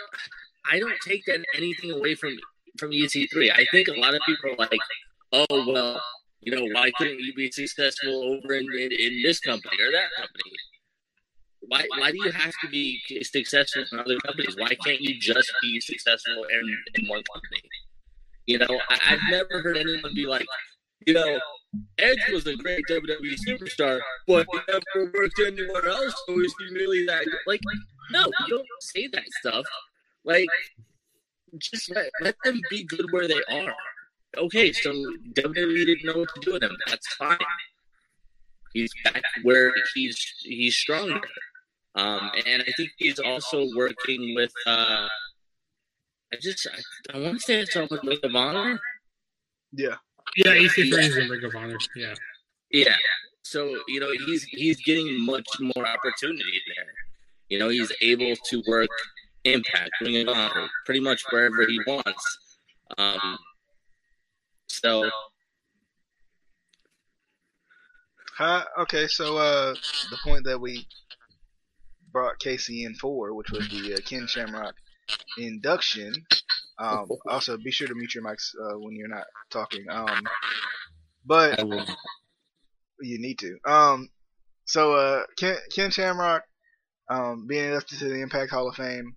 I 0.70 0.78
don't 0.78 0.98
take 1.06 1.24
that 1.26 1.44
anything 1.54 1.90
away 1.90 2.14
from 2.14 2.36
from 2.78 2.90
EC3. 2.90 3.50
I 3.52 3.66
think 3.70 3.88
a 3.88 4.00
lot 4.00 4.14
of 4.14 4.20
people 4.26 4.50
are 4.50 4.56
like, 4.56 4.80
oh, 5.32 5.72
well, 5.72 6.00
you 6.40 6.54
know, 6.54 6.66
why 6.72 6.90
couldn't 6.96 7.20
you 7.20 7.32
be 7.34 7.50
successful 7.50 8.12
over 8.22 8.54
in, 8.54 8.66
in, 8.72 8.90
in 8.92 9.22
this 9.22 9.40
company 9.40 9.76
or 9.80 9.92
that 9.92 10.08
company? 10.16 10.52
Why, 11.68 11.84
why 11.98 12.10
do 12.10 12.18
you 12.18 12.30
have 12.30 12.52
to 12.62 12.68
be 12.68 13.00
successful 13.22 13.84
in 13.90 13.98
other 13.98 14.16
companies? 14.18 14.56
Why 14.56 14.74
can't 14.84 15.00
you 15.00 15.18
just 15.18 15.52
be 15.62 15.80
successful 15.80 16.44
in, 16.44 16.76
in 16.94 17.08
one 17.08 17.22
company? 17.32 17.62
You 18.46 18.58
know, 18.58 18.80
I, 18.90 18.98
I've 19.10 19.30
never 19.30 19.62
heard 19.62 19.76
anyone 19.76 20.14
be 20.14 20.26
like, 20.26 20.46
you 21.06 21.14
know, 21.14 21.38
Edge 21.98 22.18
was 22.32 22.46
a 22.46 22.56
great 22.56 22.82
WWE 22.90 23.34
superstar, 23.48 24.00
but 24.26 24.46
he 24.52 24.58
never 24.68 25.10
worked 25.12 25.40
anywhere 25.44 25.88
else, 25.88 26.14
so 26.26 26.40
is 26.40 26.54
he 26.58 26.74
really 26.74 27.06
that? 27.06 27.24
Like, 27.46 27.60
no, 28.10 28.24
you 28.46 28.56
don't 28.56 28.66
say 28.80 29.08
that 29.12 29.24
stuff. 29.40 29.64
Like, 30.24 30.48
just 31.58 31.94
let, 31.94 32.10
let 32.20 32.36
them 32.44 32.60
be 32.70 32.84
good 32.84 33.06
where 33.10 33.28
they 33.28 33.40
are. 33.50 33.74
Okay, 34.36 34.72
so 34.72 34.90
WWE 34.90 35.86
didn't 35.86 36.04
know 36.04 36.18
what 36.18 36.28
to 36.34 36.40
do 36.40 36.52
with 36.54 36.62
him. 36.62 36.76
That's 36.86 37.06
fine. 37.14 37.38
He's 38.72 38.92
back 39.04 39.22
where 39.42 39.72
he's 39.94 40.18
he's 40.42 40.76
stronger. 40.76 41.20
Um, 41.94 42.30
and 42.46 42.62
I 42.62 42.72
think 42.76 42.90
he's 42.98 43.18
also 43.18 43.66
working 43.76 44.34
with. 44.34 44.52
Uh, 44.66 45.08
I 46.32 46.36
just 46.40 46.66
I, 46.66 47.16
I 47.16 47.20
want 47.20 47.34
to 47.34 47.40
say 47.40 47.60
it's 47.60 47.76
all 47.76 47.86
with 47.90 48.02
Ring 48.02 48.18
of 48.22 48.34
Honor. 48.34 48.80
Yeah. 49.72 49.94
Yeah, 50.36 50.52
EC3 50.52 50.98
is 50.98 51.16
in 51.16 51.28
Ring 51.28 51.44
of 51.44 51.54
Honor. 51.54 51.76
Yeah. 51.94 52.14
Yeah. 52.70 52.96
So 53.42 53.78
you 53.86 54.00
know 54.00 54.10
he's 54.26 54.42
he's 54.44 54.82
getting 54.82 55.24
much 55.24 55.46
more 55.60 55.86
opportunity 55.86 56.60
there. 56.74 56.92
You 57.48 57.58
know 57.58 57.68
he's 57.68 57.92
able 58.00 58.34
to 58.50 58.62
work 58.66 58.88
Impact, 59.44 59.90
Ring 60.00 60.26
of 60.26 60.36
Honor, 60.36 60.68
pretty 60.86 61.00
much 61.00 61.22
wherever 61.30 61.66
he 61.66 61.78
wants. 61.86 62.38
Um, 62.98 63.38
so 64.66 65.08
Huh? 68.36 68.64
Okay, 68.80 69.06
so 69.06 69.36
uh, 69.36 69.74
the 70.10 70.18
point 70.24 70.42
that 70.44 70.60
we 70.60 70.88
brought 72.14 72.38
Casey 72.38 72.84
in 72.84 72.94
for, 72.94 73.34
which 73.34 73.50
was 73.50 73.68
the 73.68 73.94
uh, 73.94 73.98
Ken 74.08 74.26
Shamrock 74.26 74.74
induction. 75.36 76.14
Um, 76.78 77.08
also, 77.28 77.58
be 77.58 77.72
sure 77.72 77.88
to 77.88 77.94
mute 77.94 78.14
your 78.14 78.24
mics 78.24 78.54
uh, 78.54 78.78
when 78.78 78.96
you're 78.96 79.08
not 79.08 79.26
talking. 79.50 79.84
Um, 79.90 80.22
but 81.26 81.58
you 83.00 83.18
need 83.18 83.38
to. 83.40 83.58
Um, 83.66 84.08
so 84.64 84.94
uh, 84.94 85.24
Ken, 85.36 85.56
Ken 85.74 85.90
Shamrock 85.90 86.44
um, 87.10 87.46
being 87.46 87.66
inducted 87.66 87.98
to 87.98 88.08
the 88.08 88.22
Impact 88.22 88.50
Hall 88.50 88.68
of 88.68 88.76
Fame, 88.76 89.16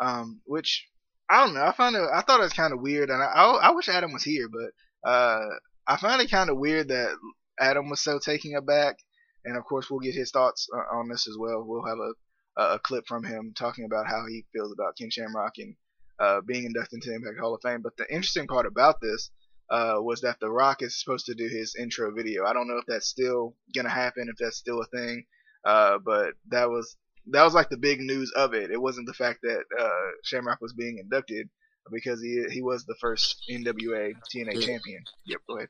um, 0.00 0.40
which 0.46 0.88
I 1.30 1.44
don't 1.44 1.54
know. 1.54 1.62
I 1.62 1.72
found 1.72 1.94
it. 1.94 2.02
I 2.12 2.22
thought 2.22 2.40
it 2.40 2.44
was 2.44 2.52
kind 2.52 2.72
of 2.72 2.80
weird, 2.80 3.10
and 3.10 3.22
I, 3.22 3.26
I, 3.26 3.68
I 3.68 3.70
wish 3.72 3.88
Adam 3.88 4.12
was 4.12 4.24
here, 4.24 4.48
but 4.48 5.08
uh, 5.08 5.44
I 5.86 5.96
found 5.98 6.22
it 6.22 6.30
kind 6.30 6.50
of 6.50 6.58
weird 6.58 6.88
that 6.88 7.14
Adam 7.60 7.90
was 7.90 8.00
so 8.00 8.18
taken 8.18 8.54
aback. 8.56 8.96
And 9.44 9.56
of 9.56 9.64
course, 9.64 9.88
we'll 9.88 10.00
get 10.00 10.14
his 10.14 10.30
thoughts 10.30 10.68
uh, 10.74 10.96
on 10.96 11.08
this 11.08 11.28
as 11.28 11.36
well. 11.38 11.64
We'll 11.64 11.86
have 11.86 11.98
a, 11.98 12.12
a 12.58 12.74
a 12.74 12.78
clip 12.78 13.06
from 13.06 13.24
him 13.24 13.52
talking 13.56 13.84
about 13.84 14.06
how 14.06 14.26
he 14.26 14.44
feels 14.52 14.72
about 14.72 14.96
Ken 14.98 15.10
Shamrock 15.10 15.58
and 15.58 15.74
uh, 16.18 16.40
being 16.40 16.64
inducted 16.64 16.94
into 16.96 17.10
the 17.10 17.16
Impact 17.16 17.38
Hall 17.38 17.54
of 17.54 17.62
Fame. 17.62 17.82
But 17.82 17.96
the 17.96 18.12
interesting 18.12 18.46
part 18.46 18.66
about 18.66 19.00
this 19.00 19.30
uh, 19.70 19.96
was 19.98 20.22
that 20.22 20.40
The 20.40 20.50
Rock 20.50 20.82
is 20.82 20.98
supposed 20.98 21.26
to 21.26 21.34
do 21.34 21.46
his 21.46 21.76
intro 21.76 22.10
video. 22.12 22.44
I 22.44 22.52
don't 22.52 22.68
know 22.68 22.78
if 22.78 22.86
that's 22.86 23.06
still 23.06 23.54
gonna 23.74 23.88
happen, 23.88 24.28
if 24.28 24.36
that's 24.36 24.56
still 24.56 24.80
a 24.80 24.86
thing. 24.86 25.24
Uh, 25.64 25.98
but 25.98 26.34
that 26.48 26.68
was 26.68 26.96
that 27.30 27.44
was 27.44 27.54
like 27.54 27.68
the 27.68 27.76
big 27.76 28.00
news 28.00 28.32
of 28.32 28.54
it. 28.54 28.70
It 28.70 28.80
wasn't 28.80 29.06
the 29.06 29.14
fact 29.14 29.40
that 29.42 29.62
uh, 29.78 30.10
Shamrock 30.24 30.60
was 30.60 30.72
being 30.72 30.98
inducted 30.98 31.48
because 31.92 32.20
he 32.22 32.44
he 32.50 32.62
was 32.62 32.84
the 32.84 32.96
first 33.00 33.44
NWA 33.50 34.14
TNA 34.34 34.62
champion. 34.64 35.02
Yep, 35.26 35.40
go 35.48 35.56
ahead. 35.58 35.68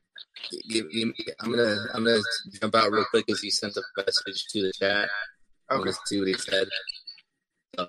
Give, 0.69 0.91
give 0.91 1.09
me, 1.09 1.15
I'm 1.41 1.51
gonna 1.51 1.77
I'm 1.95 2.05
gonna 2.05 2.21
jump 2.61 2.75
out 2.75 2.91
real 2.93 3.05
quick 3.11 3.31
as 3.31 3.41
he 3.41 3.51
sent 3.51 3.77
a 3.77 3.83
message 3.97 4.47
to 4.53 4.63
the 4.63 4.73
chat. 4.73 5.09
Okay. 5.71 5.79
gonna 5.85 5.97
see 6.07 6.19
what 6.19 6.29
he 6.29 6.35
said. 6.35 6.67
So, 7.77 7.89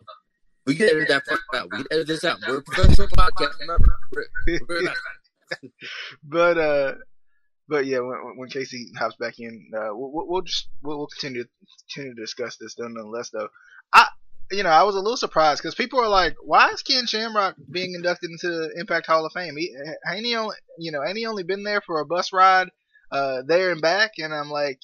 we 0.68 0.76
can 0.76 0.90
edit 0.90 1.08
that 1.08 1.26
part 1.26 1.40
out. 1.56 1.70
We 1.72 1.78
can 1.78 1.88
edit 1.92 2.08
this 2.08 2.24
out. 2.24 2.40
We're 2.48 2.58
a 2.58 2.62
professional 2.62 3.08
podcast. 3.10 3.60
Remember, 3.62 3.86
we're, 4.14 4.60
we're 4.68 4.82
not, 4.84 4.96
but 6.24 6.58
uh, 6.58 6.94
but 7.68 7.86
yeah, 7.86 8.00
when, 8.00 8.38
when 8.38 8.50
Casey 8.50 8.92
hops 8.98 9.16
back 9.16 9.40
in, 9.40 9.72
uh, 9.76 9.90
we'll, 9.92 10.12
we'll- 10.12 10.28
we'll 10.28 10.42
just 10.42 10.68
we'll, 10.84 10.98
we'll 10.98 11.08
continue 11.08 11.46
continue 11.94 12.16
to 12.16 12.22
discuss 12.22 12.58
this 12.58 12.76
though, 12.76 12.88
nonetheless. 12.88 13.30
Though, 13.30 13.48
I 13.94 14.08
you 14.52 14.64
know 14.64 14.70
I 14.70 14.84
was 14.84 14.96
a 14.96 15.00
little 15.00 15.18
surprised 15.18 15.62
because 15.62 15.76
people 15.76 16.00
are 16.02 16.10
like, 16.10 16.36
why 16.44 16.70
is 16.70 16.82
Ken 16.82 17.06
Shamrock 17.08 17.56
being 17.72 17.94
inducted 17.94 18.30
into 18.32 18.48
the 18.50 18.74
Impact 18.80 19.08
Hall 19.08 19.26
of 19.26 19.32
Fame? 19.34 19.56
He, 19.58 19.76
ain't 20.12 20.26
he 20.26 20.36
only 20.36 20.56
you 20.78 20.92
know 20.92 21.04
ain't 21.04 21.18
he 21.18 21.26
only 21.26 21.44
been 21.44 21.64
there 21.64 21.82
for 21.82 22.00
a 22.00 22.06
bus 22.06 22.34
ride 22.34 22.68
uh 23.12 23.42
there 23.48 23.72
and 23.72 23.82
back? 23.82 24.12
And 24.20 24.34
I'm 24.34 24.50
like, 24.50 24.80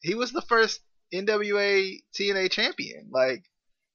he 0.00 0.14
was 0.14 0.32
the 0.32 0.42
first 0.42 0.80
NWA 1.12 2.02
TNA 2.14 2.48
champion. 2.48 3.08
Like 3.12 3.44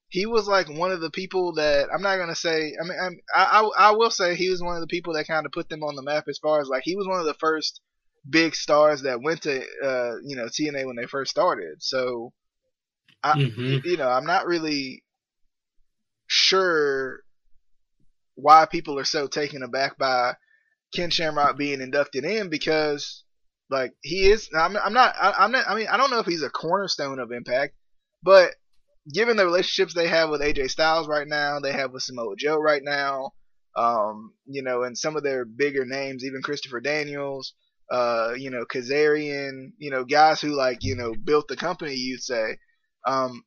he 0.09 0.25
was 0.25 0.47
like 0.47 0.69
one 0.69 0.91
of 0.91 1.01
the 1.01 1.11
people 1.11 1.53
that 1.55 1.89
I'm 1.93 2.01
not 2.01 2.17
gonna 2.17 2.35
say. 2.35 2.73
I 2.81 2.83
mean, 2.87 2.99
I'm, 3.01 3.17
I, 3.35 3.61
I 3.61 3.89
I 3.89 3.91
will 3.91 4.11
say 4.11 4.35
he 4.35 4.49
was 4.49 4.61
one 4.61 4.75
of 4.75 4.81
the 4.81 4.87
people 4.87 5.13
that 5.13 5.27
kind 5.27 5.45
of 5.45 5.51
put 5.53 5.69
them 5.69 5.83
on 5.83 5.95
the 5.95 6.03
map 6.03 6.25
as 6.29 6.39
far 6.39 6.61
as 6.61 6.69
like 6.69 6.83
he 6.85 6.95
was 6.95 7.07
one 7.07 7.19
of 7.19 7.25
the 7.27 7.35
first 7.35 7.81
big 8.29 8.55
stars 8.55 9.03
that 9.03 9.21
went 9.21 9.43
to 9.43 9.59
uh 9.83 10.15
you 10.23 10.35
know 10.35 10.47
TNA 10.49 10.85
when 10.85 10.95
they 10.95 11.07
first 11.07 11.31
started. 11.31 11.81
So 11.83 12.33
I 13.23 13.35
hmm 13.35 13.77
you 13.83 13.97
know 13.97 14.09
I'm 14.09 14.25
not 14.25 14.47
really 14.47 15.03
sure 16.27 17.23
why 18.35 18.65
people 18.65 18.99
are 18.99 19.05
so 19.05 19.27
taken 19.27 19.63
aback 19.63 19.97
by 19.97 20.35
Ken 20.95 21.11
Shamrock 21.11 21.57
being 21.57 21.81
inducted 21.81 22.25
in 22.25 22.49
because 22.49 23.24
like 23.69 23.93
he 24.01 24.29
is 24.29 24.49
I'm, 24.57 24.77
I'm 24.77 24.93
not 24.93 25.15
I, 25.19 25.33
I'm 25.39 25.51
not 25.51 25.65
I 25.67 25.75
mean 25.75 25.87
I 25.87 25.97
don't 25.97 26.11
know 26.11 26.19
if 26.19 26.25
he's 26.25 26.43
a 26.43 26.49
cornerstone 26.49 27.19
of 27.19 27.31
Impact, 27.31 27.73
but 28.23 28.51
given 29.11 29.37
the 29.37 29.45
relationships 29.45 29.93
they 29.93 30.07
have 30.07 30.29
with 30.29 30.41
AJ 30.41 30.69
Styles 30.69 31.07
right 31.07 31.27
now, 31.27 31.59
they 31.59 31.71
have 31.71 31.91
with 31.91 32.03
Samoa 32.03 32.35
Joe 32.37 32.57
right 32.57 32.81
now, 32.83 33.33
um, 33.75 34.33
you 34.45 34.63
know, 34.63 34.83
and 34.83 34.97
some 34.97 35.15
of 35.15 35.23
their 35.23 35.45
bigger 35.45 35.85
names, 35.85 36.23
even 36.23 36.41
Christopher 36.41 36.79
Daniels, 36.79 37.53
uh, 37.91 38.33
you 38.35 38.49
know, 38.49 38.65
Kazarian, 38.65 39.73
you 39.77 39.91
know, 39.91 40.03
guys 40.03 40.41
who 40.41 40.55
like, 40.55 40.79
you 40.81 40.95
know, 40.95 41.13
built 41.13 41.47
the 41.47 41.55
company, 41.55 41.93
you'd 41.93 42.23
say. 42.23 42.57
Um, 43.05 43.43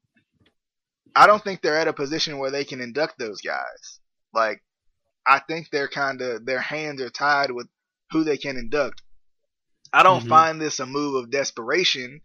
I 1.17 1.27
don't 1.27 1.43
think 1.43 1.63
they're 1.63 1.79
at 1.79 1.89
a 1.89 1.93
position 1.93 2.39
where 2.39 2.51
they 2.51 2.65
can 2.65 2.81
induct 2.81 3.19
those 3.19 3.41
guys. 3.41 4.01
Like, 4.33 4.63
I 5.27 5.41
think 5.41 5.69
they're 5.71 5.89
kind 5.89 6.21
of, 6.21 6.47
their 6.47 6.61
hands 6.61 7.03
are 7.03 7.11
tied 7.11 7.51
with 7.51 7.67
who 8.11 8.23
they 8.23 8.37
can 8.37 8.57
induct. 8.57 9.03
I 9.93 10.03
don't 10.03 10.25
Mhm. 10.25 10.29
find 10.29 10.61
this 10.61 10.81
a 10.81 10.87
move 10.87 11.15
of 11.17 11.31
desperation. 11.31 12.21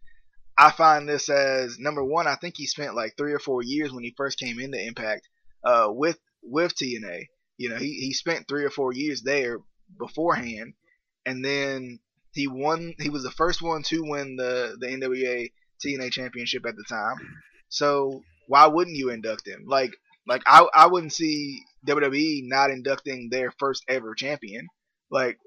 I 0.57 0.71
find 0.71 1.07
this 1.09 1.29
as 1.29 1.79
number 1.79 2.03
one. 2.03 2.27
I 2.27 2.35
think 2.35 2.55
he 2.57 2.67
spent 2.67 2.95
like 2.95 3.15
three 3.17 3.33
or 3.33 3.39
four 3.39 3.63
years 3.63 3.91
when 3.91 4.03
he 4.03 4.13
first 4.15 4.37
came 4.39 4.59
into 4.59 4.79
Impact 4.79 5.27
uh, 5.63 5.87
with 5.89 6.19
with 6.43 6.75
TNA. 6.75 7.27
You 7.57 7.69
know, 7.69 7.77
he 7.77 7.93
he 7.93 8.13
spent 8.13 8.47
three 8.47 8.63
or 8.65 8.69
four 8.69 8.93
years 8.93 9.21
there 9.23 9.59
beforehand, 9.97 10.73
and 11.25 11.43
then 11.43 11.99
he 12.33 12.47
won. 12.47 12.93
He 12.99 13.09
was 13.09 13.23
the 13.23 13.31
first 13.31 13.61
one 13.61 13.83
to 13.83 14.03
win 14.03 14.35
the 14.35 14.75
the 14.79 14.87
NWA 14.87 15.51
TNA 15.83 16.11
Championship 16.11 16.65
at 16.65 16.75
the 16.75 16.83
time. 16.87 17.17
So 17.69 18.23
why 18.47 18.67
wouldn't 18.67 18.97
you 18.97 19.09
induct 19.09 19.47
him? 19.47 19.65
Like 19.67 19.91
like 20.27 20.41
I 20.45 20.67
I 20.75 20.87
wouldn't 20.87 21.13
see 21.13 21.61
WWE 21.87 22.41
not 22.43 22.69
inducting 22.71 23.29
their 23.29 23.51
first 23.59 23.83
ever 23.87 24.13
champion. 24.15 24.67
Like 25.09 25.37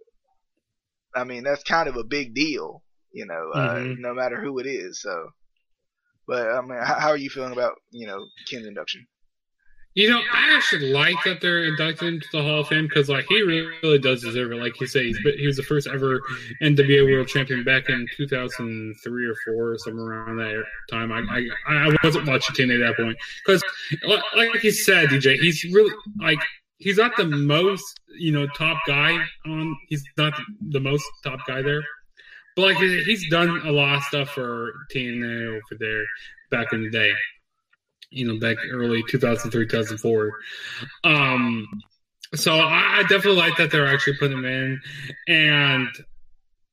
I 1.17 1.25
mean 1.25 1.43
that's 1.43 1.63
kind 1.65 1.89
of 1.89 1.97
a 1.97 2.05
big 2.05 2.35
deal, 2.35 2.83
you 3.13 3.27
know, 3.27 3.51
uh, 3.55 3.75
Mhm. 3.75 3.99
no 3.99 4.15
matter 4.15 4.41
who 4.41 4.59
it 4.59 4.67
is. 4.67 5.01
So, 5.01 5.31
but 6.29 6.49
I 6.51 6.61
mean, 6.61 6.79
how, 6.79 6.95
how 7.01 7.09
are 7.09 7.17
you 7.17 7.31
feeling 7.31 7.53
about 7.53 7.73
you 7.91 8.07
know 8.07 8.25
Ken's 8.49 8.67
induction? 8.67 9.07
You 9.95 10.11
know, 10.11 10.21
I 10.31 10.55
actually 10.55 10.93
like 10.93 11.17
that 11.25 11.41
they're 11.41 11.65
inducting 11.65 12.09
him 12.09 12.21
to 12.21 12.29
the 12.31 12.43
Hall 12.43 12.61
of 12.61 12.69
Fame 12.69 12.87
because, 12.87 13.09
like, 13.09 13.25
he 13.31 13.41
really, 13.41 13.67
really 13.83 13.99
does 13.99 14.21
deserve 14.21 14.53
it. 14.53 14.57
Like 14.57 14.79
you 14.79 14.87
say, 14.87 15.05
he's, 15.07 15.17
he 15.39 15.47
was 15.47 15.57
the 15.57 15.63
first 15.63 15.87
ever 15.87 16.21
NWA 16.61 17.11
World 17.11 17.29
Champion 17.29 17.65
back 17.65 17.89
in 17.89 18.07
2003 18.15 19.27
or 19.27 19.35
four, 19.47 19.73
or 19.73 19.79
somewhere 19.79 20.05
around 20.05 20.37
that 20.37 20.65
time. 20.91 21.13
I 21.13 21.21
I, 21.67 21.87
I 21.89 21.97
wasn't 22.05 22.29
watching 22.29 22.55
TNA 22.55 22.75
at 22.75 22.89
that 22.89 23.03
point 23.03 23.17
because, 23.47 23.65
like 24.37 24.63
you 24.63 24.71
said, 24.71 25.09
DJ, 25.09 25.39
he's 25.39 25.65
really 25.73 25.95
like 26.21 26.41
he's 26.79 26.99
not 26.99 27.17
the 27.17 27.27
most 27.27 28.01
you 28.19 28.33
know 28.33 28.47
top 28.49 28.79
guy 28.87 29.19
on. 29.47 29.77
He's 29.89 30.05
not 30.17 30.35
the 30.61 30.81
most 30.81 31.05
top 31.23 31.41
guy 31.47 31.63
there, 31.63 31.83
but 32.55 32.63
like 32.63 32.77
he's 32.79 33.29
done 33.31 33.63
a 33.65 33.73
lot 33.73 33.97
of 33.97 34.03
stuff 34.05 34.31
for 34.31 34.73
TNA 34.93 35.49
over 35.49 35.79
there 35.79 36.05
back 36.51 36.73
in 36.73 36.83
the 36.83 36.91
day 36.91 37.13
you 38.11 38.27
know, 38.27 38.39
back 38.39 38.57
early 38.71 39.03
2003, 39.09 39.67
2004. 39.67 40.33
Um, 41.05 41.67
so 42.35 42.55
I, 42.55 43.03
definitely 43.03 43.37
like 43.37 43.57
that 43.57 43.71
they're 43.71 43.87
actually 43.87 44.17
putting 44.19 44.39
him 44.39 44.45
in. 44.45 44.81
And 45.29 45.89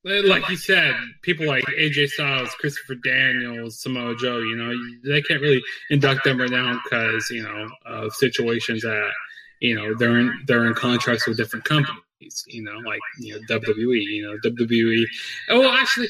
like 0.04 0.50
you 0.50 0.58
said, 0.58 0.94
people 1.22 1.46
like 1.46 1.64
AJ 1.66 2.10
Styles, 2.10 2.50
Christopher 2.56 2.96
Daniels, 2.96 3.82
Samoa 3.82 4.16
Joe, 4.16 4.40
you 4.40 4.56
know, 4.56 4.74
they 5.06 5.22
can't 5.22 5.42
really 5.42 5.62
induct 5.90 6.24
them 6.24 6.40
right 6.40 6.50
now 6.50 6.80
because, 6.84 7.30
you 7.30 7.44
know, 7.44 7.70
of 7.86 8.14
situations 8.14 8.82
that, 8.82 9.12
you 9.60 9.76
know, 9.76 9.94
they're 9.98 10.20
in, 10.20 10.34
they're 10.48 10.66
in 10.66 10.74
contracts 10.74 11.28
with 11.28 11.38
different 11.38 11.66
companies, 11.66 12.44
you 12.48 12.64
know, 12.64 12.78
like, 12.86 13.00
you 13.20 13.34
know, 13.34 13.40
WWE, 13.58 14.04
you 14.04 14.24
know, 14.26 14.38
WWE. 14.50 15.04
Oh, 15.50 15.60
well, 15.62 15.72
actually, 15.72 16.08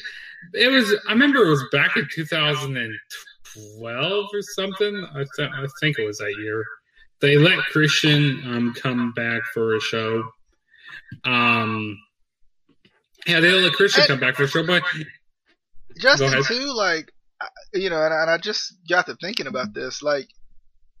it 0.54 0.70
was, 0.70 0.94
I 1.08 1.12
remember 1.12 1.44
it 1.44 1.50
was 1.50 1.64
back 1.72 1.96
in 1.96 2.06
2012 2.12 4.26
or 4.32 4.42
something. 4.42 5.06
I, 5.14 5.24
th- 5.36 5.50
I 5.52 5.66
think 5.80 5.98
it 5.98 6.06
was 6.06 6.18
that 6.18 6.34
year. 6.38 6.64
They 7.20 7.36
let 7.38 7.58
Christian 7.66 8.42
um, 8.46 8.74
come 8.74 9.12
back 9.12 9.42
for 9.52 9.76
a 9.76 9.80
show. 9.80 10.24
Um, 11.24 11.98
yeah, 13.26 13.40
they 13.40 13.50
let 13.52 13.72
Christian 13.72 14.04
come 14.06 14.20
back 14.20 14.36
for 14.36 14.44
a 14.44 14.48
show, 14.48 14.66
but 14.66 14.82
Justin 15.98 16.30
too, 16.48 16.72
like 16.74 17.10
you 17.72 17.90
know, 17.90 18.02
and, 18.02 18.12
I- 18.12 18.22
and 18.22 18.30
I 18.30 18.38
just 18.38 18.74
got 18.88 19.06
to 19.06 19.16
thinking 19.16 19.46
about 19.46 19.72
this. 19.74 20.02
Like, 20.02 20.28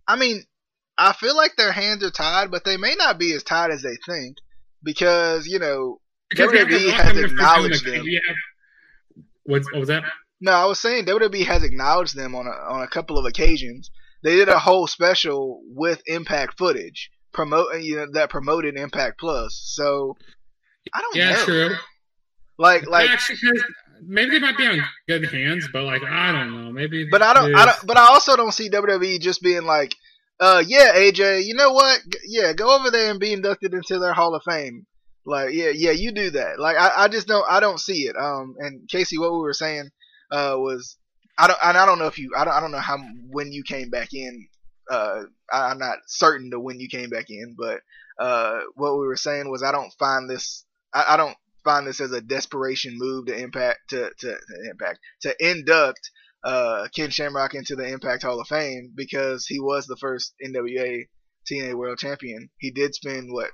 I 0.06 0.16
mean, 0.16 0.44
I 0.96 1.12
feel 1.12 1.36
like 1.36 1.56
their 1.56 1.72
hands 1.72 2.04
are 2.04 2.10
tied, 2.10 2.50
but 2.50 2.64
they 2.64 2.76
may 2.76 2.94
not 2.94 3.18
be 3.18 3.32
as 3.32 3.42
tied 3.42 3.70
as 3.70 3.82
they 3.82 3.96
think 4.06 4.36
because 4.82 5.46
you 5.46 5.58
know 5.58 6.00
because 6.30 6.52
WWE 6.52 6.90
has 6.90 7.16
acknowledged 7.18 7.84
them. 7.86 8.04
What, 9.44 9.62
what 9.72 9.80
was 9.80 9.88
that? 9.88 10.04
No, 10.40 10.52
I 10.52 10.64
was 10.66 10.80
saying 10.80 11.06
WWE 11.06 11.44
has 11.46 11.62
acknowledged 11.62 12.16
them 12.16 12.34
on 12.34 12.46
a, 12.46 12.50
on 12.50 12.82
a 12.82 12.88
couple 12.88 13.18
of 13.18 13.24
occasions. 13.26 13.90
They 14.22 14.36
did 14.36 14.48
a 14.48 14.58
whole 14.58 14.86
special 14.86 15.60
with 15.66 16.02
Impact 16.06 16.56
footage 16.58 17.10
promoting 17.32 17.82
you 17.82 17.96
know 17.96 18.06
that 18.12 18.30
promoted 18.30 18.76
Impact 18.76 19.18
Plus. 19.18 19.60
So 19.74 20.16
I 20.92 21.00
don't 21.00 21.16
Yeah, 21.16 21.30
know. 21.32 21.44
true. 21.44 21.76
Like 22.58 22.86
like 22.86 23.10
maybe 24.06 24.30
they 24.30 24.38
might 24.38 24.56
be 24.56 24.66
on 24.66 24.80
good 25.08 25.24
hands, 25.30 25.68
but 25.72 25.82
like 25.84 26.02
I 26.04 26.32
don't 26.32 26.52
know. 26.64 26.72
Maybe, 26.72 27.06
But 27.10 27.22
I 27.22 27.34
don't, 27.34 27.54
I 27.54 27.66
don't. 27.66 27.86
But 27.86 27.96
I 27.96 28.06
also 28.08 28.36
don't 28.36 28.52
see 28.52 28.70
WWE 28.70 29.20
just 29.20 29.42
being 29.42 29.64
like, 29.64 29.94
uh, 30.40 30.62
yeah, 30.66 30.94
AJ, 30.94 31.44
you 31.44 31.54
know 31.54 31.72
what? 31.72 32.00
Yeah, 32.26 32.52
go 32.52 32.76
over 32.76 32.90
there 32.90 33.10
and 33.10 33.20
be 33.20 33.32
inducted 33.32 33.74
into 33.74 33.98
their 33.98 34.12
Hall 34.12 34.34
of 34.34 34.42
Fame. 34.42 34.86
Like, 35.26 35.54
yeah, 35.54 35.70
yeah, 35.74 35.92
you 35.92 36.12
do 36.12 36.30
that. 36.30 36.58
Like, 36.58 36.76
I, 36.76 37.04
I 37.04 37.08
just 37.08 37.26
don't, 37.26 37.46
I 37.48 37.60
don't 37.60 37.80
see 37.80 38.02
it. 38.02 38.16
Um, 38.16 38.56
and 38.58 38.88
Casey, 38.88 39.18
what 39.18 39.32
we 39.32 39.38
were 39.38 39.54
saying, 39.54 39.90
uh, 40.30 40.54
was, 40.56 40.98
I 41.38 41.46
don't, 41.46 41.58
I 41.62 41.86
don't 41.86 41.98
know 41.98 42.06
if 42.06 42.18
you, 42.18 42.32
I 42.36 42.44
don't, 42.44 42.54
I 42.54 42.60
don't 42.60 42.72
know 42.72 42.78
how 42.78 42.98
when 43.30 43.52
you 43.52 43.62
came 43.62 43.90
back 43.90 44.12
in. 44.12 44.48
Uh, 44.90 45.22
I, 45.50 45.70
I'm 45.70 45.78
not 45.78 45.98
certain 46.06 46.50
to 46.50 46.60
when 46.60 46.78
you 46.78 46.88
came 46.88 47.08
back 47.08 47.26
in, 47.30 47.56
but 47.58 47.80
uh, 48.18 48.60
what 48.74 48.98
we 48.98 49.06
were 49.06 49.16
saying 49.16 49.50
was, 49.50 49.62
I 49.62 49.72
don't 49.72 49.92
find 49.98 50.28
this, 50.28 50.64
I, 50.92 51.04
I 51.10 51.16
don't 51.16 51.36
find 51.64 51.86
this 51.86 52.00
as 52.00 52.12
a 52.12 52.20
desperation 52.20 52.94
move 52.98 53.26
to 53.26 53.36
impact 53.36 53.78
to 53.88 54.10
to, 54.18 54.28
to 54.28 54.70
impact 54.70 54.98
to 55.22 55.34
induct 55.40 56.10
uh, 56.44 56.88
Ken 56.94 57.10
Shamrock 57.10 57.54
into 57.54 57.74
the 57.74 57.86
Impact 57.86 58.22
Hall 58.22 58.40
of 58.40 58.48
Fame 58.48 58.92
because 58.94 59.46
he 59.46 59.58
was 59.58 59.86
the 59.86 59.96
first 59.96 60.34
NWA 60.44 61.04
TNA 61.50 61.74
World 61.74 61.98
Champion. 61.98 62.50
He 62.58 62.70
did 62.70 62.94
spend 62.94 63.32
what? 63.32 63.50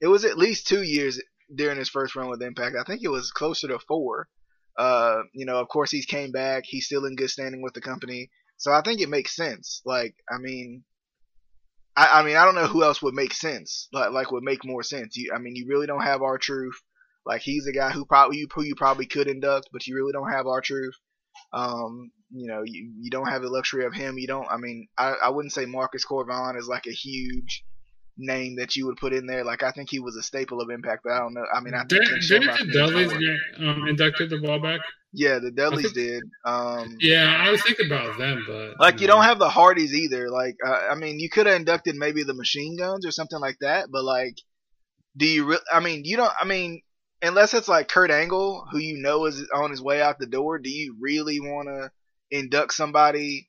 It 0.00 0.08
was 0.08 0.24
at 0.24 0.38
least 0.38 0.66
two 0.66 0.82
years 0.82 1.20
during 1.54 1.78
his 1.78 1.88
first 1.88 2.16
run 2.16 2.28
with 2.28 2.42
Impact. 2.42 2.76
I 2.78 2.84
think 2.84 3.02
it 3.02 3.10
was 3.10 3.30
closer 3.30 3.68
to 3.68 3.78
four. 3.78 4.28
Uh, 4.76 5.22
you 5.34 5.46
know, 5.46 5.56
of 5.56 5.68
course, 5.68 5.90
he's 5.90 6.06
came 6.06 6.32
back. 6.32 6.64
He's 6.66 6.86
still 6.86 7.04
in 7.04 7.16
good 7.16 7.30
standing 7.30 7.62
with 7.62 7.74
the 7.74 7.80
company, 7.80 8.30
so 8.56 8.72
I 8.72 8.82
think 8.82 9.00
it 9.00 9.08
makes 9.08 9.36
sense. 9.36 9.82
Like, 9.84 10.14
I 10.30 10.38
mean, 10.38 10.84
I, 11.96 12.20
I 12.20 12.22
mean, 12.24 12.36
I 12.36 12.44
don't 12.44 12.54
know 12.54 12.66
who 12.66 12.82
else 12.82 13.02
would 13.02 13.14
make 13.14 13.34
sense. 13.34 13.88
Like, 13.92 14.10
like 14.12 14.32
would 14.32 14.42
make 14.42 14.64
more 14.64 14.82
sense. 14.82 15.16
You, 15.16 15.32
I 15.34 15.38
mean, 15.38 15.54
you 15.54 15.66
really 15.68 15.86
don't 15.86 16.02
have 16.02 16.22
R-Truth. 16.22 16.80
Like, 17.26 17.42
he's 17.42 17.66
a 17.66 17.72
guy 17.72 17.90
who 17.90 18.04
probably 18.04 18.46
who 18.52 18.62
you 18.62 18.74
probably 18.74 19.06
could 19.06 19.28
induct, 19.28 19.68
but 19.72 19.86
you 19.86 19.94
really 19.94 20.12
don't 20.12 20.32
have 20.32 20.46
R-Truth. 20.46 20.94
Um, 21.52 22.10
you 22.32 22.46
know, 22.46 22.62
you, 22.64 22.92
you 23.00 23.10
don't 23.10 23.28
have 23.28 23.42
the 23.42 23.48
luxury 23.48 23.84
of 23.84 23.94
him. 23.94 24.18
You 24.18 24.26
don't. 24.26 24.46
I 24.50 24.56
mean, 24.56 24.86
I, 24.96 25.14
I 25.24 25.30
wouldn't 25.30 25.52
say 25.52 25.66
Marcus 25.66 26.04
Corvon 26.04 26.56
is 26.56 26.68
like 26.68 26.86
a 26.86 26.92
huge 26.92 27.64
name 28.16 28.56
that 28.56 28.76
you 28.76 28.86
would 28.86 28.96
put 28.96 29.12
in 29.12 29.26
there. 29.26 29.44
Like 29.44 29.62
I 29.62 29.72
think 29.72 29.90
he 29.90 29.98
was 29.98 30.16
a 30.16 30.22
staple 30.22 30.60
of 30.60 30.70
Impact, 30.70 31.02
but 31.04 31.12
I 31.12 31.18
don't 31.18 31.34
know. 31.34 31.44
I 31.52 31.60
mean, 31.60 31.74
I 31.74 31.84
think 31.84 32.04
Did, 32.06 32.20
didn't 32.28 32.68
the 32.68 32.72
Dudleys 32.72 33.12
get 33.12 33.66
um, 33.66 33.88
inducted 33.88 34.30
the 34.30 34.40
while 34.40 34.60
back? 34.60 34.80
Yeah, 35.12 35.40
the 35.40 35.50
Dudleys 35.50 35.92
did. 35.92 36.22
Um, 36.44 36.96
Yeah, 37.00 37.36
I 37.44 37.50
was 37.50 37.62
thinking 37.62 37.86
about 37.86 38.16
them, 38.18 38.44
but 38.46 38.78
like 38.78 39.00
you 39.00 39.08
don't 39.08 39.24
have 39.24 39.38
the 39.38 39.48
Hardys 39.48 39.92
either. 39.92 40.30
Like 40.30 40.54
uh, 40.64 40.88
I 40.90 40.94
mean, 40.94 41.18
you 41.18 41.28
could 41.28 41.46
have 41.46 41.56
inducted 41.56 41.96
maybe 41.96 42.22
the 42.22 42.34
Machine 42.34 42.76
Guns 42.78 43.04
or 43.04 43.10
something 43.10 43.40
like 43.40 43.56
that, 43.60 43.88
but 43.90 44.04
like, 44.04 44.36
do 45.16 45.26
you? 45.26 45.50
Re- 45.50 45.58
I 45.72 45.80
mean, 45.80 46.02
you 46.04 46.16
don't. 46.16 46.32
I 46.40 46.44
mean, 46.44 46.82
unless 47.22 47.54
it's 47.54 47.68
like 47.68 47.88
Kurt 47.88 48.10
Angle, 48.10 48.66
who 48.70 48.78
you 48.78 48.98
know 48.98 49.26
is 49.26 49.46
on 49.54 49.70
his 49.70 49.82
way 49.82 50.00
out 50.00 50.18
the 50.18 50.26
door, 50.26 50.58
do 50.58 50.70
you 50.70 50.96
really 51.00 51.40
want 51.40 51.68
to 51.68 51.90
induct 52.30 52.72
somebody 52.72 53.48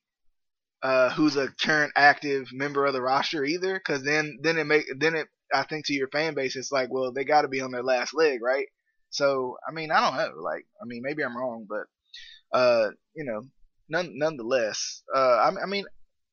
uh, 0.83 1.09
who's 1.11 1.35
a 1.35 1.49
current 1.61 1.93
active 1.95 2.47
member 2.51 2.85
of 2.85 2.93
the 2.93 3.01
roster 3.01 3.43
either? 3.43 3.75
Because 3.75 4.03
then, 4.03 4.39
then 4.41 4.57
it 4.57 4.65
make 4.65 4.85
then 4.97 5.15
it. 5.15 5.27
I 5.53 5.63
think 5.63 5.85
to 5.87 5.93
your 5.93 6.07
fan 6.07 6.33
base, 6.33 6.55
it's 6.55 6.71
like, 6.71 6.89
well, 6.91 7.11
they 7.11 7.25
got 7.25 7.41
to 7.41 7.49
be 7.49 7.59
on 7.59 7.71
their 7.71 7.83
last 7.83 8.13
leg, 8.13 8.39
right? 8.41 8.67
So, 9.09 9.57
I 9.67 9.73
mean, 9.73 9.91
I 9.91 9.99
don't 9.99 10.15
know. 10.15 10.41
Like, 10.41 10.65
I 10.81 10.85
mean, 10.85 11.01
maybe 11.03 11.23
I'm 11.23 11.35
wrong, 11.35 11.67
but 11.67 12.57
uh, 12.57 12.89
you 13.13 13.25
know, 13.25 13.41
none, 13.89 14.17
nonetheless, 14.17 15.03
uh, 15.13 15.19
I, 15.19 15.63
I 15.63 15.65
mean, 15.65 15.85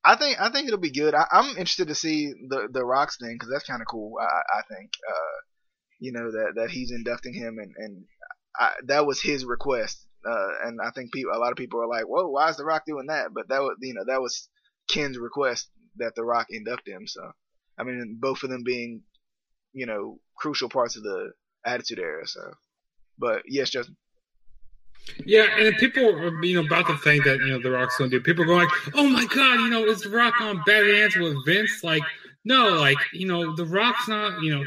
I 0.05 0.15
think 0.15 0.41
I 0.41 0.51
think 0.51 0.69
it'll 0.69 0.79
be 0.79 0.93
good. 0.93 1.15
I, 1.15 1.27
I'm 1.33 1.51
interested 1.51 1.89
to 1.89 1.95
see 1.95 2.33
the 2.49 2.69
the 2.73 2.85
Rocks 2.85 3.19
thing 3.21 3.35
because 3.35 3.51
that's 3.53 3.67
kind 3.67 3.83
of 3.83 3.89
cool. 3.89 4.15
I, 4.21 4.59
I 4.59 4.63
think, 4.73 4.91
uh, 5.09 5.39
you 5.99 6.13
know, 6.13 6.31
that 6.31 6.53
that 6.57 6.71
he's 6.71 6.91
inducting 6.91 7.35
him 7.35 7.59
and 7.59 7.73
and 7.77 8.05
I, 8.59 8.73
that 8.87 9.07
was 9.07 9.21
his 9.21 9.45
request. 9.45 10.05
Uh, 10.29 10.49
and 10.65 10.81
I 10.85 10.91
think 10.91 11.13
people, 11.13 11.33
a 11.33 11.39
lot 11.39 11.53
of 11.53 11.57
people 11.57 11.81
are 11.81 11.87
like, 11.87 12.05
"Whoa, 12.05 12.29
why 12.29 12.49
is 12.49 12.57
the 12.57 12.65
Rock 12.65 12.85
doing 12.87 13.07
that?" 13.07 13.33
But 13.33 13.49
that 13.49 13.61
was, 13.61 13.77
you 13.81 13.95
know, 13.95 14.05
that 14.07 14.21
was 14.21 14.49
Ken's 14.91 15.17
request 15.17 15.71
that 15.97 16.15
the 16.17 16.25
Rock 16.25 16.47
induct 16.51 16.89
him. 16.89 17.07
So, 17.07 17.21
I 17.79 17.85
mean, 17.85 18.19
both 18.21 18.43
of 18.43 18.51
them 18.51 18.63
being, 18.65 19.03
you 19.73 19.87
know, 19.87 20.19
crucial 20.37 20.69
parts 20.69 20.97
of 20.97 21.05
the 21.05 21.33
Attitude 21.65 22.01
Era. 22.01 22.27
So, 22.27 22.41
but 23.19 23.43
yes, 23.47 23.71
Justin. 23.71 23.97
Yeah, 25.25 25.47
and 25.59 25.77
people 25.77 26.05
are 26.05 26.45
you 26.45 26.61
know 26.61 26.67
about 26.67 26.87
to 26.89 26.97
think 26.99 27.25
that 27.25 27.39
you 27.39 27.47
know 27.47 27.61
the 27.61 27.71
Rock's 27.71 27.97
gonna 27.97 28.11
do. 28.11 28.21
People 28.21 28.45
are 28.45 28.49
going 28.49 28.67
like, 28.67 28.95
"Oh 28.95 29.09
my 29.09 29.25
god, 29.25 29.61
you 29.61 29.71
know, 29.71 29.85
is 29.85 30.03
the 30.03 30.11
Rock 30.11 30.41
on 30.41 30.63
bad 30.67 30.87
hands 30.87 31.17
with 31.17 31.37
Vince?" 31.47 31.83
Like, 31.83 32.03
no, 32.45 32.71
like 32.71 32.99
you 33.13 33.27
know, 33.27 33.55
the 33.55 33.65
Rock's 33.65 34.09
not 34.09 34.43
you 34.43 34.55
know. 34.55 34.65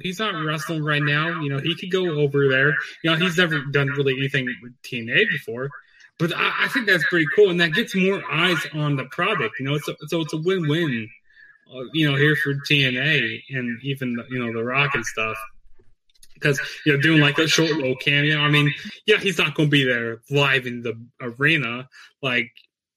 He's 0.00 0.18
not 0.18 0.34
wrestling 0.44 0.84
right 0.84 1.02
now. 1.02 1.40
You 1.40 1.50
know, 1.50 1.58
he 1.58 1.74
could 1.74 1.90
go 1.90 2.20
over 2.20 2.48
there. 2.48 2.74
You 3.02 3.10
know, 3.10 3.16
he's 3.16 3.36
never 3.36 3.60
done 3.60 3.88
really 3.88 4.14
anything 4.18 4.46
with 4.62 4.72
TNA 4.82 5.28
before. 5.30 5.70
But 6.18 6.34
I, 6.34 6.64
I 6.64 6.68
think 6.68 6.86
that's 6.86 7.06
pretty 7.08 7.26
cool, 7.34 7.50
and 7.50 7.60
that 7.60 7.72
gets 7.72 7.94
more 7.94 8.22
eyes 8.30 8.58
on 8.74 8.96
the 8.96 9.04
product. 9.06 9.58
You 9.58 9.66
know, 9.66 9.78
so 9.78 9.94
it's 10.20 10.32
a 10.32 10.36
win-win. 10.36 11.08
Uh, 11.72 11.84
you 11.92 12.10
know, 12.10 12.16
here 12.16 12.36
for 12.36 12.54
TNA 12.54 13.42
and 13.50 13.80
even 13.82 14.14
the, 14.16 14.24
you 14.28 14.44
know 14.44 14.52
the 14.52 14.64
Rock 14.64 14.94
and 14.94 15.06
stuff 15.06 15.36
because 16.40 16.60
you 16.84 16.92
know 16.92 17.00
doing 17.00 17.20
like 17.20 17.38
a 17.38 17.46
short 17.46 17.70
little 17.70 17.96
cameo. 17.96 18.38
I 18.38 18.48
mean, 18.48 18.72
yeah, 19.06 19.18
he's 19.18 19.38
not 19.38 19.54
going 19.54 19.68
to 19.68 19.70
be 19.70 19.84
there 19.84 20.20
live 20.30 20.66
in 20.66 20.82
the 20.82 20.94
arena. 21.20 21.88
Like, 22.22 22.50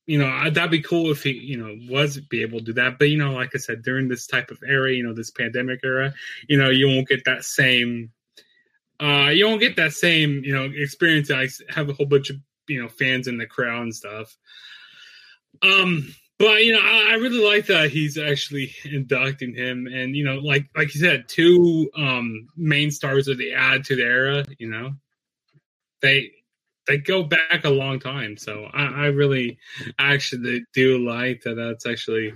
you 0.05 0.17
know, 0.17 0.49
that'd 0.49 0.71
be 0.71 0.81
cool 0.81 1.11
if 1.11 1.23
he, 1.23 1.31
you 1.31 1.57
know, 1.57 1.75
was 1.89 2.19
be 2.19 2.41
able 2.41 2.59
to 2.59 2.65
do 2.65 2.73
that. 2.73 2.99
But 2.99 3.09
you 3.09 3.17
know, 3.17 3.31
like 3.31 3.51
I 3.55 3.57
said, 3.57 3.83
during 3.83 4.07
this 4.07 4.27
type 4.27 4.51
of 4.51 4.61
era, 4.67 4.91
you 4.91 5.03
know, 5.03 5.13
this 5.13 5.31
pandemic 5.31 5.79
era, 5.83 6.13
you 6.47 6.57
know, 6.57 6.69
you 6.69 6.87
won't 6.87 7.07
get 7.07 7.25
that 7.25 7.45
same. 7.45 8.11
Uh, 8.99 9.29
you 9.33 9.47
won't 9.47 9.61
get 9.61 9.75
that 9.77 9.93
same, 9.93 10.43
you 10.43 10.53
know, 10.53 10.69
experience. 10.75 11.31
I 11.31 11.47
have 11.69 11.89
a 11.89 11.93
whole 11.93 12.05
bunch 12.05 12.29
of 12.29 12.37
you 12.67 12.81
know 12.81 12.89
fans 12.89 13.27
in 13.27 13.37
the 13.37 13.45
crowd 13.45 13.83
and 13.83 13.95
stuff. 13.95 14.35
Um, 15.61 16.13
But 16.39 16.65
you 16.65 16.73
know, 16.73 16.81
I, 16.81 17.11
I 17.11 17.13
really 17.15 17.41
like 17.41 17.67
that 17.67 17.89
he's 17.91 18.17
actually 18.17 18.73
inducting 18.83 19.53
him, 19.53 19.87
and 19.87 20.15
you 20.15 20.25
know, 20.25 20.39
like 20.39 20.65
like 20.75 20.93
you 20.93 20.99
said, 20.99 21.29
two 21.29 21.89
um 21.95 22.47
main 22.57 22.91
stars 22.91 23.27
of 23.27 23.37
the 23.37 23.53
Attitude 23.53 23.99
Era. 23.99 24.43
You 24.57 24.69
know, 24.69 24.95
they 26.01 26.31
they 26.87 26.97
go 26.97 27.23
back 27.23 27.63
a 27.63 27.69
long 27.69 27.99
time, 27.99 28.37
so 28.37 28.65
I, 28.73 28.85
I 28.85 29.05
really 29.07 29.57
actually 29.99 30.65
do 30.73 30.97
like 30.97 31.41
that. 31.43 31.55
That's 31.55 31.85
actually 31.85 32.33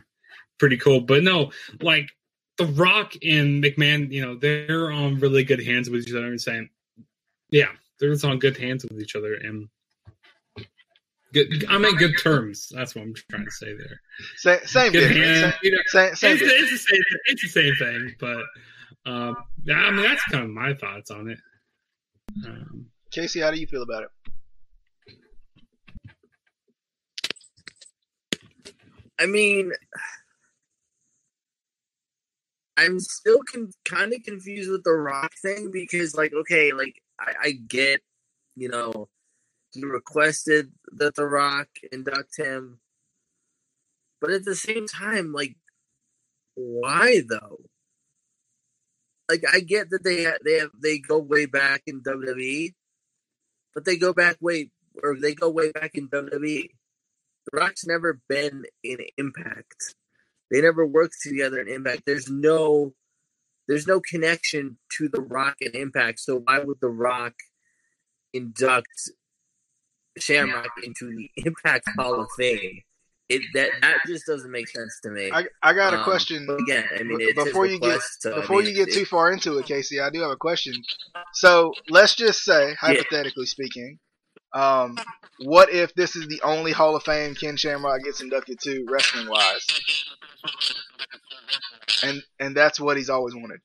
pretty 0.57 0.77
cool. 0.77 1.01
But 1.01 1.23
no, 1.23 1.51
like 1.81 2.09
The 2.57 2.65
Rock 2.65 3.13
and 3.23 3.63
McMahon, 3.63 4.11
you 4.11 4.21
know, 4.25 4.35
they're 4.35 4.91
on 4.91 5.19
really 5.19 5.43
good 5.43 5.63
hands 5.65 5.89
with 5.89 6.07
each 6.07 6.13
other, 6.13 6.27
and 6.27 6.39
saying, 6.41 6.69
yeah, 7.49 7.69
they're 7.99 8.11
just 8.11 8.25
on 8.25 8.39
good 8.39 8.57
hands 8.57 8.83
with 8.83 9.01
each 9.01 9.15
other, 9.15 9.33
and 9.35 9.67
good. 11.33 11.65
I'm 11.69 11.83
in 11.85 11.95
good 11.95 12.15
terms. 12.21 12.69
That's 12.73 12.95
what 12.95 13.01
I'm 13.03 13.13
trying 13.29 13.45
to 13.45 13.51
say 13.51 13.73
there. 13.75 14.01
Same, 14.37 14.59
same 14.65 14.91
Good 14.91 15.13
thing. 15.13 15.23
hand, 15.23 15.53
Same, 15.53 15.53
you 15.63 15.71
know, 15.71 15.77
same, 15.87 16.15
same 16.15 16.31
it's, 16.33 16.41
thing. 16.41 16.51
it's 16.51 16.71
the 16.71 16.77
same. 16.77 17.01
It's 17.25 17.41
the 17.43 17.49
same 17.49 17.75
thing, 17.75 18.15
but 18.19 19.11
um, 19.11 19.35
I 19.73 19.91
mean 19.91 20.03
that's 20.03 20.23
kind 20.23 20.43
of 20.43 20.49
my 20.49 20.73
thoughts 20.73 21.11
on 21.11 21.29
it. 21.29 21.39
Um, 22.45 22.87
Casey, 23.11 23.39
how 23.39 23.51
do 23.51 23.59
you 23.59 23.67
feel 23.67 23.83
about 23.83 24.03
it? 24.03 24.09
I 29.19 29.25
mean, 29.25 29.71
I'm 32.75 32.99
still 32.99 33.39
con- 33.51 33.71
kind 33.85 34.13
of 34.13 34.23
confused 34.23 34.69
with 34.69 34.83
the 34.83 34.93
Rock 34.93 35.33
thing 35.41 35.71
because, 35.71 36.15
like, 36.15 36.33
okay, 36.33 36.73
like 36.73 37.01
I, 37.19 37.33
I 37.43 37.51
get, 37.51 38.01
you 38.55 38.69
know, 38.69 39.09
he 39.73 39.85
requested 39.85 40.71
that 40.93 41.15
the 41.15 41.25
Rock 41.27 41.69
induct 41.91 42.37
him, 42.37 42.79
but 44.21 44.29
at 44.31 44.45
the 44.45 44.55
same 44.55 44.87
time, 44.87 45.33
like, 45.33 45.55
why 46.55 47.21
though? 47.27 47.59
Like, 49.29 49.43
I 49.51 49.59
get 49.59 49.89
that 49.89 50.03
they 50.03 50.23
ha- 50.23 50.39
they 50.43 50.59
have 50.59 50.71
they 50.81 50.99
go 50.99 51.19
way 51.19 51.45
back 51.45 51.83
in 51.85 52.01
WWE, 52.01 52.75
but 53.75 53.85
they 53.85 53.97
go 53.97 54.13
back 54.13 54.37
way 54.41 54.71
or 55.03 55.17
they 55.19 55.35
go 55.35 55.49
way 55.49 55.71
back 55.73 55.95
in 55.95 56.09
WWE. 56.09 56.76
The 57.51 57.57
Rock's 57.59 57.85
never 57.85 58.19
been 58.27 58.65
in 58.83 58.97
Impact. 59.17 59.95
They 60.51 60.61
never 60.61 60.85
worked 60.85 61.15
together 61.23 61.59
in 61.59 61.67
Impact. 61.67 62.03
There's 62.05 62.29
no 62.29 62.93
there's 63.67 63.87
no 63.87 63.99
connection 63.99 64.77
to 64.97 65.09
the 65.09 65.21
Rock 65.21 65.55
and 65.61 65.75
Impact. 65.75 66.19
So 66.19 66.41
why 66.45 66.59
would 66.59 66.77
the 66.81 66.89
Rock 66.89 67.33
induct 68.33 68.87
Shamrock 70.17 70.69
into 70.83 71.05
the 71.15 71.29
Impact 71.45 71.85
Hall 71.97 72.19
of 72.21 72.27
Fame? 72.37 72.81
It 73.29 73.41
that 73.55 73.71
that 73.81 73.97
just 74.07 74.25
doesn't 74.25 74.49
make 74.51 74.69
sense 74.69 74.99
to 75.03 75.09
me. 75.09 75.29
I, 75.33 75.45
I 75.61 75.73
got 75.73 75.93
a 75.93 75.97
Um, 75.97 76.03
question. 76.05 76.45
But 76.47 76.61
again, 76.61 76.85
I 76.97 77.03
mean, 77.03 77.17
it's 77.19 77.43
before 77.43 77.65
you 77.65 77.77
get 77.77 77.87
request, 77.87 78.21
so, 78.21 78.31
I 78.37 78.39
before 78.39 78.57
mean, 78.59 78.67
you 78.67 78.73
get 78.73 78.87
it- 78.87 78.93
too 78.93 79.03
far 79.05 79.33
into 79.33 79.57
it, 79.57 79.65
Casey, 79.65 79.99
I 79.99 80.09
do 80.09 80.21
have 80.21 80.31
a 80.31 80.37
question. 80.37 80.73
So 81.33 81.73
let's 81.89 82.15
just 82.15 82.43
say, 82.45 82.73
hypothetically 82.79 83.45
speaking, 83.45 83.99
um, 84.53 84.97
what 85.39 85.71
if 85.71 85.93
this 85.93 86.15
is 86.15 86.27
the 86.27 86.41
only 86.43 86.71
Hall 86.71 86.95
of 86.95 87.03
Fame 87.03 87.35
Ken 87.35 87.57
Shamrock 87.57 88.03
gets 88.03 88.21
inducted 88.21 88.59
to, 88.61 88.85
wrestling 88.89 89.29
wise, 89.29 89.67
and 92.03 92.23
and 92.39 92.55
that's 92.55 92.79
what 92.79 92.97
he's 92.97 93.09
always 93.09 93.35
wanted. 93.35 93.59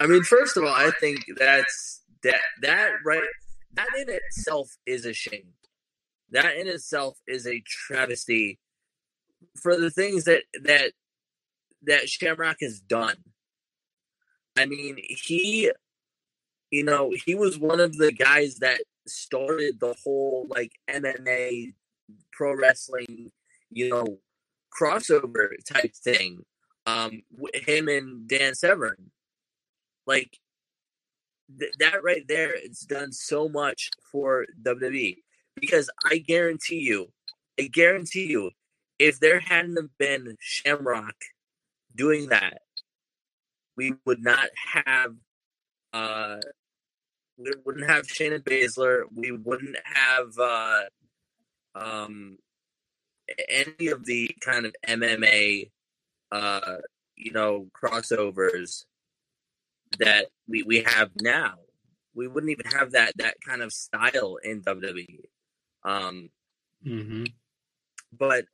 I 0.00 0.06
mean, 0.06 0.22
first 0.22 0.56
of 0.56 0.64
all, 0.64 0.72
I 0.72 0.90
think 1.00 1.24
that's 1.36 2.02
that 2.22 2.40
that 2.62 2.90
right 3.04 3.22
that 3.74 3.88
in 3.98 4.08
itself 4.08 4.76
is 4.86 5.04
a 5.04 5.12
shame. 5.12 5.54
That 6.30 6.56
in 6.56 6.68
itself 6.68 7.18
is 7.26 7.46
a 7.46 7.62
travesty 7.66 8.58
for 9.60 9.76
the 9.76 9.90
things 9.90 10.24
that 10.24 10.42
that 10.62 10.92
that 11.82 12.08
Shamrock 12.08 12.58
has 12.60 12.80
done. 12.80 13.16
I 14.58 14.66
mean, 14.66 14.98
he 15.08 15.70
you 16.70 16.84
know, 16.84 17.12
he 17.24 17.34
was 17.34 17.58
one 17.58 17.80
of 17.80 17.96
the 17.96 18.12
guys 18.12 18.56
that 18.56 18.80
started 19.06 19.80
the 19.80 19.94
whole 20.04 20.46
like 20.50 20.72
MMA 20.90 21.72
pro 22.32 22.54
wrestling, 22.54 23.30
you 23.70 23.88
know, 23.88 24.18
crossover 24.78 25.48
type 25.66 25.94
thing. 25.94 26.44
Um, 26.86 27.22
him 27.54 27.88
and 27.88 28.26
Dan 28.26 28.54
Severn 28.54 29.10
like 30.08 30.38
th- 31.60 31.74
that 31.78 32.02
right 32.02 32.26
there 32.26 32.52
it's 32.54 32.84
done 32.84 33.12
so 33.12 33.48
much 33.48 33.90
for 34.10 34.46
WWE 34.62 35.18
because 35.60 35.90
I 36.04 36.18
guarantee 36.18 36.80
you 36.80 37.12
I 37.60 37.64
guarantee 37.64 38.26
you 38.26 38.50
if 38.98 39.20
there 39.20 39.38
hadn't 39.38 39.76
have 39.76 39.96
been 39.98 40.36
Shamrock 40.40 41.14
doing 41.94 42.30
that 42.30 42.62
we 43.78 43.94
would 44.04 44.22
not 44.22 44.48
have 44.74 45.14
uh 45.92 46.36
we 47.38 47.52
wouldn't 47.64 47.88
have 47.88 48.06
Shayna 48.06 48.40
Baszler 48.40 49.04
we 49.14 49.30
wouldn't 49.30 49.76
have 49.84 50.38
uh 50.38 50.82
um 51.74 52.38
any 53.48 53.88
of 53.88 54.04
the 54.04 54.34
kind 54.40 54.66
of 54.66 54.74
MMA 54.86 55.70
uh 56.32 56.76
you 57.16 57.30
know 57.32 57.68
crossovers 57.72 58.84
that 59.98 60.26
we, 60.46 60.62
we 60.62 60.82
have 60.82 61.10
now. 61.20 61.54
We 62.14 62.26
wouldn't 62.26 62.50
even 62.50 62.70
have 62.72 62.92
that 62.92 63.12
that 63.16 63.36
kind 63.46 63.62
of 63.62 63.72
style 63.72 64.38
in 64.42 64.62
WWE. 64.62 65.24
Um, 65.84 66.30
mhm. 66.84 67.32
but 68.12 68.44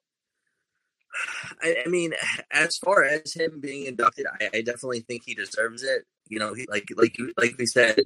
I, 1.62 1.76
I 1.86 1.88
mean, 1.88 2.12
as 2.50 2.76
far 2.76 3.04
as 3.04 3.34
him 3.34 3.60
being 3.60 3.86
inducted, 3.86 4.26
I, 4.40 4.50
I 4.54 4.62
definitely 4.62 5.00
think 5.00 5.22
he 5.24 5.34
deserves 5.34 5.82
it. 5.82 6.04
You 6.28 6.38
know, 6.38 6.54
he, 6.54 6.66
like 6.68 6.88
like 6.96 7.16
like 7.36 7.56
we 7.58 7.66
said, 7.66 8.00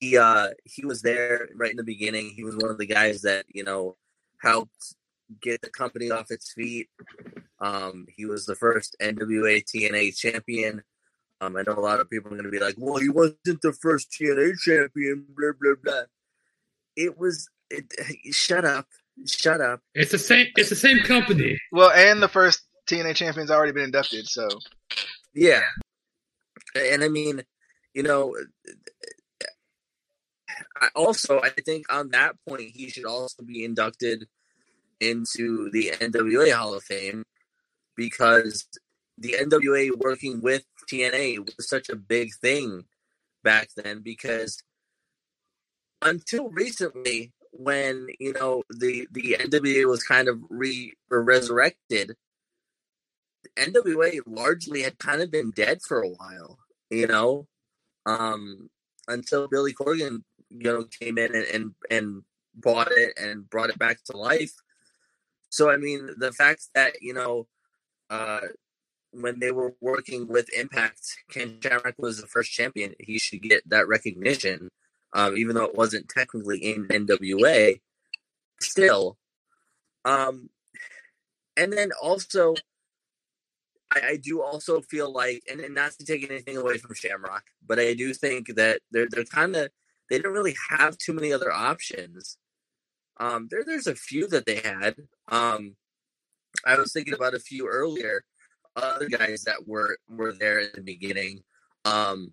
he 0.00 0.16
uh 0.16 0.48
he 0.64 0.84
was 0.84 1.02
there 1.02 1.48
right 1.54 1.70
in 1.70 1.76
the 1.76 1.84
beginning. 1.84 2.30
He 2.30 2.44
was 2.44 2.56
one 2.56 2.70
of 2.70 2.78
the 2.78 2.86
guys 2.86 3.22
that 3.22 3.44
you 3.48 3.64
know 3.64 3.96
helped 4.38 4.94
get 5.40 5.62
the 5.62 5.70
company 5.70 6.10
off 6.10 6.30
its 6.30 6.52
feet. 6.52 6.88
Um, 7.60 8.06
he 8.14 8.26
was 8.26 8.46
the 8.46 8.54
first 8.56 8.96
NWA 9.00 9.64
TNA 9.64 10.16
champion. 10.16 10.82
Um, 11.40 11.56
I 11.56 11.62
know 11.62 11.74
a 11.74 11.80
lot 11.80 12.00
of 12.00 12.10
people 12.10 12.28
are 12.28 12.36
going 12.36 12.44
to 12.44 12.50
be 12.50 12.60
like, 12.60 12.76
"Well, 12.78 12.98
he 12.98 13.08
wasn't 13.08 13.62
the 13.62 13.72
first 13.72 14.10
TNA 14.10 14.58
champion." 14.58 15.26
Blah 15.36 15.52
blah 15.60 15.74
blah. 15.82 16.02
It 16.96 17.18
was. 17.18 17.48
It, 17.70 17.92
shut 18.34 18.64
up. 18.64 18.86
Shut 19.26 19.60
up. 19.60 19.80
It's 19.94 20.12
the 20.12 20.18
same. 20.18 20.48
It's 20.56 20.70
the 20.70 20.76
same 20.76 20.98
company. 21.00 21.58
Well, 21.70 21.90
and 21.90 22.22
the 22.22 22.28
first 22.28 22.62
TNA 22.88 23.14
champion's 23.14 23.50
already 23.50 23.72
been 23.72 23.84
inducted, 23.84 24.26
so 24.26 24.48
Yeah. 25.34 25.62
And 26.74 27.04
I 27.04 27.08
mean, 27.08 27.42
you 27.94 28.02
know, 28.02 28.34
I 30.80 30.88
also 30.94 31.40
I 31.40 31.50
think 31.50 31.92
on 31.92 32.10
that 32.10 32.34
point 32.48 32.70
he 32.74 32.88
should 32.90 33.04
also 33.04 33.42
be 33.42 33.64
inducted 33.64 34.26
into 35.00 35.70
the 35.70 35.92
NWA 36.00 36.52
Hall 36.52 36.74
of 36.74 36.82
Fame 36.82 37.24
because 37.96 38.66
the 39.18 39.34
NWA 39.40 39.90
working 39.96 40.40
with 40.40 40.64
TNA 40.90 41.38
was 41.44 41.68
such 41.68 41.88
a 41.88 41.96
big 41.96 42.34
thing 42.40 42.84
back 43.44 43.68
then 43.76 44.00
because 44.02 44.62
until 46.00 46.48
recently 46.50 47.32
when 47.52 48.08
you 48.18 48.32
know 48.32 48.62
the 48.70 49.06
the 49.12 49.36
NWA 49.40 49.86
was 49.86 50.02
kind 50.02 50.28
of 50.28 50.38
re 50.48 50.94
resurrected 51.10 52.16
NWA 53.56 54.20
largely 54.26 54.82
had 54.82 54.98
kind 54.98 55.22
of 55.22 55.30
been 55.30 55.50
dead 55.50 55.82
for 55.82 56.00
a 56.02 56.08
while, 56.08 56.58
you 56.90 57.06
know, 57.06 57.46
um, 58.06 58.70
until 59.08 59.48
Billy 59.48 59.72
Corgan, 59.72 60.22
you 60.48 60.62
know, 60.62 60.84
came 60.84 61.18
in 61.18 61.34
and, 61.34 61.46
and 61.46 61.74
and 61.90 62.22
bought 62.54 62.90
it 62.92 63.14
and 63.20 63.48
brought 63.48 63.70
it 63.70 63.78
back 63.78 64.02
to 64.04 64.16
life. 64.16 64.52
So 65.50 65.70
I 65.70 65.76
mean, 65.76 66.10
the 66.18 66.32
fact 66.32 66.68
that 66.74 67.02
you 67.02 67.14
know, 67.14 67.46
uh, 68.10 68.40
when 69.12 69.38
they 69.40 69.52
were 69.52 69.74
working 69.80 70.28
with 70.28 70.52
Impact, 70.56 71.00
Ken 71.30 71.58
Shamrock 71.62 71.96
was 71.98 72.20
the 72.20 72.26
first 72.26 72.52
champion. 72.52 72.94
He 72.98 73.18
should 73.18 73.42
get 73.42 73.68
that 73.68 73.88
recognition, 73.88 74.70
um, 75.12 75.36
even 75.36 75.54
though 75.54 75.64
it 75.64 75.74
wasn't 75.74 76.08
technically 76.08 76.58
in 76.58 76.88
NWA. 76.88 77.80
Still, 78.60 79.18
um, 80.04 80.48
and 81.56 81.72
then 81.72 81.90
also 82.00 82.54
I, 83.92 84.00
I 84.10 84.16
do 84.16 84.42
also 84.42 84.80
feel 84.80 85.12
like, 85.12 85.42
and, 85.50 85.60
and 85.60 85.74
not 85.74 85.92
to 85.92 86.04
take 86.04 86.28
anything 86.28 86.56
away 86.56 86.78
from 86.78 86.94
Shamrock, 86.94 87.44
but 87.66 87.78
I 87.78 87.94
do 87.94 88.14
think 88.14 88.54
that 88.54 88.80
they're 88.90 89.08
they're 89.10 89.24
kind 89.24 89.56
of 89.56 89.68
they 90.08 90.16
didn't 90.16 90.32
really 90.32 90.56
have 90.70 90.96
too 90.98 91.12
many 91.12 91.32
other 91.32 91.52
options. 91.52 92.38
Um, 93.18 93.48
there 93.50 93.64
there's 93.64 93.86
a 93.86 93.94
few 93.94 94.28
that 94.28 94.46
they 94.46 94.56
had. 94.56 94.96
Um, 95.28 95.76
I 96.66 96.76
was 96.76 96.92
thinking 96.92 97.14
about 97.14 97.34
a 97.34 97.40
few 97.40 97.68
earlier, 97.68 98.22
other 98.76 99.08
guys 99.08 99.44
that 99.44 99.66
were 99.66 99.98
were 100.08 100.32
there 100.32 100.60
in 100.60 100.70
the 100.74 100.82
beginning. 100.82 101.42
Um, 101.84 102.32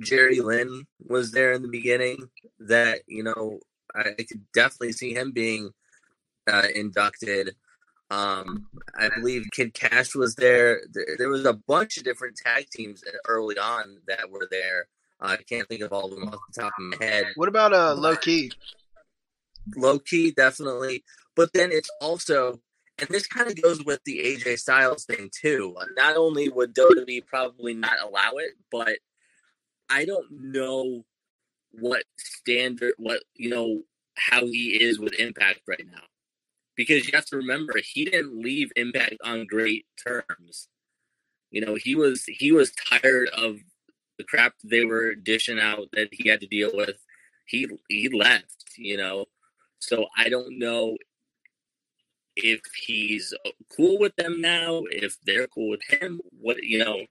Jerry 0.00 0.40
Lynn 0.40 0.86
was 1.06 1.32
there 1.32 1.52
in 1.52 1.62
the 1.62 1.68
beginning. 1.68 2.28
That 2.58 3.00
you 3.06 3.22
know 3.22 3.60
I 3.94 4.12
could 4.12 4.44
definitely 4.52 4.92
see 4.92 5.14
him 5.14 5.32
being 5.32 5.70
uh, 6.50 6.66
inducted. 6.74 7.54
Um, 8.08 8.68
I 8.96 9.08
believe 9.08 9.46
Kid 9.52 9.74
Kash 9.74 10.14
was 10.14 10.36
there. 10.36 10.82
there. 10.92 11.16
There 11.18 11.28
was 11.28 11.44
a 11.44 11.54
bunch 11.54 11.96
of 11.96 12.04
different 12.04 12.36
tag 12.36 12.66
teams 12.70 13.02
early 13.26 13.58
on 13.58 13.98
that 14.06 14.30
were 14.30 14.46
there. 14.50 14.86
Uh, 15.20 15.36
I 15.38 15.42
can't 15.42 15.68
think 15.68 15.80
of 15.80 15.92
all 15.92 16.12
of 16.12 16.18
them 16.18 16.28
off 16.28 16.40
the 16.52 16.62
top 16.62 16.72
of 16.78 17.00
my 17.00 17.04
head. 17.04 17.26
What 17.34 17.48
about 17.48 17.72
uh 17.72 17.94
Low 17.94 18.16
Ki? 18.16 18.52
Low 19.74 19.98
Ki, 19.98 20.30
definitely. 20.30 21.02
But 21.34 21.52
then 21.52 21.70
it's 21.72 21.90
also, 22.00 22.60
and 22.98 23.08
this 23.08 23.26
kind 23.26 23.48
of 23.48 23.60
goes 23.60 23.84
with 23.84 24.00
the 24.04 24.18
AJ 24.18 24.58
Styles 24.58 25.04
thing 25.04 25.30
too. 25.32 25.76
Not 25.96 26.16
only 26.16 26.48
would 26.48 26.74
WWE 26.74 27.26
probably 27.26 27.74
not 27.74 28.00
allow 28.02 28.32
it, 28.36 28.52
but 28.70 28.98
I 29.88 30.04
don't 30.04 30.26
know 30.30 31.04
what 31.72 32.04
standard, 32.18 32.94
what 32.98 33.22
you 33.34 33.50
know, 33.50 33.82
how 34.16 34.46
he 34.46 34.82
is 34.82 34.98
with 34.98 35.14
Impact 35.14 35.60
right 35.66 35.84
now. 35.90 36.02
Because 36.76 37.06
you 37.06 37.12
have 37.14 37.26
to 37.26 37.36
remember, 37.36 37.74
he 37.82 38.04
didn't 38.04 38.40
leave 38.42 38.70
Impact 38.76 39.16
on 39.24 39.46
great 39.46 39.86
terms. 40.06 40.68
You 41.50 41.64
know, 41.64 41.74
he 41.74 41.94
was 41.94 42.24
he 42.26 42.52
was 42.52 42.72
tired 42.72 43.28
of 43.30 43.58
the 44.18 44.24
crap 44.24 44.54
they 44.64 44.84
were 44.84 45.14
dishing 45.14 45.60
out 45.60 45.88
that 45.92 46.08
he 46.12 46.28
had 46.28 46.40
to 46.40 46.46
deal 46.46 46.70
with. 46.74 46.96
He 47.46 47.68
he 47.88 48.08
left. 48.08 48.64
You 48.76 48.96
know, 48.98 49.26
so 49.78 50.06
I 50.16 50.28
don't 50.28 50.58
know 50.58 50.96
if 52.36 52.60
he's 52.84 53.32
cool 53.74 53.98
with 53.98 54.14
them 54.16 54.40
now, 54.40 54.82
if 54.90 55.16
they're 55.24 55.46
cool 55.46 55.70
with 55.70 55.82
him. 55.88 56.20
What 56.40 56.62
you 56.62 56.78
know. 56.78 57.06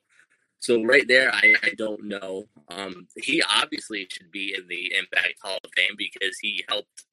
So 0.66 0.84
right 0.84 1.08
there, 1.08 1.32
I, 1.32 1.54
I 1.62 1.70
don't 1.78 2.06
know. 2.06 2.46
Um, 2.70 3.08
he 3.18 3.40
obviously 3.56 4.08
should 4.10 4.32
be 4.32 4.56
in 4.58 4.68
the 4.68 4.96
Impact 4.98 5.36
Hall 5.44 5.60
of 5.64 5.70
Fame 5.76 5.94
because 5.96 6.40
he 6.42 6.66
helped. 6.68 7.04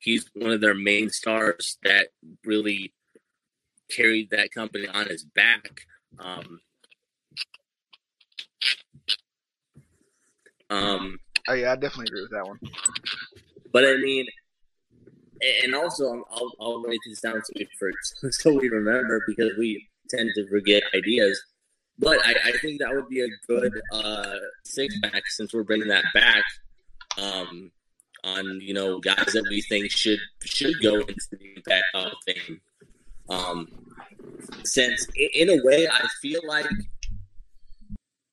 He's 0.00 0.28
one 0.34 0.50
of 0.50 0.60
their 0.60 0.74
main 0.74 1.10
stars 1.10 1.78
that 1.84 2.08
really 2.44 2.92
carried 3.88 4.30
that 4.30 4.50
company 4.50 4.88
on 4.88 5.06
his 5.06 5.22
back. 5.22 5.82
Um, 6.18 6.58
um, 10.68 11.20
Oh 11.48 11.54
yeah, 11.54 11.70
I 11.70 11.76
definitely 11.76 12.06
agree 12.08 12.22
with 12.22 12.32
that 12.32 12.44
one. 12.44 12.58
but 13.72 13.84
I 13.84 13.98
mean, 13.98 14.26
and 15.62 15.76
also 15.76 16.24
I'll, 16.28 16.52
I'll 16.60 16.82
write 16.82 16.98
this 17.06 17.20
down 17.20 17.40
so 17.44 17.52
we 17.54 17.68
for 17.78 17.92
so 18.32 18.52
we 18.52 18.68
remember 18.68 19.22
because 19.28 19.52
we 19.56 19.86
tend 20.10 20.30
to 20.34 20.48
forget 20.48 20.82
ideas. 20.92 21.40
But 21.98 22.18
I, 22.26 22.34
I 22.44 22.52
think 22.60 22.80
that 22.80 22.94
would 22.94 23.08
be 23.08 23.22
a 23.22 23.28
good 23.48 23.72
uh, 23.92 24.34
six 24.64 24.94
since 25.28 25.54
we're 25.54 25.62
bringing 25.62 25.88
that 25.88 26.04
back. 26.12 26.44
Um, 27.18 27.70
on 28.26 28.60
you 28.60 28.74
know 28.74 28.98
guys 28.98 29.32
that 29.32 29.46
we 29.48 29.62
think 29.62 29.90
should 29.90 30.18
should 30.44 30.74
go 30.82 30.96
into 30.96 31.26
the 31.32 31.54
Impact 31.56 31.84
Hall 31.94 32.06
of 32.06 32.12
Fame. 32.26 32.60
Um, 33.28 33.68
since 34.64 35.06
in 35.16 35.48
a 35.48 35.64
way 35.64 35.88
I 35.88 36.06
feel 36.20 36.40
like 36.46 36.66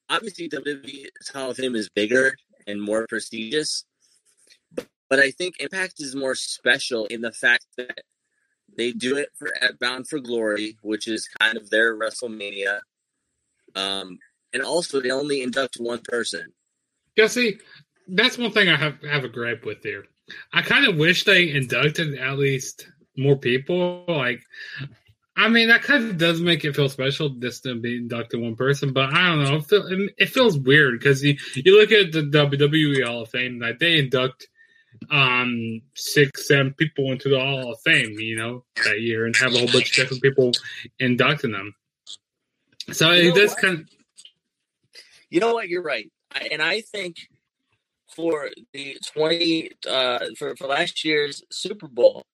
obviously 0.09 0.49
WWE's 0.49 1.29
Hall 1.33 1.51
of 1.51 1.57
Fame 1.57 1.75
is 1.75 1.89
bigger 1.89 2.35
and 2.67 2.81
more 2.81 3.05
prestigious, 3.07 3.85
but 5.09 5.19
I 5.19 5.31
think 5.31 5.55
Impact 5.59 5.95
is 5.99 6.15
more 6.15 6.35
special 6.35 7.05
in 7.05 7.21
the 7.21 7.31
fact 7.31 7.65
that 7.77 8.01
they 8.75 8.91
do 8.91 9.17
it 9.17 9.29
for 9.37 9.51
at 9.61 9.79
Bound 9.79 10.07
for 10.07 10.19
Glory, 10.19 10.77
which 10.81 11.07
is 11.07 11.27
kind 11.39 11.57
of 11.57 11.69
their 11.69 11.97
WrestleMania. 11.97 12.79
Um, 13.75 14.19
and 14.53 14.63
also 14.63 15.01
they 15.01 15.11
only 15.11 15.41
induct 15.41 15.75
one 15.79 16.01
person. 16.03 16.53
Yeah, 17.15 17.27
see, 17.27 17.57
that's 18.07 18.37
one 18.37 18.51
thing 18.51 18.69
I 18.69 18.77
have 18.77 19.01
have 19.03 19.23
a 19.23 19.29
gripe 19.29 19.65
with 19.65 19.83
here. 19.83 20.05
I 20.53 20.61
kind 20.61 20.87
of 20.87 20.97
wish 20.97 21.23
they 21.23 21.51
inducted 21.51 22.17
at 22.17 22.37
least 22.37 22.87
more 23.17 23.35
people. 23.35 24.05
Like, 24.07 24.41
I 25.35 25.49
mean, 25.49 25.67
that 25.67 25.83
kind 25.83 26.09
of 26.09 26.17
does 26.17 26.41
make 26.41 26.63
it 26.63 26.75
feel 26.75 26.89
special 26.89 27.29
just 27.29 27.63
to 27.63 27.79
be 27.79 27.97
inducted 27.97 28.39
one 28.39 28.55
person. 28.55 28.93
But 28.93 29.13
I 29.13 29.29
don't 29.29 29.43
know, 29.43 29.55
it, 29.57 29.65
feel, 29.65 30.07
it 30.17 30.29
feels 30.29 30.57
weird 30.57 30.99
because 30.99 31.23
you 31.23 31.37
you 31.55 31.79
look 31.79 31.91
at 31.91 32.11
the 32.11 32.21
WWE 32.21 33.05
Hall 33.05 33.23
of 33.23 33.29
Fame, 33.29 33.59
like 33.59 33.79
they 33.79 33.99
induct 33.99 34.47
um 35.11 35.81
six, 35.95 36.47
seven 36.47 36.73
people 36.73 37.11
into 37.11 37.29
the 37.29 37.39
Hall 37.39 37.73
of 37.73 37.81
Fame, 37.81 38.19
you 38.19 38.37
know, 38.37 38.63
that 38.85 39.01
year, 39.01 39.25
and 39.25 39.35
have 39.35 39.53
a 39.53 39.57
whole 39.57 39.67
bunch 39.67 39.89
of 39.89 39.95
different 39.95 40.23
people 40.23 40.51
inducting 40.99 41.51
them. 41.51 41.75
So 42.91 43.11
You 43.11 43.29
it 43.29 43.29
know 43.29 43.35
does 43.35 43.49
what? 43.51 43.59
kind 43.59 43.79
of 43.79 43.89
You 45.29 45.39
know 45.39 45.53
what? 45.53 45.69
You're 45.69 45.83
right, 45.83 46.11
I, 46.33 46.49
and 46.51 46.61
I 46.61 46.81
think 46.81 47.17
for 48.15 48.49
the 48.73 48.97
twenty 49.13 49.71
uh, 49.89 50.19
for 50.37 50.55
for 50.55 50.67
last 50.67 51.03
year's 51.05 51.43
Super 51.51 51.87
Bowl, 51.87 52.25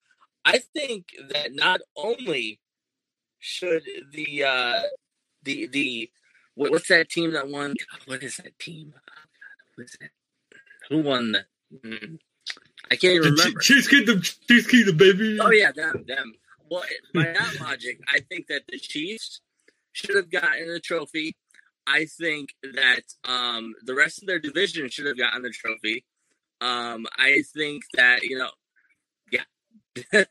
I 0.44 0.58
think 0.74 1.06
that 1.30 1.54
not 1.54 1.80
only 1.96 2.60
should 3.38 3.82
the 4.12 4.44
uh, 4.44 4.82
the 5.44 5.66
the 5.68 6.10
what, 6.54 6.70
what's 6.72 6.88
that 6.88 7.08
team 7.08 7.32
that 7.32 7.48
won? 7.48 7.74
What 8.06 8.22
is 8.22 8.36
that 8.38 8.58
team? 8.58 8.94
Is 9.78 9.96
that? 10.00 10.10
Who 10.90 11.02
won 11.02 11.32
the? 11.32 11.44
mm, 11.84 12.18
I 12.90 12.96
can't 12.96 13.14
even 13.14 13.32
remember. 13.32 13.60
Chiefs 13.60 13.88
Kingdom, 13.88 14.22
Chiefs 14.22 14.66
Kingdom, 14.66 14.96
baby. 14.96 15.38
Oh 15.40 15.50
yeah, 15.50 15.72
them, 15.72 16.04
them. 16.06 16.34
Well, 16.70 16.84
by 17.14 17.24
that 17.24 17.60
logic, 17.60 18.00
I 18.08 18.20
think 18.20 18.46
that 18.48 18.62
the 18.68 18.78
Chiefs 18.78 19.40
should 19.92 20.16
have 20.16 20.30
gotten 20.30 20.68
the 20.72 20.80
trophy. 20.80 21.36
I 21.86 22.04
think 22.06 22.50
that 22.62 23.02
um, 23.24 23.74
the 23.84 23.94
rest 23.94 24.20
of 24.22 24.26
their 24.28 24.38
division 24.38 24.88
should 24.88 25.06
have 25.06 25.18
gotten 25.18 25.42
the 25.42 25.50
trophy. 25.50 26.04
Um, 26.60 27.06
I 27.16 27.42
think 27.54 27.82
that 27.94 28.22
you 28.22 28.38
know, 28.38 28.50
yeah. 29.32 29.44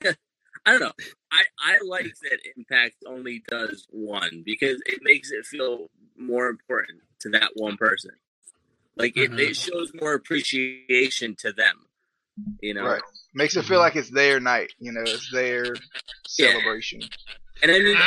I 0.66 0.72
don't 0.72 0.82
know. 0.82 0.92
I 1.32 1.44
I 1.60 1.78
like 1.84 2.14
that 2.22 2.40
Impact 2.58 2.96
only 3.08 3.44
does 3.50 3.88
one 3.90 4.44
because 4.46 4.82
it 4.86 5.00
makes 5.02 5.32
it 5.32 5.46
feel 5.46 5.90
more 6.18 6.48
important 6.48 7.02
to 7.22 7.30
that 7.30 7.52
one 7.56 7.78
person. 7.78 8.12
Like 8.96 9.16
it, 9.18 9.32
Mhm. 9.32 9.40
it 9.40 9.56
shows 9.56 9.92
more 9.94 10.14
appreciation 10.14 11.36
to 11.40 11.52
them. 11.54 11.86
You 12.62 12.74
know, 12.74 12.86
Right. 12.86 13.02
Makes 13.34 13.56
it 13.56 13.66
feel 13.66 13.80
like 13.80 13.96
it's 13.96 14.10
their 14.10 14.40
night. 14.40 14.74
You 14.80 14.92
know, 14.92 15.02
it's 15.02 15.32
their 15.32 15.76
celebration. 16.28 17.02
And 17.62 17.72
I 17.72 17.80
mean, 17.80 17.98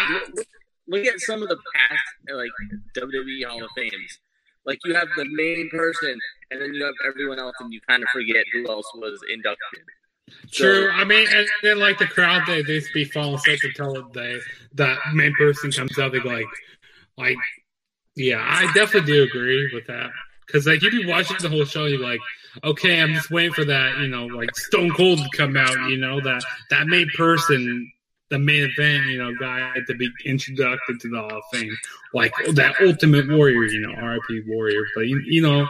look, 0.93 1.07
at 1.07 1.21
some 1.21 1.43
of 1.43 1.49
the 1.49 1.59
past 1.75 2.03
like 2.35 2.51
WWE 2.97 3.45
Hall 3.47 3.63
of 3.63 3.71
Fames. 3.77 4.19
Like 4.65 4.79
you 4.85 4.95
have 4.95 5.09
the 5.17 5.25
main 5.33 5.69
person, 5.71 6.17
and 6.51 6.63
then 6.63 6.73
you 6.73 6.85
have 6.85 6.95
everyone 7.07 7.39
else, 7.39 7.55
and 7.59 7.73
you 7.73 7.81
kind 7.89 8.03
of 8.03 8.09
forget 8.11 8.45
who 8.53 8.69
else 8.69 8.87
was 8.95 9.21
inducted. 9.33 9.83
True. 10.53 10.91
I 10.91 11.05
mean, 11.05 11.27
and 11.33 11.47
then 11.63 11.81
like 11.81 11.99
the 11.99 12.07
crowd, 12.07 12.43
they 12.47 12.63
they 12.63 12.81
be 12.95 13.05
falling 13.05 13.35
asleep 13.35 13.61
until 13.65 13.95
the 14.11 14.41
that 14.75 14.99
main 15.15 15.35
person 15.35 15.73
comes 15.73 15.99
out. 15.99 16.13
They 16.13 16.21
go 16.21 16.29
like, 16.29 16.47
like, 17.17 17.37
yeah, 18.15 18.39
I 18.41 18.73
definitely 18.73 19.13
do 19.13 19.23
agree 19.25 19.71
with 19.75 19.87
that. 19.89 20.11
Because 20.47 20.67
like 20.67 20.83
you 20.83 20.91
be 20.91 21.07
watching 21.07 21.37
the 21.41 21.49
whole 21.49 21.65
show, 21.65 21.87
you're 21.87 22.01
like, 22.01 22.21
okay, 22.65 23.01
I'm 23.01 23.15
just 23.15 23.31
waiting 23.31 23.53
for 23.53 23.65
that, 23.65 23.99
you 23.99 24.09
know, 24.09 24.27
like 24.27 24.55
Stone 24.57 24.91
Cold 24.91 25.19
to 25.19 25.29
come 25.37 25.57
out, 25.57 25.75
you 25.89 25.97
know, 25.97 26.21
that 26.21 26.43
that 26.71 26.87
main 26.87 27.09
person, 27.17 27.91
the 28.33 28.39
main 28.39 28.65
event, 28.65 29.07
you 29.09 29.19
know, 29.19 29.35
guy 29.39 29.59
had 29.75 29.87
to 29.87 29.95
be 29.95 30.11
introduced 30.25 30.81
to 30.89 31.09
the 31.09 31.19
Hall 31.19 31.37
of 31.37 31.43
Fame, 31.53 31.77
like 32.15 32.33
that 32.55 32.75
Ultimate 32.81 33.29
Warrior, 33.29 33.65
you 33.67 33.81
know, 33.81 33.95
RIP 33.95 34.47
Warrior. 34.49 34.83
But 34.95 35.03
you, 35.03 35.21
you 35.27 35.43
know, 35.43 35.69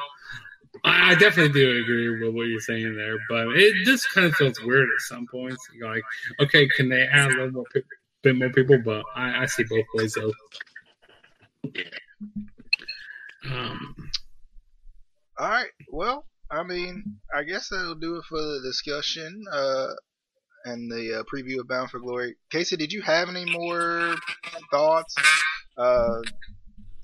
I, 0.85 1.11
I 1.11 1.15
definitely 1.17 1.53
do 1.53 1.83
agree 1.83 2.21
with 2.21 2.35
what 2.35 2.45
you're 2.45 2.61
saying 2.61 2.95
there, 2.95 3.17
but 3.29 3.49
it 3.49 3.85
just 3.85 4.09
kind 4.15 4.29
of 4.29 4.35
feels 4.35 4.63
weird 4.63 4.89
at 4.95 5.01
some 5.01 5.27
points. 5.27 5.59
You're 5.75 5.93
like, 5.93 6.05
okay, 6.41 6.69
can 6.77 6.89
they 6.89 7.03
add 7.03 7.33
a 7.33 7.35
little 7.35 7.51
more, 7.51 7.65
pe- 7.75 7.83
bit 8.23 8.37
more 8.37 8.51
people? 8.51 8.79
But 8.79 9.05
I, 9.17 9.43
I 9.43 9.47
see 9.47 9.65
both 9.65 9.85
ways 9.95 10.15
though. 10.15 10.33
Um, 13.51 13.97
All 15.37 15.49
right. 15.49 15.71
Well, 15.91 16.27
I 16.49 16.63
mean, 16.63 17.17
I 17.35 17.43
guess 17.43 17.71
that'll 17.71 17.97
do 17.97 18.17
it 18.19 18.25
for 18.29 18.41
the 18.41 18.61
discussion 18.63 19.43
uh, 19.51 19.89
and 20.65 20.91
the 20.91 21.21
uh, 21.21 21.23
preview 21.25 21.61
of 21.61 21.69
Bound 21.69 21.91
for 21.91 22.01
Glory. 22.01 22.37
Casey, 22.51 22.77
did 22.77 22.93
you 22.93 23.03
have 23.03 23.29
any 23.29 23.45
more 23.45 24.15
thoughts? 24.71 25.15
Uh, 25.77 26.23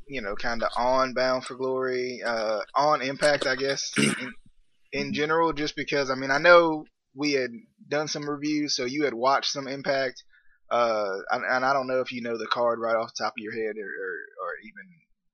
you 0.09 0.23
know, 0.23 0.35
kind 0.35 0.63
of 0.63 0.71
on 0.77 1.15
Bound 1.15 1.45
for 1.45 1.55
Glory, 1.55 2.23
uh, 2.25 2.61
on 2.75 3.03
Impact, 3.03 3.47
I 3.47 3.57
guess, 3.57 3.93
in, 3.97 4.33
in 4.93 5.13
general, 5.13 5.53
just 5.53 5.77
because, 5.77 6.11
I 6.11 6.15
mean, 6.15 6.31
I 6.31 6.39
know 6.39 6.85
we 7.15 7.33
had 7.33 7.51
done 7.89 8.09
some 8.09 8.29
reviews, 8.29 8.77
so 8.77 8.85
you 8.85 9.05
had 9.05 9.15
watched 9.15 9.53
some 9.53 9.69
Impact. 9.69 10.23
Uh, 10.71 11.17
and, 11.31 11.45
and 11.49 11.65
I 11.65 11.73
don't 11.73 11.87
know 11.87 12.01
if 12.01 12.13
you 12.13 12.23
know 12.23 12.37
the 12.37 12.47
card 12.47 12.79
right 12.79 12.97
off 12.97 13.13
the 13.15 13.25
top 13.25 13.33
of 13.33 13.43
your 13.43 13.53
head 13.53 13.77
or, 13.77 13.89
or, 13.89 14.15
or 14.45 14.51
even 14.63 14.87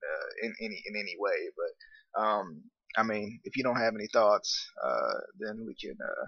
uh, 0.05 0.47
in 0.47 0.55
any 0.61 0.83
in 0.87 0.95
any 0.97 1.17
way, 1.19 1.51
but 1.57 2.23
um, 2.23 2.63
I 2.97 3.03
mean, 3.03 3.41
if 3.43 3.57
you 3.57 3.65
don't 3.65 3.81
have 3.81 3.95
any 3.95 4.07
thoughts, 4.13 4.71
uh, 4.83 5.19
then 5.41 5.65
we 5.67 5.75
can. 5.75 5.97
Uh, 6.01 6.27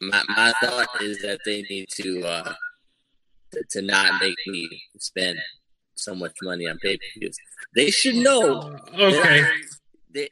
My 0.00 0.22
my 0.28 0.52
thought 0.62 0.88
is 1.02 1.18
that 1.22 1.40
they 1.44 1.62
need 1.62 1.88
to 1.96 2.22
uh, 2.24 2.52
to, 3.52 3.62
to 3.70 3.82
not 3.82 4.20
make 4.20 4.36
me 4.46 4.68
spend 4.98 5.38
so 5.94 6.14
much 6.14 6.32
money 6.42 6.66
on 6.66 6.78
pay 6.78 6.96
per 6.96 7.02
views. 7.20 7.36
They 7.74 7.90
should 7.90 8.16
know. 8.16 8.76
okay. 8.98 9.44
They, 10.12 10.28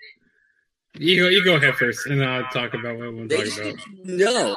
You 0.95 1.23
go, 1.24 1.28
you 1.28 1.45
go 1.45 1.57
ahead 1.57 1.77
first, 1.77 2.07
and 2.07 2.24
I'll 2.24 2.49
talk 2.51 2.74
about 2.74 2.97
what 2.99 3.09
I'm 3.09 3.28
They 3.28 3.36
talking 3.45 3.53
should 3.53 3.66
about. 3.74 4.07
know 4.07 4.57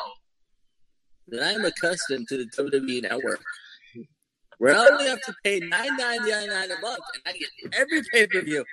that 1.27 1.43
I'm 1.55 1.65
accustomed 1.65 2.27
to 2.29 2.37
the 2.37 2.45
WWE 2.57 3.03
network. 3.03 3.41
Where 4.57 4.75
I 4.77 4.87
only 4.91 5.07
have 5.07 5.21
to 5.23 5.33
pay 5.43 5.59
nine 5.59 5.97
ninety 5.97 6.29
nine 6.31 6.71
a 6.71 6.79
month 6.79 6.99
and 7.13 7.23
I 7.25 7.31
get 7.33 7.49
every 7.73 8.01
pay 8.13 8.27
per 8.27 8.41
view. 8.41 8.63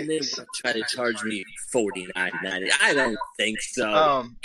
And 0.00 0.10
they 0.10 0.20
try 0.56 0.72
to 0.72 0.82
charge 0.88 1.22
me 1.24 1.44
forty 1.70 2.06
nine 2.14 2.32
ninety. 2.42 2.70
I 2.82 2.94
don't 2.94 3.16
think 3.36 3.60
so. 3.60 3.88
um, 3.92 4.36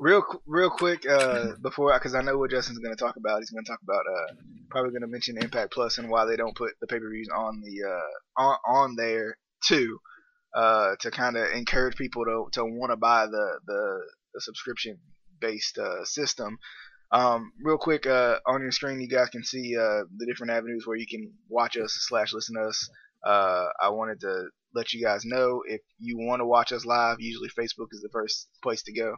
real 0.00 0.22
real 0.46 0.70
quick, 0.70 1.08
uh, 1.08 1.52
before 1.62 1.92
because 1.94 2.14
I 2.14 2.22
know 2.22 2.38
what 2.38 2.50
Justin's 2.50 2.78
going 2.78 2.94
to 2.96 3.02
talk 3.02 3.16
about. 3.16 3.38
He's 3.40 3.50
going 3.50 3.64
to 3.64 3.70
talk 3.70 3.80
about 3.82 4.02
uh, 4.06 4.34
probably 4.70 4.90
going 4.90 5.02
to 5.02 5.08
mention 5.08 5.36
Impact 5.42 5.72
Plus 5.72 5.98
and 5.98 6.08
why 6.10 6.24
they 6.24 6.36
don't 6.36 6.56
put 6.56 6.72
the 6.80 6.86
pay 6.86 6.98
per 6.98 7.10
views 7.10 7.28
on 7.34 7.60
the 7.60 7.88
uh 7.88 8.42
on 8.42 8.56
on 8.66 8.96
there 8.96 9.36
too, 9.64 9.98
uh, 10.54 10.94
to 11.00 11.10
kind 11.10 11.36
of 11.36 11.50
encourage 11.52 11.96
people 11.96 12.24
to 12.24 12.48
to 12.52 12.64
want 12.64 12.90
to 12.92 12.96
buy 12.96 13.26
the 13.26 13.58
the, 13.66 14.00
the 14.34 14.40
subscription 14.40 14.98
based 15.40 15.78
uh 15.78 16.04
system. 16.04 16.58
Um, 17.10 17.52
real 17.62 17.78
quick, 17.78 18.06
uh, 18.06 18.38
on 18.46 18.60
your 18.60 18.70
screen, 18.70 19.00
you 19.00 19.08
guys 19.08 19.30
can 19.30 19.42
see 19.42 19.74
uh, 19.76 20.04
the 20.14 20.26
different 20.26 20.52
avenues 20.52 20.86
where 20.86 20.96
you 20.96 21.06
can 21.06 21.32
watch 21.48 21.78
us 21.78 21.96
slash 22.00 22.34
listen 22.34 22.56
to 22.56 22.68
us. 22.68 22.90
Uh, 23.24 23.66
I 23.80 23.88
wanted 23.88 24.20
to 24.20 24.48
let 24.78 24.92
you 24.92 25.02
guys 25.02 25.24
know 25.24 25.62
if 25.66 25.80
you 25.98 26.16
want 26.18 26.40
to 26.40 26.46
watch 26.46 26.72
us 26.72 26.86
live. 26.86 27.20
Usually, 27.20 27.48
Facebook 27.50 27.88
is 27.92 28.00
the 28.00 28.08
first 28.10 28.48
place 28.62 28.82
to 28.82 28.92
go. 28.92 29.16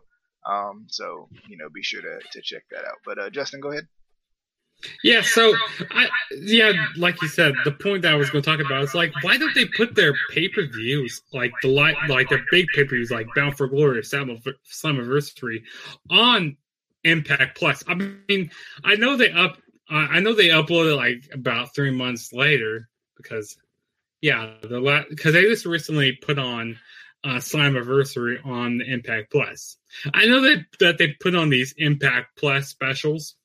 Um, 0.49 0.87
so 0.89 1.29
you 1.49 1.57
know, 1.57 1.69
be 1.73 1.83
sure 1.83 2.03
to, 2.03 2.19
to 2.33 2.41
check 2.43 2.63
that 2.71 2.85
out. 2.85 2.99
But 3.05 3.19
uh, 3.19 3.31
Justin, 3.31 3.61
go 3.61 3.71
ahead. 3.71 3.87
Yeah, 5.05 5.21
so 5.23 5.55
I 5.91 6.09
yeah, 6.33 6.73
like 6.97 7.21
you 7.21 7.29
said, 7.29 7.55
the 7.65 7.73
point 7.73 8.03
that 8.03 8.13
I 8.13 8.17
was 8.17 8.31
going 8.31 8.43
to 8.43 8.51
talk 8.51 8.65
about 8.65 8.83
is 8.83 8.95
like, 8.95 9.13
why 9.23 9.37
don't 9.37 9.55
they 9.55 9.67
put 9.67 9.95
their 9.95 10.15
pay 10.31 10.49
per 10.49 10.67
views 10.67 11.23
like 11.33 11.53
the 11.63 11.69
li- 11.69 11.97
like 12.09 12.29
their 12.31 12.45
big 12.51 12.67
pay 12.75 12.85
per 12.85 12.95
views 12.95 13.11
like 13.11 13.27
Bound 13.37 13.57
for 13.57 13.69
Glory 13.69 13.99
or 13.99 14.03
Slam- 14.03 14.41
Slammiversary 14.67 15.63
on 16.11 16.57
Impact 17.05 17.59
Plus? 17.59 17.85
I 17.87 17.95
mean, 17.95 18.51
I 18.85 18.95
know 18.95 19.17
they 19.17 19.31
up, 19.31 19.59
I 19.91 20.21
know 20.21 20.35
they 20.35 20.49
uploaded 20.49 20.97
like 20.97 21.29
about 21.33 21.75
three 21.75 21.91
months 21.91 22.33
later 22.33 22.89
because 23.17 23.57
yeah, 24.21 24.55
the 24.63 24.81
la- 24.81 25.05
because 25.09 25.33
they 25.33 25.43
just 25.43 25.67
recently 25.67 26.13
put 26.13 26.39
on 26.39 26.79
uh, 27.25 27.37
Slammiversary 27.37 28.45
on 28.45 28.79
the 28.79 28.93
Impact 28.93 29.31
Plus. 29.31 29.77
I 30.13 30.27
know 30.27 30.41
that 30.43 30.65
that 30.81 30.99
they 30.99 31.15
put 31.21 31.35
on 31.35 31.49
these 31.49 31.75
Impact 31.77 32.37
Plus 32.37 32.69
specials. 32.69 33.37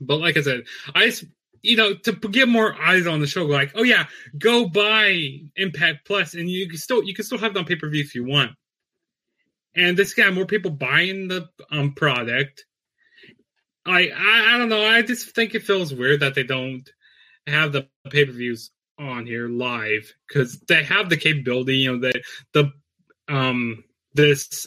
But 0.00 0.18
like 0.18 0.36
I 0.36 0.42
said, 0.42 0.64
I 0.94 1.06
just 1.06 1.24
you 1.62 1.76
know 1.76 1.94
to 1.94 2.12
get 2.12 2.48
more 2.48 2.74
eyes 2.80 3.06
on 3.06 3.20
the 3.20 3.26
show, 3.26 3.44
like 3.44 3.72
oh 3.74 3.82
yeah, 3.82 4.06
go 4.38 4.68
buy 4.68 5.40
Impact 5.56 6.06
Plus, 6.06 6.34
and 6.34 6.50
you 6.50 6.68
can 6.68 6.78
still 6.78 7.02
you 7.02 7.14
can 7.14 7.24
still 7.24 7.38
have 7.38 7.52
it 7.52 7.58
on 7.58 7.64
pay 7.64 7.76
per 7.76 7.88
view 7.88 8.02
if 8.02 8.14
you 8.14 8.24
want. 8.24 8.52
And 9.74 9.96
this 9.96 10.14
got 10.14 10.32
more 10.32 10.46
people 10.46 10.70
buying 10.70 11.28
the 11.28 11.48
um 11.70 11.92
product. 11.94 12.64
I, 13.84 14.08
I 14.08 14.54
I 14.54 14.58
don't 14.58 14.68
know. 14.68 14.84
I 14.84 15.02
just 15.02 15.34
think 15.34 15.54
it 15.54 15.62
feels 15.62 15.94
weird 15.94 16.20
that 16.20 16.34
they 16.34 16.44
don't 16.44 16.88
have 17.46 17.72
the 17.72 17.88
pay 18.10 18.24
per 18.24 18.32
views 18.32 18.70
on 18.98 19.26
here 19.26 19.48
live 19.48 20.12
because 20.28 20.58
they 20.68 20.82
have 20.84 21.08
the 21.10 21.16
capability. 21.16 21.78
You 21.78 21.98
know 21.98 22.10
the 22.12 22.22
the 22.52 22.72
um 23.32 23.84
this 24.14 24.66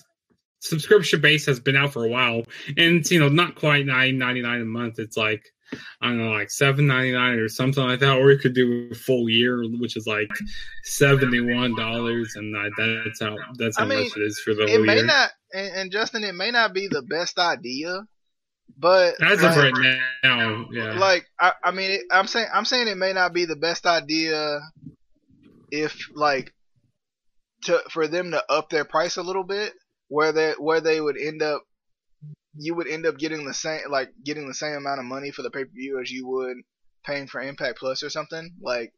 subscription 0.60 1.22
base 1.22 1.46
has 1.46 1.60
been 1.60 1.76
out 1.76 1.94
for 1.94 2.06
a 2.06 2.10
while, 2.10 2.44
and 2.68 2.98
it's 2.98 3.12
you 3.12 3.20
know 3.20 3.30
not 3.30 3.56
quite 3.56 3.86
nine 3.86 4.18
ninety 4.18 4.42
nine 4.42 4.62
a 4.62 4.66
month. 4.66 5.00
It's 5.00 5.18
like 5.18 5.44
I 6.02 6.08
don't 6.08 6.18
know, 6.18 6.32
like 6.32 6.50
seven 6.50 6.88
ninety 6.88 7.12
nine 7.12 7.38
or 7.40 7.48
something 7.48 7.84
like 7.84 8.00
that, 8.00 8.18
or 8.18 8.32
you 8.32 8.40
could 8.40 8.56
do 8.56 8.90
a 8.92 8.96
full 8.96 9.30
year, 9.30 9.64
which 9.80 9.96
is 9.96 10.08
like 10.08 10.30
seventy 10.84 11.42
one 11.42 11.76
dollars, 11.76 12.34
and 12.36 12.54
that, 12.54 12.72
that's 12.78 13.22
how 13.22 13.36
that's 13.56 13.78
how 13.78 13.86
I 13.86 13.88
mean, 13.88 14.04
much 14.04 14.18
it 14.18 14.22
is 14.22 14.40
for 14.40 14.54
the 14.54 14.64
It 14.64 14.70
whole 14.72 14.86
may 14.86 14.96
year. 14.96 15.06
not, 15.06 15.30
and, 15.54 15.76
and 15.76 15.92
Justin, 15.92 16.24
it 16.24 16.34
may 16.36 16.52
not 16.52 16.74
be 16.74 16.88
the 16.88 17.04
best 17.04 17.38
idea, 17.38 18.04
but 18.78 19.22
As 19.22 19.42
like, 19.42 19.58
of 19.58 19.78
right 19.78 20.00
now, 20.24 20.68
yeah. 20.72 20.94
like 20.94 21.26
I, 21.40 21.54
I 21.64 21.72
mean, 21.72 21.92
it, 21.92 22.02
I'm 22.12 22.28
saying 22.28 22.48
I'm 22.54 22.66
saying 22.66 22.88
it 22.88 22.98
may 22.98 23.14
not 23.14 23.34
be 23.34 23.46
the 23.46 23.56
best 23.56 23.86
idea 23.86 24.60
if 25.72 25.98
like 26.14 26.54
to 27.64 27.82
for 27.92 28.08
them 28.08 28.32
to 28.32 28.44
up 28.50 28.70
their 28.70 28.86
price 28.86 29.18
a 29.18 29.24
little 29.24 29.44
bit, 29.44 29.74
where 30.08 30.32
they 30.32 30.54
where 30.58 30.82
they 30.82 31.02
would 31.02 31.18
end 31.18 31.42
up, 31.42 31.64
you 32.56 32.76
would 32.76 32.88
end 32.88 33.06
up 33.06 33.18
getting 33.18 33.46
the 33.46 33.54
same 33.54 33.82
like 33.90 34.12
getting 34.24 34.48
the 34.48 34.54
same 34.54 34.76
amount 34.76 35.00
of 35.00 35.06
money 35.06 35.32
for 35.32 35.42
the 35.42 35.52
pay 35.52 35.66
per 35.66 35.72
view 35.74 36.00
as 36.02 36.12
you 36.12 36.28
would 36.28 36.58
paying 37.06 37.28
for 37.28 37.42
Impact 37.42 37.80
Plus 37.80 38.04
or 38.04 38.10
something 38.10 38.52
like 38.62 38.94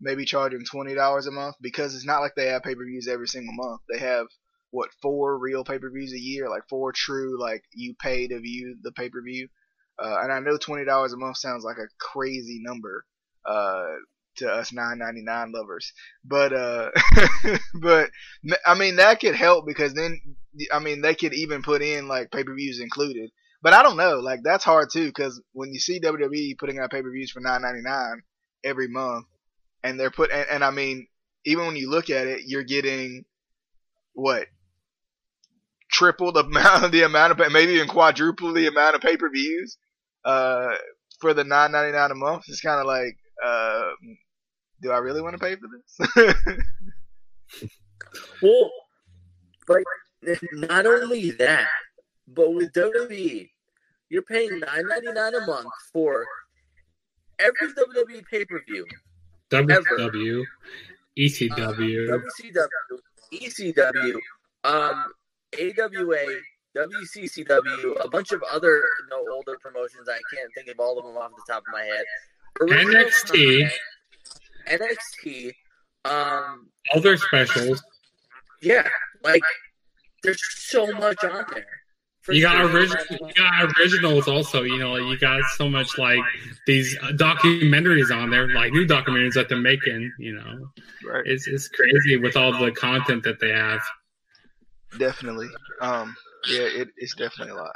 maybe 0.00 0.24
charging 0.24 0.64
twenty 0.64 0.94
dollars 0.94 1.26
a 1.26 1.30
month 1.30 1.54
because 1.60 1.94
it's 1.94 2.06
not 2.06 2.20
like 2.20 2.34
they 2.34 2.46
have 2.46 2.62
pay 2.62 2.74
per 2.74 2.84
views 2.84 3.08
every 3.08 3.28
single 3.28 3.54
month. 3.54 3.80
They 3.88 4.00
have 4.00 4.26
what 4.72 4.88
four 5.00 5.38
real 5.38 5.64
pay 5.64 5.78
per 5.78 5.90
views 5.90 6.12
a 6.12 6.18
year, 6.18 6.48
like 6.48 6.68
four 6.68 6.92
true 6.92 7.38
like 7.38 7.62
you 7.72 7.94
pay 7.94 8.26
to 8.26 8.40
view 8.40 8.76
the 8.82 8.90
pay 8.90 9.08
per 9.08 9.22
view. 9.22 9.48
Uh, 10.02 10.16
and 10.22 10.32
I 10.32 10.40
know 10.40 10.56
twenty 10.56 10.84
dollars 10.84 11.12
a 11.12 11.16
month 11.16 11.36
sounds 11.36 11.62
like 11.62 11.76
a 11.76 11.92
crazy 12.00 12.58
number 12.62 13.04
uh, 13.44 13.84
to 14.36 14.48
us 14.50 14.72
nine 14.72 14.98
ninety 14.98 15.22
nine 15.22 15.52
lovers, 15.52 15.92
but 16.24 16.54
uh, 16.54 16.90
but 17.80 18.10
I 18.66 18.74
mean 18.74 18.96
that 18.96 19.20
could 19.20 19.34
help 19.34 19.66
because 19.66 19.92
then 19.92 20.18
I 20.72 20.78
mean 20.78 21.02
they 21.02 21.14
could 21.14 21.34
even 21.34 21.62
put 21.62 21.82
in 21.82 22.08
like 22.08 22.30
pay 22.32 22.42
per 22.42 22.54
views 22.54 22.80
included. 22.80 23.30
But 23.60 23.74
I 23.74 23.82
don't 23.82 23.98
know, 23.98 24.20
like 24.20 24.40
that's 24.42 24.64
hard 24.64 24.88
too 24.90 25.06
because 25.06 25.40
when 25.52 25.72
you 25.72 25.80
see 25.80 26.00
WWE 26.00 26.58
putting 26.58 26.78
out 26.78 26.90
pay 26.90 27.02
per 27.02 27.12
views 27.12 27.30
for 27.30 27.40
nine 27.40 27.60
ninety 27.60 27.82
nine 27.82 28.22
every 28.64 28.88
month, 28.88 29.26
and 29.84 30.00
they're 30.00 30.10
put 30.10 30.32
and, 30.32 30.46
and 30.50 30.64
I 30.64 30.70
mean 30.70 31.08
even 31.44 31.66
when 31.66 31.76
you 31.76 31.90
look 31.90 32.08
at 32.08 32.26
it, 32.26 32.40
you're 32.46 32.64
getting 32.64 33.26
what 34.14 34.46
triple 35.92 36.32
the 36.32 36.40
amount 36.44 36.84
of 36.84 36.92
the 36.92 37.02
amount 37.02 37.38
of 37.38 37.52
maybe 37.52 37.72
even 37.72 37.88
quadruple 37.88 38.52
the 38.52 38.66
amount 38.66 38.96
of 38.96 39.00
pay 39.00 39.16
per 39.16 39.30
views 39.30 39.78
uh, 40.24 40.74
for 41.20 41.34
the 41.34 41.44
nine 41.44 41.72
ninety 41.72 41.92
nine 41.92 42.10
a 42.10 42.14
month. 42.14 42.44
It's 42.48 42.60
kind 42.60 42.80
of 42.80 42.86
like, 42.86 43.16
uh, 43.44 43.90
do 44.80 44.90
I 44.90 44.98
really 44.98 45.22
want 45.22 45.34
to 45.34 45.44
pay 45.44 45.56
for 45.56 45.68
this? 45.68 46.56
Well, 48.42 48.70
like 49.68 49.84
not 50.52 50.86
only 50.86 51.30
that, 51.32 51.68
but 52.26 52.52
with 52.52 52.72
WWE, 52.72 53.48
you're 54.08 54.22
paying 54.22 54.58
nine 54.58 54.86
ninety 54.88 55.12
nine 55.12 55.34
a 55.34 55.46
month 55.46 55.68
for 55.92 56.24
every 57.38 57.68
WWE 57.68 58.24
pay 58.30 58.44
per 58.44 58.62
view, 58.66 58.86
WW, 59.50 60.42
ECW, 61.18 62.08
WCW, 62.08 62.98
ECW, 63.34 64.16
um, 64.64 65.12
AWA, 65.58 66.24
WCCW, 66.76 68.04
a 68.04 68.08
bunch 68.08 68.32
of 68.32 68.42
other 68.50 68.76
you 68.76 69.08
know, 69.10 69.34
older 69.34 69.56
promotions. 69.60 70.08
I 70.08 70.18
can't 70.34 70.50
think 70.54 70.68
of 70.68 70.80
all 70.80 70.98
of 70.98 71.04
them 71.04 71.16
off 71.16 71.30
the 71.36 71.52
top 71.52 71.62
of 71.66 71.72
my 71.72 71.84
head. 71.84 72.04
Original 72.60 73.04
NXT. 73.04 73.70
content, 74.66 74.82
NXT. 75.24 75.52
Um, 76.04 76.68
other 76.94 77.00
their 77.00 77.16
specials. 77.16 77.82
yeah, 78.60 78.88
like 79.22 79.42
there's 80.22 80.40
so 80.56 80.86
much 80.92 81.22
on 81.24 81.44
there. 81.52 81.66
For 82.22 82.32
You 82.32 82.42
got 82.42 82.60
original, 82.60 83.04
you 83.10 83.34
got 83.34 83.72
originals 83.78 84.28
also. 84.28 84.62
You 84.62 84.78
know, 84.78 84.96
you 84.96 85.18
got 85.18 85.42
so 85.56 85.68
much 85.68 85.98
like 85.98 86.20
these 86.66 86.96
documentaries 86.98 88.16
on 88.16 88.30
there, 88.30 88.48
like 88.54 88.72
new 88.72 88.86
documentaries 88.86 89.34
that 89.34 89.48
they're 89.48 89.58
making. 89.58 90.12
You 90.18 90.36
know, 90.36 90.68
right. 91.04 91.22
it's 91.26 91.48
it's 91.48 91.68
crazy 91.68 92.16
with 92.18 92.36
all 92.36 92.56
the 92.56 92.70
content 92.70 93.24
that 93.24 93.40
they 93.40 93.50
have. 93.50 93.80
Definitely. 94.98 95.48
Um. 95.80 96.14
Yeah. 96.48 96.62
It, 96.62 96.88
it's 96.96 97.14
definitely 97.14 97.52
a 97.52 97.56
lot. 97.56 97.74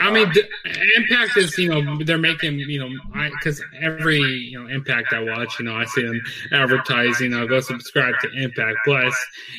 I 0.00 0.10
mean, 0.10 0.32
the, 0.32 0.48
Impact 0.96 1.36
is 1.36 1.56
you 1.58 1.68
know 1.68 2.02
they're 2.04 2.16
making 2.16 2.58
you 2.58 2.80
know 2.80 2.88
because 3.38 3.62
every 3.80 4.18
you 4.18 4.58
know 4.58 4.66
Impact 4.66 5.12
I 5.12 5.22
watch 5.22 5.58
you 5.58 5.66
know 5.66 5.76
I 5.76 5.84
see 5.84 6.02
them 6.02 6.20
advertising. 6.52 7.34
I'll 7.34 7.46
go 7.46 7.60
subscribe 7.60 8.14
to 8.22 8.30
Impact 8.42 8.78
Plus, 8.86 9.14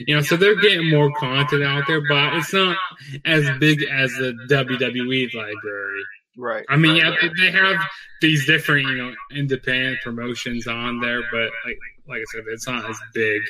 you 0.08 0.16
know, 0.16 0.22
so 0.22 0.36
they're 0.36 0.60
getting 0.60 0.90
more 0.90 1.12
content 1.12 1.64
out 1.64 1.84
there, 1.88 2.02
but 2.08 2.34
it's 2.34 2.54
not 2.54 2.76
as 3.24 3.48
big 3.60 3.84
as 3.84 4.12
the 4.14 4.34
WWE 4.50 5.34
library. 5.36 6.02
Right. 6.38 6.66
I 6.70 6.78
mean, 6.78 6.96
yeah, 6.96 7.14
they, 7.22 7.30
they 7.40 7.52
have 7.52 7.78
these 8.22 8.46
different, 8.46 8.88
you 8.88 8.98
know, 8.98 9.14
independent 9.32 10.00
promotions 10.02 10.66
on 10.66 11.00
there, 11.02 11.22
but 11.32 11.50
like, 11.66 11.78
like 12.08 12.20
I 12.20 12.24
said, 12.34 12.44
it's 12.48 12.68
not 12.68 12.90
as 12.90 12.98
big 13.14 13.42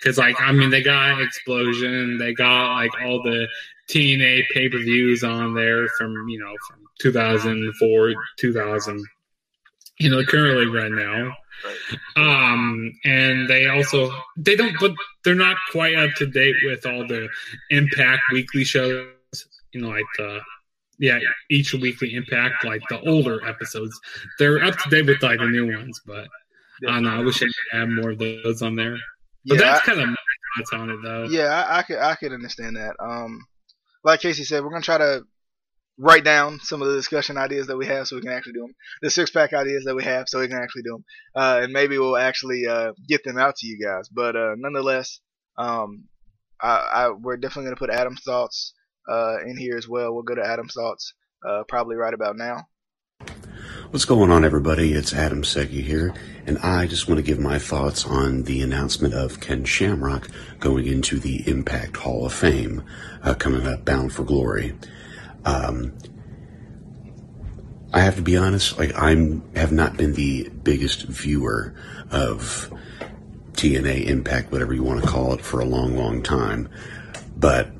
because, 0.00 0.18
like, 0.18 0.40
I 0.40 0.52
mean, 0.52 0.70
they 0.70 0.82
got 0.82 1.20
Explosion, 1.20 2.18
they 2.18 2.32
got 2.34 2.74
like 2.74 2.90
all 3.04 3.22
the 3.22 3.48
TNA 3.88 4.44
pay 4.52 4.68
per 4.68 4.78
views 4.78 5.24
on 5.24 5.54
there 5.54 5.86
from, 5.98 6.28
you 6.28 6.38
know, 6.38 6.54
from 6.68 6.80
2004, 7.00 8.14
2000, 8.38 9.04
you 9.98 10.10
know, 10.10 10.24
currently 10.24 10.66
right 10.66 10.92
now. 10.92 11.32
Um, 12.16 12.92
and 13.04 13.48
they 13.48 13.68
also 13.68 14.10
they 14.36 14.56
don't, 14.56 14.74
but 14.80 14.92
they're 15.24 15.34
not 15.34 15.56
quite 15.70 15.94
up 15.94 16.10
to 16.16 16.26
date 16.26 16.56
with 16.64 16.84
all 16.84 17.06
the 17.06 17.28
Impact 17.70 18.22
weekly 18.32 18.64
shows, 18.64 19.06
you 19.72 19.80
know, 19.80 19.88
like 19.88 20.04
the 20.18 20.40
yeah, 20.98 21.18
each 21.50 21.74
weekly 21.74 22.14
impact, 22.14 22.64
like 22.64 22.82
the 22.88 23.00
older 23.00 23.44
episodes, 23.46 23.98
they're 24.38 24.62
up 24.62 24.76
to 24.78 24.90
date 24.90 25.06
with 25.06 25.22
like 25.22 25.38
the 25.38 25.46
new 25.46 25.76
ones. 25.76 26.00
But 26.06 26.28
I 26.88 27.00
know. 27.00 27.10
I 27.10 27.20
wish 27.20 27.42
I 27.42 27.46
could 27.46 27.80
add 27.80 27.88
more 27.88 28.10
of 28.10 28.18
those 28.18 28.62
on 28.62 28.76
there. 28.76 28.96
But 29.46 29.58
Yeah, 29.58 29.60
that's 29.60 29.86
kind 29.86 30.00
of 30.00 30.08
my 30.08 30.16
thoughts 30.56 30.72
on 30.72 30.90
it 30.90 30.98
though. 31.02 31.24
Yeah, 31.24 31.48
I, 31.48 31.78
I 31.78 31.82
could 31.82 31.98
I 31.98 32.14
could 32.16 32.32
understand 32.32 32.76
that. 32.76 32.96
Um, 33.00 33.40
like 34.02 34.20
Casey 34.20 34.44
said, 34.44 34.62
we're 34.62 34.70
gonna 34.70 34.82
try 34.82 34.98
to 34.98 35.24
write 35.98 36.24
down 36.24 36.58
some 36.60 36.82
of 36.82 36.88
the 36.88 36.96
discussion 36.96 37.36
ideas 37.36 37.68
that 37.68 37.76
we 37.76 37.86
have 37.86 38.06
so 38.06 38.16
we 38.16 38.22
can 38.22 38.32
actually 38.32 38.54
do 38.54 38.60
them. 38.62 38.74
The 39.02 39.10
six 39.10 39.30
pack 39.30 39.52
ideas 39.52 39.84
that 39.84 39.94
we 39.94 40.02
have 40.04 40.28
so 40.28 40.40
we 40.40 40.48
can 40.48 40.58
actually 40.58 40.82
do 40.82 40.92
them. 40.92 41.04
Uh, 41.34 41.60
and 41.62 41.72
maybe 41.72 41.98
we'll 41.98 42.16
actually 42.16 42.66
uh, 42.66 42.92
get 43.08 43.22
them 43.24 43.38
out 43.38 43.56
to 43.56 43.66
you 43.66 43.78
guys. 43.78 44.08
But 44.08 44.34
uh, 44.34 44.54
nonetheless, 44.56 45.20
um, 45.56 46.04
I, 46.60 46.88
I, 46.92 47.10
we're 47.10 47.36
definitely 47.36 47.64
going 47.64 47.76
to 47.76 47.80
put 47.80 47.90
Adam's 47.90 48.22
thoughts 48.22 48.74
uh, 49.08 49.36
in 49.44 49.56
here 49.56 49.76
as 49.76 49.88
well. 49.88 50.12
We'll 50.12 50.22
go 50.22 50.34
to 50.34 50.46
Adam's 50.46 50.74
thoughts 50.74 51.14
uh, 51.48 51.62
probably 51.68 51.96
right 51.96 52.14
about 52.14 52.36
now. 52.36 52.66
What's 53.90 54.06
going 54.06 54.32
on, 54.32 54.44
everybody? 54.44 54.92
It's 54.92 55.12
Adam 55.12 55.42
Segi 55.42 55.82
here, 55.82 56.12
and 56.46 56.58
I 56.58 56.86
just 56.86 57.06
want 57.06 57.18
to 57.18 57.22
give 57.22 57.38
my 57.38 57.58
thoughts 57.58 58.04
on 58.04 58.42
the 58.42 58.60
announcement 58.62 59.14
of 59.14 59.40
Ken 59.40 59.64
Shamrock 59.64 60.28
going 60.58 60.86
into 60.86 61.20
the 61.20 61.48
Impact 61.48 61.98
Hall 61.98 62.26
of 62.26 62.32
Fame 62.32 62.82
uh, 63.22 63.34
coming 63.34 63.66
up, 63.66 63.84
Bound 63.84 64.12
for 64.12 64.24
Glory. 64.24 64.74
Um, 65.44 65.92
I 67.92 68.00
have 68.00 68.16
to 68.16 68.22
be 68.22 68.36
honest, 68.36 68.78
like 68.78 68.92
I'm 69.00 69.42
have 69.54 69.70
not 69.70 69.96
been 69.96 70.14
the 70.14 70.48
biggest 70.48 71.02
viewer 71.02 71.74
of 72.10 72.72
TNA 73.52 74.06
Impact, 74.06 74.50
whatever 74.50 74.74
you 74.74 74.82
want 74.82 75.02
to 75.02 75.06
call 75.08 75.34
it, 75.34 75.40
for 75.40 75.60
a 75.60 75.64
long, 75.64 75.96
long 75.96 76.22
time. 76.22 76.68
But 77.36 77.70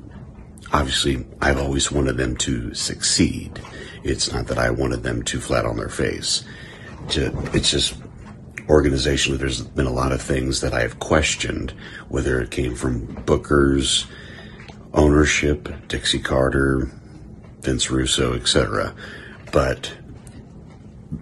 obviously, 0.71 1.25
I've 1.41 1.59
always 1.59 1.91
wanted 1.91 2.15
them 2.15 2.37
to 2.37 2.73
succeed. 2.73 3.59
It's 4.05 4.31
not 4.31 4.45
that 4.47 4.59
I 4.59 4.69
wanted 4.69 5.01
them 5.01 5.23
to 5.23 5.39
flat 5.39 5.65
on 5.65 5.77
their 5.77 5.89
face. 5.89 6.43
It's 7.09 7.71
just 7.71 7.95
organizationally, 8.67 9.39
there's 9.39 9.61
been 9.61 9.87
a 9.87 9.91
lot 9.91 10.11
of 10.11 10.21
things 10.21 10.61
that 10.61 10.75
I 10.75 10.81
have 10.81 10.99
questioned, 10.99 11.73
whether 12.07 12.39
it 12.39 12.51
came 12.51 12.75
from 12.75 13.07
bookers, 13.25 14.05
ownership, 14.93 15.87
Dixie 15.87 16.19
Carter, 16.19 16.91
Vince 17.61 17.89
Russo, 17.89 18.33
etc. 18.35 18.93
But 19.51 19.91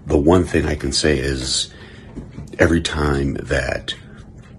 the 0.05 0.17
one 0.17 0.43
thing 0.43 0.65
I 0.65 0.75
can 0.75 0.91
say 0.91 1.17
is 1.17 1.73
every 2.59 2.81
time 2.81 3.35
that 3.35 3.95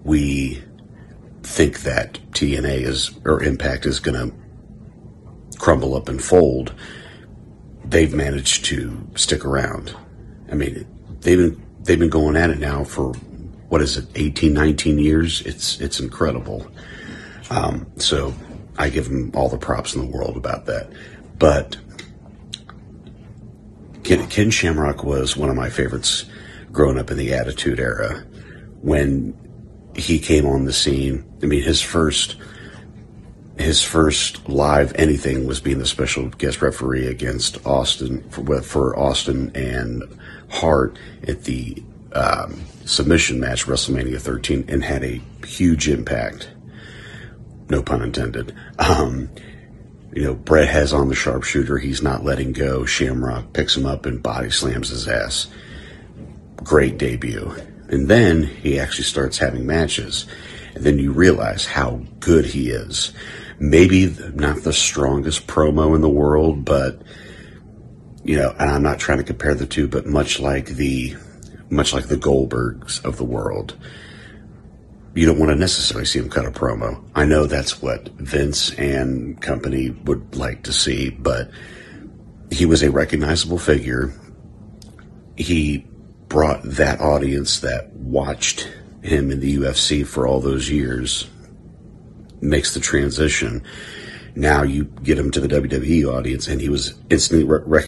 we 0.03 0.63
think 1.43 1.81
that 1.81 2.17
TNA 2.31 2.81
is 2.81 3.11
or 3.23 3.43
Impact 3.43 3.85
is 3.85 3.99
going 3.99 4.31
to 4.31 4.35
crumble 5.59 5.95
up 5.95 6.09
and 6.09 6.23
fold, 6.23 6.73
they've 7.89 8.13
managed 8.13 8.65
to 8.65 9.07
stick 9.15 9.45
around. 9.45 9.95
I 10.51 10.55
mean, 10.55 10.85
they've 11.21 11.37
been 11.37 11.61
they've 11.81 11.99
been 11.99 12.09
going 12.09 12.35
at 12.35 12.49
it 12.49 12.59
now 12.59 12.83
for 12.83 13.13
what 13.69 13.81
is 13.81 13.97
it, 13.97 14.07
18, 14.15 14.53
19 14.53 14.99
years? 14.99 15.41
It's 15.41 15.79
it's 15.81 15.99
incredible. 15.99 16.67
Um, 17.49 17.87
so 17.97 18.33
I 18.77 18.89
give 18.89 19.09
them 19.09 19.31
all 19.33 19.49
the 19.49 19.57
props 19.57 19.95
in 19.95 20.01
the 20.01 20.17
world 20.17 20.37
about 20.37 20.65
that. 20.65 20.91
But 21.37 21.77
Ken, 24.03 24.27
Ken 24.27 24.51
Shamrock 24.51 25.03
was 25.03 25.35
one 25.35 25.49
of 25.49 25.55
my 25.55 25.69
favorites 25.69 26.25
growing 26.71 26.97
up 26.97 27.11
in 27.11 27.17
the 27.17 27.33
Attitude 27.33 27.79
Era. 27.79 28.23
When 28.81 29.33
he 29.95 30.19
came 30.19 30.45
on 30.45 30.65
the 30.65 30.73
scene, 30.73 31.25
I 31.41 31.47
mean, 31.47 31.63
his 31.63 31.81
first 31.81 32.35
his 33.57 33.81
first 33.81 34.49
live 34.49 34.93
anything 34.95 35.47
was 35.47 35.61
being 35.61 35.79
the 35.79 35.85
special 35.85 36.29
guest 36.29 36.61
referee 36.61 37.07
against 37.07 37.65
Austin 37.65 38.27
for, 38.29 38.61
for 38.61 38.99
Austin 38.99 39.51
and 39.55 40.03
Hart 40.49 40.97
at 41.27 41.43
the 41.45 41.81
um, 42.13 42.61
submission 42.85 43.39
match 43.39 43.65
WrestleMania 43.65 44.19
13 44.19 44.65
and 44.67 44.83
had 44.83 45.03
a 45.03 45.21
huge 45.45 45.87
impact. 45.87 46.49
No 47.69 47.81
pun 47.81 48.01
intended. 48.01 48.55
Um, 48.77 49.29
you 50.13 50.23
know, 50.23 50.35
Bret 50.35 50.69
has 50.69 50.93
on 50.93 51.09
the 51.09 51.15
sharpshooter. 51.15 51.77
He's 51.77 52.01
not 52.01 52.23
letting 52.23 52.53
go. 52.53 52.85
Shamrock 52.85 53.53
picks 53.53 53.75
him 53.75 53.85
up 53.85 54.05
and 54.05 54.23
body 54.23 54.49
slams 54.49 54.89
his 54.89 55.07
ass. 55.07 55.47
Great 56.57 56.97
debut. 56.97 57.53
And 57.89 58.07
then 58.07 58.43
he 58.43 58.79
actually 58.79 59.03
starts 59.03 59.37
having 59.37 59.65
matches. 59.65 60.25
And 60.73 60.83
then 60.83 60.99
you 60.99 61.11
realize 61.11 61.65
how 61.65 62.01
good 62.19 62.45
he 62.45 62.69
is. 62.69 63.13
Maybe 63.59 64.15
not 64.33 64.63
the 64.63 64.73
strongest 64.73 65.47
promo 65.47 65.95
in 65.95 66.01
the 66.01 66.09
world, 66.09 66.65
but, 66.65 67.01
you 68.23 68.35
know, 68.35 68.53
and 68.59 68.69
I'm 68.69 68.83
not 68.83 68.99
trying 68.99 69.19
to 69.19 69.23
compare 69.23 69.55
the 69.55 69.65
two, 69.65 69.87
but 69.87 70.05
much 70.05 70.39
like 70.39 70.67
the, 70.67 71.15
much 71.69 71.93
like 71.93 72.07
the 72.07 72.17
Goldbergs 72.17 73.03
of 73.05 73.17
the 73.17 73.23
world, 73.23 73.75
you 75.13 75.25
don't 75.25 75.39
want 75.39 75.51
to 75.51 75.55
necessarily 75.55 76.05
see 76.05 76.19
him 76.19 76.29
cut 76.29 76.45
a 76.45 76.51
promo. 76.51 77.01
I 77.15 77.23
know 77.25 77.45
that's 77.45 77.81
what 77.81 78.09
Vince 78.09 78.73
and 78.73 79.41
company 79.41 79.89
would 79.89 80.35
like 80.35 80.63
to 80.63 80.73
see, 80.73 81.09
but 81.09 81.49
he 82.51 82.65
was 82.65 82.83
a 82.83 82.91
recognizable 82.91 83.57
figure. 83.57 84.13
He 85.37 85.85
brought 86.27 86.63
that 86.63 86.99
audience 86.99 87.59
that 87.59 87.93
watched 87.93 88.69
him 89.01 89.31
in 89.31 89.39
the 89.39 89.55
UFC 89.57 90.05
for 90.05 90.27
all 90.27 90.41
those 90.41 90.69
years, 90.69 91.29
makes 92.45 92.73
the 92.73 92.79
transition. 92.79 93.63
Now 94.35 94.63
you 94.63 94.85
get 94.85 95.17
him 95.17 95.31
to 95.31 95.39
the 95.39 95.47
WWE 95.47 96.13
audience, 96.13 96.47
and 96.47 96.59
he 96.59 96.69
was 96.69 96.93
instantly 97.09 97.43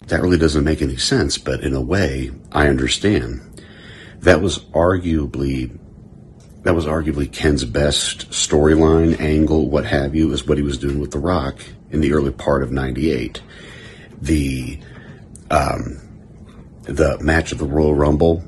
that 0.06 0.20
really 0.22 0.38
doesn't 0.38 0.64
make 0.64 0.80
any 0.80 0.96
sense, 0.96 1.36
but 1.36 1.60
in 1.60 1.74
a 1.74 1.80
way, 1.80 2.30
I 2.52 2.68
understand. 2.68 3.62
That 4.20 4.40
was 4.40 4.58
arguably 4.58 5.78
that 6.62 6.74
was 6.74 6.86
arguably 6.86 7.30
Ken's 7.30 7.64
best 7.64 8.30
storyline, 8.30 9.18
angle, 9.20 9.68
what 9.68 9.86
have 9.86 10.14
you, 10.14 10.32
is 10.32 10.46
what 10.46 10.58
he 10.58 10.64
was 10.64 10.76
doing 10.76 11.00
with 11.00 11.12
The 11.12 11.18
Rock 11.18 11.64
in 11.90 12.00
the 12.00 12.12
early 12.12 12.32
part 12.32 12.62
of 12.62 12.72
'98. 12.72 13.42
The 14.20 14.80
um, 15.50 16.00
the 16.82 17.18
match 17.20 17.52
of 17.52 17.58
the 17.58 17.66
Royal 17.66 17.94
Rumble, 17.94 18.40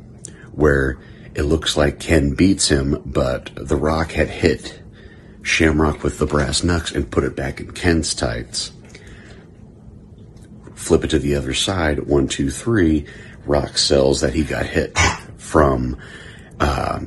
where 0.53 0.99
it 1.35 1.43
looks 1.43 1.77
like 1.77 2.01
Ken 2.01 2.35
beats 2.35 2.69
him, 2.69 3.01
but 3.05 3.51
The 3.55 3.77
Rock 3.77 4.13
had 4.13 4.29
hit 4.29 4.81
Shamrock 5.43 6.03
with 6.03 6.19
the 6.19 6.27
brass 6.27 6.63
knucks 6.63 6.93
and 6.93 7.11
put 7.11 7.25
it 7.25 7.37
back 7.37 7.61
in 7.61 7.73
Ken's 7.73 8.15
tights. 8.15 8.73
Flip 10.75 11.05
it 11.05 11.11
to 11.11 11.19
the 11.19 11.35
other 11.35 11.55
side, 11.55 12.01
one, 12.01 12.29
two, 12.29 12.51
three. 12.51 13.07
Rock 13.47 13.79
sells 13.79 14.21
that 14.21 14.35
he 14.35 14.45
got 14.45 14.67
hit 14.67 14.97
from 15.39 15.97
uh, 16.59 17.01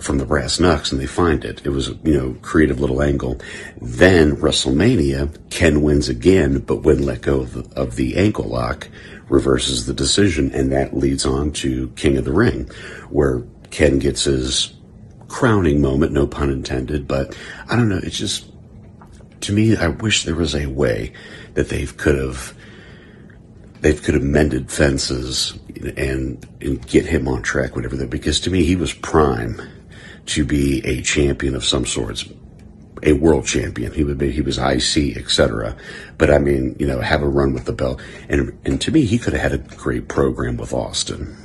from 0.00 0.18
the 0.18 0.26
brass 0.26 0.60
knucks 0.60 0.92
and 0.92 1.00
they 1.00 1.06
find 1.06 1.44
it. 1.44 1.64
It 1.64 1.70
was, 1.70 1.88
you 2.04 2.14
know, 2.14 2.36
creative 2.42 2.80
little 2.80 3.02
angle. 3.02 3.40
Then 3.80 4.36
WrestleMania, 4.36 5.50
Ken 5.50 5.82
wins 5.82 6.08
again, 6.08 6.58
but 6.58 6.82
when 6.82 7.04
let 7.04 7.22
go 7.22 7.40
of 7.40 7.54
the, 7.54 7.80
of 7.80 7.96
the 7.96 8.16
ankle 8.16 8.44
lock, 8.44 8.88
reverses 9.28 9.86
the 9.86 9.94
decision, 9.94 10.52
and 10.52 10.70
that 10.72 10.96
leads 10.96 11.24
on 11.24 11.52
to 11.52 11.88
King 11.96 12.18
of 12.18 12.24
the 12.24 12.32
Ring, 12.32 12.68
where 13.08 13.42
Ken 13.70 13.98
gets 13.98 14.24
his 14.24 14.74
crowning 15.28 15.80
moment, 15.80 16.12
no 16.12 16.26
pun 16.26 16.50
intended, 16.50 17.08
but 17.08 17.36
I 17.68 17.76
don't 17.76 17.88
know, 17.88 18.00
it's 18.02 18.18
just, 18.18 18.46
to 19.42 19.52
me, 19.52 19.76
I 19.76 19.88
wish 19.88 20.24
there 20.24 20.34
was 20.34 20.54
a 20.54 20.66
way 20.66 21.12
that 21.54 21.68
they 21.68 21.86
could 21.86 22.16
have 22.16 22.54
they 23.84 23.92
could 23.92 24.14
have 24.14 24.22
mended 24.22 24.70
fences 24.70 25.52
and, 25.98 26.46
and 26.62 26.86
get 26.88 27.04
him 27.04 27.28
on 27.28 27.42
track, 27.42 27.76
whatever 27.76 27.96
that. 27.96 28.08
Because 28.08 28.40
to 28.40 28.50
me, 28.50 28.64
he 28.64 28.76
was 28.76 28.94
prime 28.94 29.60
to 30.24 30.42
be 30.42 30.80
a 30.86 31.02
champion 31.02 31.54
of 31.54 31.66
some 31.66 31.84
sorts, 31.84 32.24
a 33.02 33.12
world 33.12 33.44
champion. 33.44 33.92
He 33.92 34.02
would 34.02 34.16
be, 34.16 34.32
he 34.32 34.40
was 34.40 34.56
IC, 34.56 35.18
etc. 35.18 35.76
But 36.16 36.30
I 36.30 36.38
mean, 36.38 36.76
you 36.78 36.86
know, 36.86 36.98
have 37.00 37.22
a 37.22 37.28
run 37.28 37.52
with 37.52 37.66
the 37.66 37.74
belt. 37.74 38.00
And, 38.30 38.58
and 38.64 38.80
to 38.80 38.90
me, 38.90 39.04
he 39.04 39.18
could 39.18 39.34
have 39.34 39.52
had 39.52 39.52
a 39.52 39.76
great 39.76 40.08
program 40.08 40.56
with 40.56 40.72
Austin. 40.72 41.36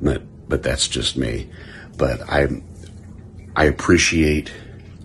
But, 0.00 0.22
but 0.48 0.64
that's 0.64 0.88
just 0.88 1.16
me. 1.16 1.48
But 1.96 2.28
I, 2.28 2.48
I 3.54 3.64
appreciate, 3.64 4.52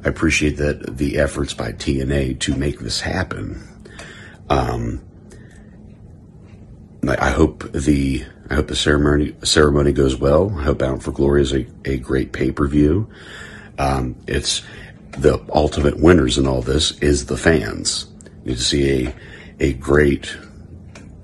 I 0.06 0.10
appreciate 0.10 0.58
that 0.58 0.98
the 0.98 1.18
efforts 1.20 1.54
by 1.54 1.74
TNA 1.74 2.40
to 2.42 2.56
make 2.56 2.80
this 2.80 3.02
happen. 3.02 3.62
Um, 4.50 5.02
I 7.08 7.30
hope 7.30 7.72
the 7.72 8.26
I 8.50 8.56
hope 8.56 8.68
the 8.68 8.76
ceremony 8.76 9.36
ceremony 9.44 9.92
goes 9.92 10.16
well. 10.16 10.54
I 10.58 10.64
hope 10.64 10.80
Bound 10.80 11.04
for 11.04 11.12
Glory 11.12 11.42
is 11.42 11.54
a, 11.54 11.66
a 11.86 11.98
great 11.98 12.32
pay 12.32 12.52
per 12.52 12.68
view. 12.68 13.10
Um, 13.78 14.16
it's 14.28 14.62
the 15.12 15.44
ultimate 15.54 16.00
winners 16.00 16.38
in 16.38 16.48
all 16.48 16.62
this 16.62 16.92
is 17.00 17.26
the 17.26 17.38
fans. 17.38 18.08
You 18.46 18.56
see 18.56 19.06
a 19.06 19.16
a 19.60 19.74
great 19.74 20.36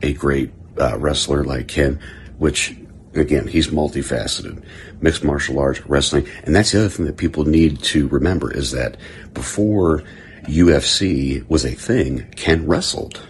a 0.01 0.13
great 0.13 0.51
uh, 0.79 0.97
wrestler 0.97 1.43
like 1.43 1.67
Ken, 1.67 1.99
which 2.37 2.75
again 3.13 3.47
he's 3.47 3.67
multifaceted, 3.67 4.63
mixed 5.03 5.23
martial 5.23 5.59
arts, 5.59 5.85
wrestling, 5.85 6.25
and 6.43 6.55
that's 6.55 6.71
the 6.71 6.79
other 6.79 6.89
thing 6.89 7.05
that 7.05 7.17
people 7.17 7.45
need 7.45 7.79
to 7.83 8.07
remember 8.07 8.51
is 8.51 8.71
that 8.71 8.97
before 9.33 10.01
UFC 10.43 11.47
was 11.49 11.65
a 11.65 11.75
thing, 11.75 12.25
Ken 12.35 12.65
wrestled, 12.65 13.21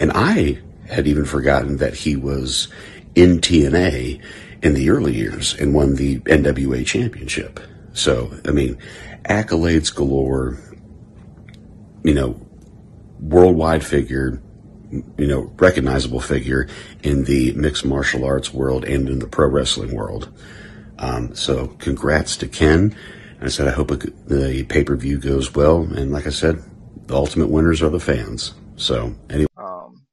and 0.00 0.10
I 0.12 0.58
had 0.88 1.06
even 1.06 1.24
forgotten 1.24 1.76
that 1.76 1.94
he 1.94 2.16
was 2.16 2.68
in 3.14 3.38
TNA 3.40 4.22
in 4.62 4.74
the 4.74 4.90
early 4.90 5.14
years 5.14 5.54
and 5.54 5.74
won 5.74 5.94
the 5.96 6.20
NWA 6.20 6.84
championship. 6.86 7.60
So, 7.92 8.32
I 8.46 8.52
mean, 8.52 8.78
accolades 9.24 9.94
galore, 9.94 10.58
you 12.04 12.14
know, 12.14 12.40
worldwide 13.20 13.84
figure, 13.84 14.40
you 14.90 15.26
know, 15.26 15.52
recognizable 15.56 16.20
figure 16.20 16.68
in 17.02 17.24
the 17.24 17.52
mixed 17.52 17.84
martial 17.84 18.24
arts 18.24 18.52
world 18.52 18.84
and 18.84 19.08
in 19.08 19.18
the 19.18 19.26
pro 19.26 19.48
wrestling 19.48 19.94
world. 19.94 20.32
Um, 20.98 21.34
so, 21.34 21.68
congrats 21.78 22.36
to 22.38 22.48
Ken. 22.48 22.96
I 23.40 23.48
said, 23.48 23.66
I 23.66 23.72
hope 23.72 23.88
the 23.88 24.64
pay 24.68 24.84
per 24.84 24.96
view 24.96 25.18
goes 25.18 25.54
well. 25.54 25.82
And 25.82 26.12
like 26.12 26.26
I 26.26 26.30
said, 26.30 26.62
the 27.06 27.16
ultimate 27.16 27.50
winners 27.50 27.82
are 27.82 27.90
the 27.90 27.98
fans. 27.98 28.54
So, 28.76 29.14
anyway. 29.28 29.48
Um, 29.56 30.06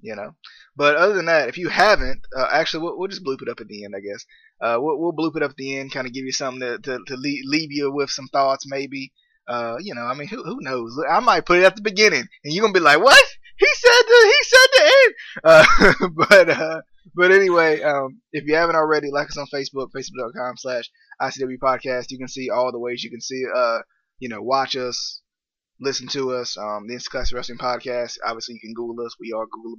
you 0.00 0.14
know. 0.14 0.34
But 0.76 0.96
other 0.96 1.14
than 1.14 1.26
that, 1.26 1.48
if 1.48 1.56
you 1.56 1.68
haven't, 1.68 2.26
uh, 2.36 2.48
actually, 2.52 2.82
we'll, 2.82 2.98
we'll, 2.98 3.08
just 3.08 3.24
bloop 3.24 3.42
it 3.42 3.48
up 3.48 3.60
at 3.60 3.68
the 3.68 3.84
end, 3.84 3.94
I 3.96 4.00
guess. 4.00 4.26
Uh, 4.60 4.76
we'll, 4.80 4.98
we'll 4.98 5.12
bloop 5.12 5.36
it 5.36 5.42
up 5.42 5.52
at 5.52 5.56
the 5.56 5.78
end, 5.78 5.92
kind 5.92 6.06
of 6.06 6.12
give 6.12 6.24
you 6.24 6.32
something 6.32 6.60
to, 6.60 6.78
to, 6.78 6.98
to 7.06 7.16
leave, 7.16 7.44
leave 7.46 7.72
you 7.72 7.92
with 7.92 8.10
some 8.10 8.26
thoughts, 8.28 8.66
maybe. 8.68 9.12
Uh, 9.46 9.76
you 9.80 9.94
know, 9.94 10.02
I 10.02 10.14
mean, 10.14 10.28
who, 10.28 10.42
who 10.42 10.58
knows? 10.60 10.98
I 11.08 11.20
might 11.20 11.46
put 11.46 11.58
it 11.58 11.64
at 11.64 11.76
the 11.76 11.82
beginning, 11.82 12.26
and 12.44 12.52
you're 12.52 12.62
gonna 12.62 12.72
be 12.72 12.80
like, 12.80 12.98
"What? 12.98 13.24
He 13.58 13.66
said 13.74 14.02
the 14.06 14.32
he 14.32 14.44
said 14.44 14.68
the 14.72 14.82
end." 14.84 15.14
Uh, 15.44 16.08
but 16.28 16.48
uh, 16.48 16.80
but 17.14 17.32
anyway, 17.32 17.82
um, 17.82 18.20
if 18.32 18.44
you 18.46 18.54
haven't 18.54 18.76
already, 18.76 19.10
like 19.10 19.28
us 19.28 19.36
on 19.36 19.46
Facebook, 19.52 19.90
facebook.com/slash 19.96 20.90
ICW 21.20 21.58
Podcast. 21.58 22.10
You 22.10 22.18
can 22.18 22.28
see 22.28 22.50
all 22.50 22.72
the 22.72 22.78
ways 22.78 23.02
you 23.04 23.10
can 23.10 23.20
see, 23.20 23.42
uh, 23.54 23.78
you 24.18 24.28
know, 24.28 24.42
watch 24.42 24.76
us, 24.76 25.20
listen 25.80 26.08
to 26.08 26.32
us. 26.32 26.56
Um, 26.56 26.86
the 26.86 26.94
Instant 26.94 27.12
Classic 27.12 27.36
Wrestling 27.36 27.58
Podcast. 27.58 28.16
Obviously, 28.24 28.54
you 28.54 28.60
can 28.60 28.74
Google 28.74 29.04
us. 29.04 29.16
We 29.18 29.32
are 29.32 29.46
Googleable. 29.46 29.78